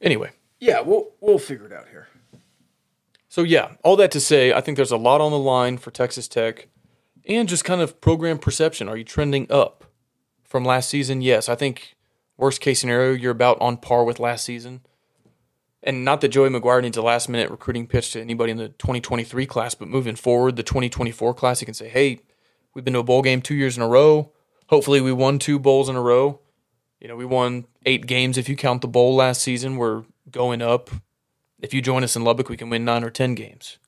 Anyway, 0.00 0.32
Yeah, 0.58 0.80
we'll 0.80 1.12
we'll 1.20 1.38
figure 1.38 1.66
it 1.66 1.72
out 1.72 1.88
here. 1.88 2.08
So 3.36 3.42
yeah, 3.42 3.72
all 3.84 3.96
that 3.96 4.12
to 4.12 4.20
say, 4.20 4.54
I 4.54 4.62
think 4.62 4.76
there's 4.76 4.90
a 4.90 4.96
lot 4.96 5.20
on 5.20 5.30
the 5.30 5.38
line 5.38 5.76
for 5.76 5.90
Texas 5.90 6.26
Tech, 6.26 6.68
and 7.26 7.46
just 7.46 7.66
kind 7.66 7.82
of 7.82 8.00
program 8.00 8.38
perception. 8.38 8.88
Are 8.88 8.96
you 8.96 9.04
trending 9.04 9.46
up 9.52 9.84
from 10.42 10.64
last 10.64 10.88
season? 10.88 11.20
Yes, 11.20 11.46
I 11.46 11.54
think 11.54 11.96
worst 12.38 12.62
case 12.62 12.80
scenario, 12.80 13.12
you're 13.12 13.32
about 13.32 13.60
on 13.60 13.76
par 13.76 14.04
with 14.04 14.18
last 14.18 14.46
season. 14.46 14.80
And 15.82 16.02
not 16.02 16.22
that 16.22 16.28
Joey 16.28 16.48
McGuire 16.48 16.80
needs 16.80 16.96
a 16.96 17.02
last 17.02 17.28
minute 17.28 17.50
recruiting 17.50 17.86
pitch 17.86 18.12
to 18.12 18.22
anybody 18.22 18.52
in 18.52 18.56
the 18.56 18.70
2023 18.70 19.44
class, 19.44 19.74
but 19.74 19.88
moving 19.88 20.16
forward, 20.16 20.56
the 20.56 20.62
2024 20.62 21.34
class, 21.34 21.60
you 21.60 21.66
can 21.66 21.74
say, 21.74 21.90
hey, 21.90 22.20
we've 22.72 22.86
been 22.86 22.94
to 22.94 23.00
a 23.00 23.04
bowl 23.04 23.20
game 23.20 23.42
two 23.42 23.54
years 23.54 23.76
in 23.76 23.82
a 23.82 23.86
row. 23.86 24.32
Hopefully, 24.68 25.02
we 25.02 25.12
won 25.12 25.38
two 25.38 25.58
bowls 25.58 25.90
in 25.90 25.96
a 25.96 26.00
row. 26.00 26.40
You 27.02 27.08
know, 27.08 27.16
we 27.16 27.26
won 27.26 27.66
eight 27.84 28.06
games 28.06 28.38
if 28.38 28.48
you 28.48 28.56
count 28.56 28.80
the 28.80 28.88
bowl 28.88 29.14
last 29.14 29.42
season. 29.42 29.76
We're 29.76 30.04
going 30.30 30.62
up. 30.62 30.88
If 31.60 31.72
you 31.72 31.80
join 31.80 32.04
us 32.04 32.16
in 32.16 32.22
Lubbock, 32.24 32.48
we 32.48 32.56
can 32.56 32.70
win 32.70 32.84
nine 32.84 33.02
or 33.02 33.10
10 33.10 33.34
games. 33.34 33.78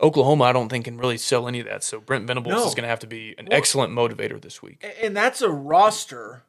Oklahoma, 0.00 0.44
I 0.44 0.52
don't 0.52 0.68
think, 0.68 0.84
can 0.84 0.96
really 0.98 1.18
sell 1.18 1.48
any 1.48 1.60
of 1.60 1.66
that. 1.66 1.82
So 1.82 2.00
Brent 2.00 2.26
Venables 2.26 2.54
No. 2.54 2.66
is 2.66 2.74
going 2.74 2.82
to 2.82 2.88
have 2.88 3.00
to 3.00 3.06
be 3.06 3.34
an 3.38 3.48
excellent 3.52 3.92
motivator 3.92 4.40
this 4.40 4.62
week. 4.62 4.84
And 5.02 5.16
that's 5.16 5.40
a 5.42 5.50
roster 5.50 6.42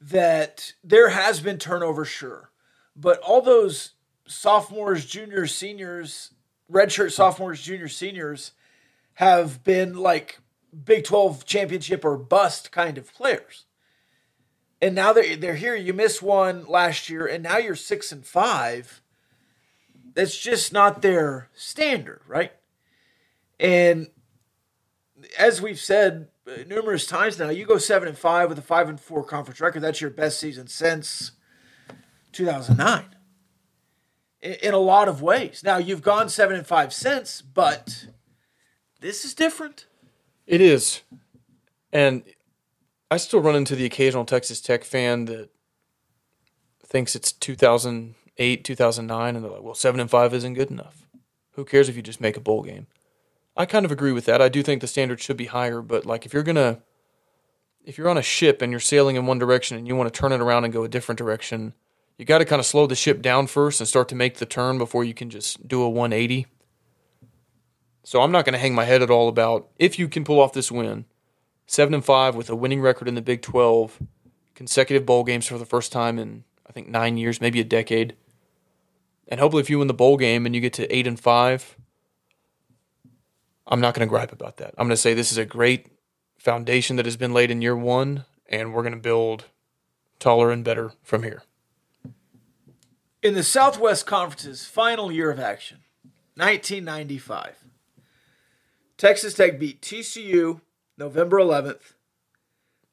that 0.00 0.72
there 0.84 1.10
has 1.10 1.40
been 1.40 1.58
turnover, 1.58 2.04
sure. 2.04 2.50
But 2.94 3.18
all 3.20 3.42
those 3.42 3.92
sophomores, 4.26 5.04
juniors, 5.06 5.54
seniors, 5.54 6.32
redshirt 6.70 7.12
sophomores, 7.12 7.62
juniors, 7.62 7.96
seniors 7.96 8.52
have 9.14 9.62
been 9.64 9.94
like 9.96 10.40
Big 10.84 11.04
12 11.04 11.44
championship 11.46 12.04
or 12.04 12.16
bust 12.16 12.70
kind 12.72 12.98
of 12.98 13.12
players. 13.14 13.65
And 14.86 14.94
now 14.94 15.12
they're, 15.12 15.34
they're 15.34 15.56
here. 15.56 15.74
You 15.74 15.92
missed 15.92 16.22
one 16.22 16.64
last 16.64 17.10
year, 17.10 17.26
and 17.26 17.42
now 17.42 17.58
you're 17.58 17.74
six 17.74 18.12
and 18.12 18.24
five. 18.24 19.02
That's 20.14 20.38
just 20.38 20.72
not 20.72 21.02
their 21.02 21.48
standard, 21.54 22.20
right? 22.28 22.52
And 23.58 24.06
as 25.36 25.60
we've 25.60 25.80
said 25.80 26.28
numerous 26.68 27.04
times 27.04 27.36
now, 27.36 27.48
you 27.48 27.66
go 27.66 27.78
seven 27.78 28.06
and 28.06 28.16
five 28.16 28.48
with 28.48 28.60
a 28.60 28.62
five 28.62 28.88
and 28.88 29.00
four 29.00 29.24
conference 29.24 29.60
record. 29.60 29.80
That's 29.80 30.00
your 30.00 30.10
best 30.10 30.38
season 30.38 30.68
since 30.68 31.32
2009. 32.30 33.06
In, 34.40 34.52
in 34.52 34.72
a 34.72 34.78
lot 34.78 35.08
of 35.08 35.20
ways. 35.20 35.62
Now 35.64 35.78
you've 35.78 36.02
gone 36.02 36.28
seven 36.28 36.54
and 36.54 36.64
five 36.64 36.92
since, 36.92 37.42
but 37.42 38.06
this 39.00 39.24
is 39.24 39.34
different. 39.34 39.86
It 40.46 40.60
is. 40.60 41.02
And 41.92 42.22
I 43.10 43.18
still 43.18 43.40
run 43.40 43.54
into 43.54 43.76
the 43.76 43.84
occasional 43.84 44.24
Texas 44.24 44.60
Tech 44.60 44.84
fan 44.84 45.26
that 45.26 45.50
thinks 46.84 47.14
it's 47.14 47.32
2008, 47.32 48.64
2009, 48.64 49.36
and 49.36 49.44
they're 49.44 49.52
like, 49.52 49.62
well, 49.62 49.74
7 49.74 50.00
and 50.00 50.10
5 50.10 50.34
isn't 50.34 50.54
good 50.54 50.70
enough. 50.70 51.06
Who 51.52 51.64
cares 51.64 51.88
if 51.88 51.96
you 51.96 52.02
just 52.02 52.20
make 52.20 52.36
a 52.36 52.40
bowl 52.40 52.62
game? 52.62 52.86
I 53.56 53.64
kind 53.64 53.84
of 53.84 53.92
agree 53.92 54.12
with 54.12 54.26
that. 54.26 54.42
I 54.42 54.48
do 54.48 54.62
think 54.62 54.80
the 54.80 54.86
standard 54.86 55.20
should 55.20 55.36
be 55.36 55.46
higher, 55.46 55.80
but 55.80 56.04
like 56.04 56.26
if 56.26 56.34
you're 56.34 56.42
going 56.42 56.56
to 56.56 56.82
if 57.86 57.96
you're 57.96 58.08
on 58.08 58.18
a 58.18 58.22
ship 58.22 58.60
and 58.60 58.72
you're 58.72 58.80
sailing 58.80 59.14
in 59.14 59.26
one 59.26 59.38
direction 59.38 59.78
and 59.78 59.86
you 59.86 59.94
want 59.94 60.12
to 60.12 60.20
turn 60.20 60.32
it 60.32 60.40
around 60.40 60.64
and 60.64 60.72
go 60.72 60.82
a 60.82 60.88
different 60.88 61.18
direction, 61.18 61.72
you 62.18 62.24
got 62.24 62.38
to 62.38 62.44
kind 62.44 62.58
of 62.58 62.66
slow 62.66 62.86
the 62.86 62.96
ship 62.96 63.22
down 63.22 63.46
first 63.46 63.80
and 63.80 63.88
start 63.88 64.08
to 64.08 64.16
make 64.16 64.38
the 64.38 64.44
turn 64.44 64.76
before 64.76 65.04
you 65.04 65.14
can 65.14 65.30
just 65.30 65.68
do 65.68 65.82
a 65.82 65.88
180. 65.88 66.46
So 68.02 68.22
I'm 68.22 68.32
not 68.32 68.44
going 68.44 68.54
to 68.54 68.58
hang 68.58 68.74
my 68.74 68.84
head 68.84 69.02
at 69.02 69.10
all 69.10 69.28
about 69.28 69.68
if 69.78 69.98
you 69.98 70.08
can 70.08 70.24
pull 70.24 70.40
off 70.40 70.52
this 70.52 70.70
win. 70.70 71.04
7 71.66 71.92
and 71.94 72.04
5 72.04 72.36
with 72.36 72.48
a 72.48 72.56
winning 72.56 72.80
record 72.80 73.08
in 73.08 73.14
the 73.14 73.22
Big 73.22 73.42
12, 73.42 74.00
consecutive 74.54 75.04
bowl 75.04 75.24
games 75.24 75.46
for 75.46 75.58
the 75.58 75.66
first 75.66 75.92
time 75.92 76.18
in 76.18 76.44
I 76.68 76.72
think 76.72 76.88
9 76.88 77.16
years, 77.16 77.40
maybe 77.40 77.60
a 77.60 77.64
decade. 77.64 78.16
And 79.28 79.40
hopefully 79.40 79.62
if 79.62 79.70
you 79.70 79.78
win 79.78 79.88
the 79.88 79.94
bowl 79.94 80.16
game 80.16 80.46
and 80.46 80.54
you 80.54 80.60
get 80.60 80.72
to 80.74 80.94
8 80.94 81.06
and 81.06 81.18
5, 81.18 81.76
I'm 83.66 83.80
not 83.80 83.94
going 83.94 84.06
to 84.06 84.10
gripe 84.10 84.32
about 84.32 84.58
that. 84.58 84.74
I'm 84.78 84.86
going 84.86 84.90
to 84.90 84.96
say 84.96 85.14
this 85.14 85.32
is 85.32 85.38
a 85.38 85.44
great 85.44 85.86
foundation 86.38 86.96
that 86.96 87.06
has 87.06 87.16
been 87.16 87.32
laid 87.32 87.50
in 87.50 87.62
year 87.62 87.76
one, 87.76 88.24
and 88.48 88.72
we're 88.72 88.82
going 88.82 88.94
to 88.94 89.00
build 89.00 89.46
taller 90.18 90.50
and 90.50 90.64
better 90.64 90.92
from 91.02 91.24
here. 91.24 91.42
In 93.22 93.34
the 93.34 93.42
Southwest 93.42 94.06
Conference's 94.06 94.64
final 94.66 95.10
year 95.10 95.30
of 95.30 95.40
action, 95.40 95.78
1995, 96.36 97.64
Texas 98.96 99.34
Tech 99.34 99.58
beat 99.58 99.82
TCU 99.82 100.60
November 100.98 101.38
11th, 101.38 101.94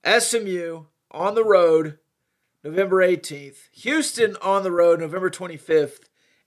SMU 0.06 0.86
on 1.12 1.36
the 1.36 1.44
road 1.44 2.00
November 2.64 3.06
18th, 3.06 3.70
Houston 3.74 4.36
on 4.42 4.64
the 4.64 4.72
road 4.72 5.00
November 5.00 5.30
25th, 5.30 6.00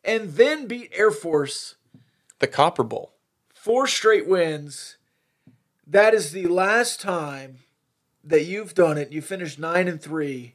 and 0.05 0.35
then 0.35 0.67
beat 0.67 0.93
Air 0.95 1.11
Force 1.11 1.77
The 2.39 2.47
Copper 2.47 2.85
Bowl. 2.85 3.15
four 3.55 3.87
straight 3.87 4.29
wins. 4.29 4.97
That 5.87 6.15
is 6.15 6.33
the 6.33 6.47
last 6.47 7.01
time 7.01 7.59
that 8.25 8.45
you've 8.45 8.75
done 8.75 8.99
it. 8.99 9.13
You 9.13 9.23
finished 9.23 9.59
nine 9.59 9.89
and 9.89 10.01
three. 10.01 10.55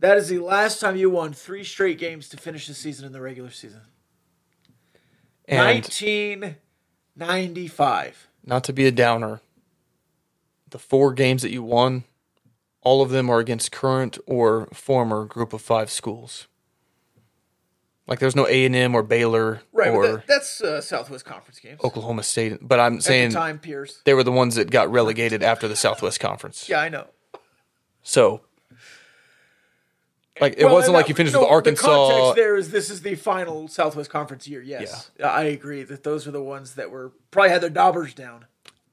That 0.00 0.16
is 0.16 0.28
the 0.28 0.38
last 0.38 0.80
time 0.80 0.96
you 0.96 1.10
won 1.10 1.32
three 1.32 1.64
straight 1.64 1.98
games 1.98 2.28
to 2.28 2.36
finish 2.36 2.68
the 2.68 2.74
season 2.74 3.04
in 3.04 3.12
the 3.12 3.20
regular 3.20 3.50
season. 3.50 3.80
And 5.46 5.58
1995. 5.58 8.28
not 8.44 8.62
to 8.64 8.72
be 8.72 8.86
a 8.86 8.92
downer, 8.92 9.40
the 10.70 10.78
four 10.78 11.12
games 11.12 11.42
that 11.42 11.50
you 11.50 11.62
won, 11.62 12.04
all 12.82 13.02
of 13.02 13.10
them 13.10 13.28
are 13.30 13.38
against 13.38 13.72
current 13.72 14.18
or 14.26 14.66
former 14.72 15.24
Group 15.24 15.52
of 15.52 15.60
Five 15.62 15.90
schools. 15.90 16.46
Like 18.06 18.20
there's 18.20 18.34
no 18.36 18.46
A 18.48 18.64
and 18.64 18.74
M 18.74 18.94
or 18.94 19.02
Baylor 19.02 19.60
Right, 19.72 19.90
or 19.90 20.06
that, 20.06 20.26
that's 20.26 20.62
uh, 20.62 20.80
Southwest 20.80 21.26
Conference 21.26 21.58
games. 21.60 21.80
Oklahoma 21.84 22.22
State, 22.22 22.58
but 22.62 22.80
I'm 22.80 23.00
saying 23.02 23.30
the 23.30 23.34
time, 23.34 23.58
Pierce. 23.58 24.00
they 24.04 24.14
were 24.14 24.24
the 24.24 24.32
ones 24.32 24.54
that 24.54 24.70
got 24.70 24.90
relegated 24.90 25.42
after 25.42 25.68
the 25.68 25.76
Southwest 25.76 26.18
Conference. 26.18 26.68
Yeah, 26.70 26.80
I 26.80 26.88
know. 26.88 27.08
So, 28.02 28.40
like, 30.40 30.54
it 30.56 30.64
Well, 30.64 30.72
wasn't 30.74 30.94
like 30.94 31.10
you 31.10 31.14
finished 31.14 31.34
no, 31.34 31.40
with 31.42 31.50
Arkansas. 31.50 31.82
The 31.86 32.12
context 32.14 32.36
there 32.36 32.56
is 32.56 32.70
this 32.70 32.88
is 32.88 33.02
the 33.02 33.14
final 33.16 33.68
Southwest 33.68 34.08
Conference 34.08 34.48
year. 34.48 34.62
Yes, 34.62 35.10
I 35.22 35.42
agree 35.42 35.82
that 35.82 36.02
those 36.02 36.26
are 36.26 36.30
the 36.30 36.42
ones 36.42 36.76
that 36.76 36.90
were 36.90 37.12
probably 37.30 37.50
had 37.50 37.60
their 37.60 37.68
daubers 37.68 38.14
down. 38.14 38.46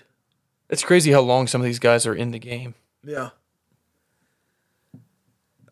It's 0.68 0.84
crazy 0.84 1.12
how 1.12 1.20
long 1.20 1.46
some 1.46 1.60
of 1.60 1.64
these 1.64 1.78
guys 1.78 2.06
are 2.06 2.14
in 2.14 2.30
the 2.30 2.38
game. 2.38 2.74
Yeah. 3.04 3.30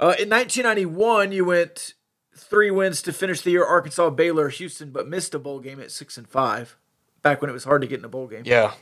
Uh, 0.00 0.14
in 0.18 0.28
1991, 0.28 1.32
you 1.32 1.44
went 1.44 1.94
three 2.36 2.70
wins 2.70 3.02
to 3.02 3.12
finish 3.12 3.40
the 3.40 3.50
year. 3.50 3.64
Arkansas, 3.64 4.10
Baylor, 4.10 4.48
Houston, 4.48 4.90
but 4.90 5.08
missed 5.08 5.34
a 5.34 5.38
bowl 5.38 5.60
game 5.60 5.80
at 5.80 5.90
six 5.90 6.16
and 6.16 6.28
five. 6.28 6.76
Back 7.22 7.40
when 7.40 7.50
it 7.50 7.52
was 7.52 7.64
hard 7.64 7.82
to 7.82 7.88
get 7.88 7.98
in 7.98 8.04
a 8.04 8.08
bowl 8.08 8.26
game. 8.26 8.42
Yeah. 8.44 8.72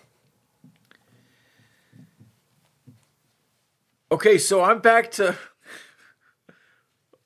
Okay, 4.10 4.38
so 4.38 4.62
I'm 4.62 4.80
back 4.80 5.10
to. 5.12 5.36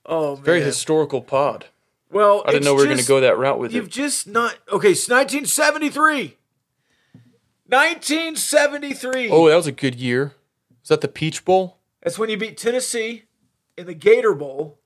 Oh 0.07 0.37
man. 0.37 0.45
Very 0.45 0.61
historical 0.63 1.21
pod. 1.21 1.67
well, 2.11 2.43
I 2.45 2.53
didn't 2.53 2.59
it's 2.59 2.67
know 2.67 2.75
we 2.75 2.81
were 2.81 2.87
going 2.87 2.99
to 2.99 3.07
go 3.07 3.21
that 3.21 3.39
route 3.39 3.59
with 3.59 3.73
it. 3.73 3.77
You've 3.77 3.87
it. 3.87 3.93
just 3.93 4.27
not. 4.27 4.57
Okay, 4.73 4.95
so 4.95 5.15
1973. 5.15 6.37
1973. 7.67 9.31
Oh, 9.31 9.49
that 9.49 9.55
was 9.55 9.69
a 9.69 9.73
good 9.73 9.95
year. 9.95 10.35
Is 10.83 10.89
that 10.89 11.03
the 11.03 11.09
Peach 11.09 11.45
Bowl? 11.45 11.79
That's 12.03 12.19
when 12.19 12.29
you 12.29 12.37
beat 12.37 12.57
Tennessee 12.57 13.25
in 13.77 13.87
the 13.87 13.95
Gator 13.95 14.35
Bowl. 14.35 14.79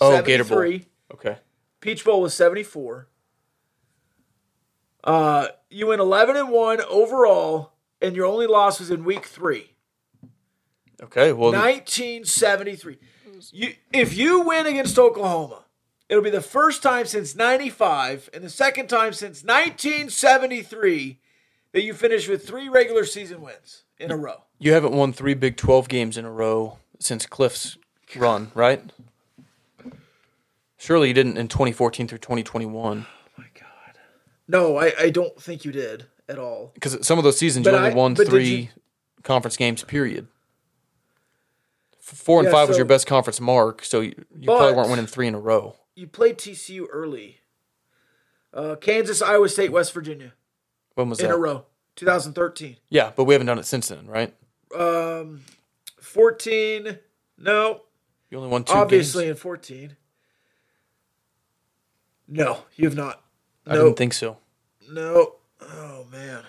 Oh, 0.00 0.22
Gator 0.22 0.44
Bowl. 0.44 0.58
73. 0.58 0.86
Okay. 1.14 1.38
Peach 1.80 2.04
Bowl 2.04 2.20
was 2.20 2.34
74. 2.34 3.08
Uh, 5.08 5.48
you 5.70 5.86
went 5.86 6.02
11 6.02 6.36
and 6.36 6.50
1 6.50 6.82
overall, 6.82 7.72
and 8.02 8.14
your 8.14 8.26
only 8.26 8.46
loss 8.46 8.78
was 8.78 8.90
in 8.90 9.04
week 9.04 9.24
three. 9.24 9.72
Okay. 11.02 11.32
Well, 11.32 11.50
1973. 11.52 12.98
You, 13.50 13.72
if 13.90 14.14
you 14.14 14.40
win 14.42 14.66
against 14.66 14.98
Oklahoma, 14.98 15.64
it'll 16.10 16.22
be 16.22 16.28
the 16.28 16.42
first 16.42 16.82
time 16.82 17.06
since 17.06 17.34
95 17.34 18.28
and 18.34 18.44
the 18.44 18.50
second 18.50 18.88
time 18.88 19.14
since 19.14 19.42
1973 19.42 21.18
that 21.72 21.82
you 21.82 21.94
finish 21.94 22.28
with 22.28 22.46
three 22.46 22.68
regular 22.68 23.06
season 23.06 23.40
wins 23.40 23.84
in 23.98 24.10
a 24.10 24.16
row. 24.16 24.42
you 24.58 24.72
haven't 24.74 24.92
won 24.92 25.14
three 25.14 25.34
Big 25.34 25.56
12 25.56 25.88
games 25.88 26.18
in 26.18 26.26
a 26.26 26.30
row 26.30 26.76
since 26.98 27.24
Cliff's 27.24 27.78
run, 28.14 28.52
right? 28.54 28.82
Surely 30.76 31.08
you 31.08 31.14
didn't 31.14 31.38
in 31.38 31.48
2014 31.48 32.08
through 32.08 32.18
2021. 32.18 33.06
No, 34.48 34.76
I, 34.78 34.92
I 34.98 35.10
don't 35.10 35.40
think 35.40 35.64
you 35.64 35.72
did 35.72 36.06
at 36.28 36.38
all. 36.38 36.70
Because 36.74 37.06
some 37.06 37.18
of 37.18 37.24
those 37.24 37.36
seasons 37.38 37.64
But 37.64 37.72
you 37.72 37.76
only 37.76 37.90
I- 37.90 37.94
won 37.94 38.14
three 38.14 38.48
you- 38.48 38.68
conference 39.22 39.56
games, 39.56 39.82
period. 39.84 40.26
Four 42.00 42.38
and 42.40 42.46
Yeah, 42.46 42.52
five 42.52 42.68
was 42.68 42.78
your 42.78 42.86
best 42.86 43.06
conference 43.06 43.38
mark, 43.40 43.84
so 43.84 44.00
you, 44.00 44.14
you 44.38 44.46
probably 44.46 44.72
weren't 44.74 44.88
winning 44.88 45.06
three 45.06 45.26
in 45.26 45.34
a 45.34 45.38
row. 45.38 45.76
You 45.94 46.06
played 46.06 46.38
TCU 46.38 46.86
early. 46.90 47.40
Uh, 48.54 48.76
Kansas, 48.76 49.20
Iowa 49.20 49.48
State, 49.50 49.70
West 49.72 49.92
Virginia 49.92 50.32
When 50.94 51.10
was 51.10 51.18
that? 51.18 51.24
in 51.24 51.30
that? 51.32 51.36
a 51.36 51.40
row. 51.40 51.66
2013. 51.96 52.76
Yeah, 52.88 53.12
but 53.14 53.24
we 53.24 53.34
haven't 53.34 53.46
done 53.48 53.58
it 53.58 53.66
since 53.66 53.88
then, 53.88 54.06
right? 54.06 54.34
Um, 54.74 55.42
14. 56.00 56.98
No, 57.36 57.82
You 58.30 58.38
only 58.38 58.48
won 58.48 58.64
two 58.64 58.72
obviously 58.72 59.24
games. 59.24 59.36
in 59.36 59.40
14. 59.42 59.96
No, 62.26 62.64
you 62.76 62.86
have 62.86 62.96
not. 62.96 63.22
I 63.68 63.74
No, 63.74 63.84
didn't 63.84 63.98
think 63.98 64.12
so. 64.14 64.38
no. 64.90 65.34
Oh 65.60 66.06
man. 66.10 66.44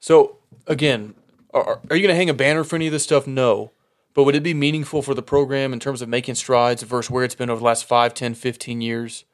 So 0.00 0.38
again, 0.66 1.14
are, 1.52 1.80
are 1.90 1.96
you 1.96 2.02
going 2.02 2.08
to 2.08 2.14
hang 2.14 2.30
a 2.30 2.34
banner 2.34 2.64
for 2.64 2.76
any 2.76 2.86
of 2.86 2.92
this 2.92 3.02
stuff? 3.04 3.26
No. 3.26 3.72
But 4.14 4.24
would 4.24 4.34
it 4.34 4.42
be 4.42 4.54
meaningful 4.54 5.02
for 5.02 5.14
the 5.14 5.22
program 5.22 5.72
in 5.72 5.78
terms 5.80 6.02
of 6.02 6.08
making 6.08 6.34
strides 6.34 6.82
versus 6.82 7.10
where 7.10 7.22
it's 7.24 7.34
been 7.34 7.50
over 7.50 7.60
the 7.60 7.64
last 7.64 7.84
5, 7.84 8.12
10, 8.14 8.34
15 8.34 8.80
years 8.80 9.24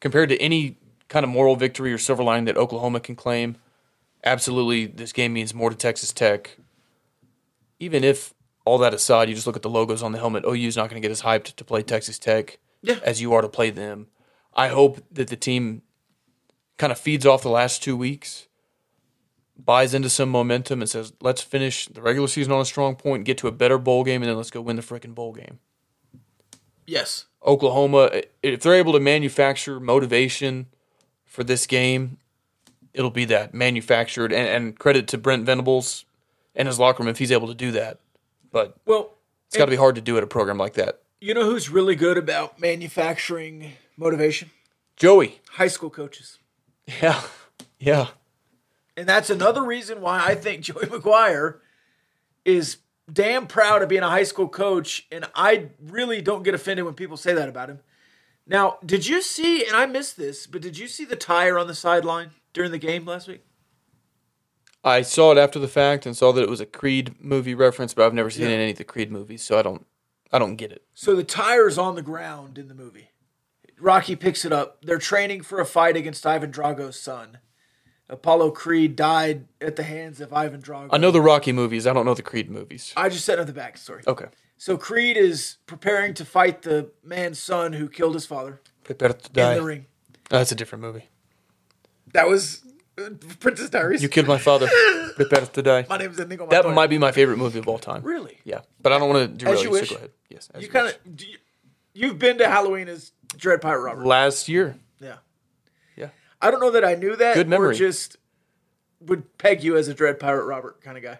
compared 0.00 0.28
to 0.28 0.36
any 0.40 0.76
kind 1.08 1.24
of 1.24 1.30
moral 1.30 1.56
victory 1.56 1.92
or 1.92 1.98
silver 1.98 2.22
lining 2.22 2.44
that 2.44 2.56
Oklahoma 2.58 3.00
can 3.00 3.16
claim? 3.16 3.56
Absolutely, 4.24 4.86
this 4.86 5.12
game 5.12 5.32
means 5.32 5.54
more 5.54 5.70
to 5.70 5.76
Texas 5.76 6.12
Tech. 6.12 6.58
Even 7.78 8.04
if 8.04 8.34
all 8.64 8.76
that 8.78 8.92
aside, 8.92 9.28
you 9.28 9.34
just 9.34 9.46
look 9.46 9.56
at 9.56 9.62
the 9.62 9.70
logos 9.70 10.02
on 10.02 10.12
the 10.12 10.18
helmet, 10.18 10.44
OU's 10.44 10.76
not 10.76 10.90
going 10.90 11.00
to 11.00 11.06
get 11.08 11.12
as 11.12 11.22
hyped 11.22 11.54
to 11.56 11.64
play 11.64 11.82
Texas 11.82 12.18
Tech 12.18 12.58
Yeah. 12.82 12.98
as 13.02 13.22
you 13.22 13.32
are 13.32 13.40
to 13.40 13.48
play 13.48 13.70
them. 13.70 14.08
I 14.54 14.68
hope 14.68 15.00
that 15.12 15.28
the 15.28 15.36
team 15.36 15.82
kind 16.78 16.92
of 16.92 16.98
feeds 16.98 17.26
off 17.26 17.42
the 17.42 17.50
last 17.50 17.82
two 17.82 17.96
weeks 17.96 18.48
buys 19.58 19.92
into 19.92 20.08
some 20.08 20.28
momentum 20.28 20.80
and 20.80 20.88
says, 20.88 21.12
let's 21.20 21.42
finish 21.42 21.86
the 21.88 22.00
regular 22.00 22.28
season 22.28 22.52
on 22.52 22.60
a 22.60 22.64
strong 22.64 22.94
point, 22.94 23.24
get 23.24 23.38
to 23.38 23.48
a 23.48 23.52
better 23.52 23.76
bowl 23.76 24.04
game, 24.04 24.22
and 24.22 24.30
then 24.30 24.36
let's 24.36 24.50
go 24.50 24.60
win 24.60 24.76
the 24.76 24.82
freaking 24.82 25.14
bowl 25.14 25.32
game. 25.32 25.58
Yes. 26.86 27.26
Oklahoma, 27.44 28.22
if 28.42 28.62
they're 28.62 28.74
able 28.74 28.92
to 28.92 29.00
manufacture 29.00 29.80
motivation 29.80 30.66
for 31.26 31.44
this 31.44 31.66
game, 31.66 32.18
it'll 32.94 33.10
be 33.10 33.24
that 33.26 33.52
manufactured. 33.52 34.32
And, 34.32 34.48
and 34.48 34.78
credit 34.78 35.08
to 35.08 35.18
Brent 35.18 35.44
Venables 35.44 36.04
and 36.54 36.68
his 36.68 36.78
locker 36.78 37.02
room 37.02 37.10
if 37.10 37.18
he's 37.18 37.32
able 37.32 37.48
to 37.48 37.54
do 37.54 37.72
that. 37.72 38.00
But 38.50 38.76
Well, 38.86 39.10
it's 39.48 39.56
got 39.56 39.66
to 39.66 39.70
be 39.70 39.76
hard 39.76 39.96
to 39.96 40.00
do 40.00 40.16
at 40.16 40.22
a 40.22 40.26
program 40.26 40.56
like 40.56 40.74
that. 40.74 41.02
you 41.20 41.34
know 41.34 41.44
who's 41.44 41.68
really 41.68 41.96
good 41.96 42.16
about 42.16 42.60
manufacturing 42.60 43.72
motivation? 43.96 44.50
Joey. 44.96 45.40
High 45.50 45.68
school 45.68 45.90
coaches. 45.90 46.38
Yeah. 47.00 47.20
Yeah. 47.78 48.08
And 48.96 49.08
that's 49.08 49.30
another 49.30 49.62
reason 49.62 50.00
why 50.00 50.24
I 50.24 50.34
think 50.34 50.62
Joey 50.62 50.86
McGuire 50.86 51.58
is 52.44 52.78
damn 53.12 53.46
proud 53.46 53.82
of 53.82 53.88
being 53.88 54.02
a 54.02 54.08
high 54.10 54.24
school 54.24 54.48
coach. 54.48 55.06
And 55.12 55.26
I 55.34 55.68
really 55.80 56.20
don't 56.20 56.42
get 56.42 56.54
offended 56.54 56.84
when 56.84 56.94
people 56.94 57.16
say 57.16 57.34
that 57.34 57.48
about 57.48 57.68
him. 57.70 57.80
Now, 58.46 58.78
did 58.84 59.06
you 59.06 59.20
see? 59.22 59.64
And 59.66 59.76
I 59.76 59.86
missed 59.86 60.16
this, 60.16 60.46
but 60.46 60.62
did 60.62 60.78
you 60.78 60.88
see 60.88 61.04
the 61.04 61.16
tire 61.16 61.58
on 61.58 61.66
the 61.66 61.74
sideline 61.74 62.30
during 62.54 62.70
the 62.72 62.78
game 62.78 63.04
last 63.04 63.28
week? 63.28 63.44
I 64.82 65.02
saw 65.02 65.32
it 65.32 65.38
after 65.38 65.58
the 65.58 65.68
fact 65.68 66.06
and 66.06 66.16
saw 66.16 66.32
that 66.32 66.42
it 66.42 66.48
was 66.48 66.60
a 66.60 66.66
Creed 66.66 67.14
movie 67.20 67.54
reference, 67.54 67.92
but 67.92 68.06
I've 68.06 68.14
never 68.14 68.30
seen 68.30 68.46
Yeah. 68.48 68.54
any 68.56 68.70
of 68.70 68.78
the 68.78 68.84
Creed 68.84 69.12
movies, 69.12 69.42
so 69.42 69.58
I 69.58 69.62
don't 69.62 69.86
I 70.32 70.38
don't 70.38 70.56
get 70.56 70.72
it. 70.72 70.82
So 70.94 71.14
the 71.16 71.24
tire's 71.24 71.78
on 71.78 71.94
the 71.94 72.02
ground 72.02 72.58
in 72.58 72.68
the 72.68 72.74
movie. 72.74 73.10
Rocky 73.80 74.16
picks 74.16 74.44
it 74.44 74.52
up. 74.52 74.82
They're 74.82 74.98
training 74.98 75.42
for 75.42 75.60
a 75.60 75.66
fight 75.66 75.96
against 75.96 76.26
Ivan 76.26 76.50
Drago's 76.50 76.98
son. 77.00 77.38
Apollo 78.10 78.52
Creed 78.52 78.96
died 78.96 79.46
at 79.60 79.76
the 79.76 79.82
hands 79.82 80.20
of 80.20 80.32
Ivan 80.32 80.62
Drago. 80.62 80.88
I 80.90 80.96
know 80.98 81.10
the 81.10 81.20
Rocky 81.20 81.52
movies, 81.52 81.86
I 81.86 81.92
don't 81.92 82.06
know 82.06 82.14
the 82.14 82.22
Creed 82.22 82.50
movies. 82.50 82.92
I 82.96 83.08
just 83.10 83.24
said 83.24 83.44
the 83.46 83.52
backstory. 83.52 84.06
Okay. 84.06 84.26
So 84.56 84.76
Creed 84.78 85.16
is 85.16 85.58
preparing 85.66 86.14
to 86.14 86.24
fight 86.24 86.62
the 86.62 86.90
man's 87.04 87.38
son 87.38 87.74
who 87.74 87.88
killed 87.88 88.14
his 88.14 88.24
father 88.26 88.60
Prepare 88.84 89.10
to 89.12 89.32
die. 89.32 89.52
in 89.52 89.58
the 89.58 89.62
ring. 89.64 89.86
Oh, 90.30 90.38
that's 90.38 90.52
a 90.52 90.54
different 90.54 90.82
movie. 90.82 91.04
That 92.14 92.26
was 92.28 92.62
uh, 92.98 93.10
Princess 93.40 93.68
Diaries. 93.70 94.02
You 94.02 94.08
killed 94.08 94.26
my 94.26 94.38
father. 94.38 94.68
Prepare 95.16 95.44
to 95.46 95.62
die. 95.62 95.86
My 95.88 95.98
name's 95.98 96.18
Inigo 96.18 96.46
That 96.48 96.66
might 96.70 96.88
be 96.88 96.96
my 96.98 97.12
favorite 97.12 97.36
movie 97.36 97.58
of 97.58 97.68
all 97.68 97.78
time. 97.78 98.02
really. 98.02 98.38
Yeah, 98.44 98.60
but 98.80 98.92
I 98.92 98.98
don't 98.98 99.10
want 99.10 99.30
to 99.30 99.36
derail 99.44 99.58
As 99.58 99.62
you. 99.64 99.70
you 99.70 99.74
So 99.76 99.80
wish. 99.80 99.90
go 99.90 99.96
ahead. 99.96 100.10
Yes, 100.30 100.48
as 100.54 100.62
You 100.62 100.68
kind 100.70 100.88
of 100.88 101.16
you've 101.98 102.18
been 102.18 102.38
to 102.38 102.48
Halloween 102.48 102.88
as 102.88 103.12
Dread 103.36 103.60
Pirate 103.60 103.82
Robert. 103.82 104.06
last 104.06 104.48
year. 104.48 104.76
Yeah. 105.00 105.16
Yeah. 105.96 106.08
I 106.40 106.50
don't 106.50 106.60
know 106.60 106.70
that 106.70 106.84
I 106.84 106.94
knew 106.94 107.16
that. 107.16 107.34
Good 107.34 107.48
memory. 107.48 107.70
Or 107.70 107.74
just 107.74 108.16
would 109.00 109.36
peg 109.38 109.62
you 109.62 109.76
as 109.76 109.88
a 109.88 109.94
Dread 109.94 110.18
Pirate 110.18 110.44
Robert 110.44 110.80
kind 110.80 110.96
of 110.96 111.02
guy. 111.02 111.18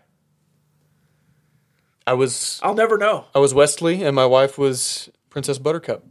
I 2.07 2.15
was 2.15 2.59
I'll 2.63 2.75
never 2.75 2.97
know. 2.97 3.27
I 3.35 3.39
was 3.39 3.53
Westley, 3.53 4.03
and 4.03 4.17
my 4.17 4.25
wife 4.27 4.57
was 4.57 5.11
Princess 5.29 5.59
Buttercup. 5.59 6.05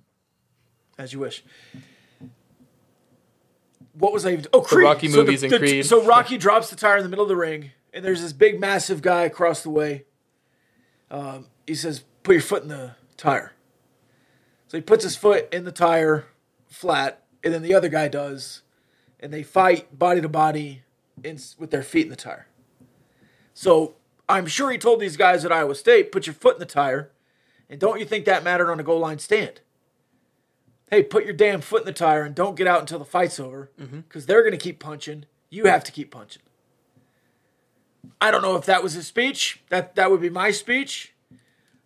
As 0.97 1.11
you 1.13 1.19
wish. 1.19 1.43
What 3.93 4.13
was 4.13 4.25
I 4.25 4.33
even? 4.33 4.45
Oh, 4.53 4.61
Creed. 4.61 4.83
Rocky 4.83 5.07
So 5.07 5.17
the- 5.17 5.23
movies 5.23 5.43
and 5.43 5.51
the- 5.51 5.57
Creed. 5.57 5.85
So 5.85 6.03
Rocky 6.05 6.37
drops 6.37 6.69
the 6.69 6.75
tire 6.75 6.97
in 6.97 7.03
the 7.03 7.09
middle 7.09 7.23
of 7.23 7.29
the 7.29 7.35
ring, 7.35 7.71
and 7.93 8.05
there's 8.05 8.21
this 8.21 8.33
big, 8.33 8.59
massive 8.59 9.01
guy 9.01 9.23
across 9.23 9.63
the 9.63 9.71
way. 9.71 10.05
Um, 11.09 11.47
he 11.65 11.73
says, 11.73 12.03
"Put 12.21 12.33
your 12.33 12.41
foot 12.43 12.61
in 12.63 12.69
the 12.69 12.95
tire." 13.15 13.53
So 14.67 14.77
he 14.77 14.81
puts 14.81 15.03
his 15.03 15.15
foot 15.15 15.51
in 15.53 15.63
the 15.63 15.71
tire, 15.71 16.25
flat, 16.67 17.23
and 17.43 17.53
then 17.53 17.61
the 17.61 17.73
other 17.73 17.89
guy 17.89 18.07
does, 18.07 18.63
and 19.19 19.31
they 19.31 19.43
fight 19.43 19.97
body 19.97 20.21
to 20.21 20.29
body, 20.29 20.83
in, 21.23 21.39
with 21.57 21.71
their 21.71 21.83
feet 21.83 22.05
in 22.05 22.09
the 22.09 22.15
tire. 22.15 22.47
So 23.53 23.95
I'm 24.27 24.45
sure 24.45 24.71
he 24.71 24.77
told 24.77 24.99
these 24.99 25.17
guys 25.17 25.45
at 25.45 25.51
Iowa 25.51 25.75
State, 25.75 26.11
"Put 26.11 26.27
your 26.27 26.33
foot 26.33 26.55
in 26.55 26.59
the 26.59 26.65
tire," 26.65 27.11
and 27.69 27.79
don't 27.79 27.99
you 27.99 28.05
think 28.05 28.25
that 28.25 28.43
mattered 28.43 28.71
on 28.71 28.79
a 28.79 28.83
goal 28.83 28.99
line 28.99 29.19
stand? 29.19 29.61
hey, 30.89 31.03
put 31.03 31.25
your 31.25 31.33
damn 31.33 31.61
foot 31.61 31.81
in 31.81 31.85
the 31.85 31.93
tire 31.93 32.23
and 32.23 32.33
don't 32.33 32.55
get 32.55 32.67
out 32.67 32.79
until 32.79 32.99
the 32.99 33.05
fight's 33.05 33.39
over 33.39 33.69
mm-hmm. 33.79 33.99
because 34.01 34.25
they're 34.25 34.41
going 34.41 34.51
to 34.51 34.57
keep 34.57 34.79
punching. 34.79 35.25
You 35.49 35.65
have 35.65 35.83
to 35.85 35.91
keep 35.91 36.11
punching. 36.11 36.41
I 38.19 38.31
don't 38.31 38.41
know 38.41 38.55
if 38.55 38.65
that 38.65 38.83
was 38.83 38.93
his 38.93 39.07
speech. 39.07 39.61
That 39.69 39.95
that 39.95 40.09
would 40.09 40.21
be 40.21 40.29
my 40.29 40.51
speech. 40.51 41.13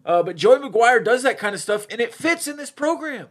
Uh, 0.05 0.23
but 0.23 0.35
Joey 0.35 0.59
McGuire 0.59 1.03
does 1.03 1.23
that 1.23 1.37
kind 1.37 1.53
of 1.55 1.61
stuff, 1.61 1.85
and 1.91 2.01
it 2.01 2.13
fits 2.13 2.47
in 2.47 2.57
this 2.57 2.71
program. 2.71 3.27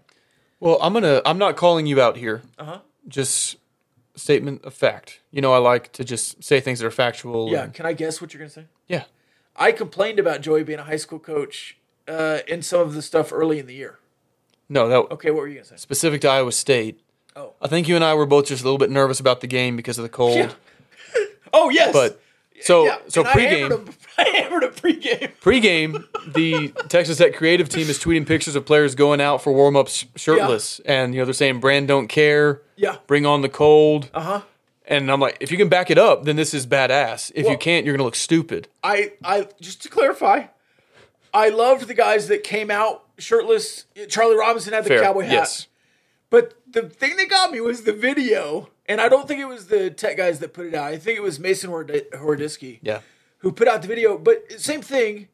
Well, 0.61 0.79
I'm 0.81 0.93
gonna. 0.93 1.23
I'm 1.25 1.39
not 1.39 1.57
calling 1.57 1.87
you 1.87 2.01
out 2.01 2.17
here. 2.17 2.43
Uh 2.59 2.65
huh. 2.65 2.79
Just 3.09 3.57
statement 4.15 4.65
of 4.65 4.75
fact. 4.75 5.21
You 5.31 5.41
know, 5.41 5.53
I 5.53 5.59
like 5.59 5.93
to 5.93 6.05
just 6.05 6.43
say 6.45 6.61
things 6.61 6.79
that 6.81 6.87
are 6.87 6.91
factual. 6.91 7.51
Yeah. 7.51 7.65
and- 7.65 7.75
Can 7.75 7.87
I 7.87 7.93
guess 7.95 8.21
what 8.21 8.35
you're 8.35 8.39
going 8.41 8.51
to 8.51 8.55
say? 8.61 8.67
yeah. 8.89 9.05
I 9.57 9.73
complained 9.73 10.19
about 10.19 10.41
Joey 10.43 10.63
being 10.63 10.79
a 10.79 10.85
high 10.85 10.97
school 10.97 11.19
coach 11.19 11.77
uh, 12.09 12.39
in 12.47 12.63
some 12.63 12.81
of 12.81 12.95
the 12.95 13.03
stuff 13.03 13.33
early 13.33 13.59
in 13.59 13.67
the 13.67 13.75
year. 13.75 13.99
No, 14.69 14.89
that 14.89 15.13
Okay, 15.15 15.31
what 15.31 15.41
were 15.41 15.49
you 15.49 15.59
to 15.59 15.65
say? 15.65 15.77
specific 15.77 16.21
to 16.23 16.29
Iowa 16.29 16.53
State. 16.53 17.01
Oh. 17.35 17.55
I 17.61 17.67
think 17.69 17.89
you 17.89 17.95
and 17.97 18.05
I 18.05 18.15
were 18.15 18.27
both 18.27 18.47
just 18.47 18.63
a 18.63 18.65
little 18.65 18.79
bit 18.79 18.91
nervous 18.91 19.19
about 19.21 19.41
the 19.41 19.47
game 19.47 19.77
because 19.77 19.99
of 19.99 20.03
the 20.03 20.09
cold. 20.09 20.37
Yeah. 20.37 20.53
Oh 21.53 21.69
yes. 21.69 21.93
But 21.93 22.21
so 22.63 22.85
yeah. 22.85 22.99
so 23.09 23.23
and 23.23 23.29
I 23.31 23.41
hammered 23.41 23.73
pregame 23.73 23.89
him. 23.89 23.95
I 24.19 24.23
hammered 24.29 24.63
him 24.65 24.71
pregame. 24.71 25.33
pregame 25.41 26.05
the 26.27 26.69
Texas 26.89 27.19
Tech 27.19 27.35
creative 27.35 27.69
team 27.69 27.89
is 27.89 27.99
tweeting 27.99 28.27
pictures 28.27 28.57
of 28.57 28.65
players 28.67 28.95
going 28.95 29.21
out 29.21 29.43
for 29.43 29.53
warm 29.53 29.77
ups 29.77 30.05
shirtless, 30.17 30.81
and 30.85 31.15
you 31.15 31.21
know 31.21 31.25
they're 31.25 31.35
saying 31.35 31.61
Brand 31.61 31.89
don't 31.89 32.09
care. 32.09 32.63
Yeah. 32.77 32.97
Bring 33.07 33.27
on 33.27 33.43
the 33.43 33.49
cold. 33.49 34.11
Uh 34.15 34.21
huh. 34.21 34.41
And 34.87 35.11
I'm 35.13 35.21
like, 35.21 35.37
if 35.41 35.53
you 35.53 35.57
can 35.59 35.69
back 35.69 35.91
it 35.91 35.99
up, 35.99 36.25
then 36.25 36.35
this 36.37 36.53
is 36.53 36.67
badass. 36.67 37.31
If 37.35 37.45
Well- 37.45 37.53
you 37.53 37.59
can't, 37.59 37.87
you're 37.87 37.95
gonna 37.95 38.05
look 38.05 38.17
stupid. 38.17 38.67
I, 38.83 39.13
I 39.23 39.47
just 39.61 39.83
to 39.85 39.89
clarify, 39.89 40.47
I 41.33 41.49
loved 41.51 41.87
the 41.87 41.95
guys 41.95 42.27
that 42.29 42.43
came 42.43 42.71
out 42.71 43.05
shirtless. 43.19 43.85
Charlie 44.09 44.37
Robinson 44.37 44.73
had 44.73 44.85
the 44.85 44.89
Fair. 44.89 45.03
cowboy 45.03 45.23
hat. 45.23 45.33
Yes. 45.33 45.67
But 46.29 46.55
the 46.71 46.83
thing 46.89 47.17
that 47.17 47.29
got 47.29 47.51
me 47.53 47.61
was 47.61 47.83
the 47.83 47.93
video, 47.93 48.69
and 48.87 49.01
I 49.01 49.09
don't 49.09 49.27
think 49.29 49.41
it 49.41 49.47
was 49.49 49.67
the 49.67 49.91
tech 49.91 50.17
guys 50.17 50.39
that 50.41 50.53
put 50.55 50.67
it 50.67 50.75
out. 50.75 50.85
I 50.87 50.97
think 50.97 51.19
it 51.19 51.23
was 51.23 51.39
Mason 51.41 51.71
Hord- 51.71 52.07
Hordisky 52.13 52.79
Yeah. 52.83 53.01
who 53.39 53.51
put 53.53 53.69
out 53.69 53.83
the 53.83 53.89
video. 53.89 54.17
But 54.19 54.61
same 54.61 54.81
thing, 54.83 55.29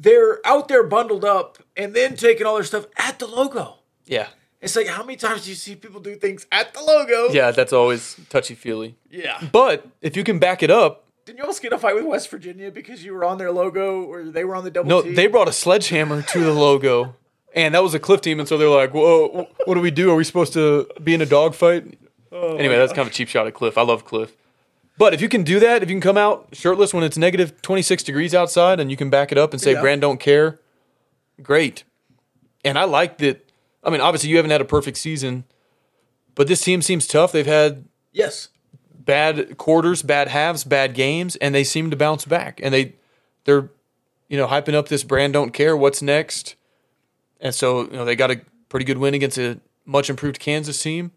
they're 0.00 0.44
out 0.46 0.68
there 0.68 0.82
bundled 0.82 1.24
up 1.24 1.58
and 1.76 1.94
then 1.94 2.16
taking 2.16 2.46
all 2.46 2.54
their 2.54 2.64
stuff 2.64 2.86
at 2.96 3.18
the 3.18 3.26
logo. 3.26 3.76
Yeah. 4.06 4.28
It's 4.60 4.76
like 4.76 4.88
how 4.88 5.02
many 5.02 5.16
times 5.16 5.44
do 5.44 5.50
you 5.50 5.56
see 5.56 5.74
people 5.74 6.00
do 6.00 6.16
things 6.16 6.46
at 6.52 6.74
the 6.74 6.82
logo? 6.82 7.32
Yeah, 7.32 7.50
that's 7.50 7.72
always 7.72 8.18
touchy 8.28 8.54
feely. 8.54 8.96
Yeah. 9.10 9.40
But 9.52 9.86
if 10.00 10.16
you 10.16 10.24
can 10.24 10.38
back 10.38 10.62
it 10.62 10.70
up, 10.70 11.04
Didn't 11.24 11.38
you 11.38 11.44
almost 11.44 11.62
get 11.62 11.72
a 11.72 11.78
fight 11.78 11.94
with 11.94 12.04
West 12.04 12.30
Virginia 12.30 12.70
because 12.70 13.04
you 13.04 13.12
were 13.12 13.24
on 13.24 13.38
their 13.38 13.52
logo 13.52 14.02
or 14.02 14.24
they 14.24 14.44
were 14.44 14.54
on 14.54 14.64
the 14.64 14.70
double 14.70 14.88
no, 14.88 15.02
T? 15.02 15.14
they 15.14 15.26
brought 15.26 15.48
a 15.48 15.52
sledgehammer 15.52 16.22
to 16.22 16.40
the 16.44 16.52
logo, 16.52 17.14
and 17.54 17.74
that 17.74 17.82
was 17.82 17.94
a 17.94 17.98
cliff 17.98 18.20
team, 18.20 18.38
and 18.38 18.48
so 18.48 18.58
they're 18.58 18.68
like, 18.68 18.92
"Whoa, 18.92 19.48
what 19.64 19.74
do 19.74 19.80
we 19.80 19.90
do? 19.90 20.10
Are 20.10 20.16
we 20.16 20.24
supposed 20.24 20.52
to 20.54 20.86
be 21.02 21.14
in 21.14 21.20
a 21.20 21.26
dogfight?" 21.26 21.98
Oh 22.32 22.56
anyway, 22.56 22.76
that's 22.76 22.92
kind 22.92 23.06
of 23.06 23.12
a 23.12 23.16
cheap 23.16 23.28
shot 23.28 23.46
at 23.46 23.54
Cliff. 23.54 23.76
I 23.78 23.82
love 23.82 24.04
Cliff. 24.04 24.36
But 25.00 25.14
if 25.14 25.22
you 25.22 25.30
can 25.30 25.44
do 25.44 25.58
that, 25.60 25.82
if 25.82 25.88
you 25.88 25.94
can 25.94 26.02
come 26.02 26.18
out 26.18 26.48
shirtless 26.52 26.92
when 26.92 27.02
it's 27.02 27.16
negative 27.16 27.62
26 27.62 28.02
degrees 28.02 28.34
outside 28.34 28.78
and 28.78 28.90
you 28.90 28.98
can 28.98 29.08
back 29.08 29.32
it 29.32 29.38
up 29.38 29.54
and 29.54 29.60
say 29.60 29.72
Yeah. 29.72 29.80
Brand 29.80 30.02
don't 30.02 30.20
care, 30.20 30.60
great. 31.42 31.84
And 32.66 32.78
I 32.78 32.84
like 32.84 33.16
that. 33.16 33.50
I 33.82 33.88
mean, 33.88 34.02
obviously, 34.02 34.28
you 34.28 34.36
haven't 34.36 34.50
had 34.50 34.60
a 34.60 34.66
perfect 34.66 34.98
season, 34.98 35.44
but 36.34 36.48
this 36.48 36.60
team 36.60 36.82
seems 36.82 37.06
tough. 37.06 37.32
They've 37.32 37.46
had 37.46 37.86
Yes. 38.12 38.48
bad 38.94 39.56
quarters, 39.56 40.02
bad 40.02 40.28
halves, 40.28 40.64
bad 40.64 40.92
games, 40.92 41.34
and 41.36 41.54
they 41.54 41.64
seem 41.64 41.90
to 41.90 41.96
bounce 41.96 42.26
back. 42.26 42.60
And 42.62 42.74
they 42.74 42.96
they're 43.44 43.70
you 44.28 44.36
know 44.36 44.48
hyping 44.48 44.74
up 44.74 44.88
this 44.88 45.02
brand 45.02 45.32
don't 45.32 45.52
care 45.54 45.74
what's 45.74 46.02
next. 46.02 46.56
And 47.40 47.54
so, 47.54 47.84
you 47.84 47.92
know, 47.96 48.04
they 48.04 48.16
got 48.16 48.30
a 48.30 48.42
pretty 48.68 48.84
good 48.84 48.98
win 48.98 49.14
against 49.14 49.38
a 49.38 49.60
much 49.86 50.10
improved 50.10 50.38
Kansas 50.40 50.82
team. 50.82 51.12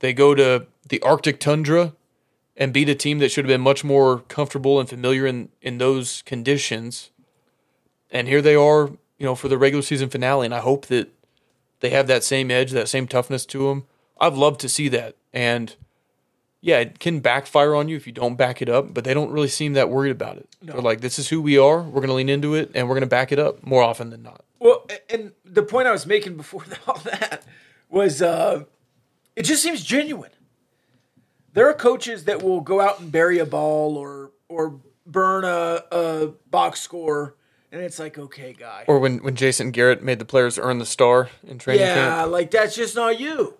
They 0.00 0.12
go 0.12 0.34
to 0.34 0.66
the 0.88 1.00
Arctic 1.02 1.38
tundra 1.38 1.92
and 2.60 2.74
beat 2.74 2.90
a 2.90 2.94
team 2.94 3.18
that 3.18 3.30
should 3.30 3.46
have 3.46 3.48
been 3.48 3.62
much 3.62 3.82
more 3.82 4.18
comfortable 4.28 4.78
and 4.78 4.88
familiar 4.88 5.26
in 5.26 5.48
in 5.62 5.78
those 5.78 6.22
conditions. 6.22 7.10
And 8.10 8.28
here 8.28 8.42
they 8.42 8.54
are, 8.54 8.90
you 9.18 9.26
know, 9.26 9.34
for 9.34 9.48
the 9.48 9.58
regular 9.58 9.82
season 9.82 10.10
finale 10.10 10.44
and 10.44 10.54
I 10.54 10.60
hope 10.60 10.86
that 10.86 11.08
they 11.80 11.90
have 11.90 12.06
that 12.08 12.22
same 12.22 12.50
edge, 12.50 12.72
that 12.72 12.88
same 12.88 13.08
toughness 13.08 13.46
to 13.46 13.68
them. 13.68 13.86
I've 14.20 14.36
loved 14.36 14.60
to 14.60 14.68
see 14.68 14.88
that. 14.88 15.16
And 15.32 15.74
yeah, 16.60 16.80
it 16.80 16.98
can 16.98 17.20
backfire 17.20 17.74
on 17.74 17.88
you 17.88 17.96
if 17.96 18.06
you 18.06 18.12
don't 18.12 18.36
back 18.36 18.60
it 18.60 18.68
up, 18.68 18.92
but 18.92 19.04
they 19.04 19.14
don't 19.14 19.30
really 19.30 19.48
seem 19.48 19.72
that 19.72 19.88
worried 19.88 20.10
about 20.10 20.36
it. 20.36 20.48
They're 20.60 20.82
like, 20.82 21.00
this 21.00 21.18
is 21.18 21.30
who 21.30 21.40
we 21.40 21.56
are. 21.56 21.82
We're 21.82 22.02
going 22.02 22.08
to 22.08 22.14
lean 22.14 22.28
into 22.28 22.54
it 22.54 22.70
and 22.74 22.86
we're 22.86 22.96
going 22.96 23.00
to 23.00 23.06
back 23.06 23.32
it 23.32 23.38
up 23.38 23.64
more 23.64 23.82
often 23.82 24.10
than 24.10 24.22
not. 24.22 24.44
Well, 24.58 24.86
and 25.08 25.32
the 25.46 25.62
point 25.62 25.88
I 25.88 25.92
was 25.92 26.06
making 26.06 26.36
before 26.36 26.64
all 26.86 26.98
that 27.04 27.42
was 27.88 28.20
uh, 28.20 28.64
it 29.34 29.44
just 29.44 29.62
seems 29.62 29.82
genuine. 29.82 30.32
There 31.52 31.68
are 31.68 31.74
coaches 31.74 32.24
that 32.24 32.42
will 32.42 32.60
go 32.60 32.80
out 32.80 33.00
and 33.00 33.10
bury 33.10 33.38
a 33.38 33.46
ball 33.46 33.96
or 33.96 34.30
or 34.48 34.80
burn 35.06 35.44
a, 35.44 35.82
a 35.90 36.26
box 36.50 36.80
score, 36.80 37.34
and 37.72 37.82
it's 37.82 37.98
like, 37.98 38.18
okay, 38.18 38.52
guy. 38.52 38.84
Or 38.86 38.98
when, 38.98 39.18
when 39.18 39.34
Jason 39.34 39.70
Garrett 39.70 40.02
made 40.02 40.18
the 40.18 40.24
players 40.24 40.58
earn 40.58 40.78
the 40.78 40.86
star 40.86 41.28
in 41.46 41.58
training 41.58 41.82
yeah, 41.82 41.94
camp. 41.94 42.32
like 42.32 42.50
that's 42.50 42.74
just 42.74 42.94
not 42.94 43.18
you. 43.20 43.54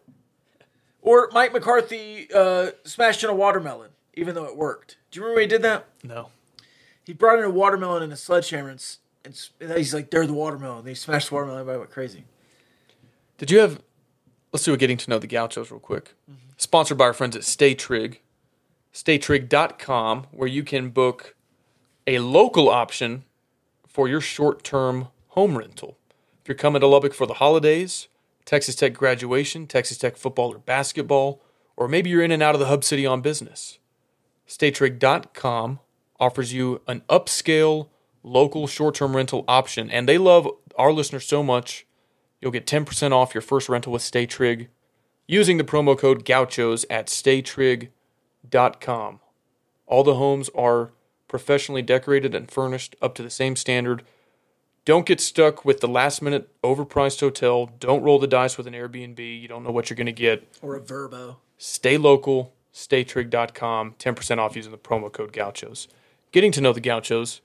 Or 1.02 1.30
Mike 1.32 1.52
McCarthy 1.52 2.28
uh, 2.34 2.72
smashed 2.84 3.24
in 3.24 3.30
a 3.30 3.34
watermelon, 3.34 3.90
even 4.14 4.34
though 4.34 4.44
it 4.44 4.56
worked. 4.56 4.98
Do 5.10 5.18
you 5.18 5.24
remember 5.24 5.40
when 5.40 5.48
he 5.48 5.48
did 5.48 5.62
that? 5.62 5.86
No. 6.04 6.28
He 7.04 7.14
brought 7.14 7.38
in 7.38 7.44
a 7.44 7.50
watermelon 7.50 8.02
and 8.02 8.12
a 8.12 8.16
sledgehammer, 8.16 8.68
and, 8.68 8.96
and 9.24 9.48
and 9.60 9.72
he's 9.78 9.94
like, 9.94 10.10
"They're 10.10 10.26
the 10.26 10.34
watermelon." 10.34 10.84
They 10.84 10.94
smashed 10.94 11.30
the 11.30 11.34
watermelon. 11.34 11.60
Everybody 11.62 11.78
went 11.80 11.90
crazy. 11.90 12.24
Did 13.38 13.50
you 13.50 13.58
have, 13.60 13.80
let's 14.52 14.64
do 14.64 14.72
a 14.72 14.76
getting 14.76 14.96
to 14.98 15.10
know 15.10 15.18
the 15.18 15.26
Gauchos 15.26 15.70
real 15.70 15.80
quick. 15.80 16.14
Mm-hmm. 16.30 16.52
Sponsored 16.56 16.98
by 16.98 17.04
our 17.04 17.12
friends 17.12 17.36
at 17.36 17.44
Stay 17.44 17.74
Trig. 17.74 18.20
StayTrig.com, 18.92 20.26
where 20.32 20.48
you 20.48 20.64
can 20.64 20.90
book 20.90 21.36
a 22.06 22.18
local 22.18 22.68
option 22.68 23.24
for 23.86 24.08
your 24.08 24.20
short 24.20 24.64
term 24.64 25.08
home 25.28 25.56
rental. 25.56 25.96
If 26.42 26.48
you're 26.48 26.56
coming 26.56 26.80
to 26.80 26.86
Lubbock 26.86 27.14
for 27.14 27.26
the 27.26 27.34
holidays, 27.34 28.08
Texas 28.44 28.74
Tech 28.74 28.94
graduation, 28.94 29.66
Texas 29.66 29.98
Tech 29.98 30.16
football 30.16 30.54
or 30.54 30.58
basketball, 30.58 31.40
or 31.76 31.86
maybe 31.86 32.10
you're 32.10 32.22
in 32.22 32.32
and 32.32 32.42
out 32.42 32.54
of 32.54 32.60
the 32.60 32.66
hub 32.66 32.82
city 32.82 33.06
on 33.06 33.20
business. 33.20 33.78
StayTrig.com 34.48 35.78
offers 36.18 36.52
you 36.52 36.80
an 36.88 37.02
upscale 37.08 37.88
local 38.22 38.66
short 38.66 38.96
term 38.96 39.14
rental 39.14 39.44
option, 39.46 39.88
and 39.90 40.08
they 40.08 40.18
love 40.18 40.48
our 40.76 40.92
listeners 40.92 41.26
so 41.26 41.42
much 41.42 41.86
You'll 42.40 42.52
get 42.52 42.66
10% 42.66 43.12
off 43.12 43.34
your 43.34 43.42
first 43.42 43.68
rental 43.68 43.92
with 43.92 44.02
StayTrig 44.02 44.68
using 45.26 45.58
the 45.58 45.64
promo 45.64 45.96
code 45.96 46.24
Gauchos 46.24 46.84
at 46.90 47.06
staytrig.com. 47.06 49.20
All 49.86 50.04
the 50.04 50.14
homes 50.14 50.50
are 50.54 50.90
professionally 51.28 51.82
decorated 51.82 52.34
and 52.34 52.50
furnished 52.50 52.96
up 53.00 53.14
to 53.14 53.22
the 53.22 53.30
same 53.30 53.56
standard. 53.56 54.02
Don't 54.84 55.06
get 55.06 55.20
stuck 55.20 55.64
with 55.64 55.80
the 55.80 55.88
last 55.88 56.22
minute 56.22 56.48
overpriced 56.62 57.20
hotel. 57.20 57.70
Don't 57.78 58.02
roll 58.02 58.18
the 58.18 58.26
dice 58.26 58.56
with 58.56 58.66
an 58.66 58.74
Airbnb. 58.74 59.40
You 59.40 59.46
don't 59.46 59.62
know 59.62 59.70
what 59.70 59.90
you're 59.90 59.96
going 59.96 60.06
to 60.06 60.12
get. 60.12 60.48
Or 60.62 60.74
a 60.74 60.80
Vrbo. 60.80 61.36
Stay 61.58 61.98
local, 61.98 62.54
staytrig.com, 62.72 63.94
10% 63.98 64.38
off 64.38 64.56
using 64.56 64.72
the 64.72 64.78
promo 64.78 65.12
code 65.12 65.32
Gauchos. 65.32 65.86
Getting 66.32 66.52
to 66.52 66.60
know 66.60 66.72
the 66.72 66.80
Gauchos. 66.80 67.40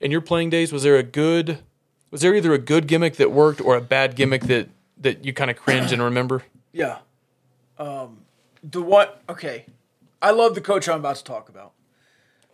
In 0.00 0.10
your 0.10 0.20
playing 0.20 0.50
days, 0.50 0.72
was 0.72 0.82
there 0.82 0.96
a 0.96 1.04
good 1.04 1.60
was 2.12 2.20
there 2.20 2.34
either 2.34 2.52
a 2.52 2.58
good 2.58 2.86
gimmick 2.86 3.16
that 3.16 3.32
worked 3.32 3.60
or 3.60 3.74
a 3.74 3.80
bad 3.80 4.14
gimmick 4.14 4.42
that 4.42 4.68
that 4.98 5.24
you 5.24 5.32
kind 5.32 5.50
of 5.50 5.56
cringe 5.56 5.90
and 5.90 6.00
remember? 6.00 6.44
Yeah. 6.74 7.00
Um, 7.76 8.22
the 8.62 8.80
what? 8.80 9.20
Okay, 9.28 9.66
I 10.22 10.30
love 10.30 10.54
the 10.54 10.62
coach 10.62 10.88
I'm 10.88 11.00
about 11.00 11.16
to 11.16 11.24
talk 11.24 11.50
about, 11.50 11.72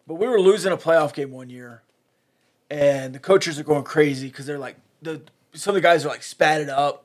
but 0.08 0.14
we 0.14 0.26
were 0.26 0.40
losing 0.40 0.72
a 0.72 0.76
playoff 0.76 1.14
game 1.14 1.30
one 1.30 1.50
year, 1.50 1.84
and 2.68 3.14
the 3.14 3.20
coaches 3.20 3.60
are 3.60 3.62
going 3.62 3.84
crazy 3.84 4.26
because 4.26 4.44
they're 4.44 4.58
like 4.58 4.74
the 5.00 5.22
some 5.54 5.70
of 5.70 5.74
the 5.76 5.80
guys 5.80 6.04
are 6.04 6.08
like 6.08 6.22
spatted 6.22 6.68
up, 6.68 7.04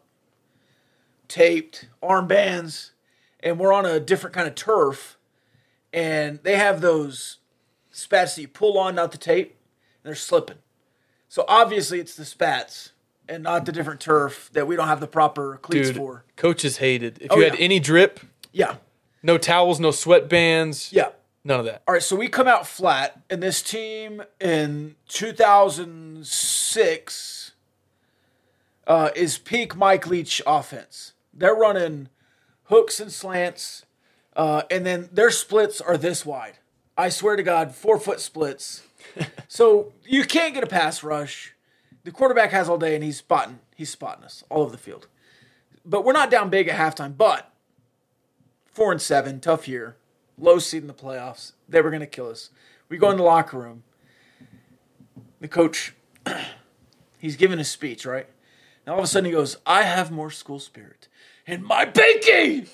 taped, 1.27 1.87
armbands, 2.01 2.93
and 3.41 3.59
we're 3.59 3.73
on 3.73 3.85
a 3.85 3.99
different 3.99 4.35
kind 4.35 4.47
of 4.47 4.55
turf, 4.55 5.19
and 5.93 6.39
they 6.41 6.55
have 6.55 6.81
those 6.81 7.37
spats 7.91 8.33
that 8.33 8.41
you 8.41 8.47
pull 8.47 8.79
on, 8.79 8.95
not 8.95 9.11
the 9.11 9.19
tape, 9.19 9.49
and 9.49 10.09
they're 10.09 10.15
slipping. 10.15 10.57
So 11.33 11.45
obviously 11.47 11.99
it's 11.99 12.15
the 12.15 12.25
spats 12.25 12.91
and 13.27 13.41
not 13.41 13.65
the 13.65 13.71
different 13.71 13.99
turf 13.99 14.51
that 14.53 14.67
we 14.67 14.75
don't 14.75 14.87
have 14.87 14.99
the 14.99 15.07
proper 15.07 15.57
cleats 15.63 15.87
Dude, 15.87 15.97
for. 15.97 16.25
coaches 16.35 16.77
hated. 16.77 17.17
If 17.19 17.31
Oh, 17.31 17.37
you 17.37 17.45
had 17.45 17.55
yeah. 17.55 17.59
any 17.65 17.79
drip, 17.79 18.19
Yeah. 18.51 18.75
no 19.23 19.39
towels, 19.39 19.79
no 19.79 19.89
sweatbands, 19.89 20.91
Yeah. 20.91 21.09
none 21.43 21.59
of 21.59 21.65
that. 21.65 21.81
All 21.87 21.93
right, 21.95 22.03
so 22.03 22.15
we 22.15 22.27
come 22.27 22.47
out 22.47 22.67
flat, 22.67 23.19
and 23.31 23.41
this 23.41 23.63
team 23.63 24.21
in 24.39 24.95
2006 25.07 27.51
uh, 28.85 29.09
is 29.15 29.39
peak 29.39 29.75
Mike 29.75 30.05
Leach 30.05 30.39
offense. 30.45 31.13
They're 31.33 31.55
running 31.55 32.09
hooks 32.65 32.99
and 32.99 33.11
slants, 33.11 33.85
uh, 34.35 34.61
and 34.69 34.85
then 34.85 35.09
their 35.11 35.31
splits 35.31 35.81
are 35.81 35.97
this 35.97 36.27
wide. 36.27 36.59
I 36.95 37.09
swear 37.09 37.35
to 37.35 37.41
God, 37.41 37.73
four 37.73 37.99
foot 37.99 38.21
splits. 38.21 38.83
So 39.47 39.93
you 40.05 40.23
can't 40.25 40.53
get 40.53 40.63
a 40.63 40.67
pass 40.67 41.03
rush. 41.03 41.53
The 42.03 42.11
quarterback 42.11 42.51
has 42.51 42.67
all 42.67 42.77
day, 42.77 42.95
and 42.95 43.03
he's 43.03 43.17
spotting. 43.17 43.59
He's 43.75 43.89
spotting 43.89 44.23
us 44.23 44.43
all 44.49 44.61
over 44.63 44.71
the 44.71 44.77
field. 44.77 45.07
But 45.85 46.05
we're 46.05 46.13
not 46.13 46.31
down 46.31 46.49
big 46.49 46.67
at 46.67 46.77
halftime. 46.77 47.17
But 47.17 47.51
four 48.65 48.91
and 48.91 49.01
seven, 49.01 49.39
tough 49.39 49.67
year, 49.67 49.95
low 50.37 50.59
seed 50.59 50.81
in 50.81 50.87
the 50.87 50.93
playoffs. 50.93 51.53
They 51.69 51.81
were 51.81 51.89
going 51.89 52.01
to 52.01 52.07
kill 52.07 52.29
us. 52.29 52.49
We 52.89 52.97
go 52.97 53.09
in 53.11 53.17
the 53.17 53.23
locker 53.23 53.57
room. 53.57 53.83
The 55.39 55.47
coach, 55.47 55.93
he's 57.19 57.35
giving 57.35 57.59
a 57.59 57.63
speech, 57.63 58.05
right? 58.05 58.27
And 58.85 58.93
all 58.93 58.99
of 58.99 59.05
a 59.05 59.07
sudden 59.07 59.25
he 59.25 59.31
goes, 59.31 59.57
I 59.65 59.83
have 59.83 60.11
more 60.11 60.31
school 60.31 60.59
spirit 60.59 61.07
in 61.45 61.63
my 61.63 61.85
pinky. 61.85 62.65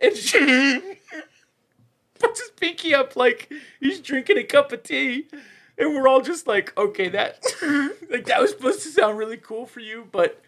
And 0.00 0.16
she 0.16 0.80
puts 2.18 2.40
his 2.40 2.50
pinky 2.50 2.94
up 2.94 3.16
like 3.16 3.50
he's 3.80 4.00
drinking 4.00 4.38
a 4.38 4.44
cup 4.44 4.72
of 4.72 4.82
tea. 4.82 5.26
And 5.76 5.94
we're 5.94 6.06
all 6.06 6.20
just 6.20 6.46
like, 6.46 6.76
okay, 6.76 7.08
that 7.08 7.42
like 8.10 8.26
that 8.26 8.40
was 8.40 8.50
supposed 8.50 8.82
to 8.82 8.88
sound 8.88 9.18
really 9.18 9.36
cool 9.36 9.66
for 9.66 9.80
you, 9.80 10.08
but 10.12 10.40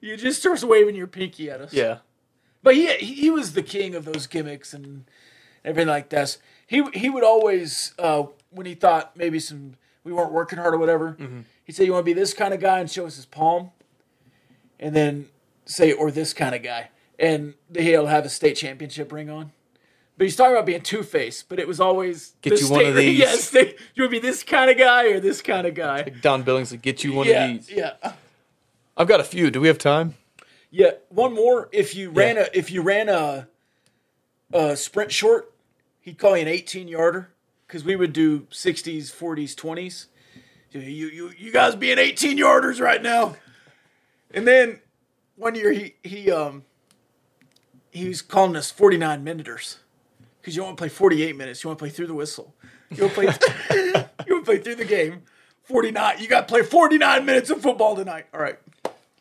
you 0.00 0.16
just 0.16 0.40
starts 0.40 0.64
waving 0.64 0.94
your 0.94 1.06
pinky 1.06 1.50
at 1.50 1.60
us. 1.60 1.72
Yeah. 1.72 1.98
But 2.62 2.74
he 2.74 2.88
he 2.94 3.30
was 3.30 3.52
the 3.52 3.62
king 3.62 3.94
of 3.94 4.06
those 4.06 4.26
gimmicks 4.26 4.72
and 4.72 5.04
everything 5.64 5.88
like 5.88 6.08
this. 6.08 6.38
He 6.66 6.82
he 6.94 7.10
would 7.10 7.24
always 7.24 7.92
uh, 7.98 8.24
when 8.50 8.66
he 8.66 8.74
thought 8.74 9.16
maybe 9.16 9.38
some 9.38 9.74
we 10.02 10.12
weren't 10.12 10.32
working 10.32 10.58
hard 10.58 10.74
or 10.74 10.78
whatever, 10.78 11.16
he'd 11.64 11.74
say, 11.76 11.84
"You 11.84 11.92
want 11.92 12.04
to 12.04 12.14
be 12.14 12.18
this 12.18 12.34
kind 12.34 12.54
of 12.54 12.60
guy?" 12.60 12.78
and 12.78 12.90
show 12.90 13.06
us 13.06 13.16
his 13.16 13.26
palm, 13.26 13.70
and 14.78 14.94
then 14.94 15.28
say, 15.64 15.92
"Or 15.92 16.10
this 16.10 16.32
kind 16.32 16.54
of 16.54 16.62
guy," 16.62 16.90
and 17.18 17.54
he'll 17.74 18.06
have 18.06 18.24
a 18.24 18.28
state 18.28 18.54
championship 18.54 19.12
ring 19.12 19.30
on. 19.30 19.52
But 20.16 20.24
he's 20.24 20.36
talking 20.36 20.52
about 20.52 20.66
being 20.66 20.80
two 20.80 21.02
faced, 21.02 21.48
but 21.48 21.58
it 21.58 21.66
was 21.66 21.80
always 21.80 22.34
Get 22.40 22.60
you 22.60 22.68
one 22.70 22.86
of 22.86 22.94
these. 22.96 23.18
Yes, 23.18 23.50
they, 23.50 23.74
you 23.94 24.04
would 24.04 24.10
be 24.12 24.20
this 24.20 24.42
kind 24.44 24.70
of 24.70 24.78
guy 24.78 25.06
or 25.10 25.18
this 25.20 25.42
kind 25.42 25.66
of 25.66 25.74
guy. 25.74 26.02
Don 26.02 26.42
Billings 26.44 26.70
would 26.70 26.82
get 26.82 27.02
you 27.02 27.12
one 27.12 27.26
yeah, 27.26 27.44
of 27.46 27.66
these. 27.66 27.70
yeah. 27.76 28.12
I've 28.96 29.08
got 29.08 29.18
a 29.18 29.24
few. 29.24 29.50
Do 29.50 29.60
we 29.60 29.66
have 29.68 29.78
time? 29.78 30.14
Yeah, 30.70 30.92
one 31.08 31.34
more. 31.34 31.68
If 31.72 31.94
you 31.96 32.10
ran 32.10 32.36
Yeah. 32.36 32.46
a 32.52 32.58
if 32.58 32.70
you 32.70 32.82
ran 32.82 33.08
a, 33.08 33.48
a 34.52 34.76
sprint 34.76 35.10
short, 35.10 35.52
he'd 36.00 36.18
call 36.18 36.36
you 36.36 36.42
an 36.42 36.48
eighteen 36.48 36.86
yarder 36.86 37.30
because 37.66 37.82
we 37.84 37.96
would 37.96 38.12
do 38.12 38.46
sixties, 38.50 39.10
forties, 39.10 39.54
twenties. 39.56 40.06
You 40.70 40.80
you 40.80 41.32
you 41.36 41.52
guys 41.52 41.74
being 41.74 41.98
eighteen 41.98 42.38
yarders 42.38 42.80
right 42.80 43.02
now. 43.02 43.34
And 44.32 44.46
then 44.46 44.80
one 45.36 45.54
year 45.56 45.72
he 45.72 45.94
he 46.04 46.30
um 46.30 46.64
he 47.90 48.06
was 48.08 48.22
calling 48.22 48.54
us 48.56 48.70
forty 48.70 48.96
nine 48.96 49.22
minuters 49.24 49.78
because 50.44 50.54
you 50.54 50.60
don't 50.60 50.68
want 50.68 50.78
to 50.78 50.82
play 50.82 50.88
forty 50.90 51.22
eight 51.22 51.36
minutes. 51.36 51.64
You 51.64 51.68
want 51.68 51.78
to 51.78 51.82
play 51.82 51.88
through 51.90 52.08
the 52.08 52.14
whistle. 52.14 52.54
You 52.90 53.04
want 53.04 53.14
to 53.14 53.20
play 53.20 54.06
you 54.26 54.34
want 54.34 54.44
to 54.44 54.50
play 54.52 54.58
through 54.58 54.74
the 54.76 54.84
game. 54.84 55.22
Forty 55.62 55.90
nine. 55.90 56.20
You 56.20 56.28
got 56.28 56.46
to 56.46 56.52
play 56.52 56.62
forty 56.62 56.98
nine 56.98 57.24
minutes 57.24 57.48
of 57.50 57.62
football 57.62 57.96
tonight. 57.96 58.26
All 58.34 58.40
right. 58.40 58.58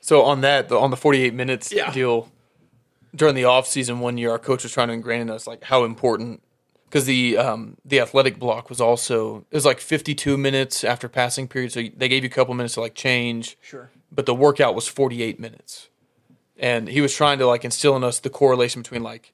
So 0.02 0.24
on 0.24 0.42
that, 0.42 0.68
the, 0.68 0.78
on 0.78 0.92
the 0.92 0.98
48 0.98 1.34
minutes 1.34 1.72
Yeah. 1.72 1.90
deal, 1.94 2.30
during 3.16 3.36
the 3.36 3.46
off 3.46 3.66
season 3.68 4.02
one 4.02 4.18
year, 4.18 4.32
our 4.32 4.38
coach 4.40 4.64
was 4.64 4.74
trying 4.74 4.90
to 4.90 4.94
ingrain 4.94 5.22
in 5.22 5.30
us 5.30 5.48
like 5.48 5.64
how 5.64 5.86
important 5.86 6.44
because 6.86 7.06
the 7.06 7.38
um, 7.38 7.78
the 7.86 8.02
athletic 8.02 8.38
block 8.38 8.70
was 8.70 8.82
also 8.82 9.46
it 9.50 9.56
was 9.56 9.64
like 9.66 9.80
52 9.80 10.38
minutes 10.38 10.84
after 10.84 11.08
passing 11.08 11.48
period, 11.48 11.72
so 11.72 11.84
they 11.96 12.10
gave 12.10 12.24
you 12.24 12.28
a 12.28 12.34
couple 12.34 12.54
minutes 12.54 12.74
to 12.74 12.82
like 12.82 12.96
change. 12.96 13.58
Sure. 13.62 13.90
But 14.12 14.26
the 14.26 14.36
workout 14.36 14.76
was 14.76 14.88
48 14.90 15.40
minutes, 15.40 15.88
and 16.58 16.88
he 16.90 17.00
was 17.00 17.16
trying 17.16 17.40
to 17.40 17.48
like 17.48 17.64
instill 17.64 17.96
in 17.96 18.04
us 18.04 18.20
the 18.20 18.30
correlation 18.30 18.82
between 18.82 19.04
like 19.04 19.32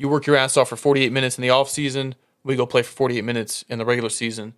you 0.00 0.08
work 0.08 0.26
your 0.26 0.34
ass 0.34 0.56
off 0.56 0.70
for 0.70 0.76
48 0.76 1.12
minutes 1.12 1.36
in 1.36 1.42
the 1.42 1.50
off 1.50 1.68
season, 1.68 2.14
we 2.42 2.56
go 2.56 2.64
play 2.64 2.82
for 2.82 2.90
48 2.90 3.22
minutes 3.22 3.66
in 3.68 3.78
the 3.78 3.84
regular 3.84 4.08
season. 4.08 4.54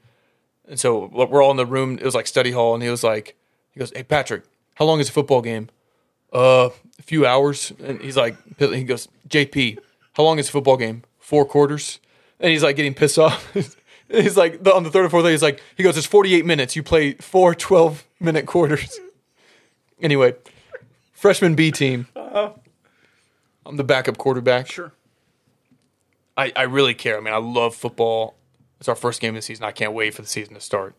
And 0.69 0.79
so 0.79 1.07
we're 1.13 1.43
all 1.43 1.51
in 1.51 1.57
the 1.57 1.67
room. 1.67 1.99
It 1.99 2.05
was 2.05 2.15
like 2.15 2.29
study 2.29 2.53
hall, 2.53 2.75
and 2.75 2.83
he 2.83 2.89
was 2.89 3.03
like, 3.03 3.37
he 3.73 3.81
goes, 3.81 3.93
"Hey 3.95 4.05
Patrick, 4.05 4.45
how 4.77 4.85
long 4.85 5.01
is 5.01 5.09
a 5.09 5.13
football 5.13 5.43
game?" 5.43 5.69
Uh, 6.33 6.71
a 6.99 7.03
few 7.03 7.27
hours. 7.27 7.73
And 7.83 8.01
he's 8.01 8.17
like, 8.17 8.37
he 8.59 8.85
goes, 8.85 9.09
"JP, 9.29 9.79
how 10.13 10.23
long 10.23 10.39
is 10.39 10.49
a 10.49 10.53
football 10.53 10.77
game? 10.77 11.03
Four 11.19 11.45
quarters." 11.45 11.99
And 12.39 12.53
he's 12.53 12.63
like 12.63 12.77
getting 12.77 12.95
pissed 12.95 13.19
off. 13.19 13.53
he's 14.09 14.37
like 14.37 14.67
on 14.69 14.85
the 14.85 14.91
third 14.91 15.07
or 15.07 15.11
fourth 15.11 15.25
day, 15.25 15.33
he's 15.33 15.43
like, 15.43 15.61
he 15.77 15.83
goes, 15.83 15.97
"It's 15.97 16.07
48 16.07 16.47
minutes. 16.47 16.77
You 16.77 16.85
play 16.85 17.15
four 17.15 17.57
12 17.57 18.05
minute 18.21 18.47
quarters." 18.47 19.01
anyway, 20.01 20.37
freshman 21.13 21.57
B 21.57 21.73
team. 21.73 22.07
I'm 23.67 23.77
the 23.77 23.85
backup 23.85 24.19
quarterback. 24.19 24.71
Sure. 24.71 24.93
I, 26.37 26.53
I 26.57 26.63
really 26.63 26.95
care. 26.95 27.19
I 27.19 27.21
mean, 27.21 27.35
I 27.35 27.39
love 27.39 27.75
football. 27.75 28.37
It's 28.81 28.89
our 28.89 28.95
first 28.95 29.21
game 29.21 29.31
of 29.31 29.37
the 29.37 29.43
season. 29.43 29.65
I 29.65 29.73
can't 29.73 29.93
wait 29.93 30.15
for 30.15 30.23
the 30.23 30.29
season 30.29 30.55
to 30.55 30.61
start. 30.61 30.95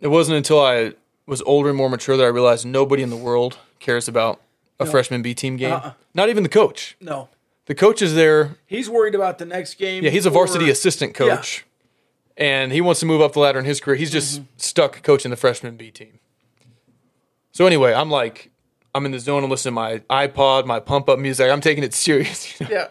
It 0.00 0.08
wasn't 0.08 0.36
until 0.36 0.60
I 0.60 0.94
was 1.26 1.42
older 1.42 1.70
and 1.70 1.78
more 1.78 1.88
mature 1.88 2.16
that 2.16 2.24
I 2.24 2.28
realized 2.28 2.66
nobody 2.66 3.02
in 3.02 3.10
the 3.10 3.16
world 3.16 3.58
cares 3.80 4.08
about 4.08 4.40
a 4.78 4.86
freshman 4.86 5.22
B 5.22 5.34
team 5.34 5.56
game. 5.56 5.72
Uh-uh. 5.72 5.92
Not 6.14 6.28
even 6.28 6.42
the 6.42 6.48
coach. 6.48 6.96
No. 7.00 7.28
The 7.66 7.74
coach 7.74 8.02
is 8.02 8.14
there. 8.14 8.56
He's 8.66 8.90
worried 8.90 9.14
about 9.14 9.38
the 9.38 9.46
next 9.46 9.74
game. 9.74 10.04
Yeah, 10.04 10.10
he's 10.10 10.26
a 10.26 10.30
varsity 10.30 10.68
or- 10.68 10.72
assistant 10.72 11.14
coach, 11.14 11.64
and 12.36 12.72
he 12.72 12.80
wants 12.80 13.00
to 13.00 13.06
move 13.06 13.22
up 13.22 13.32
the 13.32 13.40
ladder 13.40 13.58
in 13.58 13.64
his 13.64 13.80
career. 13.80 13.96
He's 13.96 14.10
just 14.10 14.40
mm-hmm. 14.40 14.48
stuck 14.58 15.02
coaching 15.02 15.30
the 15.30 15.36
freshman 15.36 15.76
B 15.76 15.90
team. 15.90 16.18
So 17.52 17.66
anyway, 17.66 17.94
I'm 17.94 18.10
like, 18.10 18.50
I'm 18.94 19.06
in 19.06 19.12
the 19.12 19.18
zone 19.18 19.42
and 19.42 19.50
listening 19.50 19.72
to 19.72 19.80
my 19.80 19.98
iPod, 20.10 20.66
my 20.66 20.80
pump 20.80 21.08
up 21.08 21.18
music. 21.18 21.50
I'm 21.50 21.60
taking 21.60 21.84
it 21.84 21.94
serious. 21.94 22.60
you 22.60 22.66
know? 22.66 22.72
Yeah. 22.74 22.88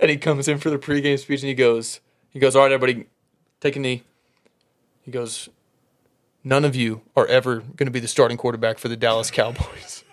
And 0.00 0.10
he 0.10 0.16
comes 0.16 0.48
in 0.48 0.58
for 0.58 0.70
the 0.70 0.78
pregame 0.78 1.18
speech 1.18 1.42
and 1.42 1.48
he 1.48 1.54
goes, 1.54 2.00
he 2.30 2.38
goes, 2.38 2.54
all 2.54 2.62
right, 2.62 2.72
everybody, 2.72 3.06
take 3.60 3.76
a 3.76 3.80
knee. 3.80 4.04
He 5.02 5.10
goes, 5.10 5.48
none 6.44 6.64
of 6.64 6.76
you 6.76 7.02
are 7.16 7.26
ever 7.26 7.60
going 7.60 7.86
to 7.86 7.90
be 7.90 8.00
the 8.00 8.08
starting 8.08 8.36
quarterback 8.36 8.78
for 8.78 8.88
the 8.88 8.96
Dallas 8.96 9.30
Cowboys. 9.30 10.04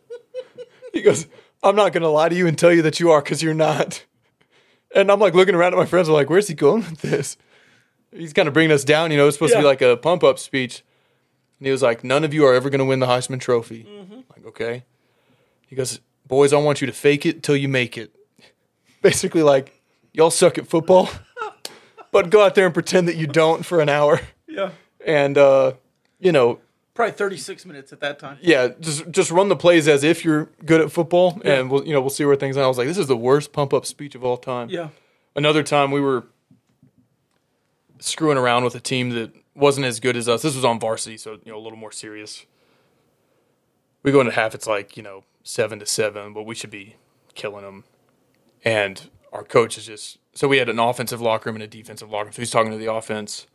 he 0.92 1.02
goes, 1.02 1.26
I'm 1.62 1.76
not 1.76 1.92
going 1.92 2.02
to 2.02 2.08
lie 2.08 2.28
to 2.28 2.34
you 2.34 2.46
and 2.46 2.56
tell 2.56 2.72
you 2.72 2.82
that 2.82 3.00
you 3.00 3.10
are 3.10 3.20
because 3.20 3.42
you're 3.42 3.54
not. 3.54 4.04
And 4.94 5.10
I'm 5.10 5.20
like 5.20 5.34
looking 5.34 5.54
around 5.54 5.74
at 5.74 5.78
my 5.78 5.86
friends, 5.86 6.08
I'm 6.08 6.14
like, 6.14 6.30
where's 6.30 6.48
he 6.48 6.54
going 6.54 6.82
with 6.82 7.00
this? 7.00 7.36
He's 8.12 8.32
kind 8.32 8.48
of 8.48 8.54
bringing 8.54 8.72
us 8.72 8.82
down, 8.82 9.10
you 9.10 9.16
know, 9.16 9.26
it's 9.26 9.36
supposed 9.36 9.52
to 9.52 9.60
be 9.60 9.64
like 9.64 9.82
a 9.82 9.96
pump 9.96 10.24
up 10.24 10.38
speech. 10.38 10.82
And 11.58 11.66
he 11.66 11.70
was 11.70 11.82
like, 11.82 12.02
none 12.02 12.24
of 12.24 12.32
you 12.32 12.46
are 12.46 12.54
ever 12.54 12.70
going 12.70 12.80
to 12.80 12.84
win 12.84 12.98
the 12.98 13.06
Heisman 13.06 13.40
Trophy. 13.40 13.84
Mm-hmm. 13.84 14.20
Like, 14.30 14.46
okay. 14.46 14.84
He 15.68 15.76
goes, 15.76 16.00
boys, 16.26 16.52
I 16.52 16.56
want 16.56 16.80
you 16.80 16.86
to 16.86 16.92
fake 16.92 17.26
it 17.26 17.42
till 17.42 17.56
you 17.56 17.68
make 17.68 17.98
it 17.98 18.12
basically 19.02 19.42
like 19.42 19.80
y'all 20.12 20.30
suck 20.30 20.58
at 20.58 20.66
football, 20.66 21.08
but 22.12 22.30
go 22.30 22.44
out 22.44 22.54
there 22.54 22.66
and 22.66 22.74
pretend 22.74 23.08
that 23.08 23.16
you 23.16 23.26
don't 23.26 23.64
for 23.64 23.80
an 23.80 23.88
hour. 23.88 24.20
Yeah. 24.48 24.70
And 25.04 25.38
uh, 25.38 25.72
you 26.18 26.32
know, 26.32 26.58
Probably 26.92 27.12
36 27.12 27.64
minutes 27.64 27.92
at 27.92 28.00
that 28.00 28.18
time. 28.18 28.36
yeah, 28.42 28.68
just 28.80 29.10
just 29.10 29.30
run 29.30 29.48
the 29.48 29.56
plays 29.56 29.88
as 29.88 30.04
if 30.04 30.24
you're 30.24 30.50
good 30.66 30.80
at 30.82 30.92
football, 30.92 31.40
and 31.44 31.70
we'll 31.70 31.86
you 31.86 31.92
know 31.94 32.00
we'll 32.00 32.10
see 32.10 32.24
where 32.24 32.36
things. 32.36 32.56
are. 32.56 32.64
I 32.64 32.66
was 32.66 32.76
like, 32.76 32.88
this 32.88 32.98
is 32.98 33.06
the 33.06 33.16
worst 33.16 33.52
pump 33.52 33.72
up 33.72 33.86
speech 33.86 34.14
of 34.14 34.24
all 34.24 34.36
time. 34.36 34.68
Yeah. 34.68 34.88
Another 35.34 35.62
time 35.62 35.92
we 35.92 36.00
were 36.00 36.26
screwing 38.00 38.36
around 38.36 38.64
with 38.64 38.74
a 38.74 38.80
team 38.80 39.10
that 39.10 39.32
wasn't 39.54 39.86
as 39.86 40.00
good 40.00 40.16
as 40.16 40.28
us. 40.28 40.42
This 40.42 40.54
was 40.56 40.64
on 40.64 40.80
varsity, 40.80 41.16
so 41.16 41.38
you 41.44 41.52
know 41.52 41.56
a 41.58 41.62
little 41.62 41.78
more 41.78 41.92
serious. 41.92 42.44
We 44.02 44.12
go 44.12 44.20
into 44.20 44.32
half. 44.32 44.54
It's 44.54 44.66
like 44.66 44.96
you 44.96 45.02
know 45.02 45.24
seven 45.42 45.78
to 45.78 45.86
seven, 45.86 46.34
but 46.34 46.42
we 46.42 46.54
should 46.54 46.70
be 46.70 46.96
killing 47.34 47.64
them. 47.64 47.84
And 48.64 49.08
our 49.32 49.42
coach 49.44 49.78
is 49.78 49.86
just 49.86 50.18
so 50.34 50.48
we 50.48 50.58
had 50.58 50.68
an 50.68 50.78
offensive 50.78 51.20
locker 51.20 51.48
room 51.50 51.56
and 51.56 51.62
a 51.62 51.66
defensive 51.66 52.10
locker 52.10 52.26
room. 52.26 52.32
So 52.32 52.42
he's 52.42 52.50
talking 52.50 52.72
to 52.72 52.78
the 52.78 52.92
offense, 52.92 53.46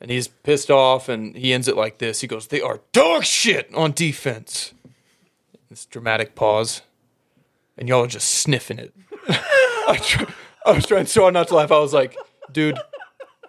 and 0.00 0.10
he's 0.10 0.28
pissed 0.28 0.70
off, 0.70 1.08
and 1.08 1.36
he 1.36 1.52
ends 1.52 1.68
it 1.68 1.76
like 1.76 1.98
this. 1.98 2.20
He 2.20 2.26
goes, 2.26 2.46
"They 2.48 2.60
are 2.60 2.80
dog 2.92 3.24
shit 3.24 3.72
on 3.74 3.92
defense." 3.92 4.72
This 5.68 5.86
dramatic 5.86 6.34
pause, 6.34 6.82
and 7.78 7.88
y'all 7.88 8.04
are 8.04 8.08
just 8.08 8.28
sniffing 8.28 8.78
it. 8.78 8.92
I, 9.28 9.98
try, 10.02 10.26
I 10.66 10.72
was 10.72 10.86
trying 10.86 11.06
so 11.06 11.22
hard 11.22 11.34
not 11.34 11.48
to 11.48 11.54
laugh. 11.56 11.70
I 11.72 11.78
was 11.78 11.92
like, 11.94 12.16
"Dude." 12.52 12.78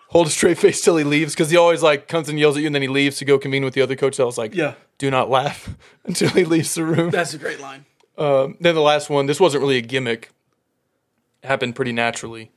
Hold 0.10 0.28
a 0.28 0.30
straight 0.30 0.58
face 0.58 0.82
till 0.82 0.98
he 0.98 1.06
leaves 1.06 1.34
because 1.34 1.52
he 1.52 1.56
always 1.56 1.82
like 1.82 2.10
comes 2.10 2.28
and 2.28 2.38
yells 2.38 2.58
at 2.58 2.60
you 2.60 2.66
and 2.66 2.76
then 2.76 2.82
he 2.82 2.90
leaves 2.90 3.16
to 3.20 3.24
go 3.24 3.40
convene 3.40 3.64
with 3.64 3.74
the 3.76 3.82
other 3.82 3.96
coach. 3.96 4.16
So 4.16 4.24
I 4.24 4.26
was 4.26 4.38
like, 4.38 4.54
Yeah. 4.54 4.74
do 4.98 5.10
not 5.10 5.30
laugh 5.30 5.70
until 6.04 6.28
he 6.32 6.44
leaves 6.44 6.76
the 6.76 6.84
room. 6.84 7.12
That's 7.12 7.34
a 7.34 7.38
great 7.38 7.62
line. 7.62 7.86
Um, 8.18 8.58
then 8.60 8.76
the 8.76 8.82
last 8.82 9.10
one, 9.10 9.26
this 9.28 9.40
wasn't 9.40 9.62
really 9.62 9.78
a 9.78 9.82
gimmick. 9.82 10.30
Happened 11.44 11.76
pretty 11.76 11.92
naturally. 11.92 12.52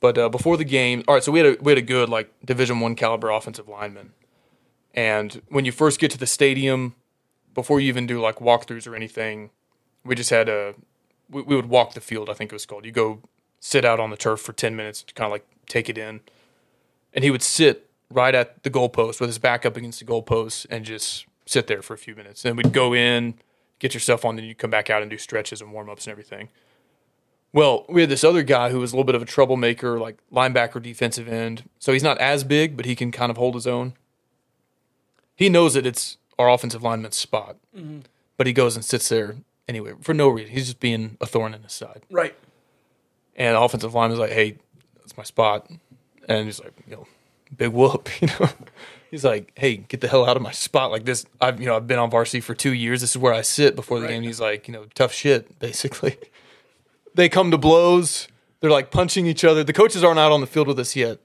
But 0.00 0.16
uh, 0.16 0.28
before 0.28 0.56
the 0.56 0.64
game, 0.64 1.04
all 1.06 1.14
right, 1.14 1.22
so 1.22 1.30
we 1.30 1.40
had 1.40 1.46
a 1.46 1.62
we 1.62 1.72
had 1.72 1.78
a 1.78 1.82
good 1.82 2.08
like 2.08 2.32
Division 2.44 2.80
One 2.80 2.94
caliber 2.94 3.30
offensive 3.30 3.68
lineman, 3.68 4.12
and 4.94 5.42
when 5.48 5.64
you 5.64 5.72
first 5.72 6.00
get 6.00 6.10
to 6.12 6.18
the 6.18 6.26
stadium, 6.26 6.94
before 7.54 7.80
you 7.80 7.88
even 7.88 8.06
do 8.06 8.20
like 8.20 8.36
walkthroughs 8.36 8.86
or 8.86 8.96
anything, 8.96 9.50
we 10.04 10.14
just 10.14 10.30
had 10.30 10.48
a 10.48 10.74
we, 11.28 11.42
we 11.42 11.54
would 11.54 11.66
walk 11.66 11.92
the 11.92 12.00
field. 12.00 12.30
I 12.30 12.32
think 12.32 12.50
it 12.50 12.54
was 12.54 12.66
called. 12.66 12.86
You 12.86 12.92
go 12.92 13.20
sit 13.60 13.84
out 13.84 14.00
on 14.00 14.10
the 14.10 14.16
turf 14.16 14.40
for 14.40 14.54
ten 14.54 14.74
minutes 14.74 15.02
to 15.02 15.14
kind 15.14 15.26
of 15.26 15.32
like 15.32 15.46
take 15.66 15.90
it 15.90 15.98
in, 15.98 16.20
and 17.12 17.22
he 17.22 17.30
would 17.30 17.42
sit 17.42 17.90
right 18.10 18.34
at 18.34 18.62
the 18.62 18.70
goalpost 18.70 19.20
with 19.20 19.28
his 19.28 19.38
back 19.38 19.64
up 19.66 19.76
against 19.76 20.00
the 20.00 20.06
goalpost 20.06 20.66
and 20.70 20.84
just 20.84 21.26
sit 21.46 21.66
there 21.66 21.82
for 21.82 21.94
a 21.94 21.98
few 21.98 22.14
minutes. 22.14 22.42
Then 22.42 22.56
we'd 22.56 22.72
go 22.72 22.94
in, 22.94 23.34
get 23.78 23.92
yourself 23.92 24.24
on, 24.24 24.36
then 24.36 24.46
you 24.46 24.54
come 24.54 24.70
back 24.70 24.88
out 24.88 25.02
and 25.02 25.10
do 25.10 25.18
stretches 25.18 25.60
and 25.60 25.72
warm 25.72 25.90
ups 25.90 26.06
and 26.06 26.12
everything. 26.12 26.48
Well, 27.52 27.84
we 27.88 28.02
had 28.02 28.10
this 28.10 28.22
other 28.22 28.42
guy 28.42 28.70
who 28.70 28.78
was 28.78 28.92
a 28.92 28.96
little 28.96 29.04
bit 29.04 29.16
of 29.16 29.22
a 29.22 29.26
troublemaker, 29.26 29.98
like 29.98 30.18
linebacker, 30.32 30.80
defensive 30.80 31.26
end. 31.28 31.68
So 31.78 31.92
he's 31.92 32.02
not 32.02 32.18
as 32.18 32.44
big, 32.44 32.76
but 32.76 32.86
he 32.86 32.94
can 32.94 33.10
kind 33.10 33.30
of 33.30 33.36
hold 33.36 33.54
his 33.54 33.66
own. 33.66 33.94
He 35.34 35.48
knows 35.48 35.74
that 35.74 35.86
it's 35.86 36.16
our 36.38 36.48
offensive 36.48 36.82
lineman's 36.82 37.16
spot, 37.16 37.56
mm-hmm. 37.76 38.00
but 38.36 38.46
he 38.46 38.52
goes 38.52 38.76
and 38.76 38.84
sits 38.84 39.08
there 39.08 39.36
anyway 39.68 39.94
for 40.00 40.14
no 40.14 40.28
reason. 40.28 40.52
He's 40.52 40.66
just 40.66 40.80
being 40.80 41.16
a 41.20 41.26
thorn 41.26 41.54
in 41.54 41.62
his 41.62 41.72
side. 41.72 42.02
Right. 42.10 42.34
And 43.36 43.56
the 43.56 43.60
offensive 43.60 43.94
lineman's 43.94 44.20
like, 44.20 44.32
"Hey, 44.32 44.58
that's 44.98 45.16
my 45.16 45.22
spot," 45.22 45.70
and 46.28 46.44
he's 46.44 46.60
like, 46.60 46.72
"You 46.86 46.96
know, 46.96 47.06
big 47.56 47.70
whoop," 47.70 48.08
you 48.20 48.28
know. 48.28 48.50
He's 49.10 49.24
like, 49.24 49.52
"Hey, 49.56 49.78
get 49.78 50.02
the 50.02 50.08
hell 50.08 50.26
out 50.28 50.36
of 50.36 50.42
my 50.42 50.52
spot!" 50.52 50.90
Like 50.90 51.04
this, 51.04 51.24
I've 51.40 51.58
you 51.58 51.66
know 51.66 51.74
I've 51.76 51.86
been 51.86 51.98
on 51.98 52.10
varsity 52.10 52.40
for 52.40 52.54
two 52.54 52.74
years. 52.74 53.00
This 53.00 53.10
is 53.10 53.18
where 53.18 53.32
I 53.32 53.40
sit 53.40 53.74
before 53.76 53.98
the 53.98 54.06
Right. 54.06 54.12
game. 54.12 54.22
He's 54.22 54.40
like, 54.40 54.68
you 54.68 54.74
know, 54.74 54.84
tough 54.94 55.12
shit, 55.12 55.58
basically. 55.58 56.18
They 57.14 57.28
come 57.28 57.50
to 57.50 57.58
blows. 57.58 58.28
They're 58.60 58.70
like 58.70 58.90
punching 58.90 59.26
each 59.26 59.44
other. 59.44 59.64
The 59.64 59.72
coaches 59.72 60.04
aren't 60.04 60.18
out 60.18 60.32
on 60.32 60.40
the 60.40 60.46
field 60.46 60.68
with 60.68 60.78
us 60.78 60.94
yet, 60.94 61.18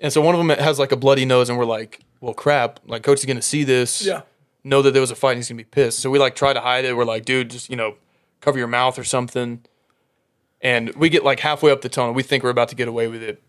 and 0.00 0.12
so 0.12 0.20
one 0.20 0.34
of 0.34 0.38
them 0.46 0.56
has 0.58 0.78
like 0.78 0.92
a 0.92 0.96
bloody 0.96 1.24
nose, 1.24 1.48
and 1.48 1.58
we're 1.58 1.64
like, 1.64 2.00
"Well, 2.20 2.34
crap! 2.34 2.80
Like, 2.86 3.02
coach 3.02 3.18
is 3.20 3.24
gonna 3.24 3.42
see 3.42 3.64
this. 3.64 4.04
Yeah. 4.04 4.22
know 4.62 4.80
that 4.82 4.92
there 4.92 5.00
was 5.00 5.10
a 5.10 5.16
fight. 5.16 5.32
and 5.32 5.38
He's 5.38 5.48
gonna 5.48 5.58
be 5.58 5.64
pissed." 5.64 5.98
So 6.00 6.10
we 6.10 6.18
like 6.18 6.34
try 6.36 6.52
to 6.52 6.60
hide 6.60 6.84
it. 6.84 6.96
We're 6.96 7.04
like, 7.04 7.24
"Dude, 7.24 7.50
just 7.50 7.68
you 7.70 7.76
know, 7.76 7.96
cover 8.40 8.58
your 8.58 8.68
mouth 8.68 8.98
or 8.98 9.04
something." 9.04 9.64
And 10.60 10.94
we 10.94 11.10
get 11.10 11.24
like 11.24 11.40
halfway 11.40 11.70
up 11.70 11.82
the 11.82 11.90
tunnel. 11.90 12.14
We 12.14 12.22
think 12.22 12.42
we're 12.42 12.50
about 12.50 12.68
to 12.70 12.74
get 12.74 12.88
away 12.88 13.06
with 13.06 13.22
it. 13.22 13.42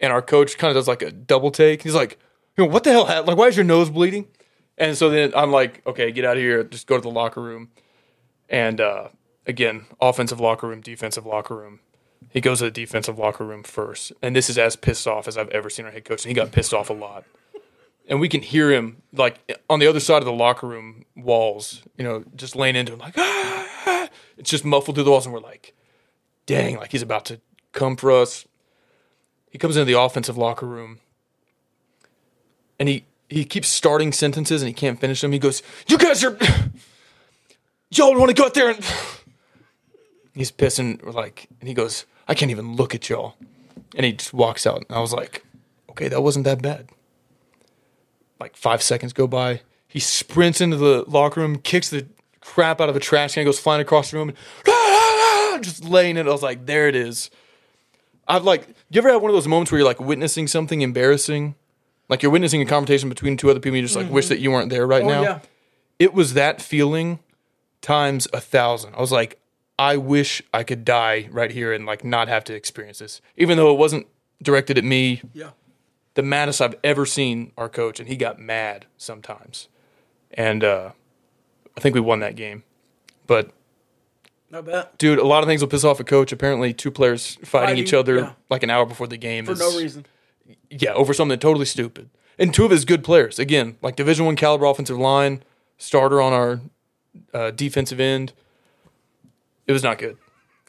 And 0.00 0.12
our 0.12 0.22
coach 0.22 0.56
kind 0.56 0.70
of 0.70 0.74
does 0.76 0.88
like 0.88 1.02
a 1.02 1.10
double 1.10 1.50
take. 1.50 1.82
He's 1.82 1.94
like, 1.94 2.18
you 2.56 2.64
know, 2.64 2.70
what 2.70 2.84
the 2.84 2.90
hell? 2.90 3.04
Like, 3.04 3.36
why 3.36 3.48
is 3.48 3.56
your 3.56 3.64
nose 3.64 3.90
bleeding? 3.90 4.28
And 4.78 4.96
so 4.96 5.10
then 5.10 5.32
I'm 5.36 5.50
like, 5.52 5.86
okay, 5.86 6.10
get 6.10 6.24
out 6.24 6.38
of 6.38 6.42
here. 6.42 6.64
Just 6.64 6.86
go 6.86 6.96
to 6.96 7.02
the 7.02 7.10
locker 7.10 7.42
room. 7.42 7.70
And 8.48 8.80
uh, 8.80 9.08
again, 9.46 9.86
offensive 10.00 10.40
locker 10.40 10.68
room, 10.68 10.80
defensive 10.80 11.26
locker 11.26 11.56
room. 11.56 11.80
He 12.30 12.40
goes 12.40 12.58
to 12.58 12.64
the 12.64 12.70
defensive 12.70 13.18
locker 13.18 13.44
room 13.44 13.62
first. 13.62 14.12
And 14.22 14.34
this 14.34 14.48
is 14.48 14.58
as 14.58 14.76
pissed 14.76 15.06
off 15.06 15.28
as 15.28 15.36
I've 15.36 15.50
ever 15.50 15.70
seen 15.70 15.84
our 15.86 15.92
head 15.92 16.04
coach. 16.04 16.24
And 16.24 16.30
he 16.30 16.34
got 16.34 16.52
pissed 16.52 16.74
off 16.74 16.90
a 16.90 16.94
lot. 16.94 17.24
And 18.08 18.20
we 18.20 18.28
can 18.28 18.42
hear 18.42 18.70
him 18.70 19.02
like 19.12 19.38
on 19.70 19.78
the 19.78 19.86
other 19.86 20.00
side 20.00 20.18
of 20.18 20.26
the 20.26 20.32
locker 20.32 20.66
room 20.66 21.04
walls, 21.16 21.82
you 21.96 22.04
know, 22.04 22.24
just 22.34 22.54
laying 22.54 22.76
into 22.76 22.92
him 22.92 22.98
like, 22.98 23.14
ah! 23.16 24.08
it's 24.36 24.50
just 24.50 24.64
muffled 24.64 24.96
through 24.96 25.04
the 25.04 25.10
walls. 25.10 25.26
And 25.26 25.32
we're 25.32 25.40
like, 25.40 25.74
dang, 26.46 26.76
like 26.76 26.92
he's 26.92 27.02
about 27.02 27.24
to 27.26 27.40
come 27.72 27.96
for 27.96 28.10
us. 28.10 28.46
He 29.50 29.58
comes 29.58 29.76
into 29.76 29.86
the 29.86 29.98
offensive 29.98 30.36
locker 30.36 30.66
room 30.66 30.98
and 32.78 32.88
he, 32.88 33.04
he 33.30 33.44
keeps 33.44 33.68
starting 33.68 34.12
sentences 34.12 34.60
and 34.60 34.68
he 34.68 34.74
can't 34.74 35.00
finish 35.00 35.20
them. 35.20 35.32
He 35.32 35.38
goes, 35.38 35.62
You 35.86 35.96
guys 35.96 36.24
are, 36.24 36.36
y'all 37.90 38.18
want 38.18 38.28
to 38.30 38.34
go 38.34 38.46
out 38.46 38.54
there 38.54 38.70
and. 38.70 38.84
He's 40.34 40.50
pissing, 40.50 41.14
like, 41.14 41.48
and 41.60 41.68
he 41.68 41.74
goes, 41.74 42.06
I 42.26 42.34
can't 42.34 42.50
even 42.50 42.76
look 42.76 42.94
at 42.94 43.08
y'all. 43.08 43.36
And 43.94 44.04
he 44.04 44.12
just 44.12 44.34
walks 44.34 44.66
out. 44.66 44.84
And 44.88 44.96
I 44.96 45.00
was 45.00 45.12
like, 45.12 45.44
Okay, 45.94 46.08
that 46.08 46.22
wasn't 46.22 46.44
that 46.44 46.60
bad. 46.60 46.88
Like 48.40 48.56
five 48.56 48.82
seconds 48.82 49.12
go 49.12 49.28
by. 49.28 49.60
He 49.86 50.00
sprints 50.00 50.60
into 50.60 50.76
the 50.76 51.04
locker 51.06 51.40
room, 51.40 51.58
kicks 51.58 51.88
the 51.88 52.06
crap 52.40 52.80
out 52.80 52.88
of 52.88 52.96
a 52.96 53.00
trash 53.00 53.34
can, 53.34 53.44
goes 53.44 53.60
flying 53.60 53.80
across 53.80 54.10
the 54.10 54.16
room, 54.16 54.32
and 54.66 55.64
just 55.64 55.84
laying 55.84 56.16
it. 56.16 56.26
I 56.26 56.32
was 56.32 56.42
like, 56.42 56.66
there 56.66 56.88
it 56.88 56.96
is. 56.96 57.30
I've 58.26 58.42
like, 58.42 58.66
you 58.90 58.98
ever 58.98 59.08
had 59.08 59.22
one 59.22 59.30
of 59.30 59.36
those 59.36 59.46
moments 59.46 59.70
where 59.70 59.78
you're 59.78 59.86
like 59.86 60.00
witnessing 60.00 60.48
something 60.48 60.80
embarrassing? 60.80 61.54
Like 62.08 62.24
you're 62.24 62.32
witnessing 62.32 62.60
a 62.60 62.66
conversation 62.66 63.08
between 63.08 63.36
two 63.36 63.50
other 63.50 63.60
people, 63.60 63.76
and 63.76 63.82
you 63.82 63.86
just 63.86 63.96
like 63.96 64.10
wish 64.10 64.24
mm-hmm. 64.24 64.34
that 64.34 64.40
you 64.40 64.50
weren't 64.50 64.70
there 64.70 64.86
right 64.88 65.04
Oh, 65.04 65.08
now. 65.08 65.22
yeah. 65.22 65.38
It 66.00 66.12
was 66.12 66.34
that 66.34 66.60
feeling 66.60 67.20
times 67.82 68.26
a 68.32 68.40
thousand. 68.40 68.96
I 68.96 69.00
was 69.00 69.12
like, 69.12 69.38
I 69.78 69.96
wish 69.96 70.42
I 70.52 70.62
could 70.62 70.84
die 70.84 71.28
right 71.30 71.50
here 71.50 71.72
and 71.72 71.84
like 71.86 72.04
not 72.04 72.28
have 72.28 72.44
to 72.44 72.54
experience 72.54 72.98
this, 73.00 73.20
even 73.36 73.56
though 73.56 73.72
it 73.72 73.78
wasn't 73.78 74.06
directed 74.42 74.78
at 74.78 74.84
me 74.84 75.22
Yeah. 75.32 75.50
the 76.14 76.22
maddest 76.22 76.60
I've 76.60 76.76
ever 76.84 77.04
seen 77.06 77.52
our 77.58 77.68
coach, 77.68 77.98
and 77.98 78.08
he 78.08 78.16
got 78.16 78.38
mad 78.38 78.86
sometimes. 78.96 79.68
And 80.32 80.62
uh, 80.64 80.90
I 81.76 81.80
think 81.80 81.94
we 81.94 82.00
won 82.00 82.20
that 82.20 82.36
game. 82.36 82.62
But 83.26 83.50
Not 84.50 84.66
bad. 84.66 84.88
dude, 84.98 85.18
a 85.18 85.26
lot 85.26 85.42
of 85.42 85.48
things 85.48 85.60
will 85.60 85.68
piss 85.68 85.84
off 85.84 85.98
a 86.00 86.04
coach. 86.04 86.30
Apparently, 86.32 86.72
two 86.72 86.90
players 86.90 87.34
fighting, 87.36 87.46
Fighting, 87.46 87.78
each 87.84 87.94
other 87.94 88.16
yeah. 88.16 88.32
like 88.50 88.62
an 88.62 88.70
hour 88.70 88.86
before 88.86 89.06
the 89.06 89.16
game 89.16 89.44
For 89.46 89.52
is 89.52 89.60
no 89.60 89.76
reason. 89.78 90.06
yeah 90.70 90.92
over 90.92 91.12
something 91.14 91.38
totally 91.38 91.66
stupid. 91.66 92.10
And 92.38 92.52
two 92.52 92.64
of 92.64 92.70
his 92.70 92.84
good 92.84 93.02
players, 93.04 93.38
again, 93.38 93.76
like 93.82 93.94
Division 93.96 94.26
One 94.26 94.36
caliber 94.36 94.66
offensive 94.66 94.98
line, 94.98 95.42
starter 95.78 96.20
on 96.20 96.32
our 96.32 96.60
uh, 97.32 97.50
defensive 97.52 97.98
end. 98.00 98.32
It 99.66 99.72
was 99.72 99.82
not 99.82 99.98
good. 99.98 100.16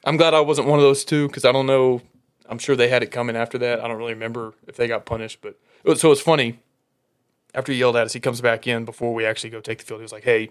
I'm 0.04 0.18
glad 0.18 0.34
I 0.34 0.42
wasn't 0.42 0.68
one 0.68 0.80
of 0.80 0.84
those 0.84 1.04
two 1.04 1.28
because 1.28 1.46
I 1.46 1.52
don't 1.52 1.66
know. 1.66 2.02
I'm 2.48 2.60
sure 2.60 2.76
they 2.76 2.90
had 2.90 3.02
it 3.04 3.12
coming 3.12 3.36
after 3.36 3.58
that. 3.58 3.80
I 3.80 3.88
don't 3.88 3.98
really 3.98 4.14
remember 4.14 4.54
if 4.68 4.76
they 4.76 4.88
got 4.88 5.06
punished, 5.06 5.40
but 5.42 5.58
it 5.84 5.90
was, 5.90 6.00
so 6.00 6.12
it's 6.12 6.22
funny. 6.22 6.60
After 7.54 7.72
he 7.72 7.80
yelled 7.80 7.96
at 7.96 8.06
us, 8.06 8.14
he 8.14 8.20
comes 8.20 8.42
back 8.42 8.68
in 8.68 8.86
before 8.86 9.14
we 9.14 9.26
actually 9.26 9.50
go 9.50 9.62
take 9.62 9.80
the 9.80 9.86
field. 9.86 10.02
He 10.02 10.04
was 10.04 10.12
like, 10.12 10.24
"Hey, 10.24 10.50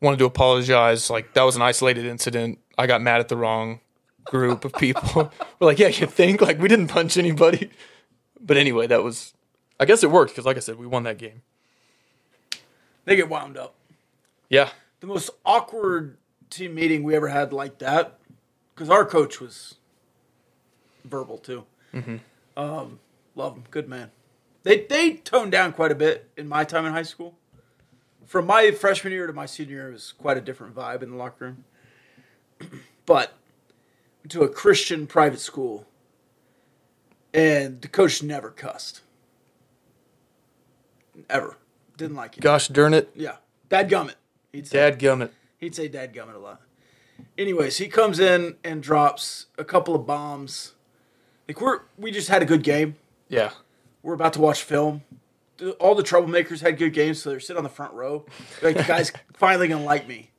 wanted 0.00 0.18
to 0.18 0.26
apologize. 0.26 1.10
Like 1.10 1.32
that 1.34 1.42
was 1.42 1.56
an 1.56 1.62
isolated 1.62 2.04
incident. 2.04 2.58
I 2.76 2.86
got 2.86 3.00
mad 3.02 3.20
at 3.20 3.28
the 3.28 3.36
wrong 3.36 3.80
group 4.24 4.64
of 4.64 4.72
people." 4.74 5.32
We're 5.58 5.66
like, 5.66 5.78
"Yeah, 5.78 5.88
you 5.88 6.06
think? 6.06 6.40
Like 6.40 6.60
we 6.60 6.68
didn't 6.68 6.88
punch 6.88 7.16
anybody." 7.16 7.70
But 8.40 8.56
anyway, 8.56 8.86
that 8.86 9.02
was. 9.02 9.34
I 9.80 9.84
guess 9.84 10.02
it 10.02 10.10
worked 10.10 10.32
because, 10.32 10.44
like 10.44 10.56
I 10.56 10.60
said, 10.60 10.78
we 10.78 10.86
won 10.86 11.04
that 11.04 11.18
game. 11.18 11.42
They 13.04 13.16
get 13.16 13.28
wound 13.28 13.56
up. 13.56 13.74
Yeah, 14.50 14.70
The 15.00 15.06
most 15.06 15.30
awkward 15.44 16.18
team 16.50 16.74
meeting 16.74 17.02
we 17.02 17.14
ever 17.14 17.28
had 17.28 17.52
like 17.52 17.78
that, 17.78 18.18
because 18.74 18.90
our 18.90 19.04
coach 19.04 19.40
was 19.40 19.76
verbal 21.04 21.38
too. 21.38 21.64
Mm-hmm. 21.94 22.16
Um, 22.56 23.00
love 23.34 23.54
him, 23.54 23.64
good 23.70 23.88
man. 23.88 24.10
They 24.62 24.84
they 24.84 25.14
toned 25.14 25.52
down 25.52 25.72
quite 25.72 25.92
a 25.92 25.94
bit 25.94 26.30
in 26.36 26.48
my 26.48 26.64
time 26.64 26.84
in 26.84 26.92
high 26.92 27.02
school. 27.02 27.34
From 28.26 28.46
my 28.46 28.70
freshman 28.72 29.12
year 29.12 29.26
to 29.26 29.32
my 29.32 29.46
senior 29.46 29.76
year, 29.76 29.88
it 29.88 29.92
was 29.92 30.12
quite 30.12 30.36
a 30.36 30.40
different 30.40 30.74
vibe 30.74 31.02
in 31.02 31.10
the 31.10 31.16
locker 31.16 31.44
room. 31.46 31.64
but 33.06 33.32
to 34.28 34.42
a 34.42 34.48
Christian 34.48 35.06
private 35.06 35.40
school, 35.40 35.86
and 37.32 37.80
the 37.80 37.88
coach 37.88 38.22
never 38.22 38.50
cussed. 38.50 39.00
Ever 41.30 41.56
didn't 41.96 42.16
like 42.16 42.36
it. 42.36 42.40
gosh 42.40 42.68
darn 42.68 42.94
it, 42.94 43.10
Yeah, 43.14 43.36
dad 43.68 43.90
gummit. 43.90 44.14
He'd 44.52 44.66
say. 44.66 44.78
Dad 44.78 44.98
gummit. 44.98 45.30
He'd 45.58 45.74
say 45.74 45.88
dad 45.88 46.14
gummit 46.14 46.34
a 46.34 46.38
lot. 46.38 46.60
Anyways, 47.36 47.78
he 47.78 47.88
comes 47.88 48.18
in 48.20 48.56
and 48.64 48.82
drops 48.82 49.46
a 49.58 49.64
couple 49.64 49.94
of 49.94 50.06
bombs. 50.06 50.74
Like 51.46 51.60
we're 51.60 51.80
we 51.96 52.10
just 52.10 52.28
had 52.28 52.42
a 52.42 52.46
good 52.46 52.62
game. 52.62 52.96
Yeah, 53.28 53.50
We're 54.02 54.14
about 54.14 54.32
to 54.34 54.40
watch 54.40 54.62
film, 54.62 55.02
all 55.80 55.94
the 55.94 56.02
troublemakers 56.02 56.62
had 56.62 56.78
good 56.78 56.94
games, 56.94 57.20
so 57.22 57.28
they're 57.30 57.40
sitting 57.40 57.58
on 57.58 57.64
the 57.64 57.68
front 57.68 57.92
row. 57.92 58.24
Like 58.62 58.76
the 58.76 58.84
guy's 58.84 59.12
finally 59.34 59.68
gonna 59.68 59.84
like 59.84 60.08
me. 60.08 60.30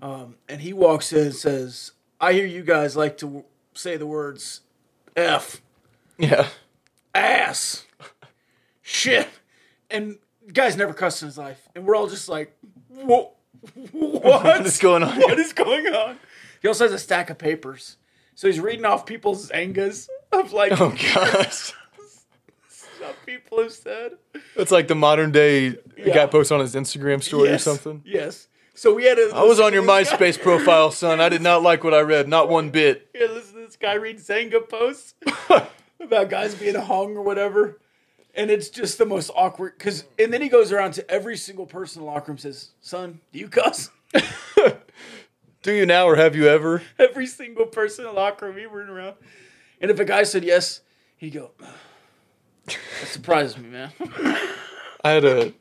Um, 0.00 0.36
and 0.48 0.60
he 0.60 0.72
walks 0.72 1.12
in 1.12 1.26
and 1.26 1.34
says, 1.34 1.92
"I 2.20 2.32
hear 2.34 2.46
you 2.46 2.62
guys 2.62 2.96
like 2.96 3.16
to 3.18 3.26
w- 3.26 3.44
say 3.74 3.96
the 3.96 4.06
words 4.06 4.60
f, 5.16 5.60
Yeah. 6.18 6.48
ass, 7.14 7.86
shit," 8.82 9.28
and 9.90 10.18
guy's 10.52 10.76
never 10.76 10.92
cussed 10.92 11.22
in 11.22 11.26
his 11.28 11.38
life, 11.38 11.68
and 11.74 11.84
we're 11.86 11.96
all 11.96 12.08
just 12.08 12.28
like, 12.28 12.56
"Wha- 12.90 13.30
"What? 13.92 14.22
What 14.44 14.66
is 14.66 14.78
going 14.78 15.02
on? 15.02 15.16
What 15.20 15.38
is 15.38 15.52
going 15.52 15.86
on?" 15.86 16.18
He 16.60 16.68
also 16.68 16.84
has 16.84 16.92
a 16.92 16.98
stack 16.98 17.30
of 17.30 17.38
papers, 17.38 17.96
so 18.34 18.46
he's 18.48 18.60
reading 18.60 18.84
off 18.84 19.06
people's 19.06 19.50
Xangas 19.50 20.08
of 20.32 20.52
like 20.52 20.72
Oh 20.80 20.90
gosh. 20.90 21.72
stuff 22.68 23.16
people 23.26 23.62
have 23.62 23.72
said. 23.72 24.12
It's 24.56 24.70
like 24.70 24.88
the 24.88 24.94
modern 24.94 25.32
day 25.32 25.76
Yeah. 25.96 26.14
guy 26.14 26.26
posts 26.26 26.52
on 26.52 26.60
his 26.60 26.74
Instagram 26.74 27.22
story 27.22 27.48
Yes, 27.50 27.62
or 27.66 27.70
something. 27.70 28.02
Yes. 28.04 28.48
So 28.74 28.94
we 28.94 29.04
had 29.04 29.16
to. 29.16 29.30
I 29.34 29.42
was 29.42 29.60
on 29.60 29.72
your 29.72 29.82
listen 29.82 30.16
to 30.16 30.18
this 30.18 30.38
MySpace 30.38 30.42
profile, 30.42 30.90
son. 30.90 31.20
I 31.20 31.28
did 31.28 31.42
not 31.42 31.62
like 31.62 31.84
what 31.84 31.92
I 31.94 32.00
read, 32.00 32.26
not 32.28 32.48
one 32.48 32.70
bit. 32.70 33.12
Guy, 33.12 33.26
to 33.26 33.32
listen 33.32 33.54
to 33.54 33.66
this 33.66 33.76
guy 33.76 33.94
read 33.94 34.18
Xanga 34.18 34.66
posts 34.68 35.14
about 36.00 36.30
guys 36.30 36.54
being 36.54 36.74
hung 36.74 37.16
or 37.16 37.22
whatever. 37.22 37.78
And 38.34 38.50
it's 38.50 38.70
just 38.70 38.96
the 38.98 39.04
most 39.06 39.30
awkward 39.36 39.76
because, 39.76 40.04
and 40.18 40.32
then 40.32 40.40
he 40.40 40.48
goes 40.48 40.72
around 40.72 40.92
to 40.94 41.10
every 41.10 41.36
single 41.36 41.66
person 41.66 42.00
in 42.00 42.06
the 42.06 42.10
locker 42.12 42.28
room 42.32 42.36
and 42.36 42.40
says, 42.40 42.70
"Son, 42.80 43.20
do 43.32 43.38
you 43.38 43.48
cuss?" 43.48 43.90
Do 45.62 45.72
you 45.72 45.86
now 45.86 46.06
or 46.08 46.16
have 46.16 46.34
you 46.34 46.48
ever? 46.48 46.82
every 46.98 47.26
single 47.26 47.66
person 47.66 48.04
in 48.04 48.10
the 48.10 48.16
locker 48.20 48.46
room 48.46 48.56
he 48.58 48.66
went 48.66 48.90
around, 48.90 49.14
and 49.80 49.90
if 49.92 50.00
a 50.00 50.04
guy 50.04 50.24
said 50.24 50.42
yes, 50.44 50.80
he'd 51.16 51.30
go. 51.34 51.52
That 52.66 52.76
surprises 53.06 53.56
me, 53.58 53.68
man. 53.68 53.92
I 55.04 55.10
had 55.10 55.24
a 55.24 55.52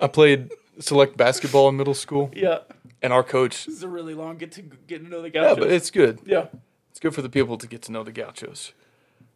I 0.00 0.06
played 0.06 0.52
select 0.78 1.16
basketball 1.16 1.68
in 1.68 1.76
middle 1.76 1.94
school 1.94 2.30
yeah, 2.34 2.58
and 3.02 3.12
our 3.12 3.22
coach 3.24 3.66
this 3.66 3.76
is 3.76 3.82
a 3.82 3.88
really 3.88 4.14
long 4.14 4.36
get 4.36 4.52
to 4.52 4.62
get 4.62 5.02
to 5.02 5.08
know 5.08 5.22
the 5.22 5.30
Yeah, 5.32 5.54
but 5.54 5.70
it's 5.72 5.90
good. 5.90 6.20
yeah, 6.24 6.46
It's 6.90 7.00
good 7.00 7.14
for 7.14 7.22
the 7.22 7.28
people 7.28 7.58
to 7.58 7.66
get 7.66 7.82
to 7.82 7.92
know 7.92 8.02
the 8.04 8.12
gauchos. 8.12 8.72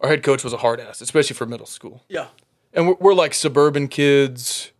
Our 0.04 0.10
head 0.10 0.22
coach 0.22 0.44
was 0.44 0.52
a 0.52 0.58
hard 0.58 0.80
ass, 0.80 1.00
especially 1.00 1.34
for 1.34 1.46
middle 1.46 1.64
school. 1.66 2.02
yeah, 2.10 2.26
And 2.74 2.88
we're, 2.88 2.96
we're 3.00 3.14
like 3.14 3.32
suburban 3.32 3.88
kids. 3.88 4.70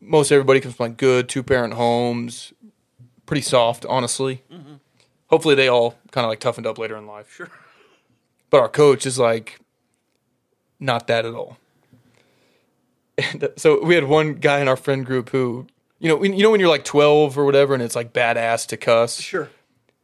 Most 0.00 0.30
everybody 0.30 0.60
comes 0.60 0.76
from 0.76 0.84
like 0.90 0.96
good 0.96 1.28
two 1.28 1.42
parent 1.42 1.74
homes, 1.74 2.52
pretty 3.26 3.42
soft, 3.42 3.84
honestly. 3.86 4.42
Hopefully, 5.28 5.54
they 5.56 5.66
all 5.68 5.96
kind 6.12 6.24
of 6.24 6.28
like 6.28 6.38
toughened 6.38 6.66
up 6.66 6.78
later 6.78 6.96
in 6.96 7.06
life. 7.06 7.32
Sure. 7.34 7.50
But 8.50 8.60
our 8.60 8.68
coach 8.68 9.06
is 9.06 9.18
like 9.18 9.58
not 10.78 11.08
that 11.08 11.24
at 11.24 11.34
all. 11.34 11.56
And 13.18 13.44
uh, 13.44 13.48
so 13.56 13.82
we 13.84 13.94
had 13.96 14.04
one 14.04 14.34
guy 14.34 14.60
in 14.60 14.68
our 14.68 14.76
friend 14.76 15.04
group 15.06 15.30
who, 15.30 15.66
you 15.98 16.08
know, 16.08 16.16
when, 16.16 16.32
you 16.34 16.42
know 16.42 16.50
when 16.50 16.60
you're 16.60 16.68
like 16.68 16.84
12 16.84 17.36
or 17.38 17.44
whatever, 17.44 17.74
and 17.74 17.82
it's 17.82 17.96
like 17.96 18.12
badass 18.12 18.66
to 18.68 18.76
cuss. 18.76 19.20
sure. 19.20 19.48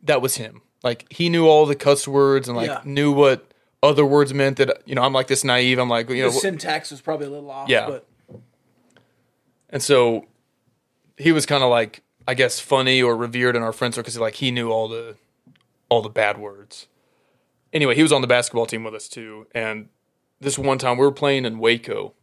That 0.02 0.22
was 0.22 0.36
him. 0.36 0.62
Like 0.82 1.06
he 1.12 1.28
knew 1.28 1.46
all 1.46 1.66
the 1.66 1.74
cuss 1.76 2.08
words 2.08 2.48
and 2.48 2.56
like 2.56 2.68
Yeah. 2.68 2.80
knew 2.84 3.12
what 3.12 3.49
other 3.82 4.04
words 4.04 4.32
meant. 4.34 4.56
That 4.58 4.82
you 4.86 4.94
know, 4.94 5.02
I'm 5.02 5.12
like 5.12 5.26
this 5.26 5.44
naive. 5.44 5.78
I'm 5.78 5.88
like, 5.88 6.08
you 6.10 6.22
know, 6.22 6.30
The 6.30 6.38
syntax 6.38 6.90
was 6.90 7.00
probably 7.00 7.26
a 7.26 7.30
little 7.30 7.50
off. 7.50 7.68
Yeah. 7.68 7.86
but 7.86 8.06
And 9.70 9.82
so 9.82 10.26
he 11.16 11.32
was 11.32 11.46
kind 11.46 11.62
of 11.62 11.70
like, 11.70 12.02
I 12.26 12.34
guess, 12.34 12.60
funny 12.60 13.02
or 13.02 13.16
revered 13.16 13.56
in 13.56 13.62
our 13.62 13.72
friend 13.72 13.94
circle 13.94 14.04
because 14.08 14.18
like 14.18 14.34
he 14.34 14.50
knew 14.50 14.70
all 14.70 14.88
the 14.88 15.16
all 15.88 16.02
the 16.02 16.08
bad 16.08 16.38
words. 16.38 16.86
Anyway, 17.72 17.94
he 17.94 18.02
was 18.02 18.12
on 18.12 18.20
the 18.20 18.26
basketball 18.26 18.66
team 18.66 18.84
with 18.84 18.94
us 18.94 19.08
too. 19.08 19.46
And 19.54 19.88
this 20.40 20.58
one 20.58 20.78
time 20.78 20.96
we 20.98 21.04
were 21.04 21.12
playing 21.12 21.44
in 21.44 21.58
Waco, 21.58 22.14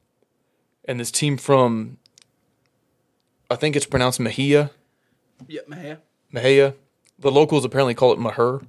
and 0.85 0.99
this 0.99 1.11
team 1.11 1.37
from 1.37 1.97
I 3.49 3.55
think 3.55 3.75
it's 3.75 3.85
pronounced 3.85 4.19
Mexia, 4.19 4.71
yeah, 5.47 5.61
man. 5.67 5.99
Mexia. 6.33 6.75
The 7.19 7.31
locals 7.31 7.65
apparently 7.65 7.95
call 7.95 8.13
it 8.13 8.19
Maher. 8.19 8.61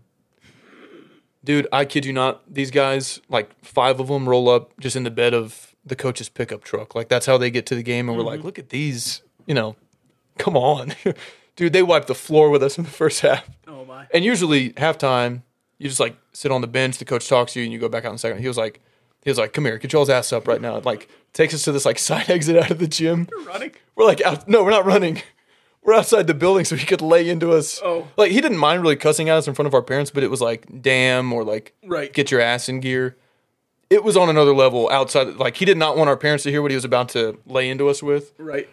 Dude, 1.45 1.67
I 1.73 1.85
kid 1.85 2.05
you 2.05 2.13
not. 2.13 2.43
These 2.53 2.71
guys, 2.71 3.21
like 3.29 3.51
five 3.65 4.01
of 4.01 4.09
them, 4.09 4.29
roll 4.29 4.49
up 4.49 4.79
just 4.81 4.97
in 4.97 5.05
the 5.05 5.11
bed 5.11 5.35
of 5.35 5.75
the 5.85 5.97
coach's 5.97 6.29
pickup 6.29 6.65
truck. 6.65 6.95
Like 6.95 7.09
that's 7.09 7.27
how 7.27 7.39
they 7.39 7.51
get 7.51 7.67
to 7.67 7.75
the 7.75 7.83
game. 7.83 8.09
And 8.09 8.19
we're 8.19 8.25
like, 8.25 8.39
mm-hmm. 8.39 8.47
look 8.47 8.59
at 8.59 8.71
these. 8.71 9.23
You 9.47 9.55
know, 9.55 9.77
come 10.37 10.57
on, 10.57 10.95
dude. 11.57 11.73
They 11.73 11.83
wiped 11.83 12.09
the 12.09 12.15
floor 12.15 12.51
with 12.51 12.63
us 12.63 12.77
in 12.77 12.85
the 12.85 12.91
first 12.91 13.21
half. 13.21 13.49
Oh 13.67 13.85
my. 13.85 14.07
And 14.13 14.25
usually 14.25 14.71
halftime, 14.71 15.43
you 15.79 15.89
just 15.89 16.01
like 16.01 16.17
sit 16.33 16.51
on 16.51 16.61
the 16.61 16.67
bench. 16.67 16.99
The 16.99 17.05
coach 17.05 17.29
talks 17.29 17.55
to 17.55 17.61
you, 17.61 17.65
and 17.65 17.73
you 17.73 17.79
go 17.79 17.89
back 17.89 18.05
out 18.05 18.09
in 18.09 18.15
the 18.15 18.19
second. 18.19 18.41
He 18.41 18.49
was 18.49 18.59
like, 18.59 18.81
he 19.23 19.31
was 19.31 19.39
like, 19.39 19.53
come 19.53 19.65
here, 19.65 19.79
get 19.79 19.93
y'all's 19.93 20.11
ass 20.11 20.33
up 20.33 20.47
right 20.47 20.61
now. 20.61 20.81
Like 20.81 21.09
takes 21.33 21.55
us 21.55 21.63
to 21.65 21.73
this 21.73 21.85
like 21.85 21.99
side 22.11 22.29
exit 22.29 22.57
out 22.57 22.71
of 22.71 22.79
the 22.79 22.89
gym. 22.89 23.29
running. 23.47 23.73
We're 23.95 24.07
like 24.07 24.21
out. 24.23 24.49
No, 24.49 24.65
we're 24.65 24.71
not 24.71 24.85
running. 24.85 25.23
We're 25.89 25.95
outside 25.95 26.27
the 26.27 26.35
building 26.35 26.67
so 26.67 26.77
he 26.77 26.85
could 26.85 27.01
lay 27.01 27.31
into 27.31 27.53
us. 27.53 27.81
Oh. 27.83 28.09
like 28.19 28.31
he 28.31 28.43
didn't 28.43 28.59
mind 28.59 28.83
really 28.83 28.95
cussing 28.95 29.31
at 29.31 29.39
us 29.39 29.49
in 29.49 29.55
front 29.55 29.69
of 29.69 29.73
our 29.73 29.81
parents, 29.81 30.11
but 30.11 30.23
it 30.23 30.31
was 30.31 30.43
like 30.43 30.83
damn 30.83 31.33
or 31.33 31.45
like 31.45 31.73
Right. 31.83 32.13
get 32.13 32.31
your 32.31 32.43
ass 32.43 32.69
in 32.69 32.81
gear. 32.81 33.17
It 33.89 34.05
was 34.05 34.15
on 34.15 34.29
another 34.29 34.55
level 34.55 34.91
outside. 34.91 35.37
Like 35.37 35.57
he 35.57 35.65
did 35.65 35.79
not 35.79 35.97
want 35.97 36.11
our 36.11 36.17
parents 36.19 36.45
to 36.45 36.51
hear 36.51 36.61
what 36.61 36.71
he 36.71 36.75
was 36.75 36.85
about 36.85 37.09
to 37.11 37.39
lay 37.47 37.71
into 37.71 37.89
us 37.89 38.03
with. 38.03 38.35
Right. 38.37 38.69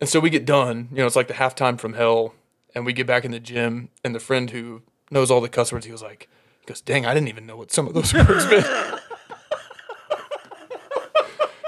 And 0.00 0.08
so 0.08 0.20
we 0.20 0.30
get 0.30 0.44
done. 0.46 0.86
You 0.92 0.98
know, 0.98 1.06
it's 1.06 1.16
like 1.16 1.26
the 1.26 1.34
halftime 1.34 1.80
from 1.80 1.94
hell, 1.94 2.32
and 2.76 2.86
we 2.86 2.92
get 2.92 3.08
back 3.08 3.24
in 3.24 3.32
the 3.32 3.40
gym. 3.40 3.88
And 4.04 4.14
the 4.14 4.20
friend 4.20 4.48
who 4.50 4.82
knows 5.10 5.32
all 5.32 5.40
the 5.40 5.48
cuss 5.48 5.72
words, 5.72 5.84
he 5.86 5.90
was 5.90 6.00
like, 6.02 6.28
he 6.60 6.66
goes, 6.66 6.80
"Dang, 6.80 7.04
I 7.06 7.12
didn't 7.12 7.28
even 7.28 7.44
know 7.44 7.56
what 7.56 7.72
some 7.72 7.88
of 7.88 7.94
those 7.94 8.14
words 8.14 8.46
meant." 8.46 8.66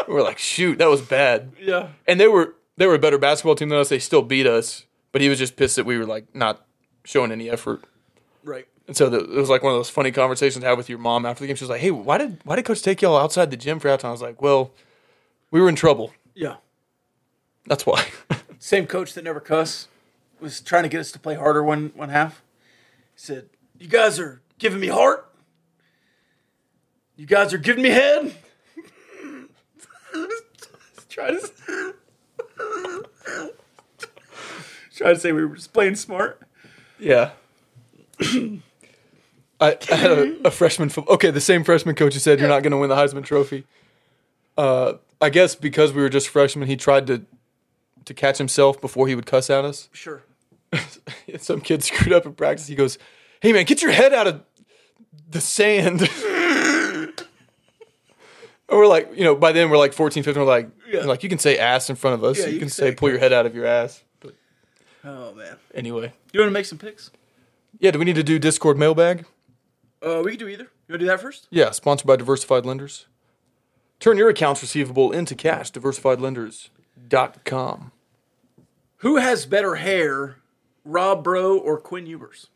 we're 0.06 0.22
like, 0.22 0.38
"Shoot, 0.38 0.78
that 0.78 0.88
was 0.88 1.00
bad." 1.00 1.50
Yeah. 1.60 1.88
And 2.06 2.20
they 2.20 2.28
were 2.28 2.54
they 2.78 2.86
were 2.86 2.94
a 2.94 2.98
better 2.98 3.18
basketball 3.18 3.56
team 3.56 3.68
than 3.68 3.78
us. 3.78 3.88
They 3.88 3.98
still 3.98 4.22
beat 4.22 4.46
us, 4.46 4.86
but 5.12 5.20
he 5.20 5.28
was 5.28 5.38
just 5.38 5.56
pissed 5.56 5.76
that 5.76 5.84
we 5.84 5.98
were 5.98 6.06
like 6.06 6.34
not 6.34 6.64
showing 7.04 7.32
any 7.32 7.50
effort. 7.50 7.82
Right. 8.44 8.66
And 8.86 8.96
so 8.96 9.10
the, 9.10 9.18
it 9.18 9.36
was 9.36 9.50
like 9.50 9.62
one 9.62 9.72
of 9.72 9.78
those 9.78 9.90
funny 9.90 10.12
conversations 10.12 10.62
to 10.62 10.68
have 10.68 10.78
with 10.78 10.88
your 10.88 10.98
mom 10.98 11.26
after 11.26 11.40
the 11.40 11.48
game. 11.48 11.56
She 11.56 11.64
was 11.64 11.70
like, 11.70 11.80
"Hey, 11.80 11.90
why 11.90 12.16
did 12.18 12.40
why 12.44 12.56
did 12.56 12.64
coach 12.64 12.80
take 12.80 13.02
y'all 13.02 13.16
outside 13.16 13.50
the 13.50 13.56
gym 13.56 13.80
for 13.80 13.88
halftime?" 13.88 14.06
I 14.06 14.12
was 14.12 14.22
like, 14.22 14.40
"Well, 14.40 14.72
we 15.50 15.60
were 15.60 15.68
in 15.68 15.74
trouble. 15.74 16.12
Yeah. 16.34 16.56
That's 17.66 17.84
why." 17.84 18.06
Same 18.60 18.86
coach 18.86 19.12
that 19.14 19.24
never 19.24 19.40
cuss 19.40 19.88
was 20.40 20.60
trying 20.60 20.84
to 20.84 20.88
get 20.88 21.00
us 21.00 21.10
to 21.12 21.18
play 21.18 21.34
harder 21.34 21.62
one 21.64 21.92
one 21.94 22.10
half. 22.10 22.42
He 23.14 23.20
said, 23.20 23.50
"You 23.78 23.88
guys 23.88 24.20
are 24.20 24.40
giving 24.58 24.80
me 24.80 24.86
heart. 24.86 25.28
You 27.16 27.26
guys 27.26 27.52
are 27.52 27.58
giving 27.58 27.82
me 27.82 27.90
head." 27.90 28.36
try 31.08 31.32
to 31.32 31.94
try 34.98 35.12
to 35.12 35.18
say 35.18 35.32
we 35.32 35.44
were 35.44 35.54
just 35.56 35.72
playing 35.72 35.94
smart. 35.94 36.40
Yeah. 36.98 37.30
I, 39.60 39.76
I 39.90 39.94
had 39.94 40.10
a, 40.10 40.48
a 40.48 40.50
freshman. 40.50 40.88
Fo- 40.88 41.06
okay, 41.08 41.30
the 41.30 41.40
same 41.40 41.64
freshman 41.64 41.94
coach 41.94 42.14
who 42.14 42.20
said 42.20 42.40
you're 42.40 42.48
not 42.48 42.62
going 42.62 42.72
to 42.72 42.76
win 42.78 42.88
the 42.90 42.96
Heisman 42.96 43.24
Trophy. 43.24 43.64
Uh, 44.56 44.94
I 45.20 45.30
guess 45.30 45.54
because 45.54 45.92
we 45.92 46.02
were 46.02 46.08
just 46.08 46.28
freshmen, 46.28 46.68
he 46.68 46.76
tried 46.76 47.06
to 47.08 47.24
to 48.04 48.14
catch 48.14 48.38
himself 48.38 48.80
before 48.80 49.06
he 49.06 49.14
would 49.14 49.26
cuss 49.26 49.50
at 49.50 49.64
us. 49.64 49.88
Sure. 49.92 50.22
Some 51.38 51.60
kid 51.60 51.84
screwed 51.84 52.12
up 52.12 52.26
in 52.26 52.34
practice. 52.34 52.66
He 52.66 52.74
goes, 52.74 52.98
"Hey 53.40 53.52
man, 53.52 53.64
get 53.64 53.82
your 53.82 53.92
head 53.92 54.12
out 54.12 54.26
of 54.26 54.42
the 55.30 55.40
sand." 55.40 56.08
and 58.68 58.78
we're 58.78 58.86
like, 58.86 59.10
you 59.16 59.24
know, 59.24 59.34
by 59.34 59.52
then 59.52 59.70
we're 59.70 59.78
like 59.78 59.92
14, 59.92 60.22
15. 60.22 60.40
We're 60.42 60.48
like, 60.48 60.70
Yeah. 60.86 61.00
like 61.04 61.22
you 61.22 61.28
can 61.28 61.38
say 61.38 61.58
ass 61.58 61.90
in 61.90 61.96
front 61.96 62.14
of 62.14 62.24
us. 62.24 62.38
Yeah, 62.38 62.46
you, 62.46 62.52
you 62.52 62.58
can 62.58 62.68
can 62.68 62.74
say 62.74 62.90
say 62.90 62.94
pull 62.96 63.10
your 63.10 63.18
head 63.18 63.32
out 63.32 63.46
of 63.46 63.54
your 63.54 63.66
ass. 63.66 64.02
But 64.20 64.34
Oh 65.04 65.32
man. 65.34 65.56
anyway, 65.74 66.12
You 66.32 66.40
want 66.40 66.48
to 66.50 66.52
make 66.52 66.66
some 66.66 66.78
picks? 66.78 67.10
yeah. 67.78 67.90
Do 67.90 67.98
we 67.98 68.04
need 68.04 68.16
to 68.16 68.22
do 68.22 68.38
Discord 68.38 68.78
mailbag? 68.78 69.24
Uh, 70.02 70.22
we 70.24 70.30
can 70.32 70.38
do 70.40 70.48
either. 70.48 70.64
You 70.86 70.92
want 70.92 71.00
to 71.00 71.06
do 71.06 71.06
that 71.06 71.20
first? 71.20 71.48
Yeah, 71.50 71.70
sponsored 71.72 72.06
by 72.06 72.14
Diversified 72.16 72.64
Lenders. 72.64 73.06
Turn 74.00 74.16
your 74.16 74.28
accounts 74.28 74.62
receivable 74.62 75.10
into 75.10 75.34
cash. 75.34 75.72
DiversifiedLenders.com. 75.72 77.92
Who 78.98 79.16
has 79.16 79.44
better 79.46 79.74
hair, 79.76 80.36
Rob 80.84 81.24
Bro 81.24 81.58
or 81.58 81.78
Quinn 81.80 82.06
Ewers? 82.06 82.46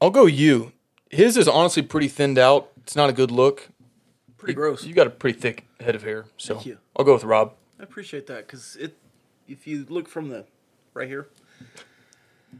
I'll 0.00 0.10
go 0.10 0.26
you. 0.26 0.72
His 1.12 1.36
is 1.36 1.46
honestly 1.46 1.82
pretty 1.82 2.08
thinned 2.08 2.38
out. 2.38 2.70
It's 2.78 2.96
not 2.96 3.08
a 3.10 3.12
good 3.12 3.30
look. 3.30 3.68
Pretty 4.38 4.54
gross. 4.54 4.84
You 4.84 4.94
got 4.94 5.06
a 5.06 5.10
pretty 5.10 5.38
thick 5.38 5.66
head 5.78 5.94
of 5.94 6.02
hair, 6.02 6.24
so 6.36 6.54
Thank 6.54 6.66
you. 6.66 6.78
I'll 6.96 7.04
go 7.04 7.12
with 7.12 7.22
Rob. 7.22 7.54
I 7.78 7.84
appreciate 7.84 8.26
that 8.26 8.46
because 8.46 8.76
it. 8.76 8.96
If 9.46 9.66
you 9.66 9.84
look 9.88 10.08
from 10.08 10.28
the 10.30 10.46
right 10.94 11.06
here, 11.06 11.28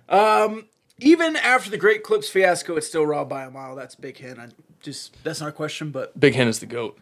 um, 0.08 0.66
even 0.98 1.36
after 1.36 1.70
the 1.70 1.78
Great 1.78 2.02
Clips 2.02 2.28
fiasco, 2.28 2.76
it's 2.76 2.86
still 2.86 3.06
Rob 3.06 3.28
by 3.28 3.44
a 3.44 3.50
mile. 3.50 3.74
That's 3.74 3.94
Big 3.94 4.18
Hen. 4.18 4.38
I 4.38 4.48
just 4.80 5.16
that's 5.24 5.40
not 5.40 5.48
a 5.48 5.52
question. 5.52 5.90
But 5.90 6.18
Big 6.20 6.34
Hen 6.34 6.46
is 6.48 6.58
the 6.58 6.66
goat. 6.66 6.98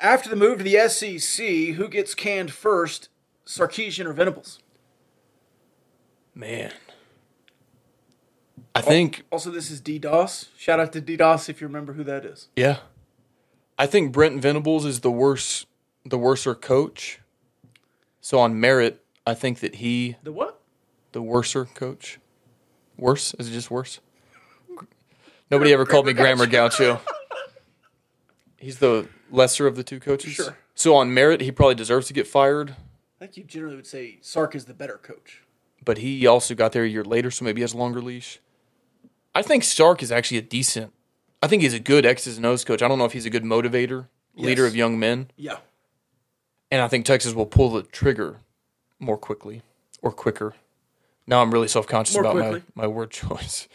after 0.00 0.28
the 0.28 0.36
move 0.36 0.58
to 0.58 0.64
the 0.64 0.88
SEC, 0.88 1.74
who 1.76 1.88
gets 1.88 2.14
canned 2.14 2.52
first, 2.52 3.08
Sarkisian 3.46 4.06
or 4.06 4.12
Venables? 4.12 4.58
Man. 6.34 6.72
I 8.74 8.80
think 8.80 9.24
Also, 9.30 9.50
this 9.50 9.70
is 9.70 9.80
DDoS. 9.80 10.48
Shout 10.56 10.80
out 10.80 10.92
to 10.92 11.00
DDoS 11.02 11.48
if 11.48 11.60
you 11.60 11.66
remember 11.66 11.92
who 11.94 12.04
that 12.04 12.24
is. 12.24 12.48
yeah. 12.56 12.78
I 13.78 13.86
think 13.86 14.12
Brent 14.12 14.42
Venables 14.42 14.84
is 14.84 15.00
the 15.00 15.10
worse 15.10 15.64
the 16.04 16.18
worser 16.18 16.54
coach. 16.54 17.20
So 18.20 18.38
on 18.38 18.60
merit, 18.60 19.02
I 19.26 19.32
think 19.34 19.60
that 19.60 19.76
he 19.76 20.16
The 20.22 20.32
what? 20.32 20.60
the 21.12 21.22
worser 21.22 21.64
coach. 21.64 22.18
Worse? 22.98 23.32
Is 23.38 23.48
it 23.48 23.52
just 23.52 23.70
worse? 23.70 24.00
Nobody 25.50 25.72
ever 25.72 25.86
called 25.86 26.04
me 26.06 26.12
Grammar 26.12 26.46
Gaucho. 26.46 27.00
He's 28.58 28.78
the 28.78 29.08
lesser 29.30 29.66
of 29.66 29.76
the 29.76 29.82
two 29.82 29.98
coaches. 30.00 30.32
Sure. 30.32 30.56
So 30.74 30.94
on 30.96 31.12
merit, 31.14 31.40
he 31.40 31.50
probably 31.50 31.74
deserves 31.74 32.06
to 32.08 32.12
get 32.12 32.26
fired, 32.26 32.76
I 33.20 33.24
think 33.26 33.36
you 33.36 33.44
generally 33.44 33.76
would 33.76 33.86
say 33.86 34.18
Sark 34.22 34.54
is 34.54 34.64
the 34.66 34.74
better 34.74 34.98
coach. 34.98 35.42
but 35.84 35.98
he 35.98 36.26
also 36.26 36.54
got 36.54 36.72
there 36.72 36.84
a 36.84 36.88
year 36.88 37.04
later, 37.04 37.30
so 37.30 37.44
maybe 37.44 37.60
he 37.60 37.62
has 37.62 37.72
a 37.74 37.78
longer 37.78 38.00
leash. 38.02 38.40
I 39.34 39.42
think 39.42 39.64
Sark 39.64 40.02
is 40.02 40.10
actually 40.12 40.38
a 40.38 40.42
decent. 40.42 40.92
I 41.42 41.46
think 41.46 41.62
he's 41.62 41.74
a 41.74 41.80
good 41.80 42.04
X's 42.04 42.36
and 42.36 42.44
O's 42.46 42.64
coach. 42.64 42.82
I 42.82 42.88
don't 42.88 42.98
know 42.98 43.04
if 43.04 43.12
he's 43.12 43.26
a 43.26 43.30
good 43.30 43.44
motivator, 43.44 44.08
leader 44.34 44.66
of 44.66 44.76
young 44.76 44.98
men, 44.98 45.30
Yeah. 45.36 45.58
and 46.70 46.82
I 46.82 46.88
think 46.88 47.06
Texas 47.06 47.32
will 47.32 47.46
pull 47.46 47.70
the 47.70 47.82
trigger 47.82 48.40
more 48.98 49.16
quickly 49.16 49.62
or 50.02 50.12
quicker. 50.12 50.54
Now 51.26 51.40
I'm 51.42 51.50
really 51.52 51.68
self 51.68 51.86
conscious 51.86 52.16
about 52.16 52.32
quickly. 52.32 52.62
my, 52.74 52.82
my 52.82 52.86
word 52.88 53.10
choice. 53.22 53.68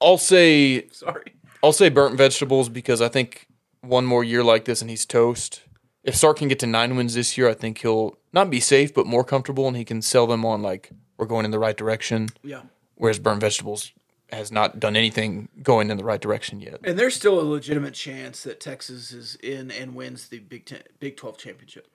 I'll 0.00 0.18
say 0.18 0.88
Sorry. 0.90 1.32
I'll 1.62 1.72
say 1.72 1.88
burnt 1.88 2.16
vegetables 2.18 2.68
because 2.68 3.00
I 3.00 3.08
think 3.08 3.46
one 3.80 4.04
more 4.04 4.22
year 4.22 4.44
like 4.44 4.66
this 4.66 4.80
and 4.82 4.90
he's 4.90 5.06
toast. 5.06 5.62
If 6.02 6.14
Sark 6.14 6.36
can 6.38 6.48
get 6.48 6.58
to 6.58 6.66
nine 6.66 6.96
wins 6.96 7.14
this 7.14 7.38
year, 7.38 7.48
I 7.48 7.54
think 7.54 7.78
he'll 7.78 8.18
not 8.32 8.50
be 8.50 8.60
safe 8.60 8.92
but 8.92 9.06
more 9.06 9.24
comfortable 9.24 9.66
and 9.66 9.76
he 9.76 9.84
can 9.84 10.02
sell 10.02 10.26
them 10.26 10.44
on 10.44 10.60
like 10.62 10.90
we're 11.16 11.24
going 11.26 11.46
in 11.46 11.50
the 11.50 11.58
right 11.58 11.76
direction. 11.76 12.28
Yeah. 12.42 12.62
Whereas 13.04 13.18
burnt 13.18 13.42
vegetables 13.42 13.92
has 14.32 14.50
not 14.50 14.80
done 14.80 14.96
anything 14.96 15.50
going 15.62 15.90
in 15.90 15.98
the 15.98 16.04
right 16.04 16.22
direction 16.22 16.58
yet. 16.62 16.80
And 16.84 16.98
there's 16.98 17.14
still 17.14 17.38
a 17.38 17.44
legitimate 17.44 17.92
chance 17.92 18.44
that 18.44 18.60
Texas 18.60 19.12
is 19.12 19.34
in 19.42 19.70
and 19.70 19.94
wins 19.94 20.30
the 20.30 20.38
Big 20.38 20.64
Ten, 20.64 20.80
Big 21.00 21.18
Twelve 21.18 21.36
championship. 21.36 21.86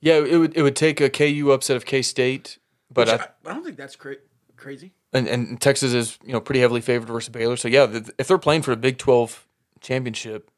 Yeah, 0.00 0.14
it 0.14 0.38
would 0.38 0.56
it 0.56 0.62
would 0.62 0.74
take 0.74 1.02
a 1.02 1.10
KU 1.10 1.50
upset 1.50 1.76
of 1.76 1.84
K 1.84 2.00
State, 2.00 2.56
but 2.90 3.06
I, 3.06 3.14
I, 3.16 3.50
I 3.50 3.52
don't 3.52 3.64
think 3.64 3.76
that's 3.76 3.96
cra- 3.96 4.16
crazy. 4.56 4.94
and, 5.12 5.28
and 5.28 5.60
Texas 5.60 5.92
is 5.92 6.18
you 6.24 6.32
know 6.32 6.40
pretty 6.40 6.60
heavily 6.60 6.80
favored 6.80 7.08
versus 7.08 7.28
Baylor. 7.28 7.58
So 7.58 7.68
yeah, 7.68 7.86
th- 7.86 8.08
if 8.16 8.26
they're 8.26 8.38
playing 8.38 8.62
for 8.62 8.72
a 8.72 8.76
Big 8.76 8.96
Twelve 8.96 9.46
championship, 9.82 10.50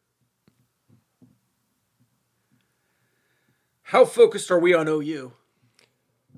How 3.83 4.05
focused 4.05 4.53
are 4.53 4.61
we 4.61 4.73
on 4.75 4.87
OU? 4.87 5.33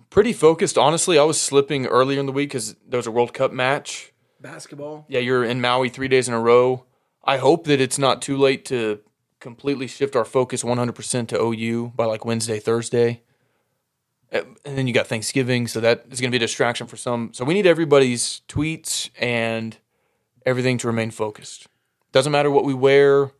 Pretty 0.08 0.32
focused. 0.32 0.78
Honestly, 0.78 1.18
I 1.18 1.24
was 1.24 1.40
slipping 1.40 1.86
earlier 1.86 2.18
in 2.18 2.26
the 2.26 2.32
week 2.32 2.50
because 2.50 2.76
there 2.86 2.98
was 2.98 3.06
a 3.06 3.10
World 3.10 3.34
Cup 3.34 3.52
match. 3.52 4.12
Basketball. 4.40 5.04
Yeah, 5.08 5.20
you're 5.20 5.44
in 5.44 5.60
Maui 5.60 5.88
three 5.88 6.08
days 6.08 6.28
in 6.28 6.34
a 6.34 6.40
row. 6.40 6.86
I 7.22 7.36
hope 7.36 7.66
that 7.66 7.80
it's 7.80 7.98
not 7.98 8.22
too 8.22 8.36
late 8.36 8.64
to 8.66 9.00
completely 9.40 9.86
shift 9.86 10.16
our 10.16 10.24
focus 10.24 10.62
100% 10.62 11.28
to 11.28 11.40
OU 11.40 11.92
by 11.94 12.04
like 12.04 12.24
Wednesday, 12.24 12.58
Thursday. 12.58 13.22
And 14.32 14.56
then 14.64 14.86
you 14.86 14.94
got 14.94 15.08
Thanksgiving, 15.08 15.66
so 15.66 15.80
that 15.80 16.04
is 16.10 16.20
going 16.20 16.30
to 16.30 16.38
be 16.38 16.42
a 16.42 16.46
distraction 16.46 16.86
for 16.86 16.96
some. 16.96 17.30
So 17.32 17.44
we 17.44 17.52
need 17.52 17.66
everybody's 17.66 18.42
tweets 18.48 19.10
and 19.18 19.76
everything 20.46 20.78
to 20.78 20.86
remain 20.86 21.10
focused. 21.10 21.66
Doesn't 22.12 22.30
matter 22.30 22.50
what 22.50 22.64
we 22.64 22.72
wear. 22.72 23.32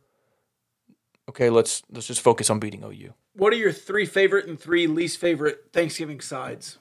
Okay, 1.29 1.49
let's 1.49 1.81
let's 1.89 2.07
just 2.07 2.19
focus 2.19 2.49
on 2.49 2.59
beating 2.59 2.83
OU. 2.83 3.13
What 3.33 3.53
are 3.53 3.57
your 3.57 3.71
three 3.71 4.05
favorite 4.05 4.47
and 4.47 4.59
three 4.59 4.87
least 4.87 5.17
favorite 5.17 5.69
Thanksgiving 5.71 6.19
sides? 6.19 6.77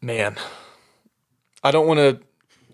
Man, 0.00 0.36
I 1.62 1.70
don't 1.70 1.86
want 1.86 1.98
to 1.98 2.20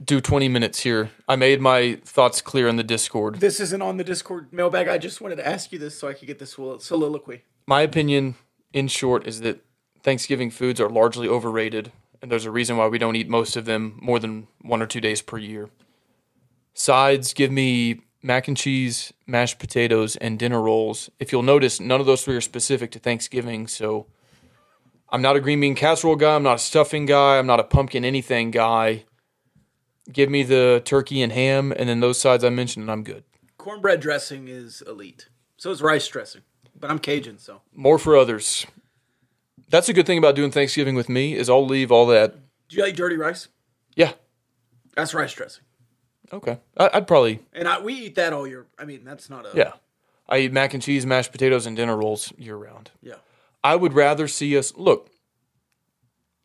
do 0.03 0.21
20 0.21 0.49
minutes 0.49 0.81
here. 0.81 1.11
I 1.29 1.37
made 1.37 1.61
my 1.61 2.01
thoughts 2.05 2.43
clear 2.43 2.67
in 2.67 2.77
the 2.77 2.83
Discord. 2.83 3.37
This 3.39 3.61
isn't 3.61 3.83
on 3.83 3.99
the 3.99 4.05
Discord 4.05 4.53
mailbag. 4.53 4.89
I 4.89 4.99
just 4.99 5.21
wanted 5.21 5.37
to 5.37 5.47
ask 5.47 5.71
you 5.73 5.79
this 5.79 5.97
so 5.97 6.09
I 6.09 6.15
could 6.15 6.27
get 6.27 6.39
this 6.39 6.57
soliloquy. 6.79 7.45
my 7.67 7.83
opinion, 7.83 8.35
in 8.73 8.89
short, 8.89 9.27
is 9.27 9.43
that 9.43 9.65
Thanksgiving 10.03 10.51
foods 10.51 10.81
are 10.81 10.89
largely 10.89 11.29
overrated, 11.29 11.93
and 12.21 12.33
there's 12.33 12.47
a 12.47 12.51
reason 12.51 12.77
why 12.77 12.89
we 12.89 12.99
don't 12.99 13.15
eat 13.15 13.29
most 13.29 13.57
of 13.57 13.65
them 13.65 13.99
more 14.01 14.19
than 14.19 14.49
one 14.63 14.83
or 14.83 14.87
two 14.87 15.01
days 15.01 15.23
per 15.23 15.39
year. 15.39 15.69
Sides 16.75 17.35
give 17.35 17.53
me 17.53 18.01
mac 18.23 18.49
and 18.49 18.57
cheese, 18.57 19.13
mashed 19.27 19.59
potatoes, 19.59 20.17
and 20.17 20.39
dinner 20.39 20.61
rolls. 20.61 21.11
If 21.19 21.33
you'll 21.33 21.43
notice, 21.43 21.81
none 21.81 22.01
of 22.01 22.07
those 22.07 22.25
three 22.25 22.37
are 22.37 22.41
specific 22.41 22.91
to 22.93 22.99
Thanksgiving, 22.99 23.67
so 23.67 24.07
I'm 25.11 25.23
not 25.23 25.37
a 25.37 25.41
green 25.41 25.61
bean 25.61 25.75
casserole 25.75 26.17
guy, 26.17 26.35
I'm 26.37 26.43
not 26.43 26.57
a 26.57 26.59
stuffing 26.59 27.07
guy, 27.07 27.39
I'm 27.39 27.47
not 27.47 27.61
a 27.61 27.65
pumpkin 27.65 28.05
anything 28.05 28.51
guy. 28.51 29.05
Give 30.13 30.29
me 30.31 30.43
the 30.43 30.83
turkey 30.85 31.23
and 31.23 31.33
ham, 31.33 31.73
and 31.77 31.89
then 31.89 32.01
those 32.01 32.21
sides 32.21 32.45
I 32.45 32.51
mentioned, 32.51 32.85
and 32.85 32.91
I'm 32.91 33.05
good. 33.05 33.25
Cornbread 33.59 34.01
dressing 34.01 34.49
is 34.49 34.83
elite. 34.87 35.29
So 35.57 35.71
is 35.71 35.83
rice 35.83 36.09
dressing. 36.09 36.43
But 36.79 36.91
I'm 36.91 36.99
Cajun, 36.99 37.39
so. 37.39 37.61
more 37.75 37.99
for 37.99 38.17
others. 38.17 38.67
That's 39.69 39.89
a 39.89 39.93
good 39.93 40.07
thing 40.07 40.19
about 40.19 40.35
doing 40.35 40.51
Thanksgiving 40.51 40.95
with 40.95 41.09
me 41.09 41.35
is 41.35 41.51
I'll 41.51 41.67
leave 41.67 41.93
all 41.93 42.07
that. 42.07 42.35
Do 42.69 42.77
you 42.77 42.83
like 42.83 42.97
dirty 42.97 43.17
rice? 43.17 43.49
Yeah, 43.95 44.13
That's 44.97 45.13
rice 45.15 45.35
dressing. 45.35 45.65
Okay. 46.33 46.59
I, 46.77 46.91
I'd 46.95 47.07
probably 47.07 47.41
And 47.53 47.69
I, 47.69 47.81
we 47.81 47.95
eat 47.95 48.15
that 48.17 48.33
all 48.33 48.47
year. 48.47 48.67
I 48.79 48.85
mean, 48.85 49.05
that's 49.05 49.31
not 49.31 49.47
a. 49.47 49.51
yeah. 49.55 49.73
I 50.29 50.39
eat 50.39 50.53
mac 50.53 50.75
and 50.75 50.83
cheese, 50.83 51.05
mashed 51.05 51.33
potatoes, 51.33 51.67
and 51.67 51.77
dinner 51.77 51.97
rolls 51.97 52.33
year 52.39 52.57
round. 52.57 52.91
Yeah. 53.03 53.17
I 53.65 53.77
would 53.77 53.95
rather 53.95 54.29
see 54.29 54.57
us 54.57 54.73
look. 54.77 55.11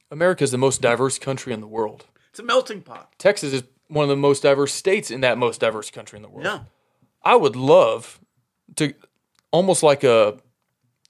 America 0.10 0.44
is 0.44 0.52
the 0.52 0.58
most 0.58 0.82
diverse 0.82 1.20
country 1.20 1.54
in 1.54 1.62
the 1.62 1.68
world. 1.68 2.06
It's 2.32 2.40
a 2.40 2.44
melting 2.44 2.82
pot. 2.82 3.14
Texas 3.18 3.54
is 3.54 3.64
one 3.88 4.04
of 4.04 4.10
the 4.10 4.16
most 4.16 4.44
diverse 4.44 4.74
states 4.74 5.12
in 5.12 5.22
that 5.22 5.38
most 5.38 5.62
diverse 5.62 5.92
country 5.92 6.18
in 6.18 6.24
the 6.24 6.30
world. 6.30 6.46
Yeah. 6.46 6.60
I 7.24 7.36
would 7.36 7.56
love 7.56 8.20
to 8.76 8.94
almost 9.52 9.84
like 9.84 10.04
a 10.04 10.38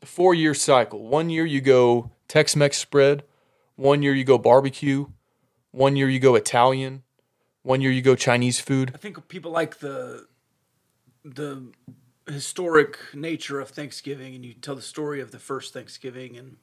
four 0.04 0.34
year 0.34 0.54
cycle. 0.54 1.08
One 1.08 1.30
year 1.30 1.46
you 1.46 1.62
go 1.62 2.12
Tex 2.28 2.56
Mex 2.56 2.78
spread, 2.78 3.24
one 3.76 4.02
year 4.02 4.14
you 4.14 4.24
go 4.24 4.38
barbecue, 4.38 5.08
one 5.72 5.96
year 5.96 6.10
you 6.10 6.20
go 6.20 6.36
Italian, 6.36 7.04
one 7.66 7.82
year 7.82 7.92
you 7.92 8.02
go 8.02 8.16
Chinese 8.16 8.60
food. 8.60 8.92
I 8.94 8.98
think 8.98 9.28
people 9.28 9.52
like 9.52 9.80
the 9.80 10.28
the 11.24 11.72
historic 12.28 12.98
nature 13.14 13.60
of 13.60 13.70
Thanksgiving, 13.70 14.36
and 14.36 14.46
you 14.46 14.54
tell 14.54 14.76
the 14.76 14.82
story 14.82 15.20
of 15.20 15.32
the 15.32 15.40
first 15.40 15.74
Thanksgiving. 15.74 16.38
And 16.38 16.58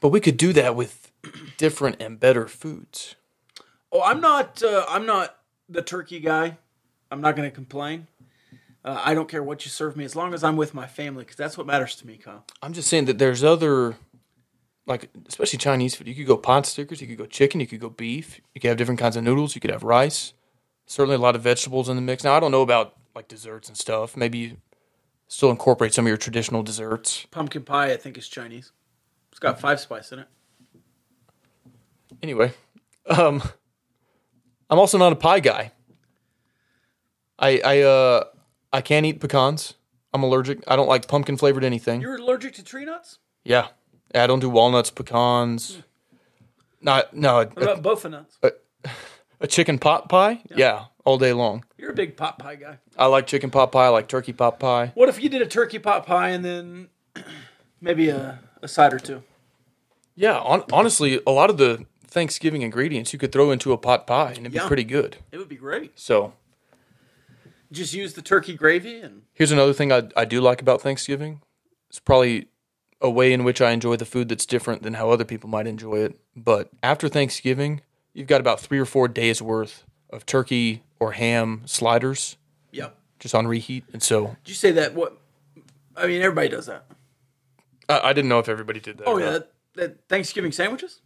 But 0.00 0.10
we 0.10 0.20
could 0.20 0.36
do 0.36 0.52
that 0.52 0.76
with 0.76 1.10
different 1.56 2.00
and 2.00 2.20
better 2.20 2.46
foods. 2.46 3.16
oh, 3.90 4.02
I'm 4.02 4.20
not 4.20 4.62
uh, 4.62 4.84
I'm 4.88 5.06
not 5.06 5.36
the 5.68 5.82
turkey 5.82 6.20
guy. 6.20 6.58
I'm 7.10 7.22
not 7.22 7.34
going 7.34 7.48
to 7.48 7.54
complain. 7.54 8.06
Uh, 8.84 9.00
I 9.02 9.14
don't 9.14 9.28
care 9.28 9.42
what 9.42 9.64
you 9.64 9.70
serve 9.70 9.96
me 9.96 10.04
as 10.04 10.14
long 10.14 10.34
as 10.34 10.44
I'm 10.44 10.56
with 10.56 10.72
my 10.74 10.86
family, 10.86 11.24
because 11.24 11.36
that's 11.36 11.56
what 11.58 11.66
matters 11.66 11.96
to 11.96 12.06
me, 12.06 12.16
Kyle. 12.16 12.44
I'm 12.62 12.72
just 12.74 12.88
saying 12.88 13.06
that 13.06 13.18
there's 13.18 13.42
other, 13.42 13.96
like 14.88 15.10
especially 15.28 15.58
Chinese 15.58 15.94
food. 15.94 16.08
You 16.08 16.14
could 16.14 16.26
go 16.26 16.36
pot 16.36 16.66
stickers, 16.66 17.00
you 17.00 17.06
could 17.06 17.18
go 17.18 17.26
chicken, 17.26 17.60
you 17.60 17.66
could 17.66 17.80
go 17.80 17.90
beef. 17.90 18.40
You 18.54 18.60
could 18.60 18.68
have 18.68 18.76
different 18.78 18.98
kinds 18.98 19.16
of 19.16 19.22
noodles. 19.22 19.54
You 19.54 19.60
could 19.60 19.70
have 19.70 19.82
rice. 19.82 20.32
Certainly 20.86 21.16
a 21.16 21.20
lot 21.20 21.36
of 21.36 21.42
vegetables 21.42 21.88
in 21.88 21.96
the 21.96 22.02
mix. 22.02 22.24
Now 22.24 22.34
I 22.34 22.40
don't 22.40 22.50
know 22.50 22.62
about 22.62 22.94
like 23.14 23.28
desserts 23.28 23.68
and 23.68 23.76
stuff. 23.76 24.16
Maybe 24.16 24.38
you 24.38 24.56
still 25.28 25.50
incorporate 25.50 25.92
some 25.92 26.06
of 26.06 26.08
your 26.08 26.16
traditional 26.16 26.62
desserts. 26.62 27.26
Pumpkin 27.30 27.62
pie, 27.62 27.92
I 27.92 27.96
think, 27.96 28.16
is 28.16 28.26
Chinese. 28.28 28.72
It's 29.30 29.38
got 29.38 29.60
five 29.60 29.78
spice 29.78 30.10
in 30.10 30.20
it. 30.20 30.28
Anyway, 32.22 32.52
um, 33.06 33.42
I'm 34.70 34.78
also 34.78 34.98
not 34.98 35.12
a 35.12 35.16
pie 35.16 35.40
guy. 35.40 35.72
I 37.38 37.60
I 37.64 37.80
uh 37.82 38.24
I 38.72 38.80
can't 38.80 39.06
eat 39.06 39.20
pecans. 39.20 39.74
I'm 40.12 40.22
allergic. 40.22 40.64
I 40.66 40.74
don't 40.76 40.88
like 40.88 41.06
pumpkin 41.06 41.36
flavored 41.36 41.64
anything. 41.64 42.00
You're 42.00 42.16
allergic 42.16 42.54
to 42.54 42.64
tree 42.64 42.84
nuts? 42.86 43.18
yeah, 43.44 43.68
I 44.14 44.26
don't 44.26 44.40
do 44.40 44.48
walnuts, 44.48 44.90
pecans. 44.90 45.82
Not 46.80 47.14
no 47.14 47.38
What 47.38 47.62
about 47.62 47.82
bofa 47.82 48.10
nuts? 48.10 48.38
a 49.40 49.46
chicken 49.46 49.78
pot 49.78 50.08
pie. 50.08 50.42
Yeah. 50.54 50.86
all 51.04 51.18
day 51.18 51.32
long. 51.32 51.64
You're 51.76 51.90
a 51.90 51.94
big 51.94 52.16
pot 52.16 52.38
pie 52.38 52.54
guy. 52.56 52.78
I 52.96 53.06
like 53.06 53.26
chicken 53.26 53.50
pot 53.50 53.72
pie. 53.72 53.86
I 53.86 53.88
like 53.88 54.08
turkey 54.08 54.32
pot 54.32 54.58
pie. 54.60 54.92
What 54.94 55.08
if 55.08 55.22
you 55.22 55.28
did 55.28 55.42
a 55.42 55.46
turkey 55.46 55.78
pot 55.78 56.06
pie 56.06 56.30
and 56.30 56.44
then 56.44 56.88
maybe 57.80 58.08
a, 58.08 58.38
a 58.62 58.68
side 58.68 58.92
or 58.92 58.98
two? 58.98 59.22
Yeah, 60.14 60.38
on, 60.38 60.64
honestly, 60.72 61.20
a 61.26 61.30
lot 61.30 61.48
of 61.50 61.58
the 61.58 61.86
Thanksgiving 62.06 62.62
ingredients 62.62 63.12
you 63.12 63.18
could 63.18 63.30
throw 63.32 63.50
into 63.50 63.72
a 63.72 63.78
pot 63.78 64.06
pie 64.06 64.30
and 64.30 64.40
it'd 64.40 64.52
be 64.52 64.58
pretty 64.60 64.84
good. 64.84 65.18
It 65.30 65.38
would 65.38 65.48
be 65.48 65.56
great. 65.56 65.98
So 65.98 66.32
Just 67.70 67.94
use 67.94 68.14
the 68.14 68.22
turkey 68.22 68.54
gravy 68.54 69.00
and 69.00 69.22
Here's 69.34 69.52
another 69.52 69.72
thing 69.72 69.92
I, 69.92 70.08
I 70.16 70.24
do 70.24 70.40
like 70.40 70.60
about 70.60 70.80
Thanksgiving. 70.80 71.42
It's 71.90 72.00
probably 72.00 72.48
a 73.00 73.10
way 73.10 73.32
in 73.32 73.44
which 73.44 73.60
I 73.60 73.70
enjoy 73.70 73.96
the 73.96 74.04
food 74.04 74.28
that's 74.28 74.46
different 74.46 74.82
than 74.82 74.94
how 74.94 75.10
other 75.10 75.24
people 75.24 75.48
might 75.48 75.66
enjoy 75.66 75.98
it. 75.98 76.18
But 76.36 76.70
after 76.82 77.08
Thanksgiving, 77.08 77.80
you've 78.12 78.26
got 78.26 78.40
about 78.40 78.60
three 78.60 78.78
or 78.78 78.84
four 78.84 79.08
days 79.08 79.40
worth 79.40 79.84
of 80.10 80.26
turkey 80.26 80.82
or 80.98 81.12
ham 81.12 81.62
sliders 81.66 82.36
yeah. 82.72 82.90
just 83.20 83.34
on 83.34 83.46
reheat. 83.46 83.84
And 83.92 84.02
so 84.02 84.36
Did 84.44 84.48
you 84.48 84.54
say 84.54 84.72
that? 84.72 84.94
What? 84.94 85.18
I 85.96 86.06
mean, 86.06 86.22
everybody 86.22 86.48
does 86.48 86.66
that. 86.66 86.86
I, 87.88 88.10
I 88.10 88.12
didn't 88.12 88.28
know 88.28 88.38
if 88.38 88.48
everybody 88.48 88.80
did 88.80 88.98
that. 88.98 89.04
Oh 89.06 89.18
yeah, 89.18 89.30
that, 89.30 89.52
that 89.74 90.08
Thanksgiving 90.08 90.52
sandwiches. 90.52 91.00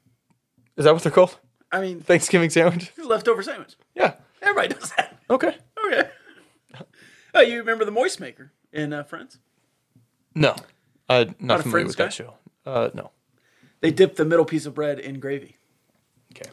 Is 0.76 0.84
that 0.84 0.94
what 0.94 1.02
they're 1.02 1.12
called? 1.12 1.38
I 1.70 1.80
mean, 1.80 2.00
Thanksgiving 2.00 2.50
sandwich? 2.50 2.92
leftover 2.98 3.42
sandwich. 3.42 3.76
Yeah. 3.94 4.14
Everybody 4.40 4.74
does 4.74 4.92
that. 4.96 5.18
Okay. 5.30 5.56
Okay. 5.86 6.08
Oh, 7.34 7.40
you 7.40 7.58
remember 7.58 7.84
the 7.84 7.90
Moist 7.90 8.20
Maker 8.20 8.52
in 8.72 8.92
uh, 8.92 9.04
Friends? 9.04 9.38
No, 10.34 10.54
I'm 11.20 11.26
Not 11.38 11.40
not 11.40 11.62
familiar 11.62 11.86
with 11.86 11.96
guy? 11.96 12.04
that 12.04 12.12
show. 12.12 12.34
Uh, 12.64 12.90
no. 12.94 13.10
They 13.80 13.90
dip 13.90 14.16
the 14.16 14.24
middle 14.24 14.44
piece 14.44 14.66
of 14.66 14.74
bread 14.74 14.98
in 14.98 15.18
gravy. 15.20 15.56
Okay. 16.34 16.50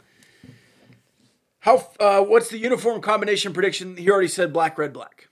How? 1.59 1.87
Uh, 1.99 2.21
what's 2.21 2.49
the 2.49 2.57
uniform 2.57 3.01
combination 3.01 3.53
prediction? 3.53 3.97
He 3.97 4.09
already 4.09 4.27
said 4.27 4.51
black, 4.51 4.77
red, 4.77 4.93
black. 4.93 5.29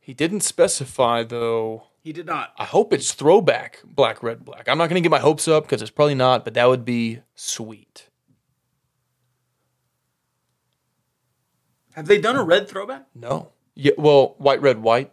He 0.00 0.14
didn't 0.14 0.40
specify 0.40 1.22
though. 1.22 1.84
He 2.02 2.12
did 2.12 2.26
not. 2.26 2.52
I 2.58 2.64
hope 2.64 2.92
it's 2.92 3.12
throwback 3.12 3.80
black, 3.84 4.22
red, 4.22 4.44
black. 4.44 4.68
I'm 4.68 4.78
not 4.78 4.88
going 4.88 5.00
to 5.00 5.06
get 5.06 5.10
my 5.10 5.18
hopes 5.20 5.46
up 5.46 5.64
because 5.64 5.82
it's 5.82 5.90
probably 5.90 6.14
not, 6.14 6.44
but 6.44 6.54
that 6.54 6.66
would 6.66 6.84
be 6.84 7.20
sweet. 7.34 8.08
Have 11.94 12.06
they 12.06 12.18
done 12.20 12.36
a 12.36 12.42
red 12.42 12.68
throwback? 12.68 13.06
No. 13.14 13.50
Yeah, 13.74 13.92
well, 13.98 14.34
white, 14.38 14.62
red, 14.62 14.78
white, 14.82 15.12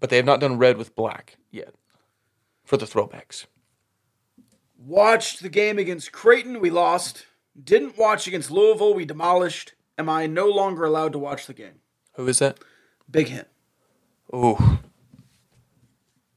but 0.00 0.10
they 0.10 0.16
have 0.16 0.24
not 0.24 0.40
done 0.40 0.58
red 0.58 0.76
with 0.76 0.94
black 0.96 1.36
yet 1.50 1.74
for 2.64 2.76
the 2.76 2.86
throwbacks. 2.86 3.46
Watched 4.78 5.42
the 5.42 5.48
game 5.48 5.78
against 5.78 6.12
Creighton. 6.12 6.60
We 6.60 6.70
lost. 6.70 7.26
Didn't 7.62 7.96
watch 7.96 8.26
against 8.26 8.50
Louisville. 8.50 8.94
We 8.94 9.04
demolished. 9.04 9.74
Am 9.96 10.08
I 10.08 10.26
no 10.26 10.48
longer 10.48 10.84
allowed 10.84 11.12
to 11.12 11.18
watch 11.18 11.46
the 11.46 11.54
game? 11.54 11.80
Who 12.14 12.26
is 12.26 12.38
that? 12.40 12.58
Big 13.10 13.28
hint. 13.28 13.48
Ooh. 14.34 14.56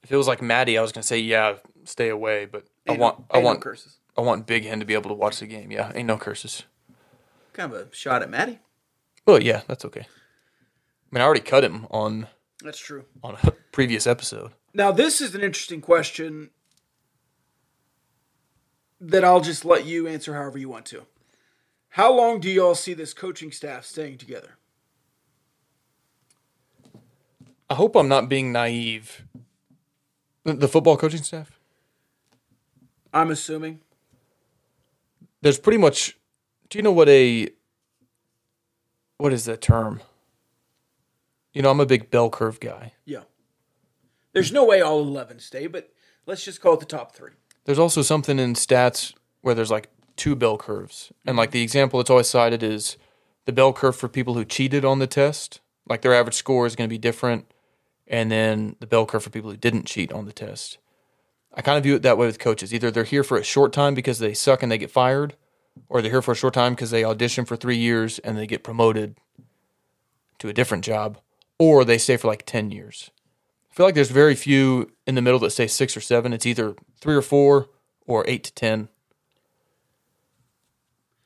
If 0.04 0.12
it 0.12 0.16
was 0.18 0.28
like 0.28 0.42
Maddie, 0.42 0.78
I 0.78 0.82
was 0.82 0.92
going 0.92 1.02
to 1.02 1.08
say 1.08 1.20
yeah, 1.20 1.56
stay 1.84 2.10
away, 2.10 2.46
but 2.46 2.66
I 2.88 2.94
want 2.94 3.20
no- 3.20 3.26
I 3.32 3.38
ain't 3.38 3.44
no 3.44 3.48
want 3.50 3.62
curses. 3.62 3.98
I 4.18 4.22
want 4.22 4.48
Big 4.48 4.66
Hen 4.66 4.80
to 4.80 4.86
be 4.86 4.94
able 4.94 5.10
to 5.10 5.16
watch 5.16 5.40
the 5.40 5.48
game. 5.48 5.72
Yeah, 5.72 5.92
ain't 5.94 6.08
no 6.08 6.18
curses. 6.18 6.64
Kind 7.54 7.74
of 7.74 7.80
a 7.92 7.96
shot 7.96 8.22
at 8.22 8.30
Maddie. 8.30 8.60
Well, 9.26 9.42
yeah, 9.42 9.62
that's 9.68 9.84
okay. 9.86 10.02
I 10.02 10.06
mean, 11.12 11.22
I 11.22 11.26
already 11.26 11.42
cut 11.42 11.64
him 11.64 11.88
on 11.92 12.28
That's 12.64 12.80
true. 12.80 13.06
on 13.24 13.36
a 13.44 13.52
previous 13.72 14.08
episode. 14.08 14.52
Now, 14.74 14.92
this 14.92 15.22
is 15.22 15.34
an 15.34 15.42
interesting 15.42 15.82
question 15.82 16.52
that 19.00 19.24
I'll 19.24 19.42
just 19.42 19.66
let 19.66 19.86
you 19.86 20.08
answer 20.08 20.34
however 20.34 20.58
you 20.58 20.70
want 20.70 20.86
to. 20.88 21.06
How 21.90 22.14
long 22.14 22.40
do 22.40 22.50
you 22.50 22.64
all 22.64 22.76
see 22.76 22.94
this 22.94 23.14
coaching 23.14 23.52
staff 23.52 23.86
staying 23.86 24.18
together? 24.18 24.58
I 27.70 27.76
hope 27.76 27.96
I'm 27.96 28.08
not 28.08 28.30
being 28.30 28.52
naive. 28.52 29.24
The, 30.44 30.54
the 30.54 30.68
football 30.68 30.98
coaching 30.98 31.24
staff. 31.24 31.60
I'm 33.14 33.32
assuming. 33.32 33.80
There's 35.42 35.60
pretty 35.60 35.78
much. 35.78 36.18
Do 36.70 36.78
you 36.78 36.84
know 36.84 36.92
what 36.92 37.10
a 37.10 37.50
what 39.18 39.34
is 39.34 39.46
that 39.46 39.62
term? 39.62 40.02
You 41.54 41.62
know, 41.62 41.72
I'm 41.72 41.80
a 41.80 41.86
big 41.86 42.12
bell 42.12 42.30
curve 42.30 42.60
guy. 42.60 42.94
Yeah. 43.06 43.24
There's 44.38 44.52
no 44.52 44.66
way 44.66 44.82
all 44.82 45.00
11 45.00 45.40
stay, 45.40 45.66
but 45.66 45.90
let's 46.28 46.46
just 46.46 46.62
call 46.62 46.76
it 46.76 46.80
the 46.80 46.86
top 46.86 47.16
three. 47.16 47.32
There's 47.66 47.80
also 47.80 48.04
something 48.04 48.38
in 48.38 48.54
stats 48.54 49.16
where 49.42 49.56
there's 49.56 49.72
like 49.72 49.90
two 50.16 50.36
bell 50.36 50.60
curves. 50.60 51.12
And 51.26 51.36
like 51.36 51.50
the 51.50 51.64
example 51.64 51.98
that's 51.98 52.12
always 52.12 52.30
cited 52.30 52.62
is 52.62 52.98
the 53.46 53.52
bell 53.52 53.74
curve 53.74 53.96
for 53.96 54.08
people 54.08 54.36
who 54.36 54.46
cheated 54.46 54.86
on 54.86 55.00
the 55.00 55.08
test. 55.08 55.60
Like 55.90 56.04
their 56.04 56.14
average 56.14 56.36
score 56.36 56.68
is 56.68 56.76
going 56.76 56.88
to 56.88 56.94
be 56.94 57.00
different. 57.00 57.52
And 58.06 58.32
then 58.32 58.76
the 58.80 58.86
bell 58.86 59.08
curve 59.08 59.24
for 59.24 59.32
people 59.32 59.50
who 59.50 59.58
didn't 59.58 59.88
cheat 59.88 60.14
on 60.14 60.26
the 60.26 60.32
test. 60.32 60.78
I 61.56 61.64
kind 61.64 61.80
of 61.80 61.84
view 61.84 61.96
it 61.96 62.04
that 62.04 62.20
way 62.20 62.28
with 62.28 62.38
coaches. 62.38 62.72
Either 62.72 62.92
they're 62.92 63.06
here 63.06 63.24
for 63.24 63.40
a 63.40 63.44
short 63.44 63.74
time 63.74 63.96
because 63.96 64.20
they 64.20 64.36
suck 64.36 64.62
and 64.62 64.72
they 64.72 64.78
get 64.78 64.92
fired, 64.92 65.36
or 65.90 66.00
they're 66.00 66.12
here 66.12 66.22
for 66.22 66.34
a 66.34 66.36
short 66.36 66.54
time 66.54 66.76
because 66.76 66.92
they 66.92 67.04
audition 67.04 67.44
for 67.44 67.56
three 67.56 67.78
years 67.78 68.20
and 68.20 68.38
they 68.38 68.46
get 68.46 68.64
promoted 68.64 69.18
to 70.38 70.48
a 70.48 70.54
different 70.54 70.84
job, 70.84 71.18
or 71.58 71.84
they 71.84 71.98
stay 71.98 72.18
for 72.18 72.28
like 72.28 72.46
10 72.46 72.70
years. 72.70 73.10
I 73.78 73.80
feel 73.80 73.86
like 73.86 73.94
there's 73.94 74.10
very 74.10 74.34
few 74.34 74.92
in 75.06 75.14
the 75.14 75.22
middle 75.22 75.38
that 75.42 75.52
say 75.52 75.68
six 75.68 75.96
or 75.96 76.02
seven. 76.02 76.34
It's 76.34 76.48
either 76.48 76.74
three 77.00 77.14
or 77.14 77.22
four 77.22 77.70
or 78.08 78.26
eight 78.28 78.44
to 78.46 78.54
10. 78.56 78.90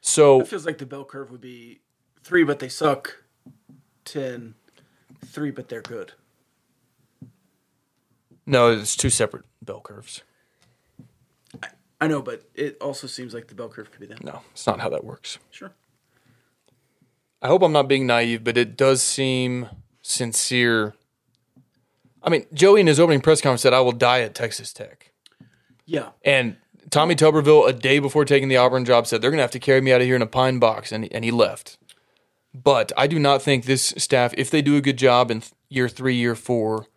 So 0.02 0.42
It 0.42 0.50
feels 0.50 0.66
like 0.66 0.78
the 0.78 0.86
bell 0.86 1.06
curve 1.06 1.32
would 1.32 1.40
be 1.40 1.80
three, 2.26 2.44
but 2.44 2.60
they 2.60 2.68
suck. 2.68 3.24
Ten, 4.04 4.56
three, 5.26 5.50
but 5.50 5.70
they're 5.70 5.82
good. 5.82 6.12
no, 8.46 8.70
it's 8.74 8.98
two 8.98 9.10
separate 9.10 9.46
bell 9.62 9.80
curves. 9.80 10.22
I 12.02 12.08
know, 12.08 12.22
but 12.22 12.44
it 12.54 12.76
also 12.82 13.08
seems 13.08 13.34
like 13.34 13.48
the 13.48 13.56
bell 13.56 13.70
curve 13.70 13.92
could 13.92 14.02
be 14.02 14.08
that. 14.08 14.26
No, 14.26 14.42
it's 14.52 14.68
not 14.68 14.82
how 14.82 14.90
that 14.90 15.06
works. 15.06 15.38
Sure. 15.52 15.72
I 17.42 17.48
hope 17.48 17.62
I'm 17.62 17.72
not 17.72 17.88
being 17.88 18.06
naive, 18.06 18.44
but 18.44 18.58
it 18.58 18.76
does 18.76 19.02
seem 19.02 19.70
sincere. 20.02 20.96
I 22.24 22.30
mean, 22.30 22.46
Joey 22.54 22.82
in 22.82 22.88
his 22.88 23.00
opening 23.00 23.22
press 23.22 23.42
conference 23.42 23.62
said, 23.62 23.74
I 23.74 23.82
will 23.82 23.92
die 23.92 24.22
at 24.22 24.36
Texas 24.36 24.74
Tech. 24.74 25.12
Yeah. 25.86 26.10
And 26.24 26.58
Tommy 26.90 27.16
Tuberville, 27.16 27.68
a 27.68 27.74
day 27.74 28.00
before 28.00 28.26
taking 28.26 28.50
the 28.50 28.58
Auburn 28.58 28.86
job, 28.86 29.08
said, 29.08 29.22
they're 29.22 29.32
going 29.32 29.40
to 29.40 29.44
have 29.44 29.52
to 29.52 29.60
carry 29.60 29.82
me 29.82 29.92
out 29.92 30.02
of 30.02 30.08
here 30.08 30.16
in 30.16 30.22
a 30.22 30.28
pine 30.28 30.60
box. 30.60 30.92
And, 30.92 31.12
and 31.12 31.24
he 31.24 31.32
left. 31.32 31.78
But 32.54 32.92
I 32.98 33.08
do 33.08 33.18
not 33.18 33.42
think 33.42 33.66
this 33.66 33.94
staff, 33.98 34.34
if 34.38 34.52
they 34.52 34.62
do 34.62 34.76
a 34.76 34.82
good 34.82 34.98
job 34.98 35.32
in 35.32 35.42
year 35.70 35.88
three, 35.88 36.16
year 36.16 36.36
four, 36.36 36.88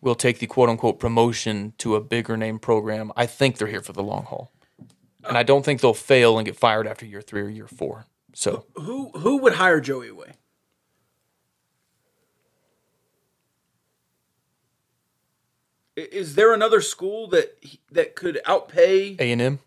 will 0.00 0.14
take 0.14 0.38
the 0.38 0.46
quote 0.46 0.68
unquote 0.68 0.98
promotion 0.98 1.74
to 1.78 1.94
a 1.94 2.00
bigger 2.00 2.36
name 2.36 2.58
program. 2.58 3.12
I 3.16 3.26
think 3.26 3.58
they're 3.58 3.68
here 3.68 3.82
for 3.82 3.92
the 3.92 4.02
long 4.02 4.24
haul. 4.24 4.50
And 5.22 5.38
I 5.38 5.42
don't 5.42 5.64
think 5.64 5.80
they'll 5.80 5.94
fail 5.94 6.38
and 6.38 6.44
get 6.44 6.56
fired 6.56 6.86
after 6.86 7.06
year 7.06 7.22
three 7.22 7.40
or 7.40 7.48
year 7.48 7.66
four. 7.66 8.06
So 8.34 8.66
Who 8.74 9.10
who 9.14 9.38
would 9.38 9.54
hire 9.54 9.80
Joey 9.80 10.08
away? 10.08 10.32
Is 15.96 16.34
there 16.34 16.52
another 16.52 16.80
school 16.80 17.28
that 17.28 17.56
that 17.90 18.16
could 18.16 18.40
outpay? 18.46 19.20
A 19.20 19.32
and 19.32 19.40
M. 19.40 19.58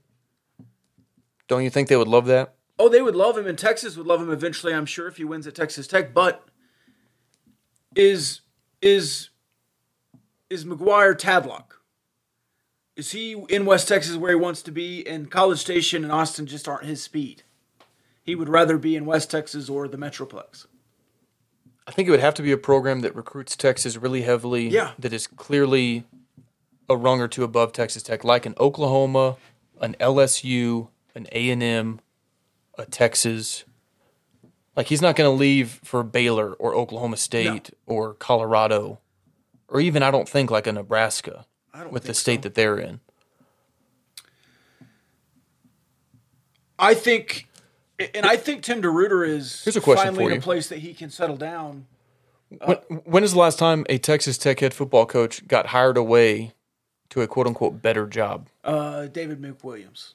Don't 1.47 1.63
you 1.63 1.69
think 1.69 1.87
they 1.87 1.95
would 1.95 2.07
love 2.07 2.25
that? 2.25 2.55
Oh, 2.79 2.89
they 2.89 3.01
would 3.01 3.15
love 3.15 3.37
him, 3.37 3.47
and 3.47 3.57
Texas 3.57 3.95
would 3.97 4.05
love 4.05 4.21
him 4.21 4.31
eventually. 4.31 4.73
I'm 4.73 4.85
sure 4.85 5.07
if 5.07 5.17
he 5.17 5.23
wins 5.23 5.47
at 5.47 5.55
Texas 5.55 5.87
Tech. 5.87 6.13
But 6.13 6.47
is 7.95 8.41
is 8.81 9.29
is 10.49 10.65
McGuire 10.65 11.17
Tadlock? 11.17 11.73
Is 12.95 13.11
he 13.11 13.33
in 13.49 13.65
West 13.65 13.87
Texas 13.87 14.17
where 14.17 14.31
he 14.31 14.35
wants 14.35 14.61
to 14.63 14.71
be? 14.71 15.05
And 15.07 15.29
College 15.31 15.59
Station 15.59 16.03
and 16.03 16.11
Austin 16.11 16.45
just 16.45 16.67
aren't 16.67 16.85
his 16.85 17.01
speed. 17.01 17.43
He 18.23 18.35
would 18.35 18.49
rather 18.49 18.77
be 18.77 18.95
in 18.95 19.05
West 19.05 19.31
Texas 19.31 19.69
or 19.69 19.87
the 19.87 19.97
Metroplex. 19.97 20.65
I 21.87 21.91
think 21.91 22.07
it 22.07 22.11
would 22.11 22.19
have 22.19 22.33
to 22.35 22.41
be 22.41 22.51
a 22.51 22.57
program 22.57 22.99
that 23.01 23.15
recruits 23.15 23.55
Texas 23.55 23.95
really 23.95 24.23
heavily. 24.23 24.67
Yeah. 24.67 24.91
That 24.99 25.13
is 25.13 25.25
clearly 25.25 26.03
a 26.89 26.95
rung 26.95 27.21
or 27.21 27.27
two 27.27 27.43
above 27.43 27.73
Texas 27.73 28.03
Tech, 28.03 28.23
like 28.23 28.45
an 28.45 28.55
Oklahoma, 28.59 29.37
an 29.81 29.95
LSU, 29.99 30.87
an 31.15 31.27
A 31.31 31.49
and 31.49 31.61
M, 31.61 31.99
a 32.77 32.85
Texas. 32.85 33.65
Like 34.75 34.87
he's 34.87 35.01
not 35.01 35.15
going 35.15 35.29
to 35.29 35.37
leave 35.37 35.79
for 35.83 36.03
Baylor 36.03 36.53
or 36.53 36.75
Oklahoma 36.75 37.17
State 37.17 37.71
or 37.85 38.13
Colorado, 38.13 38.99
or 39.67 39.81
even 39.81 40.03
I 40.03 40.11
don't 40.11 40.29
think 40.29 40.51
like 40.51 40.67
a 40.67 40.71
Nebraska 40.71 41.45
with 41.89 42.03
the 42.03 42.13
state 42.13 42.39
so. 42.39 42.41
that 42.43 42.55
they're 42.55 42.77
in. 42.77 42.99
I 46.79 46.93
think, 46.93 47.47
and 48.13 48.25
I 48.25 48.37
think 48.37 48.61
Tim 48.61 48.83
DeRuyter 48.83 49.27
is 49.27 49.63
Here's 49.63 49.75
a 49.75 49.81
question 49.81 50.05
finally 50.05 50.25
for 50.25 50.31
in 50.31 50.37
a 50.37 50.41
place 50.41 50.69
that 50.69 50.79
he 50.79 50.93
can 50.93 51.09
settle 51.09 51.37
down. 51.37 51.87
When, 52.49 52.77
when 53.03 53.23
is 53.23 53.33
the 53.33 53.39
last 53.39 53.57
time 53.57 53.83
a 53.89 53.97
Texas 53.97 54.37
Tech 54.37 54.59
head 54.59 54.75
football 54.75 55.07
coach 55.07 55.47
got 55.47 55.67
hired 55.67 55.97
away 55.97 56.53
to 57.09 57.21
a 57.21 57.27
quote 57.27 57.47
unquote 57.47 57.81
better 57.81 58.07
job? 58.07 58.47
Uh, 58.63 59.07
David 59.07 59.41
McWilliams. 59.41 60.13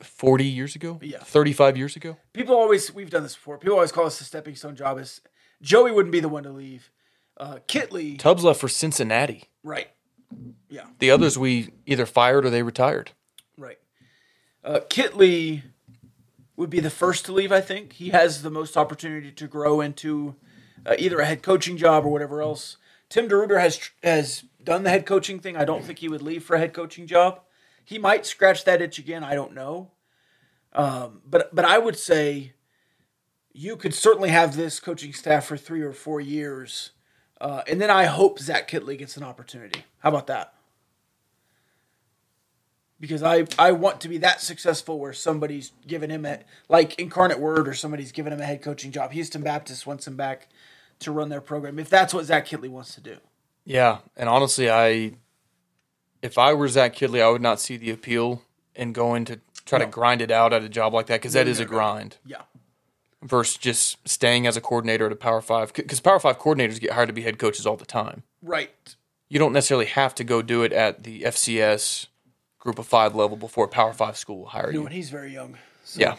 40 0.00 0.44
years 0.44 0.74
ago? 0.74 0.98
Yeah. 1.00 1.18
35 1.18 1.76
years 1.76 1.94
ago? 1.96 2.16
People 2.32 2.56
always 2.56 2.92
we've 2.92 3.10
done 3.10 3.22
this 3.22 3.34
before. 3.36 3.58
People 3.58 3.76
always 3.76 3.92
call 3.92 4.06
us 4.06 4.18
the 4.18 4.24
stepping 4.24 4.56
stone 4.56 4.74
job. 4.74 4.98
Is 4.98 5.20
Joey 5.60 5.92
wouldn't 5.92 6.12
be 6.12 6.20
the 6.20 6.28
one 6.28 6.42
to 6.42 6.50
leave. 6.50 6.90
Uh, 7.36 7.58
Kittley, 7.68 8.18
Tubbs 8.18 8.42
left 8.44 8.60
for 8.60 8.68
Cincinnati. 8.68 9.44
right? 9.62 9.88
Yeah, 10.68 10.86
The 10.98 11.10
others 11.10 11.38
we 11.38 11.70
either 11.86 12.06
fired 12.06 12.44
or 12.46 12.50
they 12.50 12.62
retired. 12.62 13.10
right. 13.58 13.78
Uh, 14.64 14.80
Kittley 14.88 15.62
would 16.56 16.70
be 16.70 16.80
the 16.80 16.88
first 16.90 17.24
to 17.26 17.32
leave. 17.32 17.50
I 17.52 17.60
think 17.60 17.94
he 17.94 18.10
has 18.10 18.42
the 18.42 18.50
most 18.50 18.76
opportunity 18.76 19.30
to 19.32 19.46
grow 19.48 19.80
into 19.80 20.36
uh, 20.86 20.94
either 20.98 21.20
a 21.20 21.24
head 21.26 21.42
coaching 21.42 21.76
job 21.76 22.04
or 22.06 22.08
whatever 22.10 22.40
else. 22.42 22.76
Tim 23.08 23.28
DeRuyter 23.28 23.60
has 23.60 23.90
has 24.02 24.44
done 24.64 24.82
the 24.82 24.90
head 24.90 25.06
coaching 25.06 25.38
thing. 25.38 25.56
I 25.56 25.64
don't 25.64 25.84
think 25.84 25.98
he 25.98 26.08
would 26.08 26.22
leave 26.22 26.44
for 26.44 26.56
a 26.56 26.58
head 26.58 26.72
coaching 26.72 27.06
job. 27.06 27.40
He 27.84 27.98
might 27.98 28.26
scratch 28.26 28.64
that 28.64 28.82
itch 28.82 28.98
again. 28.98 29.24
I 29.24 29.34
don't 29.34 29.54
know. 29.54 29.90
Um, 30.72 31.20
but 31.26 31.54
but 31.54 31.64
I 31.64 31.78
would 31.78 31.98
say 31.98 32.52
you 33.52 33.76
could 33.76 33.94
certainly 33.94 34.30
have 34.30 34.56
this 34.56 34.80
coaching 34.80 35.12
staff 35.12 35.44
for 35.46 35.56
three 35.56 35.82
or 35.82 35.92
four 35.92 36.20
years, 36.20 36.92
uh, 37.40 37.62
and 37.68 37.80
then 37.80 37.90
I 37.90 38.04
hope 38.04 38.38
Zach 38.38 38.68
Kittley 38.70 38.96
gets 38.98 39.16
an 39.16 39.22
opportunity. 39.22 39.84
How 39.98 40.08
about 40.08 40.28
that? 40.28 40.54
Because 43.00 43.22
I 43.22 43.46
I 43.58 43.72
want 43.72 44.00
to 44.02 44.08
be 44.08 44.18
that 44.18 44.40
successful 44.40 44.98
where 44.98 45.12
somebody's 45.12 45.72
giving 45.86 46.08
him 46.10 46.24
a 46.24 46.40
like 46.68 46.98
Incarnate 46.98 47.40
Word 47.40 47.68
or 47.68 47.74
somebody's 47.74 48.12
giving 48.12 48.32
him 48.32 48.40
a 48.40 48.46
head 48.46 48.62
coaching 48.62 48.92
job. 48.92 49.12
Houston 49.12 49.42
Baptist 49.42 49.86
wants 49.86 50.06
him 50.06 50.16
back. 50.16 50.48
to 51.00 51.10
run 51.12 51.28
their 51.28 51.40
program 51.40 51.78
if 51.78 51.90
that's 51.90 52.14
what 52.14 52.24
Zach 52.24 52.46
Kittley 52.46 52.68
wants 52.68 52.94
to 52.94 53.00
do. 53.00 53.16
Yeah, 53.64 53.98
and 54.16 54.28
honestly, 54.28 54.70
I 54.70 55.12
if 56.20 56.38
I 56.38 56.54
were 56.54 56.68
Zach 56.68 56.94
Kittley, 56.94 57.22
I 57.22 57.28
would 57.30 57.42
not 57.42 57.60
see 57.60 57.76
the 57.76 57.90
appeal 57.90 58.42
in 58.74 58.92
going 58.92 59.24
to 59.26 59.40
try 59.66 59.78
to 59.78 59.86
grind 59.86 60.20
it 60.22 60.30
out 60.30 60.52
at 60.52 60.62
a 60.62 60.68
job 60.68 60.92
like 60.94 61.06
that 61.06 61.20
because 61.20 61.32
that 61.34 61.46
is 61.48 61.60
a 61.60 61.64
grind 61.64 62.16
Yeah. 62.24 62.42
versus 63.22 63.56
just 63.56 63.96
staying 64.08 64.46
as 64.46 64.56
a 64.56 64.60
coordinator 64.60 65.06
at 65.06 65.12
a 65.12 65.16
Power 65.16 65.40
Five. 65.40 65.72
Because 65.72 66.00
Power 66.00 66.18
Five 66.20 66.38
coordinators 66.38 66.80
get 66.80 66.92
hired 66.92 67.08
to 67.08 67.12
be 67.12 67.22
head 67.22 67.38
coaches 67.38 67.66
all 67.66 67.76
the 67.76 67.84
time. 67.84 68.22
Right. 68.42 68.96
You 69.28 69.38
don't 69.38 69.52
necessarily 69.52 69.86
have 69.86 70.14
to 70.16 70.24
go 70.24 70.42
do 70.42 70.62
it 70.62 70.72
at 70.72 71.04
the 71.04 71.22
FCS 71.22 72.06
Group 72.58 72.78
of 72.78 72.86
Five 72.86 73.14
level 73.14 73.36
before 73.36 73.64
a 73.66 73.68
Power 73.68 73.92
Five 73.92 74.16
school 74.16 74.38
will 74.40 74.46
hire 74.46 74.72
No, 74.72 74.80
you. 74.80 74.86
and 74.86 74.94
he's 74.94 75.10
very 75.10 75.32
young. 75.32 75.56
Yeah, 75.96 76.16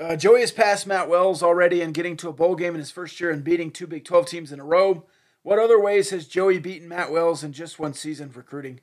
Uh, 0.00 0.14
Joey 0.16 0.40
has 0.40 0.52
passed 0.52 0.86
Matt 0.86 1.08
Wells 1.08 1.42
already 1.42 1.80
in 1.82 1.90
getting 1.92 2.16
to 2.18 2.28
a 2.28 2.32
bowl 2.32 2.54
game 2.54 2.74
in 2.74 2.78
his 2.78 2.90
first 2.92 3.18
year 3.20 3.30
and 3.32 3.42
beating 3.42 3.70
two 3.72 3.86
Big 3.86 4.04
12 4.04 4.26
teams 4.26 4.52
in 4.52 4.60
a 4.60 4.64
row. 4.64 5.04
What 5.48 5.58
other 5.58 5.80
ways 5.80 6.10
has 6.10 6.26
Joey 6.26 6.58
beaten 6.58 6.88
Matt 6.88 7.10
Wells 7.10 7.42
in 7.42 7.54
just 7.54 7.78
one 7.78 7.94
season 7.94 8.28
of 8.28 8.36
recruiting? 8.36 8.80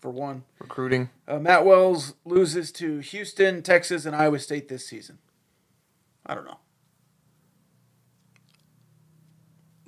For 0.00 0.10
one, 0.10 0.42
recruiting. 0.58 1.10
uh, 1.28 1.38
Matt 1.38 1.64
Wells 1.64 2.14
loses 2.24 2.72
to 2.72 2.98
Houston, 2.98 3.62
Texas, 3.62 4.04
and 4.04 4.16
Iowa 4.16 4.40
State 4.40 4.68
this 4.68 4.84
season. 4.84 5.18
I 6.26 6.34
don't 6.34 6.44
know. 6.44 6.58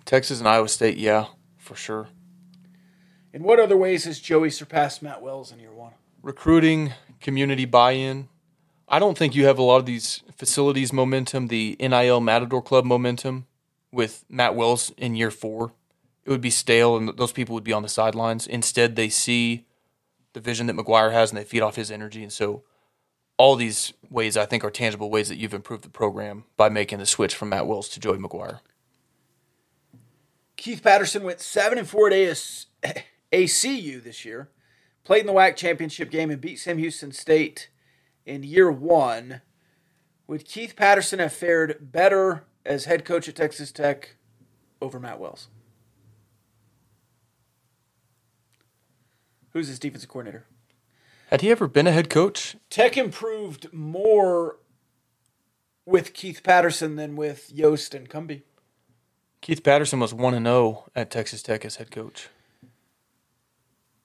Texas 0.05 0.39
and 0.39 0.47
Iowa 0.47 0.69
State, 0.69 0.99
yeah, 0.99 1.27
for 1.57 1.75
sure. 1.75 2.07
In 3.33 3.43
what 3.43 3.59
other 3.59 3.77
ways 3.77 4.05
has 4.05 4.20
Joey 4.20 4.51
surpassed 4.51 5.03
Matt 5.03 5.20
Wells 5.20 5.51
in 5.51 5.59
year 5.59 5.73
one? 5.73 5.95
recruiting, 6.23 6.93
community 7.20 7.65
buy-in. 7.65 8.29
I 8.89 9.01
don't 9.01 9.19
think 9.19 9.35
you 9.35 9.47
have 9.47 9.59
a 9.59 9.62
lot 9.65 9.79
of 9.79 9.87
these 9.87 10.23
facilities 10.37 10.93
momentum, 10.93 11.49
the 11.49 11.77
NIL 11.81 12.20
Matador 12.20 12.62
Club 12.62 12.85
momentum 12.85 13.49
with 13.91 14.25
Matt 14.29 14.55
Wells 14.55 14.93
in 14.97 15.16
year 15.16 15.33
four. 15.33 15.73
It 16.29 16.33
would 16.33 16.43
be 16.43 16.51
stale 16.51 16.95
and 16.95 17.17
those 17.17 17.33
people 17.33 17.55
would 17.55 17.65
be 17.65 17.73
on 17.73 17.83
the 17.83 17.89
sidelines. 17.89 18.47
Instead, 18.47 18.97
they 18.97 19.09
see 19.09 19.65
the 20.35 20.41
vision 20.41 20.67
that 20.67 20.77
McGuire 20.77 21.11
has 21.11 21.31
and 21.31 21.39
they 21.39 21.43
feed 21.43 21.63
off 21.63 21.77
his 21.77 21.91
energy. 21.91 22.23
And 22.23 22.31
so 22.31 22.65
all 23.39 23.57
these 23.57 23.95
ways 24.11 24.37
I 24.37 24.45
think 24.45 24.63
are 24.63 24.71
tangible 24.71 25.09
ways 25.09 25.31
that 25.31 25.39
you've 25.39 25.55
improved 25.55 25.85
the 25.85 25.89
program 25.89 26.45
by 26.59 26.69
making 26.69 26.99
the 26.99 27.07
switch 27.07 27.35
from 27.35 27.49
Matt 27.49 27.67
Wells 27.67 27.89
to 27.89 27.99
Joey 27.99 28.19
McGuire. 28.19 28.61
Keith 30.59 30.83
Patterson 30.83 31.23
went 31.23 31.41
seven 31.41 31.79
and 31.79 31.89
four 31.89 32.09
at 32.09 32.13
AS, 32.13 32.67
ACU 33.33 34.05
this 34.05 34.27
year. 34.27 34.51
Played 35.05 35.21
in 35.21 35.27
the 35.29 35.33
WAC 35.33 35.57
championship 35.57 36.11
game 36.11 36.31
and 36.31 36.43
beat 36.43 36.59
Sam 36.59 36.77
Houston 36.77 37.11
State 37.11 37.71
in 38.27 38.43
year 38.43 38.71
one. 38.71 39.41
Would 40.27 40.45
Keith 40.45 40.77
Patterson 40.77 41.21
have 41.21 41.33
fared 41.33 41.91
better 41.91 42.45
as 42.67 42.85
head 42.85 43.07
coach 43.07 43.31
at 43.31 43.35
Texas 43.37 43.73
Tech 43.73 44.17
over 44.83 45.01
Matt 45.01 45.19
Wells? 45.19 45.49
Who's 49.59 49.67
his 49.67 49.81
defensive 49.81 50.09
coordinator? 50.09 50.45
Had 51.31 51.41
he 51.41 51.51
ever 51.51 51.67
been 51.67 51.89
a 51.89 51.93
head 51.93 52.09
coach? 52.09 52.55
Tech 52.71 52.97
improved 52.97 53.67
more 53.73 54.59
with 55.85 56.13
Keith 56.15 56.45
Patterson 56.45 56.95
than 56.95 57.17
with 57.17 57.51
Yost 57.53 57.93
and 57.93 58.09
Cumbie. 58.09 58.43
Keith 59.41 59.65
Patterson 59.65 59.99
was 59.99 60.15
1 60.15 60.45
0 60.45 60.85
at 60.95 61.11
Texas 61.11 61.43
Tech 61.43 61.65
as 61.65 61.75
head 61.75 61.91
coach. 61.91 62.29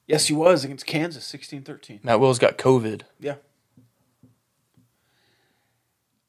Yes, 0.08 0.26
he 0.26 0.34
was 0.34 0.66
against 0.66 0.88
Kansas, 0.88 1.32
16-13. 1.32 2.04
Matt 2.04 2.20
Wells 2.20 2.40
got 2.40 2.58
COVID. 2.58 3.02
Yeah. 3.20 3.36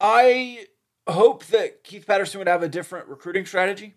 I 0.03 0.67
hope 1.09 1.47
that 1.47 1.83
Keith 1.83 2.07
Patterson 2.07 2.41
would 2.41 2.49
have 2.49 2.63
a 2.63 2.69
different 2.69 3.09
recruiting 3.09 3.47
strategy. 3.47 3.95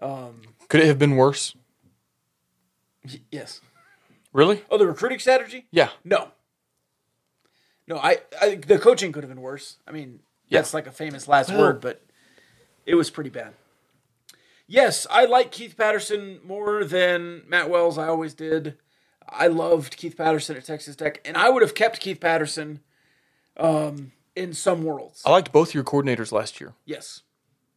Um, 0.00 0.40
Could 0.70 0.80
it 0.80 0.86
have 0.86 0.98
been 0.98 1.16
worse? 1.16 1.54
Y- 3.04 3.20
Yes. 3.30 3.60
Really? 4.36 4.62
Oh, 4.70 4.76
the 4.76 4.86
recruiting 4.86 5.18
strategy? 5.18 5.66
Yeah. 5.70 5.88
No. 6.04 6.28
No, 7.88 7.96
I, 7.96 8.18
I 8.38 8.56
the 8.56 8.78
coaching 8.78 9.10
could 9.10 9.22
have 9.22 9.30
been 9.30 9.40
worse. 9.40 9.76
I 9.88 9.92
mean, 9.92 10.20
Yeah. 10.48 10.58
that's 10.58 10.74
like 10.74 10.86
a 10.86 10.92
famous 10.92 11.26
last 11.26 11.48
Well- 11.48 11.60
word, 11.60 11.80
but 11.80 12.02
it 12.84 12.96
was 12.96 13.08
pretty 13.08 13.30
bad. 13.30 13.54
Yes, 14.66 15.06
I 15.10 15.24
like 15.24 15.52
Keith 15.52 15.74
Patterson 15.78 16.40
more 16.44 16.84
than 16.84 17.44
Matt 17.48 17.70
Wells. 17.70 17.96
I 17.96 18.08
always 18.08 18.34
did. 18.34 18.76
I 19.26 19.46
loved 19.46 19.96
Keith 19.96 20.18
Patterson 20.18 20.54
at 20.56 20.66
Texas 20.66 20.96
Tech, 20.96 21.20
and 21.24 21.34
I 21.36 21.48
would 21.48 21.62
have 21.62 21.74
kept 21.74 22.00
Keith 22.00 22.20
Patterson 22.20 22.80
um, 23.56 24.12
in 24.34 24.52
some 24.52 24.82
worlds. 24.82 25.22
I 25.24 25.30
liked 25.30 25.50
both 25.50 25.72
your 25.72 25.82
coordinators 25.84 26.30
last 26.30 26.60
year. 26.60 26.74
Yes, 26.84 27.22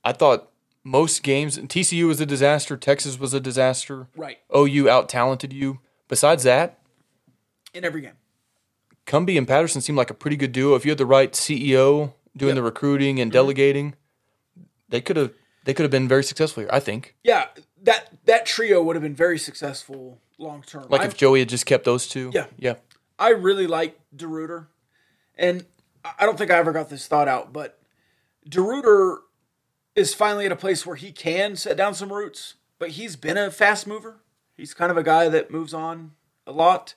I 0.04 0.12
thought 0.12 0.50
most 0.84 1.24
games, 1.24 1.58
TCU 1.58 2.06
was 2.08 2.20
a 2.20 2.26
disaster, 2.26 2.76
Texas 2.76 3.18
was 3.18 3.34
a 3.34 3.40
disaster, 3.40 4.08
right. 4.18 4.40
OU 4.54 4.90
out 4.90 5.08
talented 5.08 5.54
you. 5.54 5.80
Besides 6.10 6.44
that, 6.44 6.80
In 7.74 7.86
every 7.86 8.02
game. 8.02 8.18
Cumbie 9.06 9.38
and 9.38 9.48
Patterson 9.48 9.80
seemed 9.80 9.98
like 9.98 10.10
a 10.10 10.14
pretty 10.14 10.36
good 10.36 10.52
duo. 10.52 10.76
If 10.76 10.84
you 10.86 10.92
had 10.92 10.98
the 10.98 11.06
right 11.06 11.32
CEO 11.32 12.14
doing 12.36 12.56
the 12.56 12.64
recruiting 12.64 13.20
and 13.20 13.32
mm-hmm. 13.32 13.36
delegating, 13.36 13.96
they 14.90 15.00
could 15.00 15.16
have 15.16 15.34
they 15.64 15.74
could 15.74 15.84
have 15.84 15.92
been 15.92 16.08
very 16.08 16.24
successful 16.24 16.62
here. 16.62 16.70
I 16.74 16.80
think. 16.80 17.16
Yeah, 17.24 17.46
that 17.84 18.26
that 18.26 18.46
trio 18.46 18.84
would 18.84 18.96
have 18.96 19.04
been 19.04 19.16
very 19.16 19.40
successful 19.40 20.20
long 20.38 20.64
term. 20.64 20.88
Like 20.90 21.06
if 21.06 21.16
Joey 21.16 21.40
had 21.40 21.50
just 21.50 21.66
kept 21.66 21.86
those 21.86 22.08
two. 22.08 22.32
Yeah. 22.34 22.48
Yeah. 22.58 22.76
I 23.18 23.30
really 23.30 23.68
like 23.68 24.00
DeRuyter, 24.16 24.68
and 25.38 25.66
I 26.04 26.26
don't 26.26 26.38
think 26.38 26.52
I 26.52 26.58
ever 26.58 26.72
got 26.72 26.90
this 26.90 27.06
thought 27.06 27.28
out, 27.28 27.52
but 27.52 27.80
DeRuyter 28.50 29.18
is 29.94 30.14
finally 30.14 30.46
at 30.46 30.54
a 30.54 30.56
place 30.56 30.86
where 30.86 30.96
he 30.96 31.12
can 31.12 31.58
set 31.58 31.76
down 31.76 31.94
some 31.94 32.14
roots. 32.14 32.56
But 32.80 32.92
he's 32.92 33.18
been 33.18 33.38
a 33.38 33.52
fast 33.52 33.86
mover. 33.86 34.22
He's 34.60 34.74
kind 34.74 34.92
of 34.92 34.98
a 34.98 35.04
guy 35.04 35.30
that 35.30 35.52
moves 35.52 35.74
on 35.74 36.12
a 36.46 36.52
lot. 36.52 36.96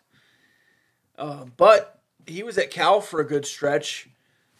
Uh, 1.16 1.44
but 1.56 2.00
he 2.26 2.42
was 2.42 2.58
at 2.58 2.70
Cal 2.70 3.00
for 3.00 3.20
a 3.20 3.26
good 3.26 3.46
stretch, 3.46 4.08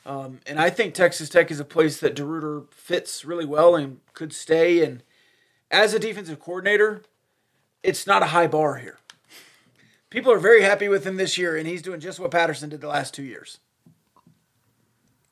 um, 0.07 0.41
and 0.47 0.61
I 0.61 0.71
think 0.71 0.95
Texas 0.95 1.29
Tech 1.29 1.51
is 1.51 1.59
a 1.59 1.65
place 1.65 1.99
that 2.01 2.15
DeRuyter 2.15 2.73
fits 2.73 3.25
really 3.25 3.45
well 3.45 3.75
and 3.75 4.01
could 4.15 4.33
stay. 4.33 4.85
And 4.85 5.03
as 5.71 5.95
a 5.95 5.99
defensive 5.99 6.39
coordinator, 6.39 7.03
it's 7.83 8.07
not 8.07 8.23
a 8.23 8.27
high 8.27 8.47
bar 8.47 8.77
here. 8.77 8.99
People 10.11 10.31
are 10.33 10.39
very 10.39 10.63
happy 10.63 10.89
with 10.89 11.07
him 11.07 11.17
this 11.17 11.39
year, 11.39 11.57
and 11.57 11.67
he's 11.67 11.83
doing 11.83 11.99
just 11.99 12.21
what 12.21 12.31
Patterson 12.31 12.69
did 12.69 12.81
the 12.81 12.89
last 12.89 13.15
two 13.15 13.23
years 13.23 13.59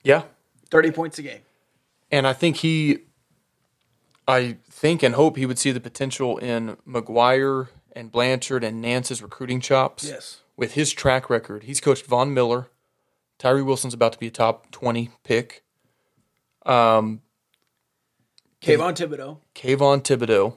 Yeah. 0.02 0.22
30 0.70 0.90
points 0.92 1.18
a 1.18 1.22
game. 1.22 1.40
And 2.10 2.26
I 2.26 2.32
think 2.32 2.56
he, 2.56 3.00
I 4.30 4.56
think 4.70 5.02
and 5.02 5.14
hope 5.14 5.36
he 5.36 5.46
would 5.46 5.58
see 5.58 5.72
the 5.72 5.80
potential 5.80 6.38
in 6.38 6.76
McGuire 6.86 7.68
and 7.92 8.10
Blanchard 8.12 8.62
and 8.64 8.80
Nance's 8.80 9.22
recruiting 9.22 9.60
chops. 9.60 10.04
Yes. 10.08 10.40
With 10.56 10.74
his 10.74 10.92
track 10.92 11.28
record, 11.30 11.64
he's 11.64 11.80
coached 11.80 12.06
Von 12.06 12.32
Miller. 12.34 12.68
Tyree 13.38 13.62
Wilson's 13.62 13.94
about 13.94 14.12
to 14.12 14.18
be 14.18 14.26
a 14.26 14.30
top 14.30 14.70
20 14.70 15.10
pick. 15.24 15.64
Um, 16.66 17.22
Kayvon 18.60 18.94
Thibodeaux. 18.94 19.38
Kayvon 19.54 20.02
Thibodeaux. 20.02 20.56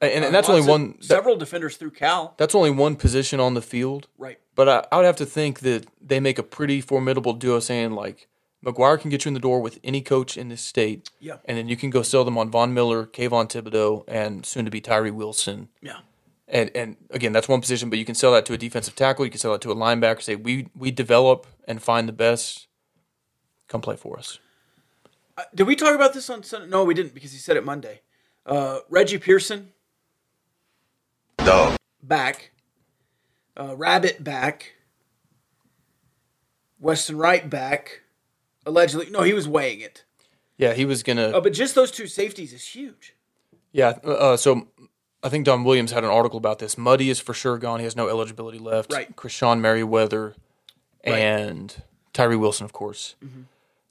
And, 0.00 0.24
and 0.26 0.34
that's 0.34 0.48
Lots 0.48 0.60
only 0.60 0.70
one. 0.70 0.94
that- 0.98 1.04
several 1.04 1.36
defenders 1.36 1.76
through 1.76 1.90
Cal. 1.92 2.34
that's 2.36 2.54
only 2.54 2.70
one 2.70 2.96
position 2.96 3.40
on 3.40 3.54
the 3.54 3.62
field. 3.62 4.08
Right. 4.18 4.38
But 4.54 4.68
I, 4.68 4.86
I 4.92 4.96
would 4.98 5.06
have 5.06 5.16
to 5.16 5.26
think 5.26 5.60
that 5.60 5.86
they 6.00 6.20
make 6.20 6.38
a 6.38 6.42
pretty 6.42 6.80
formidable 6.80 7.32
duo 7.32 7.60
saying, 7.60 7.92
like, 7.92 8.28
McGuire 8.64 9.00
can 9.00 9.10
get 9.10 9.24
you 9.24 9.28
in 9.28 9.34
the 9.34 9.40
door 9.40 9.60
with 9.60 9.78
any 9.84 10.00
coach 10.00 10.36
in 10.36 10.48
this 10.48 10.60
state. 10.62 11.10
Yeah. 11.20 11.36
And 11.44 11.56
then 11.56 11.68
you 11.68 11.76
can 11.76 11.90
go 11.90 12.02
sell 12.02 12.24
them 12.24 12.36
on 12.38 12.50
Von 12.50 12.74
Miller, 12.74 13.06
Kayvon 13.06 13.48
Thibodeaux, 13.48 14.04
and 14.08 14.44
soon 14.44 14.64
to 14.64 14.70
be 14.70 14.80
Tyree 14.80 15.10
Wilson. 15.10 15.68
Yeah. 15.80 15.98
And 16.48 16.70
and 16.74 16.96
again, 17.10 17.32
that's 17.32 17.48
one 17.48 17.60
position, 17.60 17.90
but 17.90 17.98
you 17.98 18.04
can 18.04 18.14
sell 18.14 18.32
that 18.32 18.46
to 18.46 18.52
a 18.52 18.58
defensive 18.58 18.94
tackle. 18.94 19.24
You 19.24 19.30
can 19.30 19.40
sell 19.40 19.52
that 19.52 19.60
to 19.62 19.72
a 19.72 19.76
linebacker. 19.76 20.22
Say 20.22 20.36
we 20.36 20.68
we 20.76 20.90
develop 20.90 21.46
and 21.66 21.82
find 21.82 22.08
the 22.08 22.12
best. 22.12 22.66
Come 23.68 23.80
play 23.80 23.96
for 23.96 24.16
us. 24.18 24.38
Uh, 25.36 25.42
Did 25.54 25.66
we 25.66 25.74
talk 25.76 25.94
about 25.94 26.14
this 26.14 26.30
on 26.30 26.42
Sunday? 26.44 26.68
No, 26.68 26.84
we 26.84 26.94
didn't 26.94 27.14
because 27.14 27.32
he 27.32 27.38
said 27.38 27.56
it 27.56 27.64
Monday. 27.64 28.00
Uh, 28.46 28.78
Reggie 28.88 29.18
Pearson 29.18 29.72
Dog. 31.38 31.76
back. 32.02 32.52
Uh, 33.56 33.74
Rabbit 33.76 34.22
back. 34.22 34.74
Weston 36.78 37.16
Wright 37.18 37.48
back. 37.48 38.02
Allegedly, 38.66 39.08
no, 39.10 39.22
he 39.22 39.32
was 39.32 39.48
weighing 39.48 39.80
it. 39.80 40.04
Yeah, 40.58 40.74
he 40.74 40.84
was 40.84 41.02
gonna. 41.02 41.28
Uh, 41.28 41.40
but 41.40 41.52
just 41.52 41.74
those 41.74 41.90
two 41.90 42.06
safeties 42.06 42.52
is 42.52 42.64
huge. 42.66 43.14
Yeah. 43.72 43.90
Uh, 44.04 44.36
so 44.36 44.68
I 45.22 45.28
think 45.28 45.44
Don 45.44 45.64
Williams 45.64 45.92
had 45.92 46.02
an 46.04 46.10
article 46.10 46.38
about 46.38 46.58
this. 46.58 46.76
Muddy 46.76 47.08
is 47.10 47.20
for 47.20 47.32
sure 47.34 47.58
gone. 47.58 47.78
He 47.78 47.84
has 47.84 47.96
no 47.96 48.08
eligibility 48.08 48.58
left. 48.58 48.92
Right. 48.92 49.14
Krishon 49.16 49.60
Merriweather 49.60 50.34
and 51.04 51.82
Tyree 52.12 52.36
Wilson, 52.36 52.64
of 52.64 52.72
course. 52.72 53.14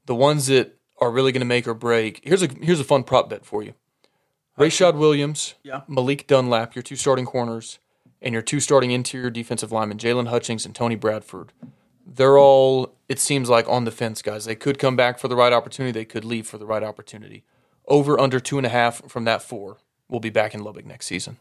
The 0.05 0.15
ones 0.15 0.47
that 0.47 0.75
are 0.99 1.11
really 1.11 1.31
going 1.31 1.41
to 1.41 1.45
make 1.45 1.67
or 1.67 1.73
break. 1.73 2.21
Here's 2.23 2.41
a 2.41 2.47
here's 2.61 2.79
a 2.79 2.83
fun 2.83 3.03
prop 3.03 3.29
bet 3.29 3.45
for 3.45 3.63
you. 3.63 3.73
Rayshad 4.57 4.95
Williams, 4.97 5.55
Yeah. 5.63 5.81
Malik 5.87 6.27
Dunlap, 6.27 6.75
your 6.75 6.83
two 6.83 6.95
starting 6.95 7.25
corners, 7.25 7.79
and 8.21 8.31
your 8.33 8.41
two 8.41 8.59
starting 8.61 8.91
interior 8.91 9.29
defensive 9.29 9.71
linemen, 9.71 9.97
Jalen 9.97 10.29
Hutchings 10.29 10.65
and 10.65 10.73
Tony 10.73 10.95
Bradford. 10.95 11.51
They're 12.05 12.37
all, 12.37 12.95
it 13.09 13.19
seems 13.19 13.49
like, 13.49 13.67
on 13.67 13.85
the 13.85 13.91
fence, 13.91 14.21
guys. 14.21 14.45
They 14.45 14.55
could 14.55 14.77
come 14.77 14.95
back 14.95 15.17
for 15.17 15.27
the 15.27 15.35
right 15.35 15.51
opportunity. 15.51 15.91
They 15.91 16.05
could 16.05 16.23
leave 16.23 16.47
for 16.47 16.57
the 16.57 16.65
right 16.65 16.83
opportunity. 16.83 17.43
Over 17.87 18.19
under 18.19 18.39
two 18.39 18.57
and 18.57 18.65
a 18.65 18.69
half 18.69 19.09
from 19.09 19.25
that 19.25 19.41
four. 19.41 19.77
We'll 20.07 20.19
be 20.19 20.29
back 20.29 20.53
in 20.53 20.63
Lubbock 20.63 20.85
next 20.85 21.07
season. 21.07 21.39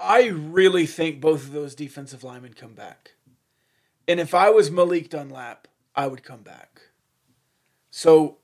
I 0.00 0.26
really 0.26 0.86
think 0.86 1.20
both 1.20 1.44
of 1.44 1.52
those 1.52 1.76
defensive 1.76 2.24
linemen 2.24 2.54
come 2.54 2.74
back. 2.74 3.12
And 4.08 4.18
if 4.18 4.34
I 4.34 4.50
was 4.50 4.68
Malik 4.68 5.10
Dunlap, 5.10 5.68
I 5.94 6.08
would 6.08 6.24
come 6.24 6.42
back. 6.42 6.80
So 7.90 8.38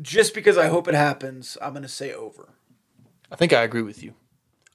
just 0.00 0.34
because 0.34 0.56
I 0.56 0.68
hope 0.68 0.86
it 0.86 0.94
happens, 0.94 1.58
I'm 1.60 1.72
going 1.72 1.82
to 1.82 1.88
say 1.88 2.12
over. 2.12 2.50
I 3.30 3.36
think 3.36 3.52
I 3.52 3.62
agree 3.62 3.82
with 3.82 4.02
you. 4.02 4.14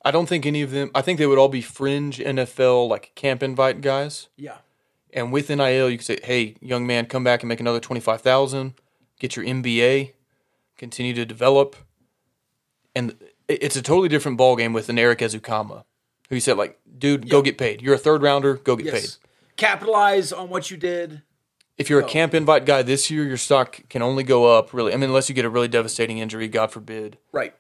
I 0.05 0.11
don't 0.11 0.29
think 0.29 0.45
any 0.45 0.61
of 0.61 0.69
them. 0.69 0.91
I 0.93 1.01
think 1.01 1.17
they 1.17 1.25
would 1.25 1.39
all 1.39 1.49
be 1.49 1.61
fringe 1.61 2.19
NFL 2.19 2.87
like 2.87 3.11
camp 3.15 3.41
invite 3.41 3.81
guys. 3.81 4.27
Yeah. 4.37 4.57
And 5.11 5.33
with 5.33 5.49
NIL, 5.49 5.89
you 5.89 5.97
could 5.97 6.05
say, 6.05 6.19
"Hey, 6.23 6.55
young 6.61 6.85
man, 6.85 7.07
come 7.07 7.23
back 7.23 7.41
and 7.41 7.49
make 7.49 7.59
another 7.59 7.79
twenty 7.79 7.99
five 7.99 8.21
thousand. 8.21 8.75
Get 9.19 9.35
your 9.35 9.43
MBA, 9.43 10.13
continue 10.77 11.13
to 11.15 11.25
develop." 11.25 11.75
And 12.95 13.15
it's 13.47 13.75
a 13.75 13.81
totally 13.81 14.07
different 14.07 14.37
ball 14.37 14.55
game 14.55 14.73
with 14.73 14.89
an 14.89 14.99
Erik 14.99 15.19
Ezukanma, 15.19 15.85
who 16.29 16.35
you 16.35 16.41
said, 16.41 16.55
"Like, 16.55 16.79
dude, 16.97 17.27
go 17.27 17.41
get 17.41 17.57
paid. 17.57 17.81
You're 17.81 17.95
a 17.95 17.99
third 17.99 18.21
rounder. 18.21 18.55
Go 18.55 18.75
get 18.75 18.93
paid." 18.93 19.09
Capitalize 19.57 20.31
on 20.31 20.49
what 20.49 20.69
you 20.69 20.77
did. 20.77 21.23
If 21.77 21.89
you're 21.89 21.99
a 21.99 22.07
camp 22.07 22.33
invite 22.33 22.65
guy 22.65 22.83
this 22.83 23.09
year, 23.09 23.25
your 23.25 23.37
stock 23.37 23.81
can 23.89 24.01
only 24.01 24.23
go 24.23 24.45
up. 24.45 24.71
Really, 24.71 24.93
I 24.93 24.97
mean, 24.97 25.09
unless 25.09 25.29
you 25.29 25.35
get 25.35 25.45
a 25.45 25.49
really 25.49 25.67
devastating 25.67 26.19
injury, 26.19 26.47
God 26.47 26.71
forbid. 26.71 27.17
Right. 27.31 27.55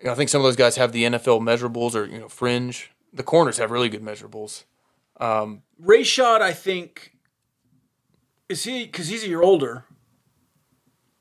You 0.00 0.06
know, 0.06 0.12
I 0.12 0.14
think 0.14 0.28
some 0.30 0.40
of 0.40 0.44
those 0.44 0.56
guys 0.56 0.76
have 0.76 0.92
the 0.92 1.04
NFL 1.04 1.40
measurables 1.40 1.94
or 1.94 2.04
you 2.06 2.18
know 2.18 2.28
fringe. 2.28 2.90
The 3.12 3.22
corners 3.22 3.58
have 3.58 3.70
really 3.70 3.88
good 3.88 4.02
measurables. 4.02 4.64
Rayshad, 5.20 6.40
I 6.42 6.52
think, 6.52 7.16
is 8.48 8.64
he 8.64 8.84
because 8.84 9.08
he's 9.08 9.24
a 9.24 9.28
year 9.28 9.42
older. 9.42 9.84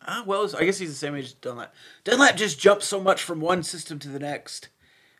Ah, 0.07 0.23
well, 0.25 0.47
I 0.57 0.65
guess 0.65 0.77
he's 0.77 0.89
the 0.89 0.95
same 0.95 1.15
age 1.15 1.25
as 1.25 1.33
Dunlap. 1.33 1.73
Dunlap 2.03 2.35
just 2.37 2.59
jumps 2.59 2.85
so 2.85 2.99
much 2.99 3.23
from 3.23 3.39
one 3.39 3.63
system 3.63 3.97
to 3.99 4.09
the 4.09 4.19
next. 4.19 4.69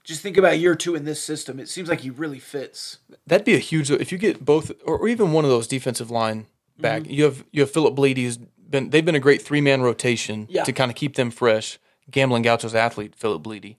Just 0.04 0.22
think 0.22 0.38
about 0.38 0.60
year 0.60 0.76
two 0.76 0.94
in 0.94 1.06
this 1.06 1.24
system. 1.24 1.60
It 1.60 1.68
seems 1.70 1.90
like 1.90 2.02
he 2.02 2.12
really 2.12 2.38
fits. 2.38 3.00
That'd 3.26 3.46
be 3.46 3.56
a 3.56 3.60
huge 3.60 3.90
if 3.90 4.12
you 4.12 4.20
get 4.20 4.46
both 4.46 4.72
or 4.86 5.08
even 5.08 5.32
one 5.32 5.44
of 5.44 5.50
those 5.50 5.66
defensive 5.68 6.12
line 6.12 6.46
back. 6.78 7.04
Mm-hmm. 7.04 7.12
You 7.12 7.24
have 7.24 7.46
you 7.52 7.62
have 7.62 7.72
Philip 7.72 7.96
Blidi 7.96 8.24
who's 8.24 8.38
been 8.38 8.92
they've 8.92 9.06
been 9.06 9.16
a 9.16 9.20
great 9.20 9.42
three 9.42 9.62
man 9.62 9.82
rotation 9.82 10.46
Yeah. 10.50 10.64
to 10.66 10.72
kind 10.74 10.92
of 10.92 10.96
keep 10.96 11.16
them 11.16 11.32
fresh. 11.32 11.80
Gambling 12.12 12.44
Gauchos 12.44 12.76
athlete 12.76 13.16
Philip 13.16 13.44
Blidi. 13.44 13.78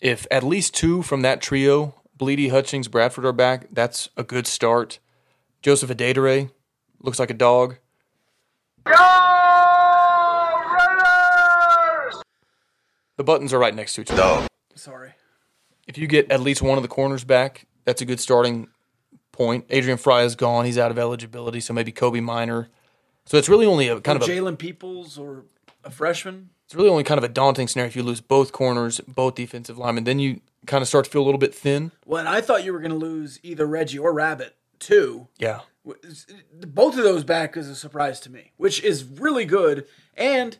If 0.00 0.26
at 0.30 0.42
least 0.42 0.74
two 0.74 1.02
from 1.02 1.22
that 1.22 1.42
trio, 1.42 1.94
Blidi, 2.18 2.50
Hutchings, 2.50 2.88
Bradford 2.88 3.24
are 3.24 3.32
back, 3.32 3.66
that's 3.72 4.08
a 4.16 4.22
good 4.22 4.46
start. 4.46 4.98
Joseph 5.62 5.90
Adedire 5.90 6.50
looks 7.02 7.18
like 7.18 7.30
a 7.30 7.34
dog. 7.34 7.76
Go 8.84 8.92
Raiders! 10.74 12.22
The 13.16 13.24
buttons 13.24 13.52
are 13.52 13.58
right 13.58 13.74
next 13.74 13.94
to 13.94 14.02
each 14.02 14.10
other. 14.10 14.46
Sorry. 14.74 15.12
If 15.86 15.98
you 15.98 16.06
get 16.06 16.30
at 16.30 16.40
least 16.40 16.62
one 16.62 16.78
of 16.78 16.82
the 16.82 16.88
corners 16.88 17.24
back, 17.24 17.66
that's 17.84 18.00
a 18.00 18.04
good 18.06 18.20
starting 18.20 18.68
point. 19.32 19.66
Adrian 19.70 19.98
Frye 19.98 20.22
is 20.22 20.36
gone; 20.36 20.64
he's 20.64 20.78
out 20.78 20.90
of 20.90 20.98
eligibility, 20.98 21.60
so 21.60 21.74
maybe 21.74 21.92
Kobe 21.92 22.20
Minor. 22.20 22.68
So 23.26 23.36
it's 23.36 23.48
really 23.48 23.66
only 23.66 23.88
a 23.88 24.00
kind 24.00 24.20
of 24.20 24.28
Jalen 24.28 24.58
Peoples 24.58 25.18
or 25.18 25.44
a 25.84 25.90
freshman. 25.90 26.50
It's 26.70 26.76
really 26.76 26.88
only 26.88 27.02
kind 27.02 27.18
of 27.18 27.24
a 27.24 27.28
daunting 27.28 27.66
scenario 27.66 27.88
if 27.88 27.96
you 27.96 28.04
lose 28.04 28.20
both 28.20 28.52
corners, 28.52 29.00
both 29.00 29.34
defensive 29.34 29.76
linemen. 29.76 30.04
Then 30.04 30.20
you 30.20 30.40
kind 30.66 30.82
of 30.82 30.86
start 30.86 31.04
to 31.04 31.10
feel 31.10 31.20
a 31.20 31.24
little 31.24 31.36
bit 31.36 31.52
thin. 31.52 31.90
Well, 32.06 32.20
and 32.20 32.28
I 32.28 32.40
thought 32.40 32.62
you 32.62 32.72
were 32.72 32.78
going 32.78 32.92
to 32.92 32.96
lose 32.96 33.40
either 33.42 33.66
Reggie 33.66 33.98
or 33.98 34.12
Rabbit 34.12 34.54
too. 34.78 35.26
Yeah. 35.36 35.62
both 36.64 36.96
of 36.96 37.02
those 37.02 37.24
back 37.24 37.56
is 37.56 37.68
a 37.68 37.74
surprise 37.74 38.20
to 38.20 38.30
me, 38.30 38.52
which 38.56 38.84
is 38.84 39.02
really 39.02 39.44
good. 39.44 39.84
And 40.16 40.58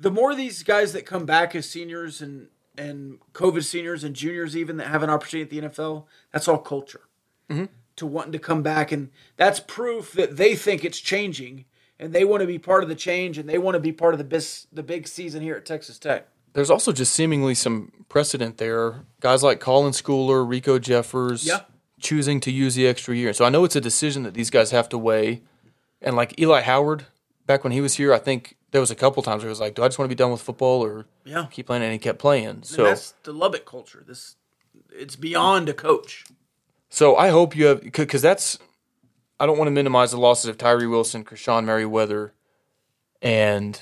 the 0.00 0.10
more 0.10 0.34
these 0.34 0.64
guys 0.64 0.92
that 0.94 1.06
come 1.06 1.26
back 1.26 1.54
as 1.54 1.70
seniors 1.70 2.20
and 2.20 2.48
and 2.76 3.20
COVID 3.32 3.62
seniors 3.62 4.02
and 4.02 4.16
juniors 4.16 4.56
even 4.56 4.78
that 4.78 4.88
have 4.88 5.04
an 5.04 5.10
opportunity 5.10 5.58
at 5.58 5.62
the 5.62 5.68
NFL, 5.68 6.06
that's 6.32 6.48
all 6.48 6.58
culture. 6.58 7.02
Mm-hmm. 7.48 7.66
To 7.96 8.06
wanting 8.06 8.32
to 8.32 8.40
come 8.40 8.64
back, 8.64 8.90
and 8.90 9.10
that's 9.36 9.60
proof 9.60 10.10
that 10.14 10.38
they 10.38 10.56
think 10.56 10.84
it's 10.84 10.98
changing, 10.98 11.66
and 12.02 12.12
they 12.12 12.24
want 12.24 12.40
to 12.40 12.46
be 12.46 12.58
part 12.58 12.82
of 12.82 12.88
the 12.88 12.94
change, 12.94 13.38
and 13.38 13.48
they 13.48 13.58
want 13.58 13.74
to 13.76 13.80
be 13.80 13.92
part 13.92 14.12
of 14.14 14.18
the 14.18 14.24
bis- 14.24 14.66
the 14.72 14.82
big 14.82 15.06
season 15.08 15.42
here 15.42 15.54
at 15.56 15.64
Texas 15.64 15.98
Tech. 15.98 16.28
There's 16.52 16.70
also 16.70 16.92
just 16.92 17.14
seemingly 17.14 17.54
some 17.54 17.92
precedent 18.08 18.58
there. 18.58 19.04
Guys 19.20 19.42
like 19.42 19.60
Colin 19.60 19.92
Schooler, 19.92 20.46
Rico 20.46 20.78
Jeffers, 20.78 21.46
Yeah. 21.46 21.60
choosing 22.00 22.40
to 22.40 22.50
use 22.50 22.74
the 22.74 22.86
extra 22.86 23.16
year. 23.16 23.32
So 23.32 23.44
I 23.44 23.48
know 23.48 23.64
it's 23.64 23.76
a 23.76 23.80
decision 23.80 24.24
that 24.24 24.34
these 24.34 24.50
guys 24.50 24.70
have 24.70 24.88
to 24.90 24.98
weigh. 24.98 25.40
And 26.02 26.14
like 26.16 26.38
Eli 26.38 26.60
Howard, 26.62 27.06
back 27.46 27.62
when 27.64 27.72
he 27.72 27.80
was 27.80 27.94
here, 27.94 28.12
I 28.12 28.18
think 28.18 28.56
there 28.72 28.80
was 28.80 28.90
a 28.90 28.94
couple 28.96 29.22
times 29.22 29.42
where 29.42 29.48
he 29.48 29.50
was 29.50 29.60
like, 29.60 29.74
"Do 29.74 29.82
I 29.82 29.86
just 29.88 29.98
want 29.98 30.10
to 30.10 30.14
be 30.14 30.18
done 30.18 30.32
with 30.32 30.42
football 30.42 30.84
or 30.84 31.06
Yeah. 31.24 31.46
keep 31.50 31.66
playing?" 31.68 31.82
And 31.84 31.92
he 31.92 31.98
kept 31.98 32.18
playing. 32.18 32.46
And 32.46 32.66
So 32.66 32.84
that's 32.84 33.14
the 33.22 33.32
Lubbock 33.32 33.64
culture. 33.64 34.02
This 34.06 34.36
it's 34.94 35.16
beyond 35.16 35.68
a 35.68 35.72
coach. 35.74 36.24
So 36.90 37.16
I 37.16 37.28
hope 37.28 37.56
you 37.56 37.66
have 37.66 37.80
because 37.82 38.20
that's. 38.20 38.58
I 39.42 39.46
don't 39.46 39.58
want 39.58 39.66
to 39.66 39.72
minimize 39.72 40.12
the 40.12 40.18
losses 40.18 40.46
of 40.46 40.56
Tyree 40.56 40.86
Wilson, 40.86 41.24
Krishon 41.24 41.64
Merriweather, 41.64 42.32
and 43.20 43.76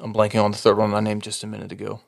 I'm 0.00 0.14
blanking 0.14 0.42
on 0.42 0.52
the 0.52 0.56
third 0.56 0.78
one 0.78 0.94
I 0.94 1.00
named 1.00 1.22
just 1.22 1.44
a 1.44 1.46
minute 1.46 1.70
ago. 1.70 2.00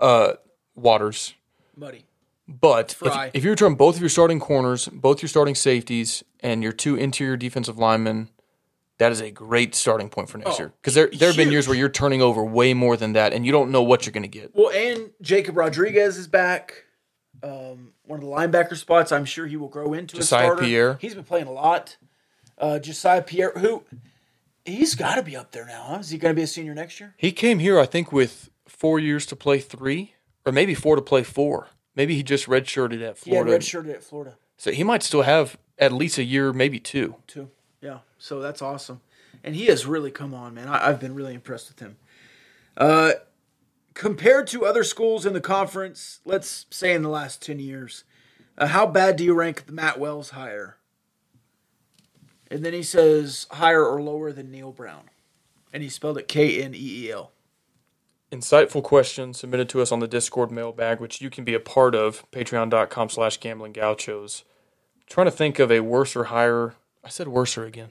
Uh, 0.00 0.34
Waters. 0.76 1.34
Muddy. 1.76 2.04
But 2.46 2.94
if, 3.02 3.30
if 3.34 3.42
you 3.42 3.50
return 3.50 3.74
both 3.74 3.96
of 3.96 4.00
your 4.00 4.10
starting 4.10 4.38
corners, 4.38 4.86
both 4.86 5.22
your 5.22 5.28
starting 5.28 5.56
safeties, 5.56 6.22
and 6.38 6.62
your 6.62 6.70
two 6.70 6.94
interior 6.94 7.36
defensive 7.36 7.78
linemen, 7.78 8.28
that 8.98 9.10
is 9.10 9.20
a 9.20 9.32
great 9.32 9.74
starting 9.74 10.08
point 10.08 10.28
for 10.28 10.38
next 10.38 10.54
Oh, 10.54 10.58
year. 10.58 10.72
Because 10.80 10.94
there 10.94 11.08
there 11.12 11.30
have 11.30 11.36
been 11.36 11.50
years 11.50 11.66
where 11.66 11.76
you're 11.76 11.88
turning 11.88 12.22
over 12.22 12.44
way 12.44 12.74
more 12.74 12.96
than 12.96 13.14
that, 13.14 13.32
and 13.32 13.44
you 13.44 13.50
don't 13.50 13.72
know 13.72 13.82
what 13.82 14.06
you're 14.06 14.12
going 14.12 14.22
to 14.22 14.28
get. 14.28 14.54
Well, 14.54 14.70
and 14.70 15.10
Jacob 15.20 15.56
Rodriguez 15.56 16.16
is 16.16 16.28
back. 16.28 16.84
Um, 17.42 17.91
one 18.12 18.22
of 18.22 18.28
the 18.28 18.58
linebacker 18.58 18.76
spots. 18.76 19.10
I'm 19.10 19.24
sure 19.24 19.46
he 19.46 19.56
will 19.56 19.68
grow 19.68 19.94
into 19.94 20.16
Josiah 20.16 20.42
a 20.42 20.46
starter. 20.46 20.62
Pierre. 20.62 20.98
He's 21.00 21.14
been 21.14 21.24
playing 21.24 21.46
a 21.46 21.52
lot. 21.52 21.96
Uh, 22.58 22.78
Josiah 22.78 23.22
Pierre, 23.22 23.52
who 23.52 23.84
he's 24.64 24.94
got 24.94 25.14
to 25.14 25.22
be 25.22 25.34
up 25.34 25.50
there 25.52 25.64
now. 25.64 25.82
Huh? 25.88 25.98
Is 25.98 26.10
he 26.10 26.18
going 26.18 26.34
to 26.34 26.38
be 26.38 26.42
a 26.42 26.46
senior 26.46 26.74
next 26.74 27.00
year? 27.00 27.14
He 27.16 27.32
came 27.32 27.58
here, 27.58 27.80
I 27.80 27.86
think, 27.86 28.12
with 28.12 28.50
four 28.68 29.00
years 29.00 29.24
to 29.26 29.36
play 29.36 29.58
three, 29.58 30.14
or 30.44 30.52
maybe 30.52 30.74
four 30.74 30.94
to 30.94 31.02
play 31.02 31.22
four. 31.22 31.68
Maybe 31.96 32.14
he 32.14 32.22
just 32.22 32.46
redshirted 32.46 33.02
at 33.02 33.16
Florida. 33.18 33.56
redshirted 33.58 33.90
at 33.92 34.02
Florida 34.02 34.36
So 34.56 34.70
he 34.72 34.84
might 34.84 35.02
still 35.02 35.22
have 35.22 35.56
at 35.78 35.92
least 35.92 36.18
a 36.18 36.24
year, 36.24 36.52
maybe 36.52 36.78
two. 36.78 37.16
too. 37.26 37.50
Yeah, 37.80 37.98
so 38.18 38.40
that's 38.40 38.62
awesome, 38.62 39.00
and 39.42 39.56
he 39.56 39.66
has 39.66 39.86
really 39.86 40.10
come 40.12 40.32
on, 40.34 40.54
man. 40.54 40.68
I, 40.68 40.88
I've 40.88 41.00
been 41.00 41.14
really 41.14 41.34
impressed 41.34 41.68
with 41.68 41.80
him. 41.80 41.96
Uh, 42.76 43.12
compared 43.94 44.46
to 44.48 44.64
other 44.64 44.84
schools 44.84 45.26
in 45.26 45.32
the 45.32 45.40
conference, 45.40 46.20
let's 46.24 46.66
say 46.70 46.94
in 46.94 47.02
the 47.02 47.08
last 47.08 47.42
ten 47.42 47.58
years, 47.58 48.04
uh, 48.58 48.66
how 48.66 48.86
bad 48.86 49.16
do 49.16 49.24
you 49.24 49.34
rank 49.34 49.66
the 49.66 49.72
Matt 49.72 49.98
Wells 49.98 50.30
hire? 50.30 50.76
And 52.50 52.64
then 52.64 52.72
he 52.72 52.82
says 52.82 53.46
higher 53.52 53.84
or 53.86 54.02
lower 54.02 54.32
than 54.32 54.50
Neal 54.50 54.72
Brown, 54.72 55.04
and 55.72 55.82
he 55.82 55.88
spelled 55.88 56.18
it 56.18 56.28
K 56.28 56.62
N 56.62 56.74
E 56.74 57.06
E 57.06 57.10
L. 57.10 57.32
Insightful 58.30 58.82
question 58.82 59.34
submitted 59.34 59.68
to 59.68 59.82
us 59.82 59.92
on 59.92 60.00
the 60.00 60.08
Discord 60.08 60.50
mailbag, 60.50 61.00
which 61.00 61.20
you 61.20 61.28
can 61.28 61.44
be 61.44 61.52
a 61.52 61.60
part 61.60 61.94
of, 61.94 62.24
patreon.com 62.30 63.10
slash 63.10 63.38
gambling 63.38 63.74
gauchos. 63.74 64.44
Trying 65.06 65.26
to 65.26 65.30
think 65.30 65.58
of 65.58 65.70
a 65.70 65.80
worse 65.80 66.16
or 66.16 66.24
higher. 66.24 66.74
I 67.04 67.10
said 67.10 67.28
worser 67.28 67.66
again. 67.66 67.90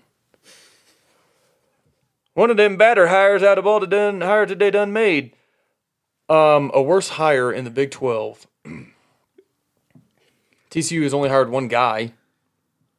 One 2.33 2.49
of 2.49 2.57
them 2.57 2.77
batter 2.77 3.07
hires 3.09 3.43
out 3.43 3.59
of 3.59 3.67
all 3.67 3.79
the 3.79 3.85
done 3.85 4.21
hire 4.21 4.45
today 4.47 4.71
done 4.71 4.93
made. 4.93 5.33
Um, 6.31 6.71
a 6.73 6.81
worse 6.81 7.09
hire 7.09 7.51
in 7.51 7.65
the 7.65 7.69
Big 7.69 7.91
Twelve. 7.91 8.47
TCU 10.71 11.03
has 11.03 11.13
only 11.13 11.27
hired 11.29 11.49
one 11.49 11.67
guy 11.67 12.13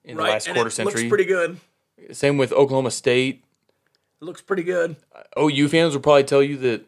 in 0.05 0.19
the 0.19 0.23
last 0.23 0.47
quarter 0.47 0.69
it 0.69 0.73
century. 0.73 1.03
looks 1.03 1.09
pretty 1.09 1.25
good. 1.25 1.59
Same 2.11 2.37
with 2.37 2.53
Oklahoma 2.53 2.91
State. 2.91 3.45
It 4.21 4.25
looks 4.25 4.43
pretty 4.43 4.63
good. 4.63 4.97
OU 5.39 5.69
fans 5.69 5.95
will 5.95 6.03
probably 6.03 6.25
tell 6.25 6.43
you 6.43 6.59
that 6.59 6.85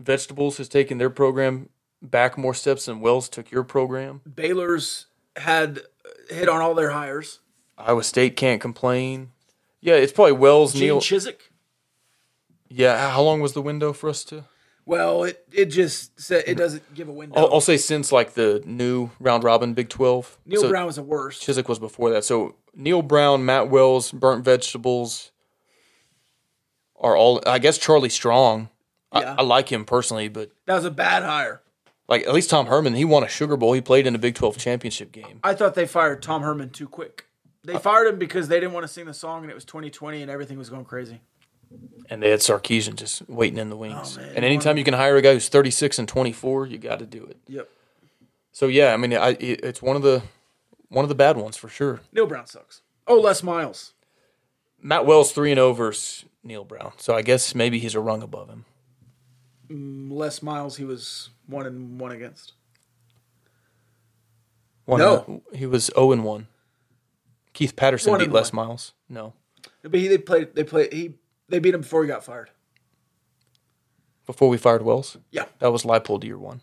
Vegetables 0.00 0.56
has 0.56 0.68
taken 0.68 0.96
their 0.96 1.10
program 1.10 1.68
back 2.00 2.38
more 2.38 2.54
steps 2.54 2.86
than 2.86 3.00
Wells 3.00 3.28
took 3.28 3.50
your 3.50 3.64
program. 3.64 4.22
Baylor's 4.34 5.06
had 5.36 5.80
uh, 6.04 6.34
hit 6.34 6.48
on 6.48 6.62
all 6.62 6.74
their 6.74 6.90
hires. 6.90 7.40
Iowa 7.76 8.02
State 8.02 8.36
can't 8.36 8.60
complain. 8.60 9.32
Yeah, 9.80 9.94
it's 9.94 10.12
probably 10.12 10.32
Wells, 10.32 10.72
Gene 10.72 10.82
Neil. 10.82 11.00
Chizik. 11.00 11.40
yeah, 12.68 13.10
how 13.10 13.22
long 13.22 13.40
was 13.40 13.52
the 13.52 13.62
window 13.62 13.92
for 13.92 14.08
us 14.08 14.24
to? 14.24 14.44
Well, 14.88 15.24
it 15.24 15.44
it 15.52 15.66
just 15.66 16.18
said 16.18 16.44
it 16.46 16.52
mm-hmm. 16.52 16.58
doesn't 16.60 16.94
give 16.94 17.10
a 17.10 17.12
window. 17.12 17.38
I'll, 17.38 17.54
I'll 17.54 17.60
say 17.60 17.76
since 17.76 18.10
like 18.10 18.32
the 18.32 18.62
new 18.64 19.10
round 19.20 19.44
robin 19.44 19.74
Big 19.74 19.90
Twelve. 19.90 20.38
Neal 20.46 20.62
So 20.62 20.70
Brown 20.70 20.86
was 20.86 20.96
the 20.96 21.02
worst. 21.02 21.46
Chizik 21.46 21.68
was 21.68 21.78
before 21.78 22.08
that. 22.08 22.24
So 22.24 22.54
Neal 22.74 23.02
Brown, 23.02 23.44
Matt 23.44 23.68
Wells, 23.68 24.10
Burnt 24.10 24.46
Vegetables 24.46 25.30
are 26.98 27.14
all. 27.14 27.42
I 27.46 27.58
guess 27.58 27.76
Charlie 27.76 28.08
Strong. 28.08 28.70
Yeah. 29.14 29.34
I, 29.34 29.40
I 29.40 29.42
like 29.42 29.70
him 29.70 29.84
personally, 29.84 30.28
but 30.28 30.52
that 30.64 30.76
was 30.76 30.86
a 30.86 30.90
bad 30.90 31.22
hire. 31.22 31.60
like 32.08 32.26
at 32.26 32.32
least 32.32 32.48
Tom 32.48 32.64
Herman, 32.64 32.94
he 32.94 33.04
won 33.04 33.22
a 33.22 33.28
Sugar 33.28 33.58
Bowl. 33.58 33.74
He 33.74 33.82
played 33.82 34.06
in 34.06 34.14
a 34.14 34.18
Big 34.18 34.36
Twelve 34.36 34.56
championship 34.56 35.12
game. 35.12 35.40
I 35.44 35.52
thought 35.52 35.74
they 35.74 35.86
fired 35.86 36.22
Tom 36.22 36.40
Herman 36.40 36.70
too 36.70 36.88
quick. 36.88 37.26
They 37.62 37.74
uh, 37.74 37.78
fired 37.78 38.06
him 38.06 38.18
because 38.18 38.48
they 38.48 38.58
didn't 38.58 38.72
want 38.72 38.84
to 38.84 38.88
sing 38.88 39.04
the 39.04 39.12
song, 39.12 39.42
and 39.42 39.50
it 39.50 39.54
was 39.54 39.66
2020, 39.66 40.22
and 40.22 40.30
everything 40.30 40.56
was 40.56 40.70
going 40.70 40.86
crazy. 40.86 41.20
And 42.10 42.22
they 42.22 42.30
had 42.30 42.40
Sarkisian 42.40 42.94
just 42.96 43.28
waiting 43.28 43.58
in 43.58 43.68
the 43.68 43.76
wings. 43.76 44.18
Oh, 44.18 44.24
and 44.34 44.44
anytime 44.44 44.78
you 44.78 44.84
can 44.84 44.94
hire 44.94 45.16
a 45.16 45.22
guy 45.22 45.34
who's 45.34 45.48
36 45.48 45.98
and 45.98 46.08
24, 46.08 46.66
you 46.66 46.78
got 46.78 47.00
to 47.00 47.06
do 47.06 47.24
it. 47.24 47.36
Yep. 47.48 47.68
So 48.52 48.66
yeah, 48.66 48.94
I 48.94 48.96
mean, 48.96 49.12
I, 49.14 49.30
it, 49.32 49.60
it's 49.62 49.82
one 49.82 49.94
of 49.94 50.02
the 50.02 50.22
one 50.88 51.04
of 51.04 51.10
the 51.10 51.14
bad 51.14 51.36
ones 51.36 51.56
for 51.56 51.68
sure. 51.68 52.00
Neal 52.12 52.26
Brown 52.26 52.46
sucks. 52.46 52.80
Oh, 53.06 53.18
Les 53.20 53.42
Miles. 53.42 53.92
Matt 54.80 55.04
Wells 55.06 55.32
three 55.32 55.50
and 55.50 55.58
zero 55.58 55.72
versus 55.74 56.24
Neal 56.42 56.64
Brown. 56.64 56.92
So 56.96 57.14
I 57.14 57.22
guess 57.22 57.54
maybe 57.54 57.78
he's 57.78 57.94
a 57.94 58.00
rung 58.00 58.22
above 58.22 58.48
him. 58.48 58.64
Mm, 59.68 60.10
Les 60.12 60.42
Miles, 60.42 60.76
he 60.78 60.84
was 60.84 61.28
one 61.46 61.66
and 61.66 62.00
one 62.00 62.10
against. 62.12 62.52
One 64.86 65.00
No. 65.00 65.42
he 65.54 65.66
was 65.66 65.86
zero 65.94 66.12
and 66.12 66.24
one. 66.24 66.48
Keith 67.52 67.76
Patterson 67.76 68.12
One 68.12 68.20
beat 68.20 68.24
and 68.26 68.32
Les 68.34 68.52
one. 68.52 68.66
Miles. 68.66 68.92
No, 69.08 69.34
But 69.82 69.94
he, 69.94 70.08
they 70.08 70.18
played. 70.18 70.54
They 70.54 70.64
played. 70.64 70.92
He 70.92 71.14
they 71.48 71.58
beat 71.58 71.74
him 71.74 71.80
before 71.82 72.02
he 72.02 72.08
got 72.08 72.24
fired. 72.24 72.50
before 74.26 74.48
we 74.48 74.58
fired 74.58 74.82
Wells, 74.82 75.16
Yeah, 75.30 75.44
that 75.58 75.70
was 75.72 75.84
Leipold 75.84 76.24
year 76.24 76.38
one. 76.38 76.60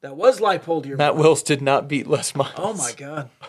that 0.00 0.16
was 0.16 0.40
Leipold 0.40 0.86
year. 0.86 0.96
Matt 0.96 1.14
one. 1.14 1.24
Wells 1.24 1.42
did 1.42 1.60
not 1.62 1.88
beat 1.88 2.06
Les 2.06 2.34
Miles. 2.34 2.54
Oh 2.56 2.72
my 2.74 2.92
god. 2.96 3.30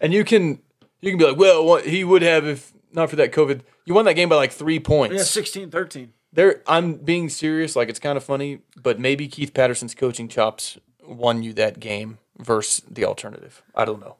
And 0.00 0.12
you 0.12 0.24
can 0.24 0.60
you 1.00 1.10
can 1.10 1.18
be 1.18 1.24
like, 1.24 1.36
well, 1.38 1.64
what, 1.64 1.86
he 1.86 2.04
would 2.04 2.20
have 2.22 2.46
if 2.46 2.72
not 2.92 3.08
for 3.10 3.16
that 3.16 3.32
COVID. 3.32 3.60
You 3.86 3.94
won 3.94 4.04
that 4.04 4.14
game 4.14 4.28
by 4.28 4.36
like 4.36 4.52
three 4.52 4.78
points. 4.78 5.14
Yeah, 5.14 5.42
16-13. 5.42 6.08
There, 6.32 6.62
I'm 6.66 6.94
being 6.94 7.28
serious. 7.28 7.74
Like 7.76 7.88
it's 7.88 7.98
kind 8.00 8.16
of 8.18 8.24
funny, 8.24 8.60
but 8.76 8.98
maybe 8.98 9.28
Keith 9.28 9.54
Patterson's 9.54 9.94
coaching 9.94 10.28
chops 10.28 10.78
won 11.06 11.42
you 11.42 11.52
that 11.54 11.80
game 11.80 12.18
versus 12.38 12.82
the 12.90 13.04
alternative. 13.04 13.62
I 13.74 13.84
don't 13.84 14.00
know. 14.00 14.16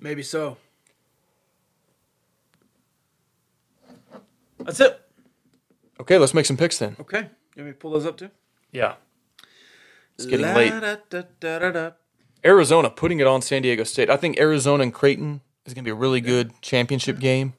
Maybe 0.00 0.22
so. 0.22 0.56
That's 4.66 4.80
it. 4.80 5.00
Okay, 6.00 6.18
let's 6.18 6.34
make 6.34 6.44
some 6.44 6.56
picks 6.56 6.78
then. 6.78 6.96
Okay. 7.00 7.30
You 7.56 7.62
want 7.62 7.66
me 7.68 7.72
to 7.72 7.78
pull 7.78 7.92
those 7.92 8.04
up 8.04 8.18
too? 8.18 8.30
Yeah, 8.70 8.96
it's 10.16 10.26
getting 10.26 10.46
late. 10.54 10.72
La-da-da-da-da-da. 10.72 11.92
Arizona 12.44 12.90
putting 12.90 13.20
it 13.20 13.26
on 13.26 13.40
San 13.40 13.62
Diego 13.62 13.84
State. 13.84 14.10
I 14.10 14.16
think 14.18 14.38
Arizona 14.38 14.82
and 14.82 14.92
Creighton 14.92 15.40
is 15.64 15.72
going 15.72 15.84
to 15.84 15.88
be 15.88 15.92
a 15.92 15.94
really 15.94 16.20
good 16.20 16.52
championship 16.60 17.18
game. 17.18 17.54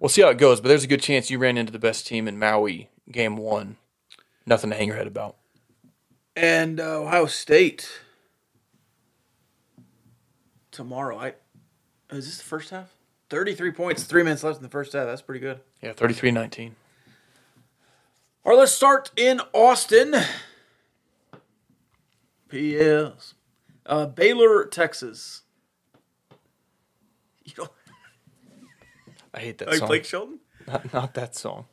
We'll 0.00 0.08
see 0.08 0.22
how 0.22 0.28
it 0.28 0.38
goes, 0.38 0.60
but 0.60 0.68
there's 0.68 0.84
a 0.84 0.88
good 0.88 1.02
chance 1.02 1.30
you 1.30 1.38
ran 1.38 1.56
into 1.56 1.72
the 1.72 1.78
best 1.78 2.06
team 2.06 2.26
in 2.26 2.38
Maui 2.38 2.88
game 3.10 3.36
one. 3.36 3.76
Nothing 4.46 4.70
to 4.70 4.76
hang 4.76 4.88
your 4.88 4.96
head 4.96 5.06
about. 5.06 5.36
And 6.36 6.80
uh, 6.80 7.02
Ohio 7.02 7.26
State 7.26 7.88
tomorrow. 10.70 11.18
I 11.18 11.34
is 12.10 12.26
this 12.26 12.38
the 12.38 12.44
first 12.44 12.70
half? 12.70 12.93
Thirty-three 13.34 13.72
points, 13.72 14.04
three 14.04 14.22
minutes 14.22 14.44
left 14.44 14.58
in 14.58 14.62
the 14.62 14.68
first 14.68 14.92
half. 14.92 15.06
That's 15.06 15.20
pretty 15.20 15.40
good. 15.40 15.58
Yeah, 15.82 15.92
33-19. 15.92 16.70
All 18.44 18.52
right, 18.52 18.58
let's 18.60 18.70
start 18.70 19.10
in 19.16 19.40
Austin. 19.52 20.14
P.S. 22.48 23.34
Uh, 23.84 24.06
Baylor, 24.06 24.64
Texas. 24.66 25.42
You 27.44 27.54
don't 27.56 27.70
I 29.34 29.40
hate 29.40 29.58
that 29.58 29.66
like 29.66 29.78
song. 29.78 29.88
Blake 29.88 30.04
Shelton? 30.04 30.38
Not, 30.68 30.92
not 30.94 31.14
that 31.14 31.34
song. 31.34 31.66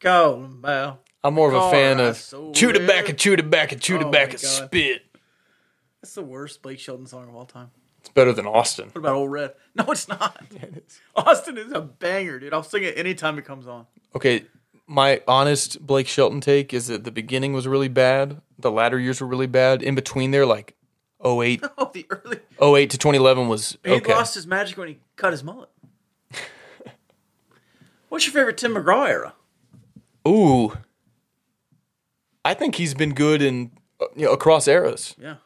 Him 0.00 0.62
out. 0.66 1.00
I'm 1.24 1.32
more 1.32 1.48
of 1.48 1.54
a 1.54 1.70
fan 1.70 2.00
of 2.00 2.18
sold 2.18 2.54
chew 2.54 2.68
it. 2.68 2.86
back 2.86 3.08
and 3.08 3.18
chew 3.18 3.34
back 3.38 3.72
and 3.72 3.80
chew 3.80 3.98
the 3.98 4.06
Oh 4.06 4.10
back 4.10 4.32
and 4.32 4.40
spit. 4.40 5.06
That's 6.02 6.12
the 6.14 6.22
worst 6.22 6.60
Blake 6.60 6.80
Shelton 6.80 7.06
song 7.06 7.30
of 7.30 7.34
all 7.34 7.46
time. 7.46 7.70
It's 8.06 8.12
better 8.14 8.32
than 8.32 8.46
Austin. 8.46 8.86
What 8.92 8.98
about 8.98 9.14
Old 9.16 9.32
Red? 9.32 9.54
No, 9.74 9.84
it's 9.88 10.06
not. 10.08 10.40
Austin 11.16 11.58
is 11.58 11.72
a 11.72 11.80
banger, 11.82 12.38
dude. 12.38 12.54
I'll 12.54 12.62
sing 12.62 12.82
it 12.84 12.96
anytime 12.96 13.36
it 13.36 13.44
comes 13.44 13.66
on. 13.66 13.86
Okay, 14.14 14.46
my 14.86 15.20
honest 15.28 15.84
Blake 15.84 16.06
Shelton 16.08 16.40
take 16.40 16.72
is 16.72 16.86
that 16.86 17.02
the 17.04 17.10
beginning 17.10 17.52
was 17.52 17.66
really 17.66 17.88
bad. 17.88 18.40
The 18.58 18.70
latter 18.70 18.98
years 18.98 19.20
were 19.20 19.26
really 19.26 19.48
bad. 19.48 19.82
In 19.82 19.94
between 19.96 20.30
there, 20.30 20.46
like 20.46 20.76
08, 21.22 21.62
Oh, 21.78 21.90
the 21.92 22.06
early. 22.08 22.38
08 22.62 22.90
to 22.90 22.96
2011 22.96 23.48
was 23.48 23.76
He 23.84 23.90
okay. 23.90 24.14
lost 24.14 24.34
his 24.36 24.46
magic 24.46 24.78
when 24.78 24.88
he 24.88 24.98
cut 25.16 25.32
his 25.32 25.42
mullet. 25.44 25.68
What's 28.08 28.24
your 28.24 28.32
favorite 28.32 28.56
Tim 28.56 28.72
McGraw 28.74 29.08
era? 29.08 29.34
Ooh, 30.26 30.72
I 32.44 32.54
think 32.54 32.76
he's 32.76 32.94
been 32.94 33.12
good 33.14 33.42
in 33.42 33.72
uh, 34.00 34.06
you 34.14 34.26
know, 34.26 34.32
across 34.32 34.68
eras. 34.68 35.16
Yeah. 35.20 35.36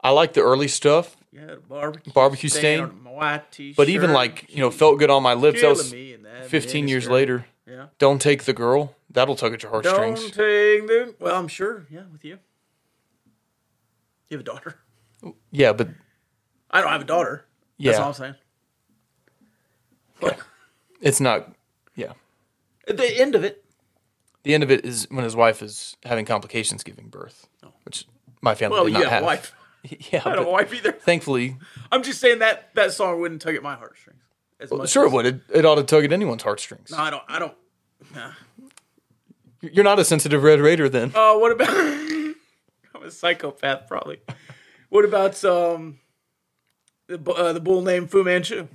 I 0.00 0.10
like 0.10 0.32
the 0.32 0.40
early 0.40 0.66
stuff, 0.66 1.16
Yeah, 1.32 1.54
barbecue. 1.66 2.12
Barbecue 2.12 2.48
stain. 2.50 2.80
on 2.80 3.02
my 3.02 3.10
white 3.10 3.52
t-shirt. 3.52 3.76
but 3.76 3.88
even 3.88 4.12
like 4.12 4.46
you 4.50 4.60
know, 4.60 4.70
felt 4.70 4.98
good 4.98 5.08
on 5.08 5.22
my 5.22 5.34
lips. 5.34 5.62
That 5.62 5.70
was 5.70 5.90
that 5.90 6.46
15 6.46 6.88
years 6.88 7.08
later. 7.08 7.46
Yeah. 7.66 7.86
Don't 7.98 8.20
take 8.20 8.44
the 8.44 8.52
girl. 8.52 8.94
That'll 9.08 9.36
tug 9.36 9.54
at 9.54 9.62
your 9.62 9.70
heartstrings. 9.70 10.20
Don't 10.20 10.30
take 10.30 10.86
the. 10.86 11.14
Well, 11.18 11.36
I'm 11.36 11.48
sure. 11.48 11.86
Yeah, 11.90 12.02
with 12.12 12.24
you. 12.24 12.38
You 14.28 14.38
have 14.38 14.40
a 14.40 14.44
daughter. 14.44 14.76
yeah, 15.50 15.72
but 15.72 15.88
I 16.70 16.80
don't 16.80 16.90
have 16.90 17.02
a 17.02 17.06
daughter. 17.06 17.46
yeah, 17.78 17.92
That's 17.92 18.00
all 18.00 18.08
I'm 18.08 18.14
saying. 18.14 18.34
But 20.20 20.38
it's 21.00 21.20
not. 21.20 21.54
Yeah, 21.94 22.12
at 22.88 22.96
the 22.96 23.20
end 23.20 23.34
of 23.34 23.44
it, 23.44 23.64
the 24.42 24.54
end 24.54 24.62
of 24.62 24.70
it 24.70 24.84
is 24.84 25.06
when 25.10 25.24
his 25.24 25.36
wife 25.36 25.62
is 25.62 25.96
having 26.04 26.24
complications 26.24 26.82
giving 26.82 27.08
birth, 27.08 27.48
oh. 27.62 27.72
which 27.84 28.06
my 28.40 28.54
family 28.54 28.76
well, 28.76 28.84
did 28.84 28.94
not 28.94 29.02
have 29.04 29.12
have. 29.12 29.24
wife. 29.24 29.54
Yeah, 30.12 30.22
I 30.24 30.34
don't 30.36 30.44
but 30.44 30.52
wife 30.52 30.72
either. 30.74 30.92
thankfully, 30.92 31.56
I'm 31.90 32.02
just 32.02 32.20
saying 32.20 32.38
that 32.38 32.72
that 32.74 32.92
song 32.92 33.20
wouldn't 33.20 33.42
tug 33.42 33.54
at 33.56 33.62
my 33.62 33.74
heartstrings. 33.74 34.20
As 34.60 34.70
much 34.70 34.90
sure 34.90 35.06
it 35.06 35.10
would. 35.12 35.26
It, 35.26 35.40
it 35.52 35.64
ought 35.64 35.74
to 35.74 35.82
tug 35.82 36.04
at 36.04 36.12
anyone's 36.12 36.44
heartstrings. 36.44 36.90
No, 36.92 36.98
I 36.98 37.10
don't. 37.10 37.22
I 37.28 37.38
don't. 37.40 37.54
Nah. 38.14 38.30
You're 39.60 39.84
not 39.84 39.98
a 39.98 40.04
sensitive 40.04 40.42
Red 40.44 40.60
Raider 40.60 40.88
then. 40.88 41.10
Uh, 41.14 41.34
what 41.36 41.52
about? 41.52 41.68
I'm 42.94 43.02
a 43.04 43.10
psychopath, 43.10 43.88
probably. 43.88 44.20
What 44.88 45.04
about 45.04 45.42
um, 45.44 45.98
the 47.08 47.18
uh, 47.32 47.52
the 47.52 47.60
bull 47.60 47.82
named 47.82 48.10
Fu 48.10 48.22
Manchu? 48.22 48.68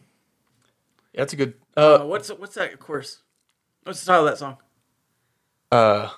Yeah, 1.13 1.21
that's 1.21 1.34
a 1.34 1.35
good. 1.38 1.53
Uh, 1.77 1.95
Uh, 2.01 2.05
what's 2.05 2.29
what's 2.29 2.55
that? 2.55 2.73
Of 2.73 2.79
course. 2.79 3.19
What's 3.84 4.01
the 4.03 4.07
title 4.11 4.27
of 4.27 4.34
that 4.34 4.39
song? 4.39 4.57
uh, 5.71 6.09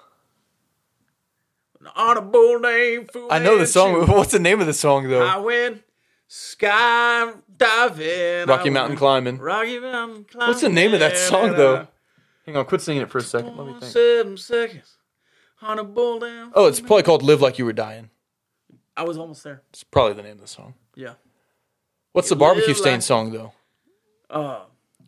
On 1.95 2.18
a 2.18 2.22
bull 2.22 2.60
named 2.60 3.11
Fu. 3.11 3.28
I 3.30 3.40
know 3.40 3.57
the 3.57 3.68
song. 3.68 3.94
What's 4.07 4.32
the 4.32 4.40
name 4.40 4.61
of 4.61 4.68
the 4.68 4.74
song 4.74 5.07
though? 5.10 5.26
I 5.26 5.38
went 5.38 5.84
skydiving. 6.30 8.48
Rocky 8.48 8.70
I 8.70 8.72
Mountain 8.72 8.90
went 8.91 8.99
Climbing. 8.99 9.38
Rocky 9.38 9.80
Mountain 9.80 10.26
climbing. 10.26 10.48
What's 10.48 10.61
the 10.61 10.70
name 10.70 10.94
of 10.94 10.99
that 10.99 11.18
song 11.18 11.52
though? 11.56 11.88
Hang 12.45 12.57
on, 12.57 12.66
quit 12.66 12.82
singing 12.82 13.03
it 13.03 13.10
for 13.10 13.20
a 13.20 13.24
second. 13.24 13.57
Let 13.57 13.68
me 13.68 13.74
think. 13.80 13.91
Seven 13.91 14.38
seconds. 14.38 14.95
On 15.61 15.78
a 15.78 15.84
bull 15.84 16.20
down. 16.20 16.52
Oh, 16.56 16.68
it's 16.68 16.80
probably 16.80 17.03
called 17.03 17.22
"Live 17.22 17.41
Like 17.41 17.60
You 17.60 17.66
Were 17.66 17.74
Dying." 17.74 18.10
I 18.95 19.03
was 19.03 19.18
almost 19.18 19.44
there. 19.44 19.61
It's 19.70 19.84
probably 19.84 20.14
the 20.14 20.24
name 20.24 20.34
of 20.34 20.41
the 20.41 20.48
song. 20.48 20.74
Yeah. 20.95 21.14
What's 22.14 22.30
the 22.30 22.36
barbecue 22.36 22.74
stain 22.74 22.94
like- 22.94 23.02
song 23.02 23.32
though? 23.32 23.53
Uh, 24.30 24.61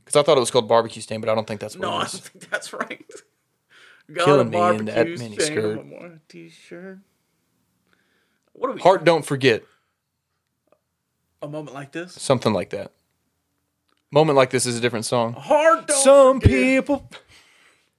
Because 0.04 0.20
I 0.20 0.24
thought 0.24 0.38
it 0.38 0.42
was 0.42 0.52
called 0.52 0.68
barbecue 0.68 1.02
stain, 1.02 1.22
but 1.22 1.30
I 1.30 1.36
don't 1.36 1.48
think 1.48 1.62
that's 1.62 1.76
what 1.76 1.82
no, 1.82 1.94
I 1.94 2.00
don't 2.00 2.10
think 2.10 2.50
that's 2.50 2.74
right. 2.74 3.06
Killing 4.16 4.50
me 4.50 4.60
in 4.76 4.86
that 4.86 5.08
mini 5.08 5.38
skirt. 5.38 5.82
T-shirt. 6.30 7.00
What 8.54 8.70
are 8.70 8.74
we? 8.74 8.82
Heart, 8.82 9.04
don't 9.04 9.26
forget. 9.26 9.64
A 11.42 11.48
moment 11.48 11.74
like 11.74 11.92
this. 11.92 12.14
Something 12.14 12.54
like 12.54 12.70
that. 12.72 12.92
Moment 14.12 14.36
like 14.36 14.50
this 14.50 14.66
is 14.66 14.78
a 14.78 14.82
different 14.82 15.06
song. 15.06 15.34
Heart 15.34 15.88
don't 15.88 15.98
Some 16.04 16.42
forget. 16.42 16.58
people. 16.58 17.10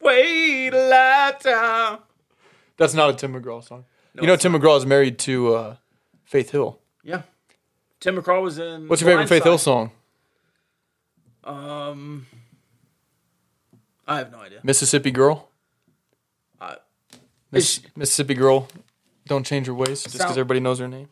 wait 0.01 0.69
a 0.73 0.89
lifetime. 0.89 1.99
That's 2.77 2.95
not 2.95 3.11
a 3.11 3.15
Tim 3.15 3.33
McGraw 3.35 3.65
song. 3.67 3.85
you 4.15 4.27
know, 4.27 4.37
Tim 4.37 4.53
McGraw 4.53 4.77
is 4.77 4.85
married 4.87 5.19
to 5.21 5.55
uh, 5.55 5.77
Faith 6.25 6.51
Hill. 6.51 6.79
Yeah. 7.03 7.23
Tim 8.01 8.17
McGraw 8.17 8.43
was 8.43 8.59
in. 8.59 8.89
What's 8.89 9.01
your 9.01 9.11
favorite 9.11 9.29
Faith 9.29 9.45
Hill 9.45 9.59
song? 9.59 9.91
Um, 11.45 12.27
I 14.07 14.19
have 14.19 14.31
no 14.31 14.39
idea. 14.39 14.61
Mississippi 14.63 15.11
Girl. 15.11 15.49
Miss, 17.53 17.81
Mississippi 17.95 18.35
Girl. 18.35 18.69
Don't 19.27 19.47
change 19.47 19.69
your 19.69 19.77
ways 19.77 20.03
just 20.03 20.17
because 20.17 20.33
everybody 20.33 20.59
knows 20.61 20.81
her 20.81 20.89
name. 20.89 21.09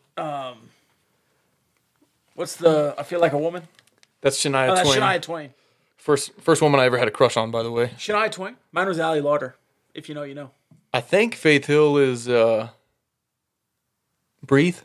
What's 2.35 2.55
the? 2.55 2.95
I 2.97 3.03
feel 3.03 3.19
like 3.19 3.33
a 3.33 3.37
woman. 3.37 3.67
That's 4.21 4.37
Shania 4.43 4.69
Oh, 4.69 4.75
that's 4.75 4.89
Twain. 4.89 5.01
Shania 5.01 5.21
Twain. 5.21 5.53
First, 5.97 6.31
first 6.39 6.61
woman 6.61 6.79
I 6.79 6.85
ever 6.85 6.97
had 6.97 7.07
a 7.07 7.11
crush 7.11 7.37
on, 7.37 7.51
by 7.51 7.61
the 7.63 7.71
way. 7.71 7.89
Shania 7.97 8.31
Twain. 8.31 8.55
Mine 8.71 8.87
was 8.87 8.99
Ali 8.99 9.21
Larter. 9.21 9.53
If 9.93 10.09
you 10.09 10.15
know, 10.15 10.23
you 10.23 10.33
know. 10.33 10.51
I 10.93 11.01
think 11.01 11.35
Faith 11.35 11.65
Hill 11.67 11.97
is 11.97 12.27
uh, 12.27 12.69
Breathe. 14.45 14.77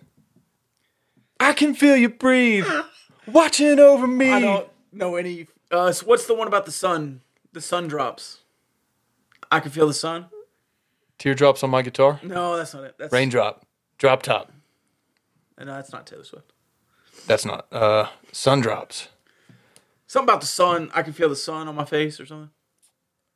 I 1.41 1.53
can 1.53 1.75
feel 1.75 1.97
you 1.97 2.09
breathe, 2.09 2.67
watching 3.27 3.79
over 3.79 4.07
me. 4.07 4.31
I 4.31 4.41
don't 4.41 4.69
know 4.93 5.17
any. 5.17 5.47
Uh, 5.71 5.93
so 5.93 6.07
what's 6.07 6.27
the 6.27 6.35
one 6.35 6.47
about 6.49 6.65
the 6.65 6.73
sun? 6.73 7.21
The 7.53 7.61
sun 7.61 7.89
drops. 7.89 8.41
I 9.51 9.61
can 9.61 9.71
feel 9.71 9.87
the 9.87 9.95
sun. 9.95 10.27
Teardrops 11.19 11.63
on 11.63 11.71
my 11.71 11.83
guitar. 11.83 12.21
No, 12.23 12.57
that's 12.57 12.75
not 12.75 12.85
it. 12.85 12.95
That's 12.99 13.13
Raindrop. 13.13 13.67
Drop 13.99 14.23
top. 14.23 14.53
No, 15.59 15.65
that's 15.65 15.93
not 15.93 16.07
Taylor 16.07 16.25
Swift. 16.25 16.53
That's 17.27 17.45
not. 17.47 17.67
Uh, 17.73 18.09
sun 18.33 18.61
drops. 18.61 19.09
Something 20.07 20.29
about 20.29 20.43
the 20.43 20.47
sun. 20.47 20.91
I 20.95 21.03
can 21.03 21.13
feel 21.15 21.29
the 21.31 21.37
sun 21.37 21.67
on 21.69 21.75
my 21.75 21.85
face 21.87 22.21
or 22.21 22.27
something. 22.27 22.51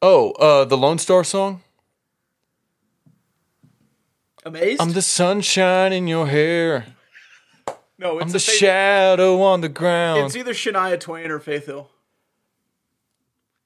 Oh, 0.02 0.32
uh, 0.32 0.64
the 0.66 0.76
Lone 0.76 0.98
Star 0.98 1.24
song. 1.24 1.62
Amazed? 4.44 4.80
I'm 4.80 4.92
the 4.92 5.02
sunshine 5.02 5.92
in 5.92 6.06
your 6.06 6.26
hair. 6.26 6.86
no, 7.98 8.18
it's 8.18 8.24
I'm 8.26 8.30
the 8.32 8.38
Faith- 8.38 8.56
shadow 8.56 9.40
on 9.42 9.60
the 9.60 9.68
ground. 9.68 10.24
It's 10.26 10.36
either 10.36 10.52
Shania 10.54 10.98
Twain 10.98 11.30
or 11.30 11.38
Faith 11.38 11.66
Hill. 11.66 11.90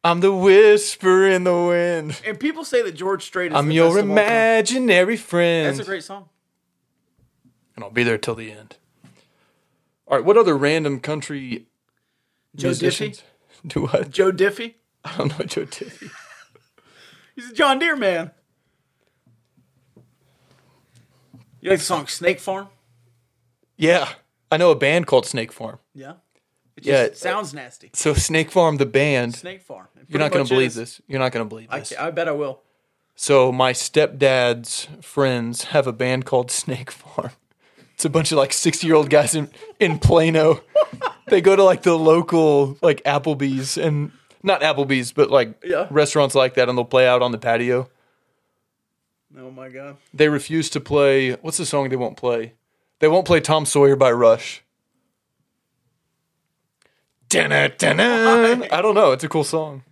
I'm 0.05 0.21
the 0.21 0.33
whisper 0.35 1.27
in 1.27 1.45
the 1.45 1.55
wind. 1.57 2.21
And 2.27 2.39
people 2.39 2.63
say 2.63 2.83
that 2.83 2.93
George 2.93 3.25
Strait 3.25 3.53
is 3.53 3.57
I'm 3.59 3.69
the 3.69 3.75
your 3.75 3.89
best 3.89 4.05
of 4.05 4.11
all 4.11 4.17
time. 4.17 4.25
imaginary 4.27 5.17
friend. 5.17 5.67
That's 5.69 5.79
a 5.81 5.91
great 5.91 6.05
song. 6.05 6.29
and 7.75 7.83
I'll 7.85 7.91
be 7.91 8.03
there 8.05 8.19
till 8.19 8.35
the 8.35 8.53
end. 8.53 8.77
All 10.07 10.19
right, 10.19 10.25
what 10.25 10.37
other 10.37 10.57
random 10.57 11.01
country 11.01 11.67
Joe 12.55 12.69
musicians? 12.69 13.23
Do 13.67 13.87
what? 13.87 14.11
Joe 14.11 14.31
Diffie. 14.31 14.75
I 15.05 15.17
don't 15.17 15.39
know 15.39 15.45
Joe 15.47 15.65
Diffie. 15.65 16.11
He's 17.35 17.51
a 17.51 17.55
John 17.55 17.79
Deere 17.79 17.97
man. 17.97 18.31
You 21.63 21.71
like 21.71 21.79
the 21.79 21.85
song 21.85 22.07
Snake 22.09 22.41
Farm? 22.41 22.69
Yeah, 23.79 24.09
I 24.53 24.59
know 24.59 24.71
a 24.71 24.77
band 24.77 25.07
called 25.07 25.25
Snake 25.27 25.51
Farm. 25.51 25.79
Yeah. 25.95 26.15
It 26.77 26.87
Yeah, 26.87 27.09
just 27.09 27.21
sounds 27.21 27.55
nasty. 27.55 27.91
So 27.95 28.15
Snake 28.15 28.51
Farm, 28.51 28.79
the 28.79 28.87
band. 28.87 29.37
Snake 29.37 29.63
Farm. 29.63 29.87
It 29.97 30.07
You're 30.09 30.19
not 30.19 30.33
going 30.33 30.45
to 30.45 30.53
believe 30.53 30.69
is. 30.69 30.75
this. 30.75 31.01
You're 31.07 31.21
not 31.21 31.31
going 31.33 31.45
to 31.45 31.49
believe 31.49 31.69
I, 31.71 31.79
this. 31.81 31.93
I 31.99 32.11
bet 32.11 32.29
I 32.29 32.33
will. 32.33 32.61
So 33.17 33.53
my 33.53 33.73
stepdad's 33.73 34.89
friends 35.01 35.65
have 35.67 35.87
a 35.87 35.93
band 35.93 36.25
called 36.25 36.51
Snake 36.51 36.91
Farm. 36.91 37.31
It's 37.95 38.05
a 38.05 38.11
bunch 38.11 38.33
of 38.33 38.39
like 38.39 38.53
60 38.53 38.87
year 38.89 38.97
old 38.97 39.09
guys 39.09 39.37
in, 39.37 39.51
in 39.79 40.01
Plano. 40.01 40.63
they 41.29 41.41
go 41.41 41.55
to 41.55 41.63
like 41.63 41.83
the 41.83 41.97
local 41.97 42.77
like 42.83 43.01
Applebee's 43.05 43.79
and 43.79 44.11
not 44.43 44.63
Applebee's, 44.63 45.13
but 45.13 45.31
like 45.31 45.63
Yeah. 45.65 45.87
restaurants 45.93 46.35
like 46.35 46.55
that, 46.55 46.69
and 46.69 46.77
they'll 46.77 46.85
play 46.85 47.07
out 47.07 47.23
on 47.23 47.31
the 47.31 47.39
patio. 47.39 47.89
Oh 49.39 49.53
my 49.53 49.69
god. 49.69 49.97
They 50.13 50.29
refuse 50.29 50.69
to 50.71 50.81
play. 50.81 51.33
What's 51.35 51.59
the 51.59 51.67
song 51.67 51.89
they 51.89 51.95
won't 51.97 52.17
play? 52.17 52.55
They 52.99 53.07
won't 53.09 53.27
play 53.27 53.39
Tom 53.41 53.65
Sawyer 53.65 53.95
by 53.95 54.11
Rush. 54.11 54.64
I 57.37 58.81
don't 58.83 58.95
know. 58.95 59.13
It's 59.13 59.25
a 59.25 59.29
cool 59.29 59.45
song. 59.45 59.83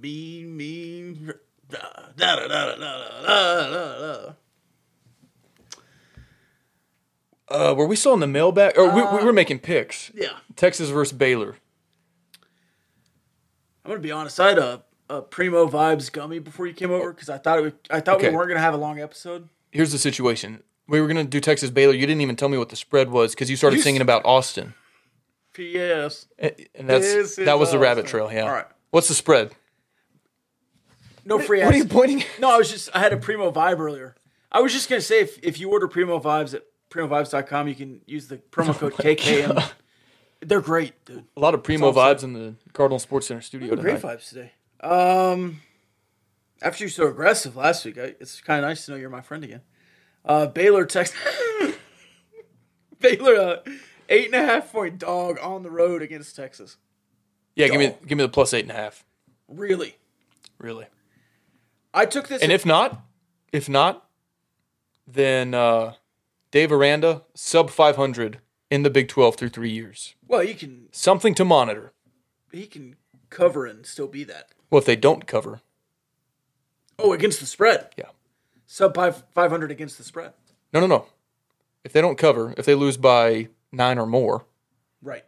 Be 0.00 0.44
me. 0.44 1.16
Da, 1.70 1.78
da, 2.16 2.36
da, 2.36 2.46
da, 2.46 2.76
da, 2.76 2.76
da, 2.76 3.70
da, 3.70 4.26
da. 4.26 4.32
Uh, 7.48 7.74
were 7.74 7.86
we 7.86 7.96
still 7.96 8.14
in 8.14 8.20
the 8.20 8.26
mailbag? 8.26 8.76
Or 8.78 8.88
we, 8.90 9.02
we 9.18 9.24
were 9.24 9.32
making 9.32 9.58
picks. 9.60 10.10
Yeah. 10.14 10.28
Texas 10.56 10.88
versus 10.90 11.16
Baylor. 11.16 11.56
I'm 13.84 13.90
gonna 13.90 14.00
be 14.00 14.10
honest. 14.12 14.40
I 14.40 14.48
had 14.48 14.58
a, 14.58 14.82
a 15.10 15.20
Primo 15.20 15.66
Vibes 15.68 16.10
gummy 16.10 16.38
before 16.38 16.66
you 16.66 16.72
came 16.72 16.90
over 16.90 17.12
because 17.12 17.28
I 17.28 17.36
thought 17.38 17.58
it 17.58 17.62
would, 17.62 17.74
I 17.90 18.00
thought 18.00 18.16
Okay. 18.16 18.30
we 18.30 18.36
weren't 18.36 18.48
gonna 18.48 18.60
have 18.60 18.72
a 18.74 18.78
long 18.78 18.98
episode. 18.98 19.48
Here's 19.72 19.92
the 19.92 19.98
situation. 19.98 20.62
We 20.88 21.00
were 21.00 21.06
gonna 21.06 21.24
do 21.24 21.38
Texas 21.40 21.68
Baylor. 21.70 21.92
You 21.92 22.06
didn't 22.06 22.22
even 22.22 22.36
tell 22.36 22.48
me 22.48 22.56
what 22.56 22.70
the 22.70 22.76
spread 22.76 23.10
was 23.10 23.34
because 23.34 23.50
you 23.50 23.56
started 23.56 23.76
You 23.76 23.80
s- 23.80 23.84
singing 23.84 24.00
about 24.00 24.24
Austin, 24.24 24.72
P.S. 25.54 26.26
and 26.38 26.54
and 26.74 26.88
that's 26.88 27.36
that 27.36 27.58
was 27.58 27.70
the 27.70 27.78
rabbit 27.78 28.06
trail. 28.06 28.30
Yeah. 28.32 28.42
All 28.42 28.50
right. 28.52 28.66
What's 28.90 29.08
the 29.08 29.14
spread? 29.14 29.52
No 31.24 31.38
free 31.38 31.64
What 31.64 31.74
are 31.74 31.78
you 31.78 31.86
pointing? 31.86 32.20
at? 32.20 32.26
No, 32.38 32.54
I 32.54 32.58
was 32.58 32.70
just 32.70 32.90
I 32.94 32.98
had 32.98 33.12
a 33.12 33.16
Primo 33.16 33.50
Vibe 33.50 33.78
earlier. 33.78 34.14
I 34.52 34.60
was 34.60 34.72
just 34.72 34.88
gonna 34.90 35.00
say 35.00 35.20
if, 35.20 35.38
if 35.42 35.58
you 35.58 35.70
order 35.70 35.88
Primo 35.88 36.20
Vibes 36.20 36.54
at 36.54 36.64
primovibes.com, 36.90 37.66
you 37.68 37.74
can 37.74 38.00
use 38.06 38.28
the 38.28 38.36
promo 38.36 38.78
code 38.78 38.92
KKM. 38.94 39.70
They're 40.40 40.60
great, 40.60 41.04
dude. 41.06 41.24
A 41.36 41.40
lot 41.40 41.54
of 41.54 41.62
primo 41.62 41.90
vibes 41.90 42.22
in 42.22 42.34
the 42.34 42.54
Cardinal 42.72 42.98
Sports 42.98 43.28
Center 43.28 43.40
studio 43.40 43.74
Great 43.76 44.00
vibes 44.00 44.28
today. 44.28 44.52
Um, 44.80 45.62
after 46.60 46.84
you 46.84 46.86
were 46.86 46.92
so 46.92 47.08
aggressive 47.08 47.56
last 47.56 47.84
week, 47.84 47.98
I, 47.98 48.14
it's 48.20 48.40
kind 48.42 48.62
of 48.62 48.68
nice 48.68 48.84
to 48.84 48.92
know 48.92 48.98
you're 48.98 49.10
my 49.10 49.22
friend 49.22 49.42
again. 49.42 49.62
Uh, 50.24 50.46
Baylor 50.46 50.84
text 50.84 51.14
Baylor 53.00 53.36
uh, 53.36 53.70
eight 54.08 54.26
and 54.26 54.34
a 54.34 54.42
half 54.46 54.72
point 54.72 54.98
dog 54.98 55.38
on 55.40 55.62
the 55.62 55.70
road 55.70 56.02
against 56.02 56.36
Texas. 56.36 56.76
Yeah, 57.56 57.68
give 57.68 57.78
me 57.78 57.94
give 58.06 58.18
me 58.18 58.24
the 58.24 58.28
plus 58.28 58.52
eight 58.54 58.64
and 58.64 58.70
a 58.72 58.74
half. 58.74 59.04
Really, 59.48 59.96
Really. 60.58 60.86
I 61.92 62.06
took 62.06 62.26
this. 62.28 62.42
And 62.42 62.50
if 62.50 62.66
not, 62.66 63.00
if 63.52 63.68
not, 63.68 64.08
then 65.06 65.54
uh, 65.54 65.94
Dave 66.50 66.72
Aranda 66.72 67.22
sub 67.34 67.70
five 67.70 67.96
hundred 67.96 68.40
in 68.70 68.82
the 68.82 68.90
Big 68.90 69.08
Twelve 69.08 69.36
through 69.36 69.50
three 69.50 69.70
years. 69.70 70.14
well, 70.26 70.42
you 70.42 70.54
can 70.54 70.88
Something 70.90 71.34
to 71.36 71.44
monitor. 71.44 71.92
he 72.50 72.66
can 72.66 72.96
cover 73.30 73.66
and 73.66 73.84
still 73.86 74.08
be 74.08 74.24
that. 74.24 74.48
Well, 74.70 74.78
if 74.80 74.84
they 74.86 74.96
don't 74.96 75.26
cover, 75.26 75.60
Oh, 76.98 77.12
against 77.12 77.40
the 77.40 77.46
spread. 77.46 77.90
yeah. 77.96 78.06
Sub 78.66 78.94
five 78.94 79.22
five 79.34 79.50
hundred 79.50 79.70
against 79.70 79.98
the 79.98 80.04
spread. 80.04 80.32
No, 80.72 80.80
no, 80.80 80.86
no. 80.86 81.06
If 81.84 81.92
they 81.92 82.00
don't 82.00 82.16
cover, 82.18 82.54
if 82.56 82.64
they 82.64 82.74
lose 82.74 82.96
by 82.96 83.48
nine 83.74 83.98
or 83.98 84.06
more, 84.06 84.46
Right. 85.02 85.24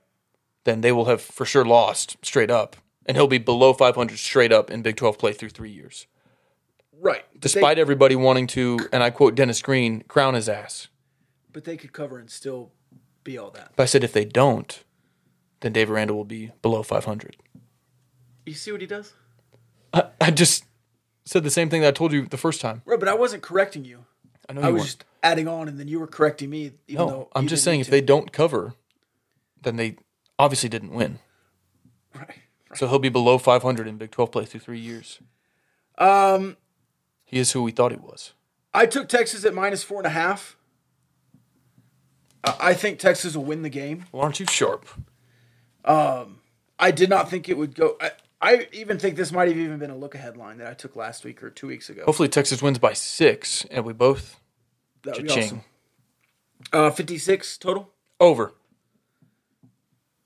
then 0.64 0.81
they 0.81 0.93
will 0.93 1.06
have 1.06 1.20
for 1.20 1.44
sure 1.44 1.64
lost 1.64 2.16
straight 2.23 2.51
up, 2.51 2.77
and 3.05 3.16
he'll 3.16 3.27
be 3.27 3.39
below 3.39 3.73
500 3.73 4.18
straight 4.18 4.52
up 4.52 4.70
in 4.70 4.82
Big 4.82 4.97
12 4.97 5.18
play 5.18 5.32
through 5.32 5.51
three 5.51 5.70
years. 5.70 6.06
Right. 6.98 7.24
Despite 7.39 7.77
they, 7.77 7.81
everybody 7.81 8.16
wanting 8.16 8.47
to, 8.48 8.78
and 8.93 9.02
I 9.02 9.10
quote 9.10 9.35
Dennis 9.35 9.60
Green, 9.62 10.02
crown 10.09 10.35
his 10.35 10.48
ass. 10.48 10.89
but 11.52 11.64
they 11.64 11.77
could 11.77 11.93
cover 11.93 12.18
and 12.18 12.31
still 12.31 12.73
be 13.24 13.36
all 13.39 13.51
that. 13.51 13.73
But 13.77 13.82
I 13.85 13.86
said 13.86 14.02
if 14.05 14.12
they 14.12 14.24
don't, 14.24 14.82
then 15.60 15.73
Dave 15.73 15.90
Aranda 15.90 16.14
will 16.14 16.24
be 16.24 16.52
below 16.62 16.82
500. 16.82 17.36
You 18.44 18.55
see 18.55 18.73
what 18.73 18.81
he 18.81 18.86
does? 18.86 19.12
I, 19.93 20.05
I 20.20 20.31
just 20.31 20.64
said 21.24 21.43
the 21.44 21.51
same 21.51 21.68
thing 21.68 21.81
that 21.82 21.89
I 21.89 21.93
told 21.93 22.12
you 22.12 22.27
the 22.27 22.36
first 22.36 22.60
time. 22.60 22.82
Right, 22.85 22.98
but 23.01 23.09
I 23.09 23.14
wasn't 23.14 23.43
correcting 23.43 23.85
you. 23.85 24.05
I 24.48 24.52
know 24.52 24.60
I 24.62 24.68
you 24.68 24.74
was 24.74 24.81
weren't. 24.82 24.86
just 24.86 25.05
adding 25.27 25.48
on, 25.48 25.69
and 25.69 25.78
then 25.78 25.89
you 25.89 25.98
were 26.01 26.07
correcting 26.07 26.51
me. 26.51 26.73
Even 26.89 27.07
No, 27.07 27.09
though 27.11 27.28
I'm 27.35 27.47
just 27.48 27.65
saying 27.65 27.81
if 27.81 27.86
to. 27.86 27.90
they 27.90 28.01
don't 28.01 28.32
cover, 28.32 28.74
then 29.62 29.77
they 29.77 29.97
obviously 30.39 30.69
didn't 30.69 30.93
win. 30.93 31.19
Right. 32.15 32.31
So 32.74 32.86
he'll 32.89 32.98
be 32.98 33.09
below 33.09 33.39
500 33.39 33.86
in 33.86 33.97
Big 33.97 34.11
12 34.11 34.31
play 34.32 34.44
through 34.44 34.61
three 34.61 34.78
years. 34.81 35.20
Um, 35.98 36.57
He 37.24 37.39
is 37.39 37.53
who 37.53 37.62
we 37.62 37.73
thought 37.73 37.93
he 37.93 37.98
was. 37.98 38.32
I 38.74 38.86
took 38.86 39.09
Texas 39.09 39.44
at 39.44 39.55
minus 39.55 39.82
four 39.82 39.98
and 39.98 40.07
a 40.07 40.11
half. 40.11 40.57
I 42.44 42.55
I 42.70 42.74
think 42.74 42.98
Texas 42.98 43.35
will 43.36 43.44
win 43.44 43.62
the 43.62 43.70
game. 43.70 44.05
Well, 44.12 44.23
aren't 44.23 44.39
you 44.40 44.47
sharp? 44.47 44.86
Um, 45.85 46.40
I 46.78 46.90
did 46.90 47.09
not 47.11 47.31
think 47.31 47.48
it 47.48 47.57
would 47.57 47.74
go. 47.74 47.97
I, 48.01 48.11
I 48.40 48.69
even 48.73 48.98
think 48.98 49.16
this 49.16 49.32
might 49.32 49.48
have 49.48 49.57
even 49.57 49.78
been 49.78 49.90
a 49.90 49.97
look 49.97 50.15
ahead 50.15 50.36
line 50.36 50.59
that 50.59 50.66
I 50.69 50.74
took 50.74 50.94
last 50.97 51.24
week 51.24 51.43
or 51.43 51.51
two 51.51 51.66
weeks 51.69 51.89
ago. 51.89 52.03
Hopefully 52.05 52.28
Texas 52.28 52.61
wins 52.62 52.78
by 52.78 52.93
six, 52.93 53.65
and 53.70 53.85
we 53.85 53.93
both 53.93 54.40
That 55.07 55.16
would 55.16 55.27
be 55.27 55.31
awesome. 55.33 55.62
Uh, 56.73 56.91
56 56.91 57.59
total. 57.59 57.93
over. 58.20 58.55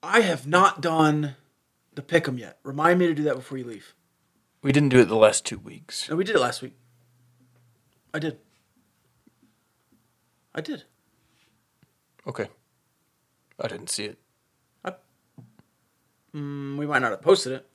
I 0.03 0.21
have 0.23 0.47
not 0.47 0.81
done 0.81 1.37
the 1.95 2.01
pick 2.03 2.27
'em 2.27 2.39
yet. 2.39 2.59
Remind 2.63 2.99
me 2.99 3.07
to 3.07 3.15
do 3.15 3.23
that 3.25 3.35
before 3.37 3.59
you 3.59 3.65
leave. 3.65 3.95
We 4.63 4.73
didn't 4.73 4.89
do 4.89 5.01
it 5.01 5.05
the 5.07 5.17
last 5.17 5.45
two 5.45 5.59
weeks. 5.59 6.09
No, 6.09 6.17
we 6.17 6.25
did 6.25 6.35
it 6.37 6.41
last 6.41 6.63
week. 6.63 6.75
I 8.15 8.19
did. 8.19 8.39
I 10.55 10.61
did. 10.63 10.85
Okay. 12.27 12.49
I 13.61 13.69
didn't 13.69 13.91
see 13.91 14.05
it. 14.07 14.19
Mm, 16.35 16.77
we 16.79 16.87
might 16.87 17.01
not 17.01 17.11
have 17.11 17.23
posted 17.23 17.53
it, 17.55 17.67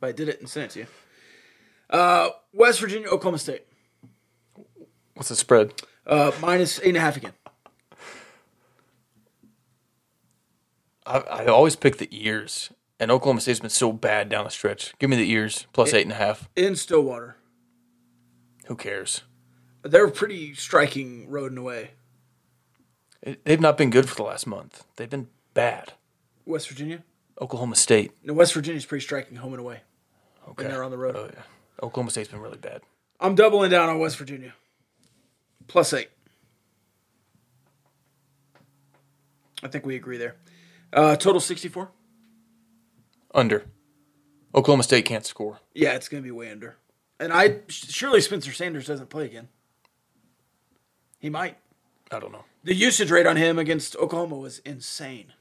but 0.00 0.08
I 0.08 0.12
did 0.12 0.30
it 0.30 0.40
and 0.40 0.48
sent 0.48 0.70
it 0.70 0.70
to 0.72 0.78
you. 0.80 0.86
Uh, 1.90 2.30
West 2.54 2.80
Virginia, 2.80 3.06
Oklahoma 3.08 3.36
State. 3.38 3.66
What's 5.14 5.28
the 5.28 5.36
spread? 5.36 5.74
Uh, 6.06 6.32
minus 6.40 6.80
eight 6.80 6.88
and 6.88 6.96
a 6.96 7.00
half 7.00 7.16
again. 7.16 7.32
I, 11.06 11.18
I 11.18 11.46
always 11.46 11.76
pick 11.76 11.98
the 11.98 12.08
ears, 12.10 12.70
and 12.98 13.10
Oklahoma 13.10 13.40
State's 13.40 13.60
been 13.60 13.70
so 13.70 13.92
bad 13.92 14.28
down 14.28 14.44
the 14.44 14.50
stretch. 14.50 14.94
Give 14.98 15.10
me 15.10 15.16
the 15.16 15.30
ears 15.30 15.66
plus 15.72 15.92
eight 15.92 16.02
and 16.02 16.12
a 16.12 16.16
half. 16.16 16.48
In 16.56 16.76
Stillwater. 16.76 17.36
Who 18.66 18.76
cares? 18.76 19.22
They're 19.82 20.08
pretty 20.08 20.54
striking 20.54 21.28
road 21.28 21.52
and 21.52 21.58
away. 21.58 21.90
It, 23.22 23.44
they've 23.44 23.60
not 23.60 23.76
been 23.76 23.90
good 23.90 24.08
for 24.08 24.14
the 24.14 24.22
last 24.22 24.46
month. 24.46 24.84
They've 24.96 25.10
been 25.10 25.28
bad. 25.52 25.92
West 26.46 26.68
Virginia? 26.68 27.04
Oklahoma 27.40 27.76
State. 27.76 28.12
No, 28.22 28.32
West 28.32 28.54
Virginia's 28.54 28.86
pretty 28.86 29.04
striking 29.04 29.36
home 29.36 29.52
and 29.52 29.60
away. 29.60 29.80
Okay. 30.48 30.64
And 30.64 30.72
they're 30.72 30.84
on 30.84 30.90
the 30.90 30.98
road. 30.98 31.16
Oh 31.16 31.30
yeah. 31.32 31.42
Oklahoma 31.82 32.10
State's 32.10 32.30
been 32.30 32.40
really 32.40 32.58
bad. 32.58 32.82
I'm 33.20 33.34
doubling 33.34 33.70
down 33.70 33.88
on 33.88 33.98
West 33.98 34.16
Virginia. 34.16 34.54
Plus 35.66 35.92
eight. 35.92 36.10
I 39.62 39.68
think 39.68 39.86
we 39.86 39.96
agree 39.96 40.18
there. 40.18 40.36
Uh, 40.92 41.16
total 41.16 41.40
64? 41.40 41.90
Under. 43.34 43.64
Oklahoma 44.54 44.82
State 44.84 45.06
can't 45.06 45.26
score. 45.26 45.58
Yeah, 45.74 45.94
it's 45.94 46.08
going 46.08 46.22
to 46.22 46.26
be 46.26 46.30
way 46.30 46.50
under. 46.50 46.76
And 47.18 47.32
I 47.32 47.60
surely 47.68 48.20
Spencer 48.20 48.52
Sanders 48.52 48.86
doesn't 48.86 49.08
play 49.08 49.24
again. 49.24 49.48
He 51.18 51.30
might. 51.30 51.56
I 52.10 52.20
don't 52.20 52.32
know. 52.32 52.44
The 52.62 52.74
usage 52.74 53.10
rate 53.10 53.26
on 53.26 53.36
him 53.36 53.58
against 53.58 53.96
Oklahoma 53.96 54.36
was 54.36 54.58
insane. 54.60 55.32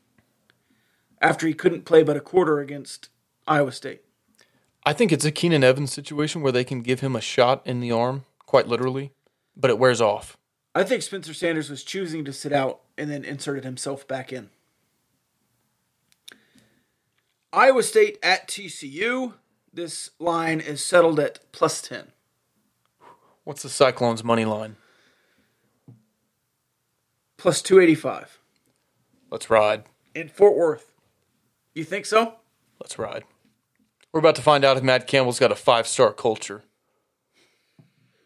After 1.22 1.46
he 1.46 1.54
couldn't 1.54 1.86
play 1.86 2.04
but 2.04 2.18
a 2.18 2.22
quarter 2.22 2.60
against 2.60 3.10
Iowa 3.48 3.72
State. 3.72 4.02
I 4.86 4.94
think 4.94 5.12
it's 5.12 5.26
a 5.26 5.32
Keenan 5.32 5.64
Evans 5.64 5.94
situation 5.94 6.42
where 6.42 6.52
they 6.52 6.64
can 6.64 6.82
give 6.82 7.02
him 7.02 7.16
a 7.16 7.22
shot 7.22 7.62
in 7.66 7.80
the 7.80 7.92
arm, 7.92 8.26
quite 8.46 8.68
literally, 8.68 9.12
but 9.56 9.70
it 9.70 9.80
wears 9.80 10.02
off. 10.02 10.38
I 10.76 10.84
think 10.84 11.04
Spencer 11.04 11.34
Sanders 11.34 11.70
was 11.70 11.84
choosing 11.84 12.26
to 12.26 12.34
sit 12.34 12.52
out 12.52 12.82
and 12.98 13.10
then 13.10 13.24
inserted 13.24 13.64
himself 13.64 14.08
back 14.08 14.34
in. 14.34 14.50
Iowa 17.52 17.84
State 17.84 18.18
at 18.24 18.48
TCU. 18.48 19.34
This 19.72 20.10
line 20.20 20.60
is 20.60 20.84
settled 20.84 21.20
at 21.20 21.52
plus 21.52 21.82
10. 21.82 22.12
What's 23.44 23.62
the 23.62 23.70
Cyclones' 23.70 24.24
money 24.24 24.46
line? 24.46 24.78
Plus 27.38 27.62
285. 27.62 28.40
Let's 29.30 29.50
ride. 29.50 29.84
In 30.16 30.30
Fort 30.30 30.56
Worth. 30.56 30.94
You 31.76 31.84
think 31.84 32.06
so? 32.06 32.36
Let's 32.80 32.98
ride. 32.98 33.24
We're 34.12 34.20
about 34.20 34.36
to 34.36 34.42
find 34.42 34.64
out 34.64 34.78
if 34.78 34.84
Matt 34.84 35.08
Campbell's 35.08 35.40
got 35.40 35.52
a 35.52 35.56
five 35.56 35.88
star 35.88 36.14
culture. 36.14 36.64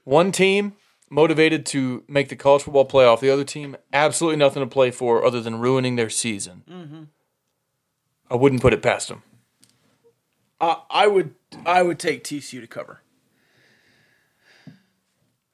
One 0.03 0.31
team 0.31 0.76
motivated 1.09 1.65
to 1.67 2.03
make 2.07 2.29
the 2.29 2.35
college 2.35 2.63
football 2.63 2.87
playoff, 2.87 3.19
the 3.19 3.29
other 3.29 3.43
team 3.43 3.77
absolutely 3.93 4.37
nothing 4.37 4.61
to 4.61 4.67
play 4.67 4.91
for 4.91 5.23
other 5.25 5.41
than 5.41 5.59
ruining 5.59 5.95
their 5.95 6.09
season. 6.09 7.09
I 8.29 8.35
wouldn't 8.35 8.61
put 8.61 8.73
it 8.73 8.81
past 8.81 9.07
them. 9.07 9.23
Uh, 10.59 10.75
I 10.89 11.07
would 11.07 11.35
I 11.65 11.83
would 11.83 11.99
take 11.99 12.23
TCU 12.23 12.61
to 12.61 12.67
cover. 12.67 13.01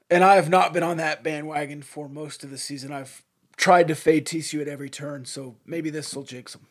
And 0.10 0.24
I 0.24 0.36
have 0.36 0.50
not 0.50 0.74
been 0.74 0.84
on 0.84 0.98
that 0.98 1.24
bandwagon 1.24 1.82
for 1.82 2.08
most 2.08 2.44
of 2.44 2.52
the 2.52 2.58
season. 2.58 2.94
I've 2.94 3.24
tried 3.58 3.88
to 3.88 3.96
fade 3.96 4.26
TCU 4.26 4.62
at 4.62 4.68
every 4.68 4.90
turn, 4.90 5.26
so 5.26 5.56
maybe 5.66 5.90
this 5.90 6.14
will 6.16 6.24
jinx 6.24 6.54
them. 6.54 6.68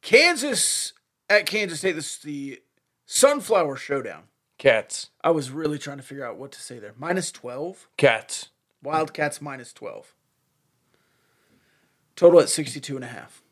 Kansas 0.00 0.92
at 1.28 1.46
Kansas 1.46 1.80
State. 1.80 1.92
This 1.92 2.16
is 2.16 2.22
the 2.22 2.62
Sunflower 3.06 3.76
Showdown. 3.76 4.24
Cats. 4.58 5.10
I 5.22 5.30
was 5.30 5.50
really 5.50 5.78
trying 5.78 5.96
to 5.96 6.02
figure 6.02 6.26
out 6.26 6.36
what 6.36 6.52
to 6.52 6.60
say 6.60 6.78
there. 6.78 6.94
Minus 6.96 7.32
12. 7.32 7.88
Cats. 7.96 8.48
Wildcats 8.82 9.40
minus 9.40 9.72
12. 9.72 10.14
Total 12.16 12.40
at 12.40 12.48
62 12.48 12.94
and 12.94 13.04
a 13.04 13.08
half. 13.08 13.42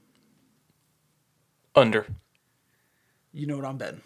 Under. 1.74 2.06
You 3.32 3.46
know 3.46 3.56
what 3.56 3.66
I'm 3.66 3.78
betting. 3.78 4.02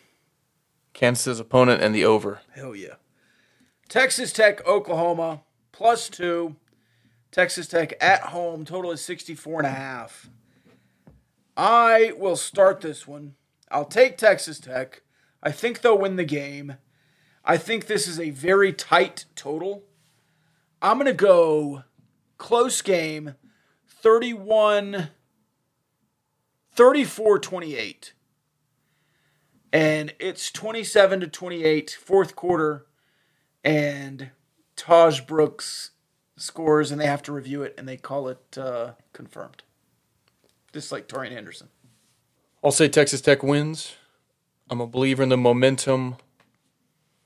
Kansas's 0.95 1.41
opponent 1.41 1.83
and 1.83 1.95
the 1.95 2.05
over. 2.05 2.41
Hell 2.55 2.75
yeah. 2.75 2.95
Texas 3.89 4.33
Tech, 4.33 4.67
Oklahoma, 4.67 5.43
plus 5.73 6.09
two. 6.09 6.57
Texas 7.31 7.67
Tech 7.69 7.93
at 8.01 8.23
home, 8.23 8.65
total 8.65 8.93
is 8.93 9.03
64 9.03 9.61
and 9.61 9.67
a 9.67 9.71
half. 9.71 10.31
I 11.57 12.13
will 12.17 12.37
start 12.37 12.81
this 12.81 13.07
one. 13.07 13.35
I'll 13.71 13.85
take 13.85 14.17
Texas 14.17 14.59
Tech. 14.59 15.03
I 15.43 15.51
think 15.51 15.81
they'll 15.81 15.99
win 15.99 16.17
the 16.17 16.25
game. 16.25 16.77
I 17.47 17.57
think 17.57 17.87
this 17.87 18.09
is 18.09 18.19
a 18.19 18.31
very 18.31 18.73
tight 18.73 19.25
total. 19.37 19.85
I'm 20.83 20.99
going 20.99 21.07
to 21.07 21.13
go 21.13 21.85
close 22.39 22.83
game 22.83 23.35
31 23.87 25.11
34 26.73 27.39
28. 27.39 28.13
And 29.73 30.15
it's 30.19 30.51
27 30.51 31.21
to 31.21 31.27
28, 31.29 31.99
fourth 32.01 32.35
quarter 32.35 32.87
and 33.63 34.31
Tahj 34.77 35.27
Brooks 35.27 35.91
scores, 36.37 36.91
and 36.91 37.01
they 37.01 37.07
have 37.07 37.23
to 37.25 37.33
review 37.33 37.63
it, 37.63 37.75
and 37.77 37.89
they 37.89 37.97
call 37.97 38.29
it 38.29 38.59
uh, 38.59 38.93
confirmed. 39.13 39.65
Just 40.73 40.93
like 40.93 41.09
Taurean 41.09 41.33
Henderson. 41.33 41.69
I'll 42.63 42.71
say 42.71 42.89
Texas 42.89 43.21
Tech 43.21 43.43
wins. 43.43 43.97
I'm 44.71 44.81
a 44.81 44.87
believer 44.87 45.23
in 45.23 45.31
the 45.31 45.37
momentum, 45.37 46.17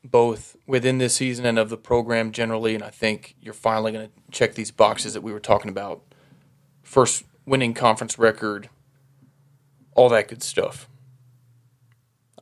both 0.05 0.57
within 0.67 0.99
this 0.99 1.15
season 1.15 1.45
and 1.45 1.59
of 1.59 1.69
the 1.69 1.77
program 1.77 2.33
generally. 2.33 2.75
And 2.75 2.83
I 2.83 2.91
think 2.91 3.37
you're 3.41 3.55
finally 3.55 3.93
going 3.93 4.09
to 4.09 4.13
check 4.31 4.55
these 4.55 4.71
boxes 4.71 5.15
that 5.15 5.23
we 5.23 5.33
were 5.33 5.41
talking 5.41 5.71
about. 5.71 6.03
First 6.83 7.25
winning 7.47 7.75
conference 7.75 8.19
record, 8.19 8.69
all 9.95 10.09
that 10.09 10.29
good 10.29 10.43
stuff. 10.43 10.89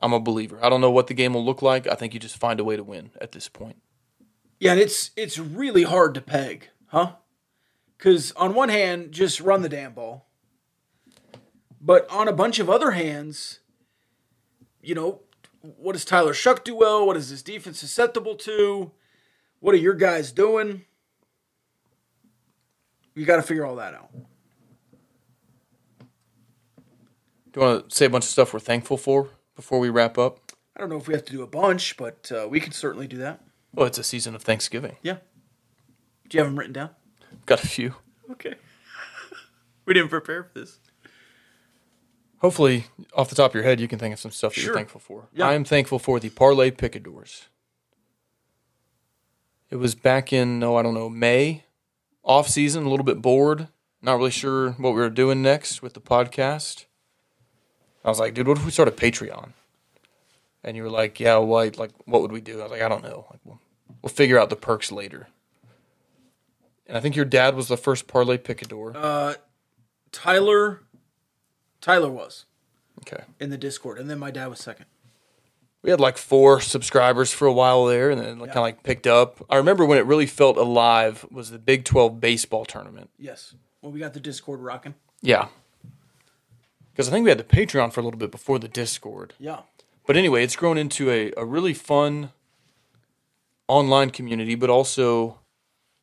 I'm 0.01 0.13
a 0.13 0.19
believer. 0.19 0.63
I 0.63 0.69
don't 0.69 0.81
know 0.81 0.91
what 0.91 1.07
the 1.07 1.13
game 1.13 1.33
will 1.33 1.43
look 1.43 1.61
like. 1.61 1.87
I 1.87 1.95
think 1.95 2.13
you 2.13 2.19
just 2.19 2.37
find 2.37 2.59
a 2.59 2.63
way 2.63 2.77
to 2.77 2.83
win 2.83 3.11
at 3.19 3.33
this 3.33 3.49
point. 3.49 3.81
Yeah, 4.59 4.71
and 4.71 4.79
it's 4.79 5.11
it's 5.15 5.39
really 5.39 5.83
hard 5.83 6.13
to 6.15 6.21
peg, 6.21 6.69
huh? 6.87 7.13
Because 7.97 8.31
on 8.33 8.53
one 8.53 8.69
hand, 8.69 9.11
just 9.11 9.39
run 9.39 9.61
the 9.61 9.69
damn 9.69 9.93
ball, 9.93 10.27
but 11.81 12.09
on 12.09 12.27
a 12.27 12.33
bunch 12.33 12.59
of 12.59 12.69
other 12.69 12.91
hands, 12.91 13.59
you 14.81 14.95
know, 14.95 15.21
what 15.61 15.93
does 15.93 16.05
Tyler 16.05 16.33
Shough 16.33 16.63
do 16.63 16.75
well? 16.75 17.05
What 17.05 17.17
is 17.17 17.29
this 17.29 17.41
defense 17.41 17.79
susceptible 17.79 18.35
to? 18.35 18.91
What 19.59 19.75
are 19.75 19.79
your 19.79 19.93
guys 19.93 20.31
doing? 20.31 20.85
You 23.15 23.25
got 23.25 23.37
to 23.37 23.41
figure 23.41 23.65
all 23.65 23.75
that 23.77 23.93
out. 23.93 24.11
Do 27.51 27.59
you 27.59 27.61
want 27.61 27.89
to 27.89 27.95
say 27.95 28.05
a 28.05 28.09
bunch 28.09 28.25
of 28.25 28.29
stuff 28.29 28.53
we're 28.53 28.59
thankful 28.59 28.95
for 28.97 29.29
before 29.55 29.79
we 29.79 29.89
wrap 29.89 30.17
up? 30.17 30.51
I 30.75 30.79
don't 30.79 30.89
know 30.89 30.97
if 30.97 31.07
we 31.07 31.13
have 31.13 31.25
to 31.25 31.33
do 31.33 31.41
a 31.41 31.47
bunch, 31.47 31.97
but 31.97 32.31
uh, 32.31 32.47
we 32.47 32.59
can 32.59 32.71
certainly 32.71 33.07
do 33.07 33.17
that. 33.17 33.41
Well, 33.73 33.87
it's 33.87 33.97
a 33.97 34.03
season 34.03 34.35
of 34.35 34.43
Thanksgiving. 34.43 34.95
Yeah. 35.01 35.17
Do 36.29 36.37
you 36.37 36.43
have 36.43 36.49
them 36.49 36.57
written 36.57 36.73
down? 36.73 36.91
Got 37.45 37.63
a 37.63 37.67
few. 37.67 37.95
Okay. 38.31 38.55
we 39.85 39.93
didn't 39.93 40.09
prepare 40.09 40.43
for 40.43 40.59
this. 40.59 40.79
Hopefully, 42.41 42.85
off 43.13 43.29
the 43.29 43.35
top 43.35 43.51
of 43.51 43.55
your 43.55 43.63
head, 43.63 43.79
you 43.79 43.87
can 43.87 43.99
think 43.99 44.13
of 44.13 44.19
some 44.19 44.31
stuff 44.31 44.53
that 44.55 44.61
Sure. 44.61 44.69
you're 44.69 44.75
thankful 44.75 45.01
for. 45.01 45.27
Yeah. 45.33 45.47
I 45.47 45.53
am 45.53 45.65
thankful 45.65 45.99
for 45.99 46.19
the 46.19 46.29
Parlay 46.29 46.71
Picadors. 46.71 47.47
It 49.69 49.75
was 49.75 49.93
back 49.93 50.31
in, 50.33 50.63
oh, 50.63 50.75
I 50.77 50.81
don't 50.83 50.93
know, 50.93 51.09
May, 51.09 51.65
off 52.23 52.47
season, 52.47 52.85
a 52.85 52.89
little 52.89 53.03
bit 53.05 53.21
bored, 53.21 53.67
not 54.01 54.17
really 54.17 54.31
sure 54.31 54.71
what 54.71 54.91
we 54.91 55.01
were 55.01 55.09
doing 55.09 55.41
next 55.41 55.81
with 55.81 55.93
the 55.93 56.01
podcast. 56.01 56.85
I 58.03 58.09
was 58.09 58.19
like, 58.19 58.33
dude, 58.33 58.47
what 58.47 58.57
if 58.57 58.65
we 58.65 58.71
start 58.71 58.87
a 58.87 58.91
Patreon? 58.91 59.51
And 60.63 60.75
you 60.75 60.83
were 60.83 60.89
like, 60.89 61.19
yeah, 61.19 61.37
what, 61.37 61.77
like, 61.77 61.91
what 62.05 62.21
would 62.21 62.31
we 62.31 62.41
do? 62.41 62.59
I 62.59 62.63
was 62.63 62.71
like, 62.71 62.81
I 62.81 62.89
don't 62.89 63.03
know. 63.03 63.25
Like, 63.29 63.39
we'll, 63.43 63.59
we'll 64.01 64.09
figure 64.09 64.39
out 64.39 64.49
the 64.49 64.55
perks 64.55 64.91
later. 64.91 65.27
And 66.87 66.97
I 66.97 67.01
think 67.01 67.15
your 67.15 67.25
dad 67.25 67.55
was 67.55 67.67
the 67.67 67.77
first 67.77 68.07
Parlay 68.07 68.37
Picador. 68.37 68.93
Uh, 68.95 69.35
Tyler, 70.11 70.81
Tyler 71.81 72.09
was 72.09 72.45
okay. 73.01 73.23
in 73.39 73.49
the 73.49 73.57
Discord, 73.57 73.97
and 73.99 74.09
then 74.09 74.19
my 74.19 74.31
dad 74.31 74.47
was 74.47 74.59
second. 74.59 74.85
we 75.81 75.89
had 75.89 75.99
like 75.99 76.17
four 76.17 76.59
subscribers 76.59 77.31
for 77.31 77.47
a 77.47 77.53
while 77.53 77.85
there 77.85 78.09
and 78.11 78.19
then 78.19 78.37
kind 78.39 78.49
of 78.51 78.55
like 78.57 78.83
picked 78.83 79.07
up 79.07 79.43
i 79.49 79.55
remember 79.55 79.85
when 79.85 79.97
it 79.97 80.05
really 80.05 80.25
felt 80.25 80.57
alive 80.57 81.25
was 81.31 81.51
the 81.51 81.57
big 81.59 81.85
12 81.85 82.19
baseball 82.19 82.65
tournament 82.65 83.09
Yes. 83.17 83.55
Well, 83.81 83.91
we 83.93 83.99
got 84.01 84.13
the 84.13 84.19
Discord 84.19 84.59
rocking. 84.59 84.95
yeah 85.21 85.47
because 86.91 87.07
i 87.07 87.11
think 87.11 87.23
we 87.23 87.29
had 87.29 87.37
the 87.39 87.43
patreon 87.45 87.93
for 87.93 88.01
a 88.01 88.03
little 88.03 88.19
bit 88.19 88.29
before 88.31 88.59
the 88.59 88.67
discord 88.67 89.33
Yeah. 89.39 89.61
but 90.05 90.17
anyway 90.17 90.43
it's 90.43 90.57
grown 90.57 90.77
into 90.77 91.09
a, 91.09 91.31
a 91.37 91.45
really 91.45 91.73
fun 91.73 92.31
online 93.69 94.09
community 94.09 94.55
but 94.55 94.69
also 94.69 95.39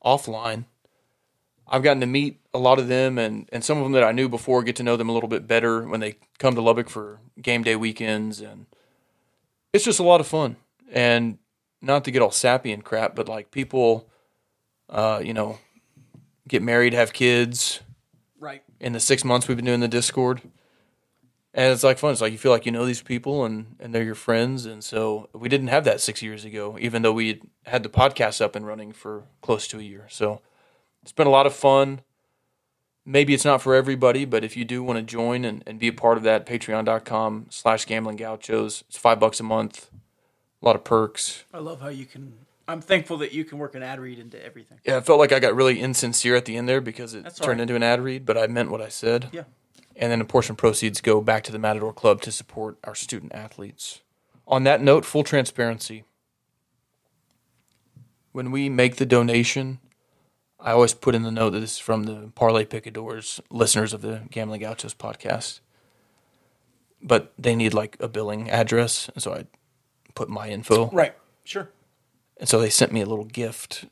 offline 0.02 0.64
i've 1.68 1.82
gotten 1.82 2.00
to 2.00 2.06
meet 2.06 2.40
a 2.56 2.58
lot 2.58 2.78
of 2.78 2.88
them 2.88 3.18
and, 3.18 3.48
and 3.52 3.62
some 3.64 3.78
of 3.78 3.84
them 3.84 3.92
that 3.92 4.02
i 4.04 4.12
knew 4.12 4.28
before 4.28 4.62
get 4.62 4.76
to 4.76 4.82
know 4.82 4.96
them 4.96 5.08
a 5.08 5.12
little 5.12 5.28
bit 5.28 5.46
better 5.46 5.82
when 5.86 6.00
they 6.00 6.16
come 6.38 6.54
to 6.54 6.60
lubbock 6.60 6.88
for 6.88 7.20
game 7.40 7.62
day 7.62 7.76
weekends 7.76 8.40
and 8.40 8.66
it's 9.72 9.84
just 9.84 10.00
a 10.00 10.02
lot 10.02 10.20
of 10.20 10.26
fun 10.26 10.56
and 10.90 11.38
not 11.82 12.04
to 12.04 12.10
get 12.10 12.22
all 12.22 12.30
sappy 12.30 12.72
and 12.72 12.84
crap 12.84 13.14
but 13.14 13.28
like 13.28 13.50
people 13.50 14.08
uh, 14.88 15.20
you 15.22 15.34
know 15.34 15.58
get 16.48 16.62
married 16.62 16.92
have 16.92 17.12
kids 17.12 17.80
Right. 18.38 18.62
in 18.80 18.92
the 18.92 19.00
six 19.00 19.24
months 19.24 19.48
we've 19.48 19.56
been 19.56 19.64
doing 19.66 19.80
the 19.80 19.88
Discord. 19.88 20.42
And 21.54 21.72
it's 21.72 21.82
like 21.82 21.96
fun. 21.98 22.12
It's 22.12 22.20
like 22.20 22.32
you 22.32 22.38
feel 22.38 22.52
like 22.52 22.66
you 22.66 22.70
know 22.70 22.84
these 22.84 23.00
people 23.00 23.46
and, 23.46 23.76
and 23.80 23.94
they're 23.94 24.04
your 24.04 24.14
friends. 24.14 24.66
And 24.66 24.84
so 24.84 25.30
we 25.32 25.48
didn't 25.48 25.68
have 25.68 25.84
that 25.84 26.02
six 26.02 26.20
years 26.20 26.44
ago, 26.44 26.76
even 26.78 27.00
though 27.00 27.14
we 27.14 27.28
had 27.28 27.40
had 27.64 27.82
the 27.82 27.88
podcast 27.88 28.42
up 28.42 28.54
and 28.54 28.66
running 28.66 28.92
for 28.92 29.24
close 29.40 29.66
to 29.68 29.78
a 29.78 29.82
year. 29.82 30.06
So 30.10 30.42
it's 31.02 31.12
been 31.12 31.26
a 31.26 31.30
lot 31.30 31.46
of 31.46 31.54
fun. 31.54 32.02
Maybe 33.08 33.34
it's 33.34 33.44
not 33.44 33.62
for 33.62 33.74
everybody, 33.76 34.24
but 34.24 34.42
if 34.42 34.56
you 34.56 34.64
do 34.64 34.82
want 34.82 34.98
to 34.98 35.02
join 35.02 35.44
and, 35.44 35.62
and 35.64 35.78
be 35.78 35.86
a 35.86 35.92
part 35.92 36.16
of 36.16 36.24
that, 36.24 36.44
patreon.com 36.44 37.46
slash 37.50 37.84
gambling 37.84 38.16
gauchos. 38.16 38.82
It's 38.88 38.98
five 38.98 39.20
bucks 39.20 39.38
a 39.38 39.44
month. 39.44 39.88
A 40.60 40.66
lot 40.66 40.74
of 40.74 40.82
perks. 40.82 41.44
I 41.54 41.58
love 41.58 41.80
how 41.80 41.88
you 41.88 42.04
can. 42.04 42.32
I'm 42.66 42.80
thankful 42.80 43.18
that 43.18 43.32
you 43.32 43.44
can 43.44 43.58
work 43.58 43.76
an 43.76 43.82
ad 43.84 44.00
read 44.00 44.18
into 44.18 44.44
everything. 44.44 44.80
Yeah, 44.84 44.96
it 44.96 45.06
felt 45.06 45.20
like 45.20 45.30
I 45.30 45.38
got 45.38 45.54
really 45.54 45.78
insincere 45.78 46.34
at 46.34 46.46
the 46.46 46.56
end 46.56 46.68
there 46.68 46.80
because 46.80 47.14
it 47.14 47.22
That's 47.22 47.38
turned 47.38 47.60
right. 47.60 47.62
into 47.62 47.76
an 47.76 47.84
ad 47.84 48.00
read, 48.00 48.26
but 48.26 48.36
I 48.36 48.48
meant 48.48 48.72
what 48.72 48.80
I 48.80 48.88
said. 48.88 49.28
Yeah. 49.30 49.44
And 49.94 50.10
then 50.10 50.20
a 50.20 50.24
portion 50.24 50.52
of 50.52 50.58
proceeds 50.58 51.00
go 51.00 51.20
back 51.20 51.44
to 51.44 51.52
the 51.52 51.60
Matador 51.60 51.92
Club 51.92 52.20
to 52.22 52.32
support 52.32 52.76
our 52.82 52.96
student 52.96 53.32
athletes. 53.32 54.00
On 54.48 54.64
that 54.64 54.82
note, 54.82 55.04
full 55.04 55.22
transparency. 55.22 56.04
When 58.32 58.50
we 58.50 58.68
make 58.68 58.96
the 58.96 59.06
donation, 59.06 59.78
I 60.66 60.72
always 60.72 60.94
put 60.94 61.14
in 61.14 61.22
the 61.22 61.30
note 61.30 61.50
that 61.50 61.60
this 61.60 61.74
is 61.74 61.78
from 61.78 62.02
the 62.02 62.32
Parlay 62.34 62.64
Picadors 62.64 63.40
listeners 63.50 63.92
of 63.92 64.02
the 64.02 64.22
Gambling 64.32 64.62
Gauchos 64.62 64.94
podcast. 64.94 65.60
But 67.00 67.32
they 67.38 67.54
need 67.54 67.72
like 67.72 67.96
a 68.00 68.08
billing 68.08 68.50
address, 68.50 69.08
and 69.14 69.22
so 69.22 69.32
I 69.32 69.44
put 70.16 70.28
my 70.28 70.48
info. 70.48 70.90
Right. 70.90 71.14
Sure. 71.44 71.70
And 72.38 72.48
so 72.48 72.60
they 72.60 72.68
sent 72.68 72.90
me 72.90 73.00
a 73.00 73.06
little 73.06 73.24
gift. 73.24 73.84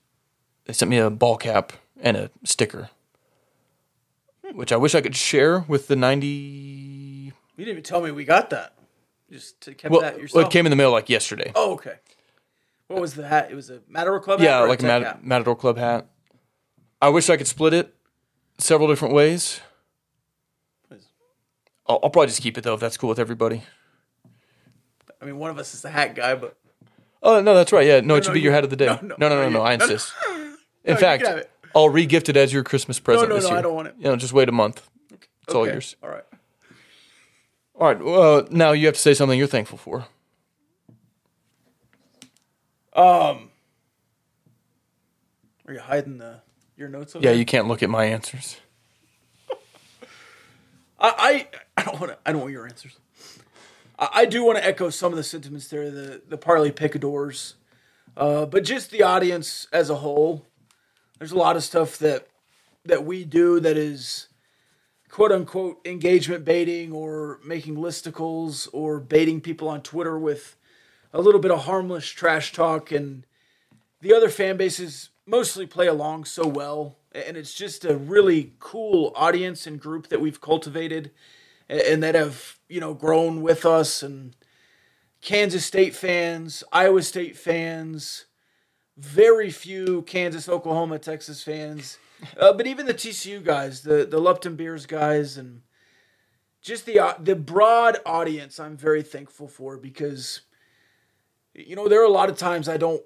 They 0.65 0.73
sent 0.73 0.91
me 0.91 0.99
a 0.99 1.11
ball 1.11 1.37
cap 1.37 1.75
and 2.01 2.17
a 2.17 2.31
sticker, 2.43 2.91
hmm. 4.45 4.57
which 4.57 4.73
I 4.73 4.77
wish 4.77 4.97
I 4.97 5.01
could 5.01 5.15
share 5.15 5.61
with 5.61 5.87
the 5.87 5.95
90. 5.95 6.27
You 6.27 7.33
didn't 7.57 7.69
even 7.71 7.83
tell 7.85 8.01
me 8.01 8.11
we 8.11 8.25
got 8.25 8.51
that. 8.51 8.75
You 9.29 9.37
Just 9.39 9.61
to 9.61 9.75
kept 9.75 9.93
Well, 9.93 10.01
that 10.01 10.19
yourself. 10.19 10.35
well, 10.35 10.47
it 10.47 10.51
came 10.53 10.67
in 10.67 10.71
the 10.71 10.77
mail 10.77 10.91
like 10.91 11.09
yesterday. 11.09 11.53
Oh, 11.55 11.75
okay. 11.75 11.95
What 12.89 13.01
was 13.01 13.15
the 13.15 13.29
hat? 13.29 13.49
It 13.53 13.55
was 13.55 13.71
a 13.71 13.81
Matador 13.89 14.19
Club 14.19 14.41
hat. 14.41 14.45
yeah, 14.45 14.59
like 14.61 14.83
a 14.83 14.87
Mat- 14.87 15.25
Matador 15.25 15.55
Club 15.55 15.79
hat. 15.79 16.09
I 17.05 17.09
wish 17.11 17.29
I 17.29 17.37
could 17.37 17.47
split 17.47 17.75
it 17.75 17.95
several 18.57 18.89
different 18.89 19.13
ways. 19.13 19.61
I'll, 21.87 22.01
I'll 22.03 22.09
probably 22.09 22.29
just 22.29 22.41
keep 22.41 22.57
it 22.57 22.63
though 22.65 22.73
if 22.73 22.81
that's 22.81 22.97
cool 22.97 23.11
with 23.11 23.19
everybody. 23.19 23.63
I 25.21 25.27
mean, 25.27 25.37
one 25.39 25.51
of 25.51 25.59
us 25.59 25.75
is 25.75 25.83
the 25.83 25.91
hat 25.91 26.15
guy, 26.15 26.35
but 26.35 26.57
Oh 27.23 27.43
no, 27.43 27.55
that's 27.55 27.73
right. 27.73 27.87
Yeah, 27.87 28.01
no, 28.01 28.15
it 28.15 28.25
should 28.25 28.31
no, 28.31 28.35
be 28.35 28.41
you- 28.41 28.45
your 28.45 28.53
hat 28.55 28.65
of 28.65 28.71
the 28.71 28.77
day. 28.77 28.87
no, 28.87 28.99
No, 29.03 29.17
no, 29.19 29.29
no, 29.29 29.37
no, 29.37 29.43
no. 29.51 29.59
no, 29.59 29.63
I 29.63 29.77
no, 29.77 29.85
no. 29.85 29.93
insist. 29.93 30.15
In 30.85 30.95
you 30.95 30.97
fact, 30.97 31.23
can 31.25 31.33
have 31.33 31.39
it. 31.41 31.51
I'll 31.77 31.91
re-gift 31.91 32.31
it 32.31 32.39
as 32.39 32.55
your 32.55 32.63
Christmas 32.63 32.99
present 33.01 33.29
no, 33.29 33.35
this 33.35 33.45
no, 33.45 33.51
year. 33.51 33.59
I 33.59 33.63
don't 33.63 33.75
want 33.75 33.89
it. 33.89 33.97
You 33.99 34.05
know, 34.05 34.17
just 34.17 34.33
wait 34.33 34.49
a 34.49 34.53
month. 34.53 34.89
It's 35.43 35.55
all 35.55 35.63
Okay, 35.65 35.73
yours. 35.73 35.97
All 36.03 36.09
right. 36.09 36.25
All 37.75 37.87
right. 37.89 38.03
Well, 38.03 38.49
now 38.51 38.73
you 38.73 38.87
have 38.87 38.95
to 38.95 39.01
say 39.01 39.13
something 39.13 39.39
you're 39.39 39.47
thankful 39.47 39.77
for. 39.77 40.07
Um, 42.95 43.51
are 45.67 45.75
you 45.75 45.81
hiding 45.81 46.17
the 46.19 46.41
your 46.77 46.89
notes? 46.89 47.15
Yeah, 47.15 47.21
there? 47.21 47.35
you 47.35 47.45
can't 47.45 47.69
look 47.69 47.83
at 47.83 47.91
my 47.91 48.05
answers. 48.05 48.61
I, 51.01 51.13
I, 51.19 51.49
I 51.77 51.85
don't 51.85 52.01
want 52.01 52.13
to. 52.13 52.19
I 52.25 52.33
don't 52.33 52.41
want 52.41 52.53
your 52.53 52.67
answers. 52.67 52.99
I, 53.99 54.09
I 54.13 54.25
do 54.25 54.45
want 54.45 54.59
to 54.59 54.67
echo 54.67 54.91
some 54.91 55.13
of 55.13 55.17
the 55.17 55.25
sentiments 55.25 55.69
there. 55.69 55.91
The 55.91 56.23
the 56.29 56.39
Parlay 56.39 56.71
Picadors, 56.71 57.55
uh, 58.17 58.47
but 58.47 58.65
just 58.65 58.91
the 58.91 59.03
audience 59.03 59.67
as 59.73 59.91
a 59.91 59.97
whole. 59.97 60.47
There's 61.19 61.33
a 61.33 61.39
lot 61.39 61.57
of 61.57 61.63
stuff 61.63 61.99
that 61.99 62.29
that 62.85 63.05
we 63.05 63.25
do 63.25 63.61
that 63.61 63.77
is 63.77 64.29
quote 65.09 65.33
unquote 65.33 65.81
engagement 65.87 66.45
baiting 66.45 66.93
or 66.93 67.39
making 67.45 67.77
listicles 67.77 68.69
or 68.73 68.99
baiting 68.99 69.41
people 69.41 69.69
on 69.69 69.81
Twitter 69.81 70.19
with 70.19 70.57
a 71.13 71.21
little 71.21 71.41
bit 71.41 71.53
of 71.53 71.65
harmless 71.65 72.09
trash 72.09 72.53
talk 72.53 72.91
and 72.91 73.25
the 74.01 74.13
other 74.13 74.29
fan 74.29 74.57
bases 74.57 75.11
mostly 75.27 75.67
play 75.67 75.87
along 75.87 76.25
so 76.25 76.47
well 76.47 76.97
and 77.13 77.37
it's 77.37 77.55
just 77.55 77.85
a 77.85 77.97
really 77.97 78.53
cool 78.59 79.13
audience 79.15 79.67
and 79.67 79.81
group 79.81 80.09
that 80.09 80.21
we've 80.21 80.41
cultivated 80.41 81.11
and 81.69 82.03
that 82.03 82.15
have 82.15 82.59
you 82.69 82.81
know 82.81 82.95
grown 82.95 83.43
with 83.43 83.65
us 83.65 84.03
and 84.03 84.37
Kansas 85.25 85.65
State 85.65 85.95
fans, 85.95 86.63
Iowa 86.71 87.01
State 87.01 87.35
fans, 87.35 88.27
very 88.99 89.51
few 89.51 90.03
Kansas, 90.03 90.51
Oklahoma, 90.51 90.99
Texas 90.99 91.43
fans, 91.43 91.97
uh, 92.39 92.53
but 92.53 92.67
even 92.67 92.85
the 92.85 92.93
TCU 92.93 93.43
guys, 93.43 93.83
the 93.83 94.05
the 94.05 94.21
Lupton 94.21 94.55
Beers 94.55 94.85
guys, 94.85 95.39
and 95.39 95.63
just 96.61 96.85
the 96.85 96.99
uh, 96.99 97.15
the 97.19 97.35
broad 97.35 97.97
audience. 98.05 98.61
I'm 98.61 98.77
very 98.77 99.03
thankful 99.03 99.49
for 99.49 99.79
because 99.79 100.43
you 101.55 101.75
know 101.75 101.89
there 101.89 102.03
are 102.03 102.07
a 102.07 102.11
lot 102.11 102.29
of 102.29 102.37
times 102.37 102.69
I 102.69 102.77
don't 102.77 103.03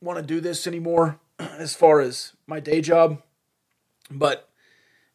want 0.00 0.18
to 0.18 0.24
do 0.24 0.40
this 0.40 0.66
anymore 0.66 1.18
as 1.38 1.74
far 1.74 2.00
as 2.00 2.32
my 2.46 2.60
day 2.60 2.80
job, 2.80 3.22
but 4.10 4.48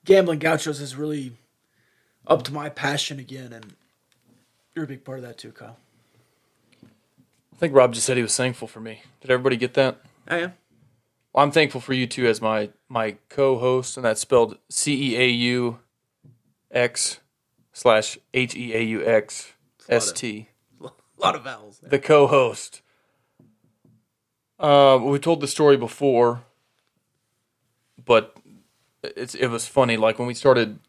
gambling 0.06 0.40
gauchos 0.40 0.80
is 0.80 0.96
really 0.96 1.34
up 2.28 2.44
to 2.44 2.54
my 2.54 2.70
passion 2.70 3.20
again, 3.20 3.54
and 3.54 3.74
you're 4.76 4.86
a 4.86 4.88
big 4.88 5.04
part 5.04 5.20
of 5.20 5.26
that 5.26 5.38
too, 5.38 5.52
Kyle. 5.52 5.78
I 6.84 7.58
think 7.58 7.76
Rob 7.76 7.94
just 7.94 8.06
said 8.06 8.18
he 8.18 8.24
was 8.24 8.36
thankful 8.36 8.68
for 8.68 8.80
me. 8.80 9.02
Did 9.22 9.32
everybody 9.32 9.56
get 9.56 9.76
that? 9.76 10.00
I 10.28 10.38
am. 10.40 10.54
Well, 11.34 11.44
I'm 11.44 11.52
thankful 11.52 11.82
for 11.82 11.94
you 11.94 12.08
too 12.08 12.26
as 12.28 12.42
my 12.42 12.70
my 12.90 13.18
co-host, 13.30 13.98
and 13.98 14.06
that's 14.06 14.22
spelled 14.22 14.58
C 14.70 15.14
E 15.14 15.18
A 15.18 15.28
U 15.28 15.80
X 16.72 17.20
slash 17.72 18.18
H 18.34 18.56
E 18.56 18.74
A 18.76 18.82
U 18.82 19.06
X 19.06 19.54
S 19.88 20.12
T. 20.12 20.50
A 20.82 20.90
lot 21.22 21.36
of 21.36 21.44
vowels. 21.44 21.80
There. 21.80 21.90
The 21.92 22.00
co-host. 22.00 22.81
Uh, 24.62 25.00
we 25.02 25.18
told 25.18 25.42
the 25.42 25.48
story 25.48 25.76
before, 25.76 26.44
but 28.06 28.38
it's 29.04 29.34
it 29.34 29.48
was 29.48 29.68
funny. 29.68 29.98
Like 29.98 30.20
when 30.20 30.28
we 30.28 30.36
started 30.36 30.80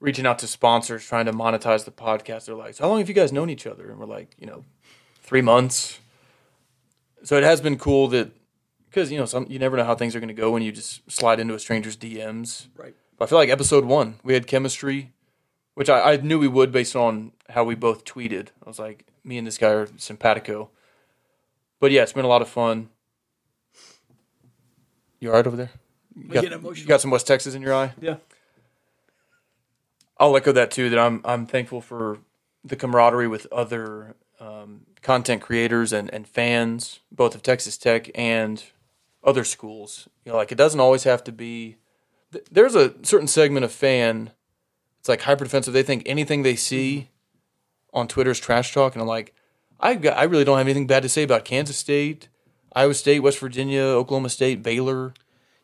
reaching 0.00 0.26
out 0.26 0.38
to 0.38 0.46
sponsors 0.46 1.04
trying 1.04 1.26
to 1.26 1.32
monetize 1.32 1.84
the 1.84 1.90
podcast, 1.90 2.46
they're 2.46 2.54
like, 2.54 2.74
so 2.74 2.84
"How 2.84 2.90
long 2.90 3.00
have 3.00 3.08
you 3.08 3.14
guys 3.14 3.30
known 3.30 3.50
each 3.50 3.66
other?" 3.66 3.90
And 3.90 3.98
we're 3.98 4.06
like, 4.06 4.34
"You 4.38 4.46
know, 4.46 4.64
three 5.22 5.42
months." 5.42 6.00
So 7.24 7.36
it 7.36 7.44
has 7.44 7.60
been 7.60 7.76
cool 7.76 8.08
that 8.08 8.30
because 8.88 9.12
you 9.12 9.18
know 9.18 9.26
some 9.26 9.46
you 9.50 9.58
never 9.58 9.76
know 9.76 9.84
how 9.84 9.94
things 9.94 10.16
are 10.16 10.20
going 10.20 10.28
to 10.28 10.34
go 10.34 10.50
when 10.50 10.62
you 10.62 10.72
just 10.72 11.10
slide 11.10 11.40
into 11.40 11.52
a 11.52 11.58
stranger's 11.58 11.96
DMs. 11.96 12.68
Right. 12.74 12.94
But 13.18 13.26
I 13.26 13.28
feel 13.28 13.38
like 13.38 13.50
episode 13.50 13.84
one 13.84 14.18
we 14.22 14.32
had 14.32 14.46
chemistry, 14.46 15.12
which 15.74 15.90
I, 15.90 16.12
I 16.12 16.16
knew 16.16 16.38
we 16.38 16.48
would 16.48 16.72
based 16.72 16.96
on 16.96 17.32
how 17.50 17.64
we 17.64 17.74
both 17.74 18.06
tweeted. 18.06 18.48
I 18.64 18.68
was 18.68 18.78
like, 18.78 19.06
me 19.24 19.36
and 19.36 19.46
this 19.46 19.58
guy 19.58 19.72
are 19.72 19.88
simpatico. 19.98 20.70
But 21.80 21.90
yeah, 21.92 22.02
it's 22.02 22.12
been 22.12 22.24
a 22.24 22.28
lot 22.28 22.42
of 22.42 22.48
fun. 22.48 22.88
You 25.20 25.30
all 25.30 25.36
right 25.36 25.46
over 25.46 25.56
there? 25.56 25.70
You 26.16 26.28
got, 26.28 26.76
you 26.76 26.84
got 26.86 27.00
some 27.00 27.10
West 27.10 27.26
Texas 27.26 27.54
in 27.54 27.62
your 27.62 27.74
eye. 27.74 27.92
Yeah. 28.00 28.16
I'll 30.18 30.36
echo 30.36 30.52
that 30.52 30.70
too. 30.70 30.90
That 30.90 30.98
I'm 30.98 31.20
I'm 31.24 31.46
thankful 31.46 31.80
for 31.80 32.18
the 32.64 32.76
camaraderie 32.76 33.28
with 33.28 33.46
other 33.52 34.16
um, 34.40 34.86
content 35.00 35.42
creators 35.42 35.92
and, 35.92 36.12
and 36.12 36.26
fans, 36.26 37.00
both 37.12 37.34
of 37.34 37.42
Texas 37.42 37.78
Tech 37.78 38.10
and 38.16 38.64
other 39.22 39.44
schools. 39.44 40.08
You 40.24 40.32
know, 40.32 40.38
like 40.38 40.50
it 40.50 40.58
doesn't 40.58 40.80
always 40.80 41.04
have 41.04 41.22
to 41.24 41.32
be. 41.32 41.76
th- 42.32 42.44
There's 42.50 42.74
a 42.74 42.94
certain 43.02 43.28
segment 43.28 43.64
of 43.64 43.70
fan. 43.72 44.32
It's 44.98 45.08
like 45.08 45.22
hyper 45.22 45.44
defensive. 45.44 45.72
They 45.72 45.84
think 45.84 46.02
anything 46.06 46.42
they 46.42 46.56
see 46.56 47.10
on 47.92 48.08
Twitter 48.08 48.32
is 48.32 48.40
trash 48.40 48.74
talk, 48.74 48.94
and 48.94 49.02
I'm 49.02 49.08
like, 49.08 49.34
I 49.80 49.94
got, 49.94 50.16
I 50.16 50.24
really 50.24 50.44
don't 50.44 50.58
have 50.58 50.66
anything 50.66 50.86
bad 50.86 51.02
to 51.04 51.08
say 51.08 51.22
about 51.22 51.44
Kansas 51.44 51.76
State, 51.76 52.28
Iowa 52.74 52.94
State, 52.94 53.20
West 53.20 53.38
Virginia, 53.38 53.82
Oklahoma 53.82 54.28
State, 54.28 54.62
Baylor. 54.62 55.14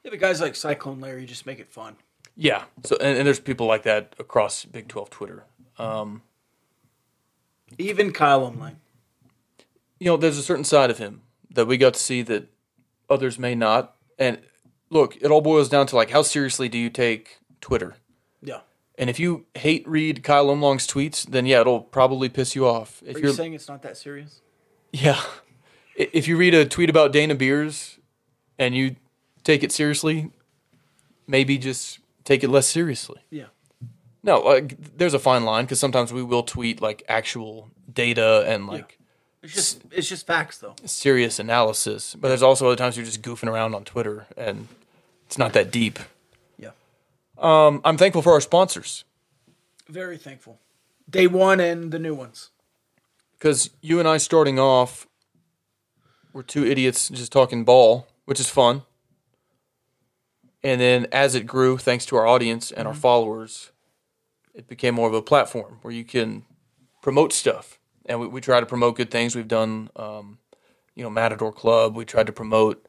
Yeah, 0.03 0.11
but 0.11 0.21
guys 0.21 0.41
like 0.41 0.55
Cyclone 0.55 1.01
Larry 1.01 1.27
just 1.27 1.47
make 1.47 1.59
it 1.59 1.69
fun. 1.69 1.97
Yeah. 2.37 2.65
So 2.85 2.97
and, 3.01 3.19
and 3.19 3.27
there's 3.27 3.41
people 3.41 3.67
like 3.67 3.83
that 3.85 4.15
across 4.19 4.65
Big 4.65 4.89
Twelve 4.89 5.11
Twitter. 5.11 5.45
Um, 5.79 6.23
Even 7.79 8.13
Kyle 8.13 8.51
Umlang. 8.51 8.77
you 9.99 10.07
know, 10.07 10.17
there's 10.17 10.39
a 10.39 10.43
certain 10.43 10.65
side 10.65 10.91
of 10.91 10.99
him 10.99 11.23
that 11.51 11.67
we 11.67 11.77
got 11.77 11.95
to 11.95 12.01
see 12.01 12.23
that 12.23 12.49
others 13.09 13.39
may 13.39 13.55
not. 13.55 13.97
And 14.19 14.41
look, 14.91 15.17
it 15.17 15.31
all 15.31 15.41
boils 15.41 15.69
down 15.69 15.87
to 15.89 15.97
like 15.97 16.11
how 16.11 16.23
seriously 16.23 16.69
do 16.69 16.79
you 16.79 16.91
take 16.91 17.39
Twitter? 17.61 17.97
Yeah. 18.43 18.61
And 18.97 19.11
if 19.11 19.19
you 19.19 19.47
hate 19.55 19.87
read 19.89 20.23
Kyle 20.23 20.47
Umlong's 20.47 20.87
tweets, 20.87 21.27
then 21.27 21.47
yeah, 21.47 21.61
it'll 21.61 21.81
probably 21.81 22.29
piss 22.29 22.55
you 22.55 22.67
off. 22.67 23.03
If 23.05 23.17
Are 23.17 23.19
you're 23.19 23.29
you 23.31 23.35
saying 23.35 23.55
it's 23.55 23.69
not 23.69 23.83
that 23.83 23.97
serious? 23.97 24.41
yeah, 24.93 25.21
if 25.97 26.29
you 26.29 26.37
read 26.37 26.55
a 26.55 26.65
tweet 26.65 26.89
about 26.91 27.13
Dana 27.13 27.35
Beers 27.35 27.99
and 28.59 28.75
you 28.77 28.95
take 29.43 29.65
it 29.65 29.73
seriously, 29.73 30.31
maybe 31.27 31.59
just 31.59 31.99
take 32.25 32.45
it 32.45 32.49
less 32.49 32.67
seriously. 32.69 33.21
Yeah. 33.31 33.47
No, 34.23 34.39
like 34.41 34.97
there's 34.97 35.13
a 35.15 35.19
fine 35.19 35.45
line 35.45 35.65
because 35.65 35.81
sometimes 35.81 36.13
we 36.13 36.23
will 36.23 36.43
tweet 36.45 36.81
like 36.81 37.03
actual 37.09 37.69
data 37.93 38.45
and 38.47 38.67
like 38.67 38.99
It's 39.43 39.53
just 39.55 39.83
it's 39.91 40.09
just 40.09 40.27
facts 40.27 40.59
though. 40.59 40.75
serious 40.87 41.39
analysis, 41.41 42.15
but 42.19 42.29
there's 42.29 42.43
also 42.43 42.67
other 42.69 42.77
times 42.77 42.97
you're 42.97 43.05
just 43.05 43.23
goofing 43.23 43.49
around 43.51 43.75
on 43.75 43.85
Twitter 43.85 44.27
and 44.37 44.69
it's 45.27 45.37
not 45.37 45.53
that 45.55 45.71
deep. 45.73 45.99
Um, 47.39 47.81
I'm 47.85 47.97
thankful 47.97 48.23
for 48.23 48.33
our 48.33 48.41
sponsors 48.41 49.05
Very 49.89 50.17
thankful. 50.17 50.61
Day 51.11 51.27
one 51.27 51.61
and 51.61 51.91
the 51.93 51.99
new 51.99 52.15
ones. 52.15 52.51
because 53.39 53.71
you 53.83 53.99
and 53.99 54.09
I 54.09 54.17
starting 54.19 54.59
off, 54.59 55.07
we're 56.33 56.43
two 56.43 56.65
idiots 56.65 57.09
just 57.11 57.33
talking 57.33 57.65
ball, 57.65 58.07
which 58.25 58.41
is 58.41 58.49
fun. 58.49 58.83
And 60.63 60.81
then 60.81 61.07
as 61.13 61.35
it 61.35 61.47
grew, 61.47 61.77
thanks 61.77 62.07
to 62.07 62.17
our 62.17 62.27
audience 62.27 62.71
and 62.73 62.89
our 62.89 62.95
followers, 62.95 63.71
it 64.55 64.67
became 64.67 64.95
more 64.95 65.09
of 65.09 65.15
a 65.15 65.21
platform 65.21 65.79
where 65.83 65.93
you 65.93 66.05
can 66.05 66.45
promote 67.03 67.33
stuff. 67.33 67.79
And 68.07 68.19
we, 68.21 68.27
we 68.29 68.41
try 68.41 68.61
to 68.61 68.67
promote 68.67 68.97
good 68.97 69.11
things. 69.11 69.37
We've 69.37 69.47
done, 69.49 69.91
um, 69.97 70.39
you 70.95 71.03
know, 71.03 71.11
Matador 71.11 71.53
Club. 71.53 71.95
We 71.95 72.07
tried 72.07 72.27
to 72.29 72.33
promote 72.33 72.87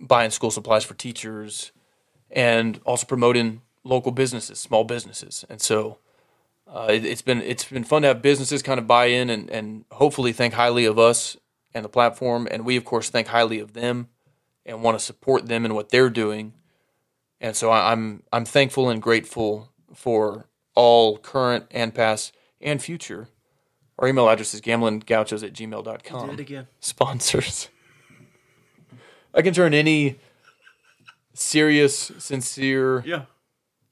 buying 0.00 0.30
school 0.30 0.50
supplies 0.50 0.84
for 0.84 0.94
teachers 0.94 1.70
and 2.30 2.80
also 2.84 3.06
promoting 3.06 3.62
local 3.84 4.12
businesses, 4.12 4.58
small 4.58 4.84
businesses. 4.84 5.44
And 5.48 5.60
so 5.60 5.98
uh, 6.66 6.88
it, 6.90 7.04
it's 7.04 7.22
been 7.22 7.40
it's 7.42 7.64
been 7.64 7.84
fun 7.84 8.02
to 8.02 8.08
have 8.08 8.22
businesses 8.22 8.62
kind 8.62 8.78
of 8.78 8.86
buy 8.86 9.06
in 9.06 9.30
and, 9.30 9.50
and 9.50 9.84
hopefully 9.92 10.32
think 10.32 10.54
highly 10.54 10.84
of 10.84 10.98
us 10.98 11.36
and 11.74 11.84
the 11.84 11.88
platform. 11.88 12.46
And 12.50 12.64
we, 12.64 12.76
of 12.76 12.84
course, 12.84 13.08
think 13.08 13.28
highly 13.28 13.58
of 13.58 13.72
them 13.72 14.08
and 14.66 14.82
want 14.82 14.98
to 14.98 15.04
support 15.04 15.46
them 15.46 15.64
and 15.64 15.74
what 15.74 15.88
they're 15.88 16.10
doing. 16.10 16.52
And 17.40 17.56
so 17.56 17.70
I, 17.70 17.92
I'm 17.92 18.22
I'm 18.32 18.44
thankful 18.44 18.90
and 18.90 19.00
grateful 19.00 19.72
for 19.94 20.46
all 20.74 21.18
current 21.18 21.66
and 21.70 21.94
past 21.94 22.34
and 22.60 22.82
future. 22.82 23.28
Our 23.98 24.08
email 24.08 24.28
address 24.28 24.54
is 24.54 24.60
gamblinggauchos 24.60 25.44
at 25.44 25.52
gmail.com. 25.52 26.30
Did 26.30 26.38
it 26.38 26.42
again. 26.42 26.66
Sponsors. 26.78 27.68
I 29.34 29.42
can 29.42 29.52
turn 29.52 29.74
any 29.74 30.18
serious, 31.38 32.12
sincere 32.18 33.02
Yeah. 33.06 33.24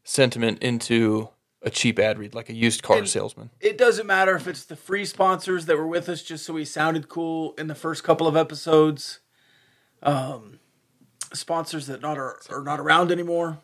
sentiment 0.05 0.63
into 0.63 1.29
a 1.63 1.71
cheap 1.71 1.99
ad 1.99 2.19
read, 2.19 2.35
like 2.35 2.49
a 2.49 2.55
used 2.55 2.83
car 2.83 3.05
salesman. 3.07 3.51
It 3.61 3.77
doesn't 3.77 4.07
matter 4.07 4.37
if 4.37 4.47
it's 4.47 4.65
the 4.65 4.77
free 4.77 5.05
sponsors 5.05 5.67
that 5.67 5.77
were 5.77 5.87
with 5.87 6.09
us 6.09 6.23
just 6.23 6.45
so 6.45 6.53
we 6.55 6.65
sounded 6.65 7.09
cool 7.09 7.55
in 7.59 7.67
the 7.67 7.75
first 7.75 8.05
couple 8.05 8.27
of 8.29 8.37
episodes. 8.37 9.21
Um, 10.03 10.61
sponsors 11.33 11.87
that 11.87 12.01
not 12.01 12.19
are, 12.19 12.39
are 12.51 12.63
not 12.63 12.79
around 12.79 13.11
anymore. 13.11 13.59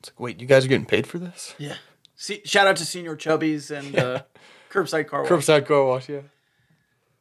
It's 0.00 0.10
like, 0.10 0.20
wait, 0.20 0.40
you 0.40 0.46
guys 0.46 0.64
are 0.64 0.68
getting 0.68 0.86
paid 0.86 1.06
for 1.06 1.18
this? 1.18 1.54
Yeah. 1.58 1.76
See, 2.16 2.40
shout 2.44 2.66
out 2.66 2.76
to 2.76 2.84
Señor 2.84 3.18
Chubby's 3.18 3.70
and 3.70 3.98
uh, 3.98 4.22
Curbside 4.70 5.08
Car 5.08 5.22
Wash. 5.22 5.30
Curbside 5.30 5.66
car 5.66 5.84
wash, 5.84 6.08
yeah. 6.08 6.20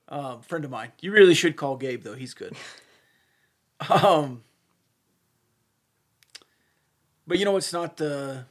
um, 0.07 0.41
friend 0.41 0.63
of 0.63 0.71
mine. 0.71 0.91
You 1.01 1.11
really 1.11 1.33
should 1.33 1.55
call 1.55 1.75
Gabe 1.75 2.03
though. 2.03 2.15
He's 2.15 2.33
good. 2.33 2.55
Um, 3.89 4.43
but 7.31 7.39
you 7.39 7.45
know, 7.45 7.55
it's 7.55 7.71
not 7.71 7.95
the 7.95 8.43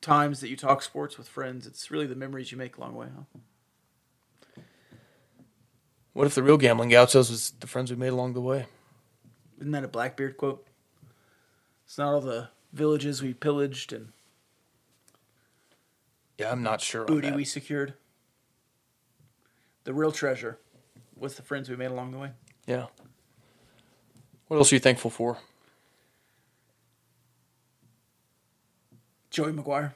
times 0.00 0.38
that 0.38 0.48
you 0.48 0.56
talk 0.56 0.80
sports 0.80 1.18
with 1.18 1.26
friends. 1.26 1.66
It's 1.66 1.90
really 1.90 2.06
the 2.06 2.14
memories 2.14 2.52
you 2.52 2.56
make 2.56 2.76
along 2.76 2.92
the 2.92 2.98
way. 2.98 3.08
Huh? 3.12 4.62
What 6.12 6.28
if 6.28 6.36
the 6.36 6.42
real 6.44 6.56
gambling 6.56 6.90
gauchos 6.90 7.30
was 7.30 7.50
the 7.58 7.66
friends 7.66 7.90
we 7.90 7.96
made 7.96 8.10
along 8.12 8.34
the 8.34 8.40
way? 8.40 8.66
Isn't 9.58 9.72
that 9.72 9.82
a 9.82 9.88
Blackbeard 9.88 10.36
quote? 10.36 10.68
It's 11.84 11.98
not 11.98 12.14
all 12.14 12.20
the 12.20 12.50
villages 12.72 13.20
we 13.20 13.34
pillaged 13.34 13.92
and 13.92 14.12
Yeah, 16.38 16.52
I'm 16.52 16.62
not 16.62 16.80
sure. 16.80 17.06
booty 17.06 17.32
we 17.32 17.44
secured. 17.44 17.94
The 19.82 19.92
real 19.92 20.12
treasure 20.12 20.60
was 21.16 21.34
the 21.34 21.42
friends 21.42 21.68
we 21.68 21.74
made 21.74 21.90
along 21.90 22.12
the 22.12 22.18
way. 22.18 22.30
Yeah. 22.68 22.86
What 24.46 24.58
else 24.58 24.70
are 24.70 24.76
you 24.76 24.80
thankful 24.80 25.10
for? 25.10 25.38
Joey 29.34 29.50
McGuire. 29.50 29.94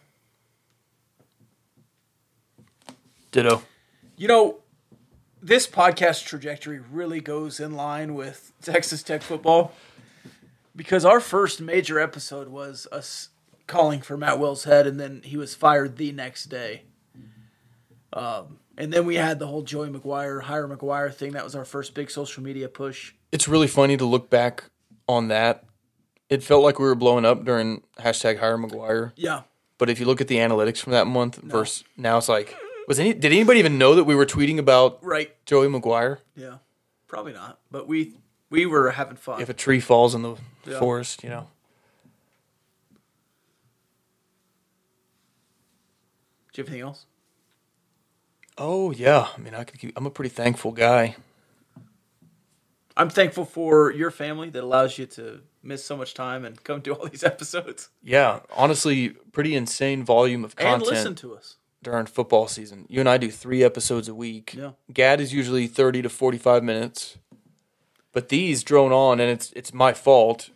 Ditto. 3.31 3.63
You 4.17 4.27
know, 4.27 4.59
this 5.41 5.69
podcast 5.69 6.25
trajectory 6.25 6.81
really 6.81 7.21
goes 7.21 7.61
in 7.61 7.77
line 7.77 8.15
with 8.15 8.53
Texas 8.63 9.05
Tech 9.05 9.23
football 9.23 9.73
because 10.75 11.05
our 11.05 11.21
first 11.21 11.61
major 11.61 12.01
episode 12.01 12.49
was 12.49 12.89
us 12.91 13.29
calling 13.69 14.01
for 14.01 14.17
Matt 14.17 14.41
Wells' 14.41 14.65
head, 14.65 14.89
and 14.89 14.99
then 14.99 15.23
he 15.25 15.37
was 15.37 15.55
fired 15.55 15.99
the 15.99 16.11
next 16.11 16.47
day. 16.47 16.83
Um, 18.13 18.59
and 18.77 18.93
then 18.93 19.07
we 19.07 19.15
had 19.15 19.39
the 19.39 19.47
whole 19.47 19.63
Joey 19.63 19.89
McGuire, 19.89 20.43
hire 20.43 20.67
McGuire 20.67 21.15
thing. 21.15 21.35
That 21.35 21.45
was 21.45 21.55
our 21.55 21.65
first 21.65 21.95
big 21.95 22.11
social 22.11 22.43
media 22.43 22.69
push. 22.69 23.13
It's 23.31 23.47
really 23.47 23.69
funny 23.69 23.97
to 23.99 24.05
look 24.05 24.31
back 24.31 24.65
on 25.07 25.29
that. 25.29 25.63
It 26.29 26.43
felt 26.43 26.63
like 26.63 26.79
we 26.79 26.85
were 26.85 26.95
blowing 26.95 27.25
up 27.25 27.45
during 27.45 27.83
hashtag 27.99 28.39
hire 28.39 28.59
McGuire. 28.59 29.13
Yeah. 29.17 29.43
But 29.79 29.89
if 29.89 29.99
you 30.01 30.07
look 30.07 30.21
at 30.21 30.29
the 30.29 30.37
analytics 30.37 30.79
from 30.79 30.93
that 30.93 31.07
month 31.07 31.37
versus 31.37 31.85
now, 31.97 32.19
it's 32.19 32.29
like, 32.29 32.55
was 32.87 32.99
any 32.99 33.15
did 33.15 33.33
anybody 33.33 33.61
even 33.61 33.79
know 33.79 33.95
that 33.95 34.05
we 34.05 34.15
were 34.15 34.27
tweeting 34.27 34.59
about 34.59 34.99
Right. 35.05 35.35
Joey 35.47 35.69
McGuire? 35.69 36.19
Yeah. 36.37 36.59
Probably 37.07 37.33
not. 37.33 37.61
But 37.71 37.87
we 37.89 38.15
we 38.51 38.67
were 38.67 38.91
having 38.91 39.17
fun. 39.17 39.41
If 39.41 39.49
a 39.49 39.55
tree 39.55 39.81
falls 39.81 40.15
in 40.15 40.23
the 40.23 40.37
Yeah. 40.67 40.79
forest, 40.79 41.23
you 41.23 41.31
know. 41.31 41.49
Do 46.53 46.61
you 46.61 46.65
have 46.65 46.69
anything 46.69 46.87
else? 46.89 47.07
Oh 48.57 48.91
yeah, 48.91 49.29
I 49.37 49.41
mean, 49.41 49.55
I 49.55 49.65
could 49.65 49.79
keep. 49.79 49.93
I'm 49.97 50.07
a 50.07 50.11
pretty 50.11 50.31
thankful 50.31 50.73
guy. 50.73 51.17
I'm 52.97 53.11
thankful 53.11 53.45
for 53.45 53.93
your 53.93 54.11
family 54.11 54.51
that 54.51 54.65
allows 54.65 54.99
you 54.99 55.07
to 55.07 55.41
miss 55.69 55.85
so 55.85 55.97
much 55.97 56.15
time 56.15 56.45
and 56.45 56.63
come 56.65 56.81
to 56.83 56.95
all 56.95 57.07
these 57.07 57.23
episodes 57.35 57.91
Yeah, 58.03 58.41
honestly, 58.57 59.11
pretty 59.33 59.55
insane 59.55 60.03
volume 60.05 60.45
of 60.45 60.53
and 60.59 60.67
content 60.67 60.91
listen 60.91 61.15
to 61.17 61.37
us. 61.37 61.57
during 61.83 62.07
football 62.07 62.49
season. 62.49 62.87
You 62.89 63.01
and 63.01 63.09
I 63.09 63.19
do 63.19 63.31
three 63.31 63.63
episodes 63.63 64.09
a 64.09 64.15
week. 64.15 64.55
Yeah. 64.57 64.73
Gad 64.93 65.21
is 65.21 65.33
usually 65.33 65.67
30 65.67 66.03
to 66.03 66.09
45 66.09 66.65
minutes, 66.65 67.19
but 68.13 68.31
these 68.31 68.65
drone 68.65 68.91
on, 68.93 69.21
and 69.21 69.31
it's 69.31 69.53
it's 69.53 69.73
my 69.75 69.93
fault. 69.93 70.51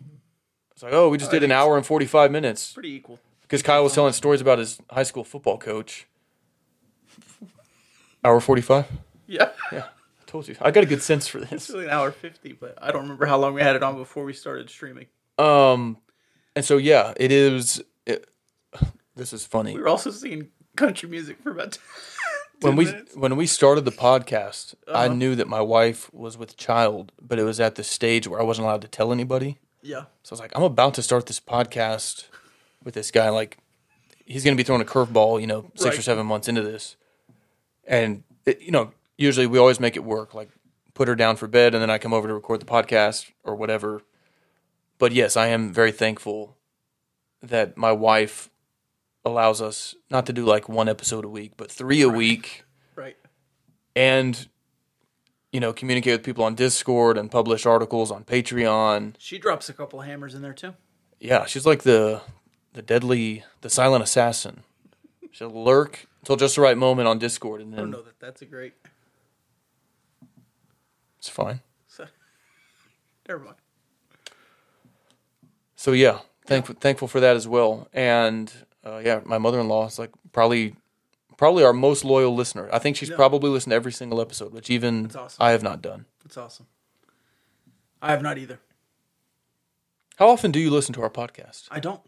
It's 0.73 0.83
like, 0.83 0.93
oh, 0.95 1.09
we 1.11 1.19
just 1.19 1.31
did 1.31 1.43
an 1.45 1.53
hour 1.53 1.77
and 1.77 1.87
45 1.87 2.33
minutes 2.33 2.73
Pretty 2.73 2.91
equal. 2.95 3.21
because 3.43 3.63
Kyle 3.63 3.85
was 3.85 3.95
telling 3.95 4.13
stories 4.15 4.41
about 4.41 4.59
his 4.59 4.81
high 4.91 5.05
school 5.05 5.23
football 5.23 5.59
coach. 5.59 6.07
Hour 8.25 8.41
45. 8.41 8.87
Yeah. 9.27 9.51
Yeah, 9.73 9.85
told 10.33 10.49
you. 10.49 10.57
I 10.61 10.71
got 10.71 10.83
a 10.83 10.87
good 10.87 11.03
sense 11.03 11.29
for 11.29 11.39
this. 11.41 11.53
It's 11.53 11.71
really 11.71 11.85
an 11.85 11.91
hour 11.91 12.11
50, 12.11 12.53
but 12.55 12.77
I 12.81 12.91
don't 12.93 13.03
remember 13.03 13.27
how 13.27 13.39
long 13.39 13.55
we 13.55 13.61
had 13.63 13.77
it 13.77 13.83
on 13.83 13.97
before 13.97 14.25
we 14.25 14.33
started 14.33 14.69
streaming. 14.71 15.07
Um, 15.39 15.99
and 16.57 16.65
so 16.65 16.77
yeah, 16.79 17.13
it 17.17 17.31
is. 17.33 17.83
It, 18.07 18.29
this 19.15 19.33
is 19.33 19.45
funny. 19.47 19.75
We 19.75 19.81
were 19.83 19.89
also 19.89 20.11
singing 20.11 20.49
country 20.77 21.09
music 21.09 21.39
for 21.43 21.51
about 21.53 21.73
10 22.61 22.69
when 22.69 22.77
we 22.77 22.85
minutes. 22.87 23.17
when 23.17 23.37
we 23.37 23.47
started 23.47 23.85
the 23.85 23.93
podcast, 23.93 24.75
I 24.89 25.07
Uh-huh. 25.07 25.15
knew 25.15 25.35
that 25.37 25.49
my 25.49 25.61
wife 25.61 26.13
was 26.15 26.37
with 26.39 26.57
child, 26.57 27.13
but 27.21 27.39
it 27.39 27.45
was 27.45 27.61
at 27.61 27.75
the 27.75 27.85
stage 27.85 28.27
where 28.27 28.41
I 28.41 28.45
wasn't 28.45 28.67
allowed 28.67 28.83
to 28.83 28.89
tell 28.89 29.13
anybody. 29.13 29.59
Yeah. 29.83 30.05
So 30.23 30.33
I 30.33 30.35
was 30.35 30.41
like, 30.41 30.53
I'm 30.57 30.63
about 30.63 30.95
to 30.95 31.03
start 31.03 31.27
this 31.27 31.41
podcast 31.41 32.25
with 32.85 32.95
this 32.95 33.11
guy. 33.11 33.29
Like, 33.31 33.59
he's 34.25 34.45
going 34.45 34.57
to 34.57 34.61
be 34.61 34.65
throwing 34.65 34.81
a 34.81 34.85
curveball, 34.85 35.41
you 35.41 35.47
know, 35.47 35.71
six 35.75 35.99
or 35.99 36.03
seven 36.03 36.25
months 36.27 36.49
into 36.49 36.63
this, 36.63 36.97
and 37.85 38.23
it, 38.47 38.61
you 38.63 38.71
know, 38.71 38.93
usually 39.19 39.47
we 39.47 39.59
always 39.59 39.81
make 39.81 39.97
it 39.97 40.05
work. 40.05 40.35
Like, 40.35 40.51
put 40.95 41.09
her 41.09 41.15
down 41.15 41.37
for 41.37 41.47
bed, 41.49 41.75
and 41.75 41.83
then 41.83 41.91
I 41.91 41.99
come 41.99 42.13
over 42.13 42.29
to 42.29 42.35
record 42.35 42.61
the 42.61 42.67
podcast 42.67 43.31
or 43.45 43.55
whatever. 43.57 44.03
But 44.99 45.13
yes, 45.13 45.37
I 45.37 45.49
am 45.49 45.73
very 45.73 45.93
thankful 45.93 46.57
that 47.43 47.77
my 47.77 47.93
wife 47.93 48.51
allows 49.25 49.61
us 49.63 49.95
not 50.11 50.27
to 50.27 50.33
do 50.33 50.45
like 50.45 50.69
one 50.69 50.89
episode 50.89 51.25
a 51.25 51.29
week, 51.29 51.53
but 51.57 51.71
three 51.71 52.03
a 52.03 52.09
week 52.09 52.65
Right. 52.97 53.17
and 53.97 54.49
you 55.53 55.61
know 55.61 55.73
communicate 55.73 56.15
with 56.15 56.25
people 56.25 56.45
on 56.45 56.55
discord 56.55 57.17
and 57.19 57.31
publish 57.31 57.65
articles 57.67 58.11
on 58.11 58.25
patreon 58.25 59.15
She 59.19 59.39
drops 59.39 59.69
a 59.69 59.73
couple 59.73 60.01
hammers 60.01 60.35
in 60.35 60.43
there 60.43 60.53
too. 60.53 60.75
yeah 61.21 61.45
she's 61.47 61.65
like 61.67 61.83
the 61.85 62.21
the 62.73 62.83
deadly 62.83 63.45
the 63.61 63.71
silent 63.71 64.03
assassin 64.03 64.63
she'll 65.31 65.51
lurk 65.51 66.07
until 66.21 66.37
just 66.37 66.57
the 66.57 66.61
right 66.63 66.77
moment 66.77 67.07
on 67.09 67.19
discord 67.19 67.61
and 67.61 67.75
I 67.75 67.79
don't 67.79 67.91
know 67.91 68.03
that 68.03 68.19
that's 68.21 68.43
a 68.43 68.47
great. 68.47 68.75
It's 71.23 71.28
fine 71.28 71.61
So, 71.86 72.07
never 73.28 73.39
mind. 73.40 73.57
so 75.77 75.93
yeah 75.93 76.19
thankful 76.47 76.74
thankful 76.81 77.07
for 77.07 77.20
that 77.20 77.36
as 77.36 77.47
well 77.47 77.86
and 77.93 78.53
uh, 78.85 79.01
yeah 79.05 79.20
my 79.24 79.39
mother-in-law 79.39 79.86
is 79.86 79.99
like 80.01 80.11
probably 80.32 80.74
probably 81.36 81.62
our 81.62 81.73
most 81.73 82.05
loyal 82.05 82.35
listener 82.35 82.69
i 82.73 82.78
think 82.81 82.97
she's 82.97 83.09
Yeah. 83.11 83.15
probably 83.16 83.51
listened 83.51 83.70
to 83.70 83.77
every 83.77 83.93
single 83.93 84.20
episode 84.20 84.53
which 84.53 84.69
even 84.69 85.12
awesome. 85.15 85.40
i 85.40 85.53
have 85.53 85.62
not 85.62 85.81
done 85.81 86.07
That's 86.24 86.36
awesome. 86.36 86.66
I 88.05 88.11
have 88.11 88.20
not 88.23 88.36
either. 88.36 88.59
how 90.16 90.28
often 90.28 90.51
do 90.51 90.59
you 90.59 90.70
listen 90.70 90.93
to 90.94 91.03
our 91.03 91.11
podcast 91.11 91.69
I 91.70 91.78
don't. 91.78 92.01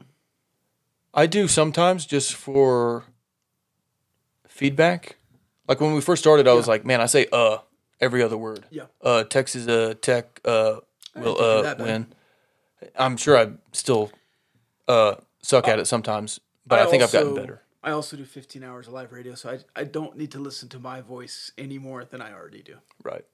I 1.15 1.27
do 1.29 1.47
sometimes 1.47 2.05
just 2.07 2.35
for 2.35 3.05
feedback. 4.49 5.15
Like 5.69 5.81
when 5.81 5.95
we 5.95 6.01
first 6.01 6.21
started, 6.23 6.49
I 6.49 6.55
was 6.55 6.67
like, 6.67 6.85
man, 6.85 7.01
I 7.01 7.07
say 7.07 7.27
uh 7.33 7.59
every 8.01 8.23
other 8.23 8.37
word. 8.37 8.65
Yeah. 8.71 8.85
Uh, 9.03 9.25
Texas 9.25 9.67
uh 9.69 9.95
tech 10.01 10.41
uh 10.45 10.81
will 11.17 11.41
uh 11.41 11.75
win. 11.79 12.07
I'm 12.97 13.17
sure 13.17 13.37
I 13.39 13.53
still 13.73 14.11
uh 14.89 15.15
suck 15.43 15.69
at 15.69 15.79
it 15.79 15.87
sometimes, 15.87 16.41
but 16.67 16.79
I, 16.79 16.87
think 16.91 17.03
I've 17.03 17.13
gotten 17.13 17.35
better. 17.35 17.63
I 17.83 17.91
also 17.91 18.17
do 18.17 18.25
15 18.25 18.63
hours 18.65 18.87
of 18.89 18.95
live 18.95 19.13
radio, 19.13 19.35
so 19.35 19.51
I, 19.51 19.59
I 19.81 19.85
don't 19.85 20.17
need 20.17 20.33
to 20.33 20.39
listen 20.39 20.69
to 20.71 20.79
my 20.79 21.01
voice 21.03 21.53
any 21.59 21.79
more 21.79 22.05
than 22.05 22.23
I 22.23 22.33
already 22.33 22.63
do. 22.63 22.77
Right. 23.03 23.25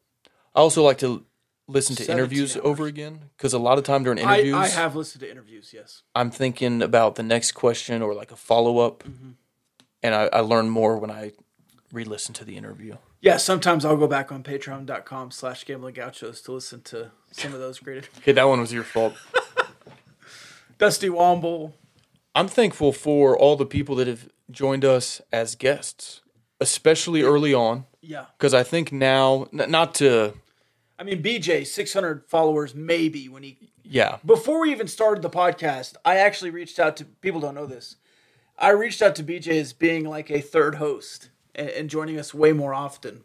I 0.54 0.58
also 0.60 0.82
like 0.82 0.98
to 0.98 1.24
listen 1.68 1.94
to 1.96 2.10
interviews 2.10 2.56
hours. 2.56 2.64
over 2.64 2.86
again 2.86 3.20
because 3.36 3.52
a 3.52 3.58
lot 3.60 3.78
of 3.78 3.84
time 3.84 4.02
during 4.02 4.18
I, 4.24 4.34
interviews, 4.40 4.54
I 4.56 4.66
have 4.68 4.96
listened 4.96 5.20
to 5.22 5.30
interviews, 5.30 5.70
yes. 5.72 6.02
I'm 6.16 6.32
thinking 6.32 6.82
about 6.82 7.14
the 7.14 7.22
next 7.22 7.52
question 7.52 8.02
or 8.02 8.12
like 8.14 8.32
a 8.32 8.36
follow 8.36 8.78
up, 8.78 9.04
Mm-hmm. 9.04 9.30
and 10.02 10.14
I, 10.14 10.28
I 10.32 10.40
learn 10.40 10.68
more 10.68 10.98
when 10.98 11.10
I 11.12 11.30
re-listen 11.92 12.34
to 12.34 12.44
the 12.44 12.56
interview. 12.56 12.96
Yeah, 13.20 13.36
sometimes 13.36 13.84
I'll 13.84 13.96
go 13.98 14.06
back 14.06 14.32
on 14.32 14.42
patreon.com 14.42 15.30
slash 15.30 15.64
gambling 15.64 15.94
gauchos 15.94 16.40
to 16.42 16.52
listen 16.52 16.80
to 16.82 17.10
some 17.32 17.52
of 17.52 17.60
those 17.60 17.78
great. 17.78 18.08
Okay, 18.18 18.32
that 18.32 18.44
one 18.48 18.60
was 18.60 18.72
your 18.72 18.84
fault. 18.84 19.14
Dusty 20.78 21.08
Womble. 21.08 21.72
I'm 22.34 22.48
thankful 22.48 22.92
for 22.92 23.36
all 23.36 23.56
the 23.56 23.66
people 23.66 23.94
that 23.96 24.06
have 24.06 24.28
joined 24.50 24.84
us 24.84 25.20
as 25.32 25.54
guests, 25.54 26.20
especially 26.60 27.22
early 27.22 27.52
on, 27.52 27.84
Yeah. 28.00 28.26
because 28.38 28.54
I 28.54 28.62
think 28.62 28.92
now, 28.92 29.48
n- 29.52 29.70
not 29.70 29.94
to 29.96 30.34
I 30.98 31.02
mean, 31.02 31.22
BJ, 31.22 31.66
600 31.66 32.24
followers, 32.28 32.74
maybe 32.74 33.28
when 33.28 33.42
he. 33.42 33.70
Yeah. 33.82 34.18
Before 34.24 34.60
we 34.60 34.70
even 34.70 34.86
started 34.86 35.22
the 35.22 35.30
podcast, 35.30 35.94
I 36.04 36.16
actually 36.16 36.50
reached 36.50 36.78
out 36.78 36.96
to 36.98 37.04
people. 37.06 37.40
Don't 37.40 37.54
know 37.54 37.64
this. 37.66 37.96
I 38.58 38.70
reached 38.70 39.00
out 39.00 39.14
to 39.16 39.24
BJ 39.24 39.58
as 39.60 39.72
being 39.72 40.04
like 40.04 40.30
a 40.30 40.40
third 40.42 40.74
host 40.76 41.30
and, 41.54 41.68
and 41.70 41.90
joining 41.90 42.18
us 42.18 42.32
way 42.34 42.52
more 42.52 42.74
often. 42.74 43.24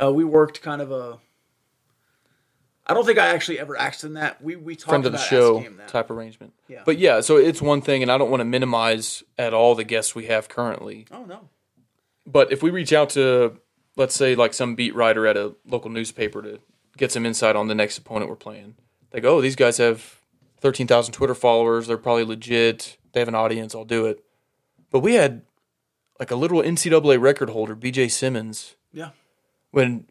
Uh, 0.00 0.12
we 0.12 0.24
worked 0.24 0.62
kind 0.62 0.80
of 0.80 0.90
a. 0.92 1.18
I 2.86 2.94
don't 2.94 3.06
think 3.06 3.18
I 3.18 3.28
actually 3.28 3.60
ever 3.60 3.76
asked 3.76 4.02
him 4.02 4.14
that. 4.14 4.42
We 4.42 4.56
we 4.56 4.74
talked 4.74 4.88
friend 4.88 5.06
of 5.06 5.12
the 5.12 5.18
about 5.18 5.28
show 5.28 5.56
asking 5.58 5.72
him 5.72 5.76
that. 5.78 5.88
type 5.88 6.10
arrangement. 6.10 6.54
Yeah. 6.68 6.82
But 6.84 6.98
yeah, 6.98 7.20
so 7.20 7.36
it's 7.36 7.62
one 7.62 7.80
thing, 7.82 8.02
and 8.02 8.10
I 8.10 8.18
don't 8.18 8.30
want 8.30 8.40
to 8.40 8.44
minimize 8.44 9.22
at 9.38 9.54
all 9.54 9.74
the 9.74 9.84
guests 9.84 10.14
we 10.14 10.26
have 10.26 10.48
currently. 10.48 11.06
Oh 11.12 11.24
no. 11.24 11.48
But 12.26 12.52
if 12.52 12.62
we 12.62 12.70
reach 12.70 12.92
out 12.92 13.10
to, 13.10 13.58
let's 13.96 14.14
say, 14.14 14.34
like 14.34 14.54
some 14.54 14.74
beat 14.74 14.94
writer 14.94 15.26
at 15.26 15.36
a 15.36 15.54
local 15.66 15.90
newspaper 15.90 16.42
to 16.42 16.60
get 16.96 17.12
some 17.12 17.26
insight 17.26 17.56
on 17.56 17.68
the 17.68 17.74
next 17.74 17.98
opponent 17.98 18.28
we're 18.28 18.36
playing, 18.36 18.74
they 19.10 19.20
go, 19.20 19.36
"Oh, 19.36 19.40
these 19.40 19.56
guys 19.56 19.78
have 19.78 20.20
thirteen 20.60 20.86
thousand 20.86 21.12
Twitter 21.12 21.34
followers. 21.34 21.86
They're 21.86 21.96
probably 21.98 22.24
legit. 22.24 22.96
They 23.12 23.20
have 23.20 23.28
an 23.28 23.34
audience. 23.34 23.74
I'll 23.74 23.84
do 23.84 24.06
it." 24.06 24.24
But 24.90 25.00
we 25.00 25.14
had 25.14 25.42
like 26.20 26.30
a 26.30 26.36
little 26.36 26.62
NCAA 26.62 27.20
record 27.20 27.50
holder, 27.50 27.74
BJ 27.74 28.08
Symons, 28.10 28.76
Yeah. 28.92 29.10
when 29.72 30.04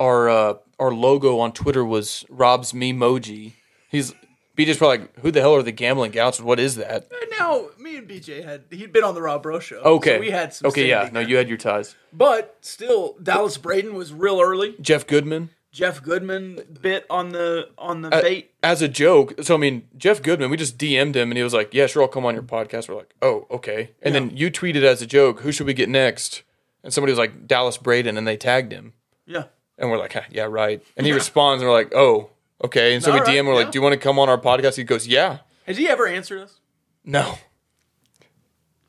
our 0.00 0.28
uh, 0.30 0.54
our 0.78 0.92
logo 0.94 1.38
on 1.40 1.52
Twitter 1.52 1.84
was 1.84 2.24
Rob's 2.30 2.72
Memoji. 2.72 3.52
He's 3.90 4.14
BJ's 4.56 4.76
probably 4.78 4.98
like, 4.98 5.18
who 5.20 5.30
the 5.30 5.40
hell 5.40 5.54
are 5.54 5.62
the 5.62 5.72
gambling 5.72 6.12
gouts? 6.12 6.40
What 6.40 6.58
is 6.60 6.76
that? 6.76 7.10
Now 7.38 7.66
me 7.78 7.96
and 7.96 8.08
BJ 8.08 8.44
had 8.44 8.64
he'd 8.70 8.92
been 8.92 9.04
on 9.04 9.14
the 9.14 9.22
Rob 9.22 9.42
Bro 9.42 9.60
show. 9.60 9.76
Okay, 9.80 10.14
So 10.16 10.20
we 10.20 10.30
had 10.30 10.54
some. 10.54 10.68
okay, 10.68 10.88
yeah. 10.88 11.02
standing 11.06 11.22
No, 11.22 11.28
you 11.28 11.36
had 11.36 11.48
your 11.48 11.58
ties. 11.58 11.96
But 12.12 12.56
still, 12.60 13.16
Dallas 13.22 13.56
Braden 13.58 13.94
was 13.94 14.12
real 14.12 14.40
early. 14.40 14.74
Jeff 14.80 15.06
Goodman. 15.06 15.50
Jeff 15.72 16.02
Goodman 16.02 16.60
bit 16.82 17.06
on 17.08 17.30
the 17.30 17.70
on 17.78 18.02
the 18.02 18.10
bait. 18.10 18.52
as 18.62 18.82
a 18.82 18.88
joke. 18.88 19.34
So 19.42 19.54
I 19.54 19.58
mean, 19.58 19.88
Jeff 19.96 20.22
Goodman, 20.22 20.50
we 20.50 20.56
just 20.58 20.76
DM'd 20.78 21.16
him 21.16 21.30
and 21.30 21.36
he 21.38 21.42
was 21.42 21.54
like, 21.54 21.72
"Yeah, 21.72 21.86
sure, 21.86 22.02
I'll 22.02 22.08
come 22.08 22.26
on 22.26 22.34
your 22.34 22.42
podcast." 22.42 22.88
We're 22.88 22.96
like, 22.96 23.14
"Oh, 23.22 23.46
okay." 23.50 23.92
And 24.02 24.14
then 24.14 24.36
you 24.36 24.50
tweeted 24.50 24.82
as 24.82 25.00
a 25.02 25.06
joke, 25.06 25.40
"Who 25.40 25.50
should 25.50 25.66
we 25.66 25.72
get 25.74 25.88
next?" 25.88 26.42
And 26.84 26.92
somebody 26.92 27.12
was 27.12 27.18
like, 27.18 27.46
"Dallas 27.46 27.78
Braden," 27.78 28.18
and 28.18 28.28
they 28.28 28.36
tagged 28.36 28.70
him, 28.72 28.92
Yeah. 29.26 29.44
and 29.78 29.90
we're 29.90 29.98
like, 29.98 30.14
"Yeah, 30.30 30.44
right." 30.44 30.82
And 30.96 31.06
he 31.06 31.12
responds, 31.12 31.62
and 31.62 31.70
we're 31.70 31.76
like, 31.76 31.94
"Oh, 31.94 32.28
okay." 32.64 32.94
And 32.94 33.02
so 33.02 33.10
we 33.12 33.18
All 33.20 33.24
right, 33.24 33.34
DM, 33.34 33.46
we're 33.46 33.52
yeah. 33.54 33.58
like, 33.60 33.70
"Do 33.72 33.78
you 33.78 33.82
want 33.82 33.94
to 33.94 33.98
come 33.98 34.18
on 34.18 34.28
our 34.28 34.38
podcast?" 34.38 34.76
He 34.76 34.84
goes, 34.84 35.06
"Yeah." 35.06 35.38
Has 35.66 35.78
he 35.78 35.88
ever 35.88 36.06
answered 36.06 36.40
us? 36.40 36.60
No. 37.04 37.38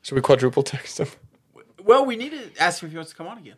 Should 0.02 0.16
we 0.16 0.20
quadruple 0.20 0.62
text 0.62 0.98
him? 1.00 1.08
Well, 1.82 2.04
we 2.04 2.16
need 2.16 2.32
to 2.32 2.50
ask 2.62 2.82
him 2.82 2.88
if 2.88 2.92
he 2.92 2.96
wants 2.98 3.12
to 3.12 3.16
come 3.16 3.26
on 3.26 3.38
again. 3.38 3.56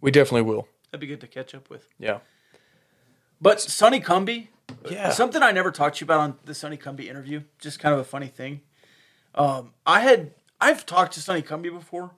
We 0.00 0.10
definitely 0.10 0.42
will. 0.42 0.68
That'd 0.90 1.00
be 1.00 1.06
good 1.06 1.20
to 1.22 1.26
catch 1.26 1.54
up 1.54 1.68
with. 1.70 1.88
Yeah. 1.98 2.18
But 3.40 3.60
Sonny 3.60 4.00
Cumbie, 4.00 4.48
Yeah. 4.90 5.10
something 5.10 5.42
I 5.42 5.52
never 5.52 5.70
talked 5.70 5.96
to 5.98 6.00
you 6.02 6.06
about 6.06 6.20
on 6.20 6.38
the 6.44 6.54
Sonny 6.54 6.76
Cumbie 6.76 7.08
interview, 7.08 7.42
just 7.60 7.78
kind 7.78 7.92
of 7.94 8.00
a 8.00 8.04
funny 8.04 8.28
thing. 8.28 8.62
Um, 9.34 9.74
I 9.86 10.00
had 10.00 10.32
I've 10.60 10.86
talked 10.86 11.12
to 11.14 11.20
Sonny 11.20 11.42
Cumbie 11.42 11.70
before, 11.70 12.12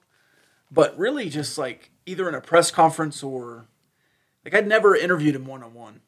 but 0.70 0.96
really 0.96 1.28
just 1.28 1.58
like 1.58 1.90
either 2.06 2.28
in 2.28 2.34
a 2.34 2.40
press 2.40 2.70
conference 2.70 3.22
or 3.22 3.66
like 4.44 4.54
I'd 4.54 4.66
never 4.68 4.94
interviewed 4.94 5.34
him 5.34 5.46
one 5.46 5.62
on 5.62 5.74
one. 5.74 6.00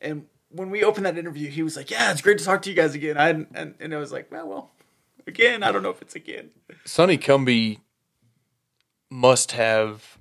And 0.00 0.26
when 0.48 0.70
we 0.70 0.82
opened 0.82 1.04
that 1.06 1.18
interview, 1.18 1.48
he 1.50 1.62
was 1.62 1.76
like, 1.76 1.90
"Yeah, 1.90 2.10
it's 2.10 2.22
great 2.22 2.38
to 2.38 2.44
talk 2.44 2.62
to 2.62 2.70
you 2.70 2.76
guys 2.76 2.94
again." 2.94 3.18
I 3.18 3.28
and 3.28 3.74
and 3.78 3.94
I 3.94 3.98
was 3.98 4.10
like, 4.12 4.32
"Well, 4.32 4.46
well, 4.48 4.70
again, 5.26 5.62
I 5.62 5.70
don't 5.70 5.82
know 5.82 5.90
if 5.90 6.00
it's 6.00 6.16
again." 6.16 6.50
Sonny 6.86 7.18
Cumbie 7.18 7.80
must 9.10 9.52
have 9.52 10.18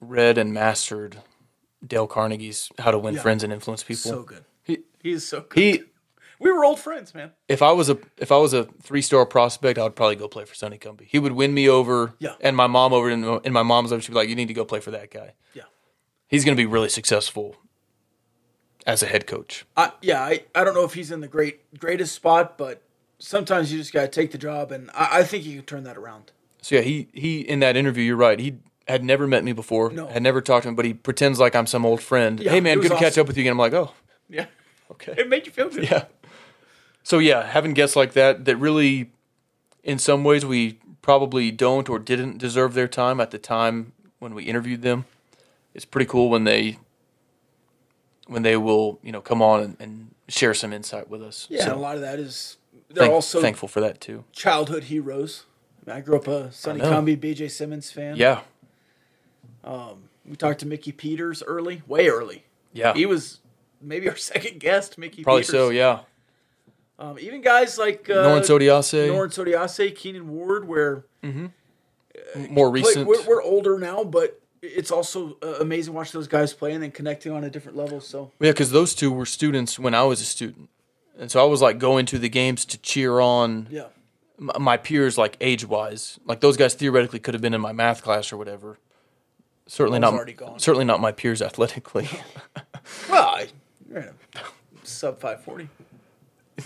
read 0.00 0.38
and 0.38 0.52
mastered 0.54 1.18
Dale 1.86 2.06
Carnegie's 2.08 2.70
How 2.78 2.90
to 2.90 2.98
Win 2.98 3.14
Yeah. 3.14 3.22
Friends 3.22 3.42
and 3.42 3.52
Influence 3.52 3.82
People. 3.82 4.10
So 4.10 4.22
good. 4.22 4.44
He, 4.62 4.78
He 5.02 5.12
is 5.12 5.26
so 5.26 5.40
good. 5.48 5.58
he 5.58 5.82
we 6.38 6.50
were 6.50 6.64
old 6.64 6.78
friends, 6.80 7.14
man. 7.14 7.32
if 7.48 7.60
I 7.60 7.72
was 7.72 7.90
a 7.90 7.98
if 8.16 8.32
I 8.32 8.38
was 8.38 8.54
a 8.54 8.64
three 8.82 9.02
star 9.02 9.26
prospect, 9.26 9.78
I 9.78 9.82
would 9.82 9.94
probably 9.96 10.16
go 10.16 10.26
play 10.28 10.44
for 10.46 10.54
Sonny 10.54 10.78
Cumbie. 10.78 11.04
He 11.06 11.18
would 11.18 11.32
win 11.32 11.52
me 11.52 11.68
over, 11.68 12.14
Yeah. 12.18 12.34
and 12.40 12.56
my 12.56 12.66
mom 12.66 12.92
over, 12.94 13.10
and, 13.10 13.24
and 13.44 13.52
my 13.52 13.62
mom's 13.62 13.92
over. 13.92 14.00
She'd 14.00 14.12
be 14.12 14.14
like, 14.16 14.28
"You 14.30 14.36
need 14.36 14.48
to 14.48 14.54
go 14.54 14.64
play 14.64 14.80
for 14.80 14.90
that 14.90 15.10
guy. 15.10 15.34
Yeah. 15.54 15.64
He's 16.28 16.44
going 16.46 16.56
to 16.56 16.60
be 16.60 16.64
really 16.66 16.88
successful 16.88 17.56
as 18.86 19.02
a 19.02 19.06
head 19.06 19.26
coach." 19.26 19.66
I, 19.76 19.92
yeah, 20.00 20.22
I, 20.22 20.44
I 20.54 20.64
don't 20.64 20.74
know 20.74 20.84
if 20.84 20.94
he's 20.94 21.10
in 21.10 21.20
the 21.20 21.28
great 21.28 21.78
greatest 21.78 22.14
spot, 22.14 22.56
but 22.56 22.82
sometimes 23.18 23.70
you 23.72 23.78
just 23.78 23.92
got 23.92 24.02
to 24.02 24.08
take 24.08 24.30
the 24.32 24.38
job, 24.38 24.72
and 24.72 24.90
I, 24.94 25.18
I 25.20 25.24
think 25.24 25.44
he 25.44 25.54
can 25.56 25.64
turn 25.64 25.84
that 25.84 25.96
around. 25.98 26.32
So 26.62 26.76
yeah, 26.76 26.80
he 26.82 27.08
he 27.12 27.40
in 27.40 27.60
that 27.60 27.76
interview, 27.76 28.04
you're 28.04 28.16
right. 28.16 28.38
He 28.40 28.56
had 28.90 29.02
never 29.04 29.26
met 29.26 29.42
me 29.44 29.52
before, 29.52 29.90
No. 29.90 30.06
had 30.06 30.22
never 30.22 30.40
talked 30.40 30.64
to 30.64 30.68
him, 30.68 30.74
but 30.74 30.84
he 30.84 30.92
pretends 30.94 31.38
like 31.38 31.54
I'm 31.56 31.66
some 31.66 31.86
old 31.86 32.00
friend. 32.02 32.38
Yeah, 32.40 32.50
hey 32.52 32.60
man, 32.60 32.80
good 32.80 32.90
to 32.90 32.96
catch 32.98 33.16
up 33.18 33.26
with 33.26 33.36
you 33.36 33.42
again. 33.42 33.52
I'm 33.52 33.58
like, 33.58 33.72
oh, 33.72 33.92
Yeah, 34.28 34.46
okay. 34.92 35.14
it 35.16 35.28
made 35.28 35.46
you 35.46 35.52
feel 35.52 35.68
good. 35.70 35.88
Yeah. 35.90 36.04
So 37.02 37.18
yeah, 37.18 37.46
having 37.46 37.72
guests 37.72 37.96
like 37.96 38.12
that 38.12 38.44
that 38.44 38.56
really, 38.56 39.10
in 39.82 39.98
some 39.98 40.22
ways, 40.24 40.44
we 40.44 40.78
probably 41.02 41.50
don't 41.50 41.88
or 41.88 41.98
didn't 41.98 42.38
deserve 42.38 42.74
their 42.74 42.88
time 42.88 43.20
at 43.20 43.30
the 43.30 43.38
time 43.38 43.92
when 44.18 44.34
we 44.34 44.44
interviewed 44.44 44.82
them. 44.82 45.06
It's 45.74 45.84
pretty 45.86 46.06
cool 46.06 46.28
when 46.28 46.44
they 46.44 46.78
when 48.26 48.42
they 48.42 48.56
will 48.56 48.98
you 49.02 49.12
know 49.12 49.20
come 49.20 49.40
on 49.42 49.60
and, 49.62 49.76
and 49.80 50.14
share 50.28 50.54
some 50.54 50.72
insight 50.72 51.08
with 51.08 51.22
us. 51.22 51.46
Yeah, 51.50 51.64
so 51.64 51.70
and 51.72 51.78
a 51.78 51.82
lot 51.82 51.94
of 51.96 52.02
that 52.02 52.18
is 52.18 52.56
they're 52.90 53.04
thank- 53.04 53.12
also 53.12 53.40
thankful 53.40 53.68
for 53.68 53.80
that 53.80 54.00
too. 54.00 54.24
childhood 54.32 54.84
heroes. 54.84 55.44
I, 55.86 56.00
grew 56.02 56.16
up 56.16 56.28
a 56.28 56.52
Sonny 56.52 56.82
I 56.82 56.84
know. 56.90 57.00
Cumbie, 57.02 57.18
B.J. 57.18 57.48
Symons 57.48 57.90
fan. 57.90 58.14
Yeah, 58.16 58.42
we 59.64 60.36
talked 60.36 60.60
to 60.60 60.66
Mickey 60.66 60.92
Peters 60.92 61.42
early, 61.42 61.82
way 61.86 62.08
early. 62.08 62.44
yeah, 62.72 62.94
He 62.94 63.06
was 63.06 63.40
maybe 63.80 64.08
our 64.08 64.16
second 64.32 64.60
guest, 64.60 64.98
Mickey. 64.98 65.22
probably 65.22 65.42
Peters. 65.42 65.52
so. 65.54 65.70
Yeah, 65.70 66.00
Um, 66.98 67.18
even 67.18 67.40
guys 67.40 67.78
like 67.78 68.08
uh, 68.10 68.14
Norense 68.14 68.48
Odiase, 68.50 69.08
Norense 69.08 69.38
Odiase, 69.44 69.94
Keenan 69.96 70.28
Ward, 70.28 70.66
where 70.68 71.04
more 72.50 72.70
play- 72.70 72.80
recent. 72.80 73.06
we're, 73.06 73.22
we're 73.26 73.42
older 73.42 73.78
now, 73.78 74.04
but 74.04 74.40
it's 74.62 74.90
also 74.90 75.36
uh, 75.42 75.54
amazing 75.60 75.92
to 75.94 75.96
watch 75.96 76.12
those 76.12 76.28
guys 76.28 76.52
play 76.52 76.72
and 76.72 76.82
then 76.82 76.90
connecting 76.90 77.32
on 77.32 77.44
a 77.44 77.50
different 77.50 77.76
level. 77.78 78.00
So 78.00 78.30
Yeah, 78.40 78.50
because 78.50 78.70
those 78.70 78.94
two 78.94 79.10
were 79.10 79.24
students 79.26 79.78
when 79.78 79.94
I 79.94 80.02
was 80.02 80.20
a 80.20 80.24
student, 80.24 80.68
and 81.18 81.30
so 81.30 81.40
I 81.42 81.48
was 81.48 81.62
like 81.62 81.78
going 81.78 82.06
to 82.06 82.18
the 82.18 82.28
games 82.28 82.64
to 82.66 82.78
cheer 82.78 83.20
on 83.20 83.68
yeah, 83.70 83.86
my 84.38 84.76
peers, 84.76 85.16
like 85.16 85.36
age 85.40 85.64
wise. 85.66 86.18
Like 86.26 86.40
those 86.40 86.56
guys 86.58 86.74
theoretically 86.74 87.18
could 87.20 87.34
have 87.34 87.40
been 87.42 87.54
in 87.54 87.60
my 87.60 87.72
math 87.72 88.02
class 88.02 88.32
or 88.32 88.36
whatever. 88.36 88.78
Certainly 89.70 90.00
not. 90.00 90.60
Certainly 90.60 90.84
not 90.86 91.00
my 91.00 91.12
peers 91.12 91.40
athletically. 91.40 92.08
well, 93.08 93.22
I, 93.28 93.46
you're 93.88 94.00
in 94.00 94.08
a 94.08 94.40
sub 94.82 95.20
five 95.20 95.44
forty. 95.44 95.68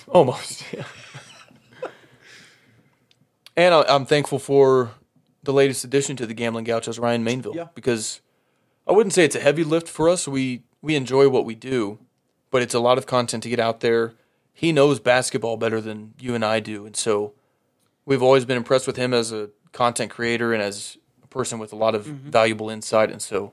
Almost. 0.08 0.64
Yeah. 0.72 0.84
and 3.58 3.74
I, 3.74 3.82
I'm 3.82 4.06
thankful 4.06 4.38
for 4.38 4.92
the 5.42 5.52
latest 5.52 5.84
addition 5.84 6.16
to 6.16 6.24
the 6.24 6.32
Gambling 6.32 6.64
Gauchos, 6.64 6.98
Ryan 6.98 7.22
Mainville, 7.22 7.54
Yeah. 7.54 7.66
because 7.74 8.22
I 8.86 8.92
wouldn't 8.92 9.12
say 9.12 9.26
it's 9.26 9.36
a 9.36 9.40
heavy 9.40 9.64
lift 9.64 9.86
for 9.86 10.08
us. 10.08 10.26
We 10.26 10.62
we 10.80 10.96
enjoy 10.96 11.28
what 11.28 11.44
we 11.44 11.54
do, 11.54 11.98
but 12.50 12.62
it's 12.62 12.72
a 12.72 12.80
lot 12.80 12.96
of 12.96 13.04
content 13.04 13.42
to 13.42 13.50
get 13.50 13.60
out 13.60 13.80
there. 13.80 14.14
He 14.54 14.72
knows 14.72 14.98
basketball 14.98 15.58
better 15.58 15.82
than 15.82 16.14
you 16.18 16.34
and 16.34 16.42
I 16.42 16.58
do, 16.60 16.86
and 16.86 16.96
so 16.96 17.34
we've 18.06 18.22
always 18.22 18.46
been 18.46 18.56
impressed 18.56 18.86
with 18.86 18.96
him 18.96 19.12
as 19.12 19.30
a 19.30 19.50
content 19.72 20.10
creator 20.10 20.54
and 20.54 20.62
as 20.62 20.96
person 21.34 21.58
with 21.58 21.72
a 21.72 21.76
lot 21.76 21.96
of 21.96 22.06
valuable 22.06 22.70
insight. 22.70 23.10
And 23.10 23.20
so 23.20 23.52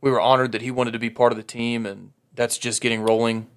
we 0.00 0.10
were 0.10 0.20
honored 0.20 0.52
that 0.52 0.62
he 0.62 0.70
wanted 0.70 0.92
to 0.92 0.98
be 0.98 1.10
part 1.10 1.32
of 1.32 1.36
the 1.36 1.42
team, 1.42 1.84
and 1.84 2.12
that's 2.32 2.56
just 2.56 2.80
getting 2.80 3.02
rolling. 3.02 3.48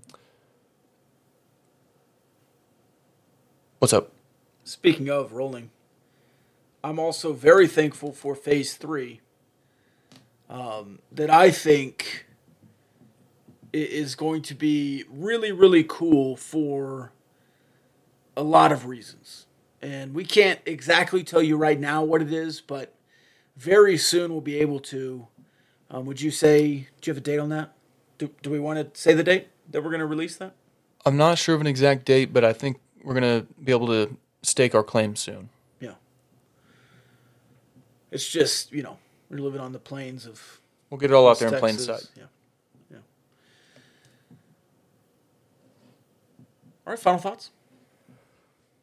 What's 3.78 3.94
up? 3.94 4.12
Speaking 4.64 5.10
of 5.10 5.34
rolling, 5.34 5.70
I'm 6.84 7.00
also 7.00 7.32
very 7.32 7.68
thankful 7.68 8.12
for 8.12 8.36
Phase 8.36 8.74
Three. 8.74 9.22
Um, 10.50 10.98
that 11.12 11.30
I 11.30 11.52
think 11.52 12.26
is 13.72 14.16
going 14.16 14.41
to 14.41 14.56
be 14.56 15.04
really, 15.08 15.52
really 15.52 15.86
cool 15.88 16.36
for 16.36 17.12
a 18.36 18.41
lot 18.41 18.72
of 18.72 18.88
reasons. 18.88 19.46
And 19.80 20.16
we 20.16 20.26
can't 20.26 20.60
exactly 20.66 21.24
tell 21.24 21.44
you 21.44 21.56
right 21.56 21.80
now 21.80 22.04
what 22.04 22.24
it 22.24 22.34
is, 22.34 22.62
but 22.62 22.96
very 23.60 23.98
soon 23.98 24.31
we'll 24.31 24.41
be 24.41 24.57
able 24.57 24.80
to. 24.80 25.27
Um, 25.91 26.06
would 26.06 26.22
you 26.22 26.31
say, 26.31 26.88
do 27.02 27.10
you 27.10 27.11
have 27.11 27.18
a 27.18 27.22
date 27.22 27.40
on 27.40 27.49
that? 27.49 27.73
Do, 28.18 28.30
do 28.41 28.49
we 28.49 28.60
want 28.60 28.94
to 28.94 28.99
say 28.99 29.14
the 29.14 29.23
date 29.23 29.49
that 29.69 29.84
we're 29.84 29.90
going 29.90 29.99
to 29.99 30.06
release 30.06 30.38
that? 30.38 30.53
I'm 31.06 31.18
not 31.18 31.38
sure 31.38 31.56
of 31.56 31.61
an 31.61 31.68
exact 31.68 32.06
date, 32.06 32.34
but 32.34 32.44
I 32.44 32.53
think 32.53 32.80
we're 33.03 33.14
gonna 33.14 33.45
be 33.64 33.72
able 33.72 33.88
to 33.88 34.18
stake 34.41 34.76
our 34.76 34.84
claim 34.84 35.15
soon. 35.15 35.49
Yeah. 35.80 35.94
It's 38.11 38.27
just, 38.27 38.72
you 38.72 38.84
know, 38.84 38.98
we're 39.30 39.38
living 39.38 39.61
on 39.61 39.72
the 39.72 39.80
plains 39.80 40.26
of 40.26 40.60
We'll 40.90 40.98
get 40.98 41.11
it 41.11 41.14
all 41.14 41.30
out 41.30 41.40
there 41.40 41.53
in 41.53 41.60
plain 41.60 41.77
sight. 41.77 42.10
Yeah. 42.18 42.23
Yeah. 42.91 42.98
All 46.86 46.94
right, 46.94 46.99
final 46.99 47.19
thoughts? 47.19 47.52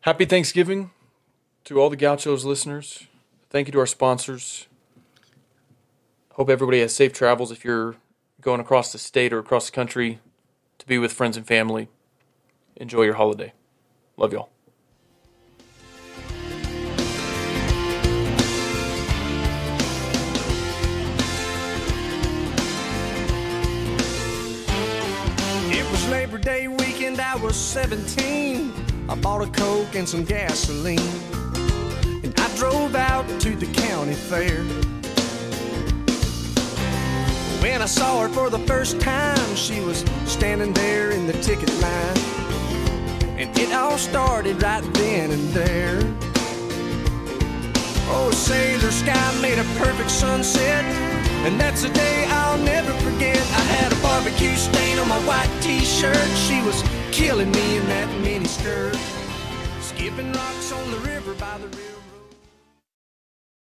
Happy 0.02 0.24
Thanksgiving 0.24 0.92
to 1.64 1.80
all 1.80 1.90
the 1.90 1.96
Gauchos 1.96 2.44
listeners. 2.44 3.06
Thank 3.56 3.68
you 3.68 3.72
to 3.72 3.78
our 3.78 3.86
sponsors. 3.86 4.66
Hope 6.32 6.50
everybody 6.50 6.80
has 6.80 6.94
safe 6.94 7.14
travels 7.14 7.50
if 7.50 7.64
you're 7.64 7.96
going 8.42 8.60
across 8.60 8.92
the 8.92 8.98
state 8.98 9.32
or 9.32 9.38
across 9.38 9.70
the 9.70 9.72
country 9.74 10.18
to 10.76 10.86
be 10.86 10.98
with 10.98 11.10
friends 11.10 11.38
and 11.38 11.46
family, 11.46 11.88
enjoy 12.76 13.04
your 13.04 13.14
holiday. 13.14 13.54
Love 14.18 14.34
y'all. 14.34 14.50
It 25.72 25.90
was 25.90 26.08
Labor 26.10 26.36
Day 26.36 26.68
weekend, 26.68 27.22
I 27.22 27.36
was 27.36 27.56
17. 27.56 28.70
I 29.08 29.14
bought 29.14 29.40
a 29.40 29.50
Coke 29.50 29.94
and 29.94 30.06
some 30.06 30.24
gasoline. 30.24 31.25
Drove 32.56 32.94
out 32.94 33.28
to 33.40 33.54
the 33.54 33.66
county 33.66 34.14
fair. 34.14 34.62
When 37.60 37.82
I 37.82 37.84
saw 37.84 38.22
her 38.22 38.30
for 38.30 38.48
the 38.48 38.60
first 38.60 38.98
time, 38.98 39.54
she 39.54 39.80
was 39.80 40.02
standing 40.24 40.72
there 40.72 41.10
in 41.10 41.26
the 41.26 41.34
ticket 41.34 41.68
line. 41.82 42.16
And 43.38 43.58
it 43.58 43.74
all 43.74 43.98
started 43.98 44.62
right 44.62 44.82
then 44.94 45.32
and 45.32 45.48
there. 45.50 45.98
Oh, 48.08 48.30
the 48.30 48.90
sky 48.90 49.40
made 49.42 49.58
a 49.58 49.64
perfect 49.78 50.10
sunset. 50.10 50.82
And 51.44 51.60
that's 51.60 51.84
a 51.84 51.90
day 51.90 52.24
I'll 52.30 52.58
never 52.58 52.92
forget. 53.04 53.36
I 53.36 53.64
had 53.76 53.92
a 53.92 53.96
barbecue 53.96 54.56
stain 54.56 54.98
on 54.98 55.08
my 55.08 55.20
white 55.26 55.52
t-shirt. 55.60 56.28
She 56.48 56.62
was 56.62 56.82
killing 57.12 57.50
me 57.50 57.76
in 57.76 57.86
that 57.88 58.08
mini 58.22 58.46
skirt. 58.46 58.96
Skipping 59.80 60.32
rocks 60.32 60.72
on 60.72 60.90
the 60.90 60.98
river 61.00 61.34
by 61.34 61.58
the 61.58 61.68
river. 61.68 61.85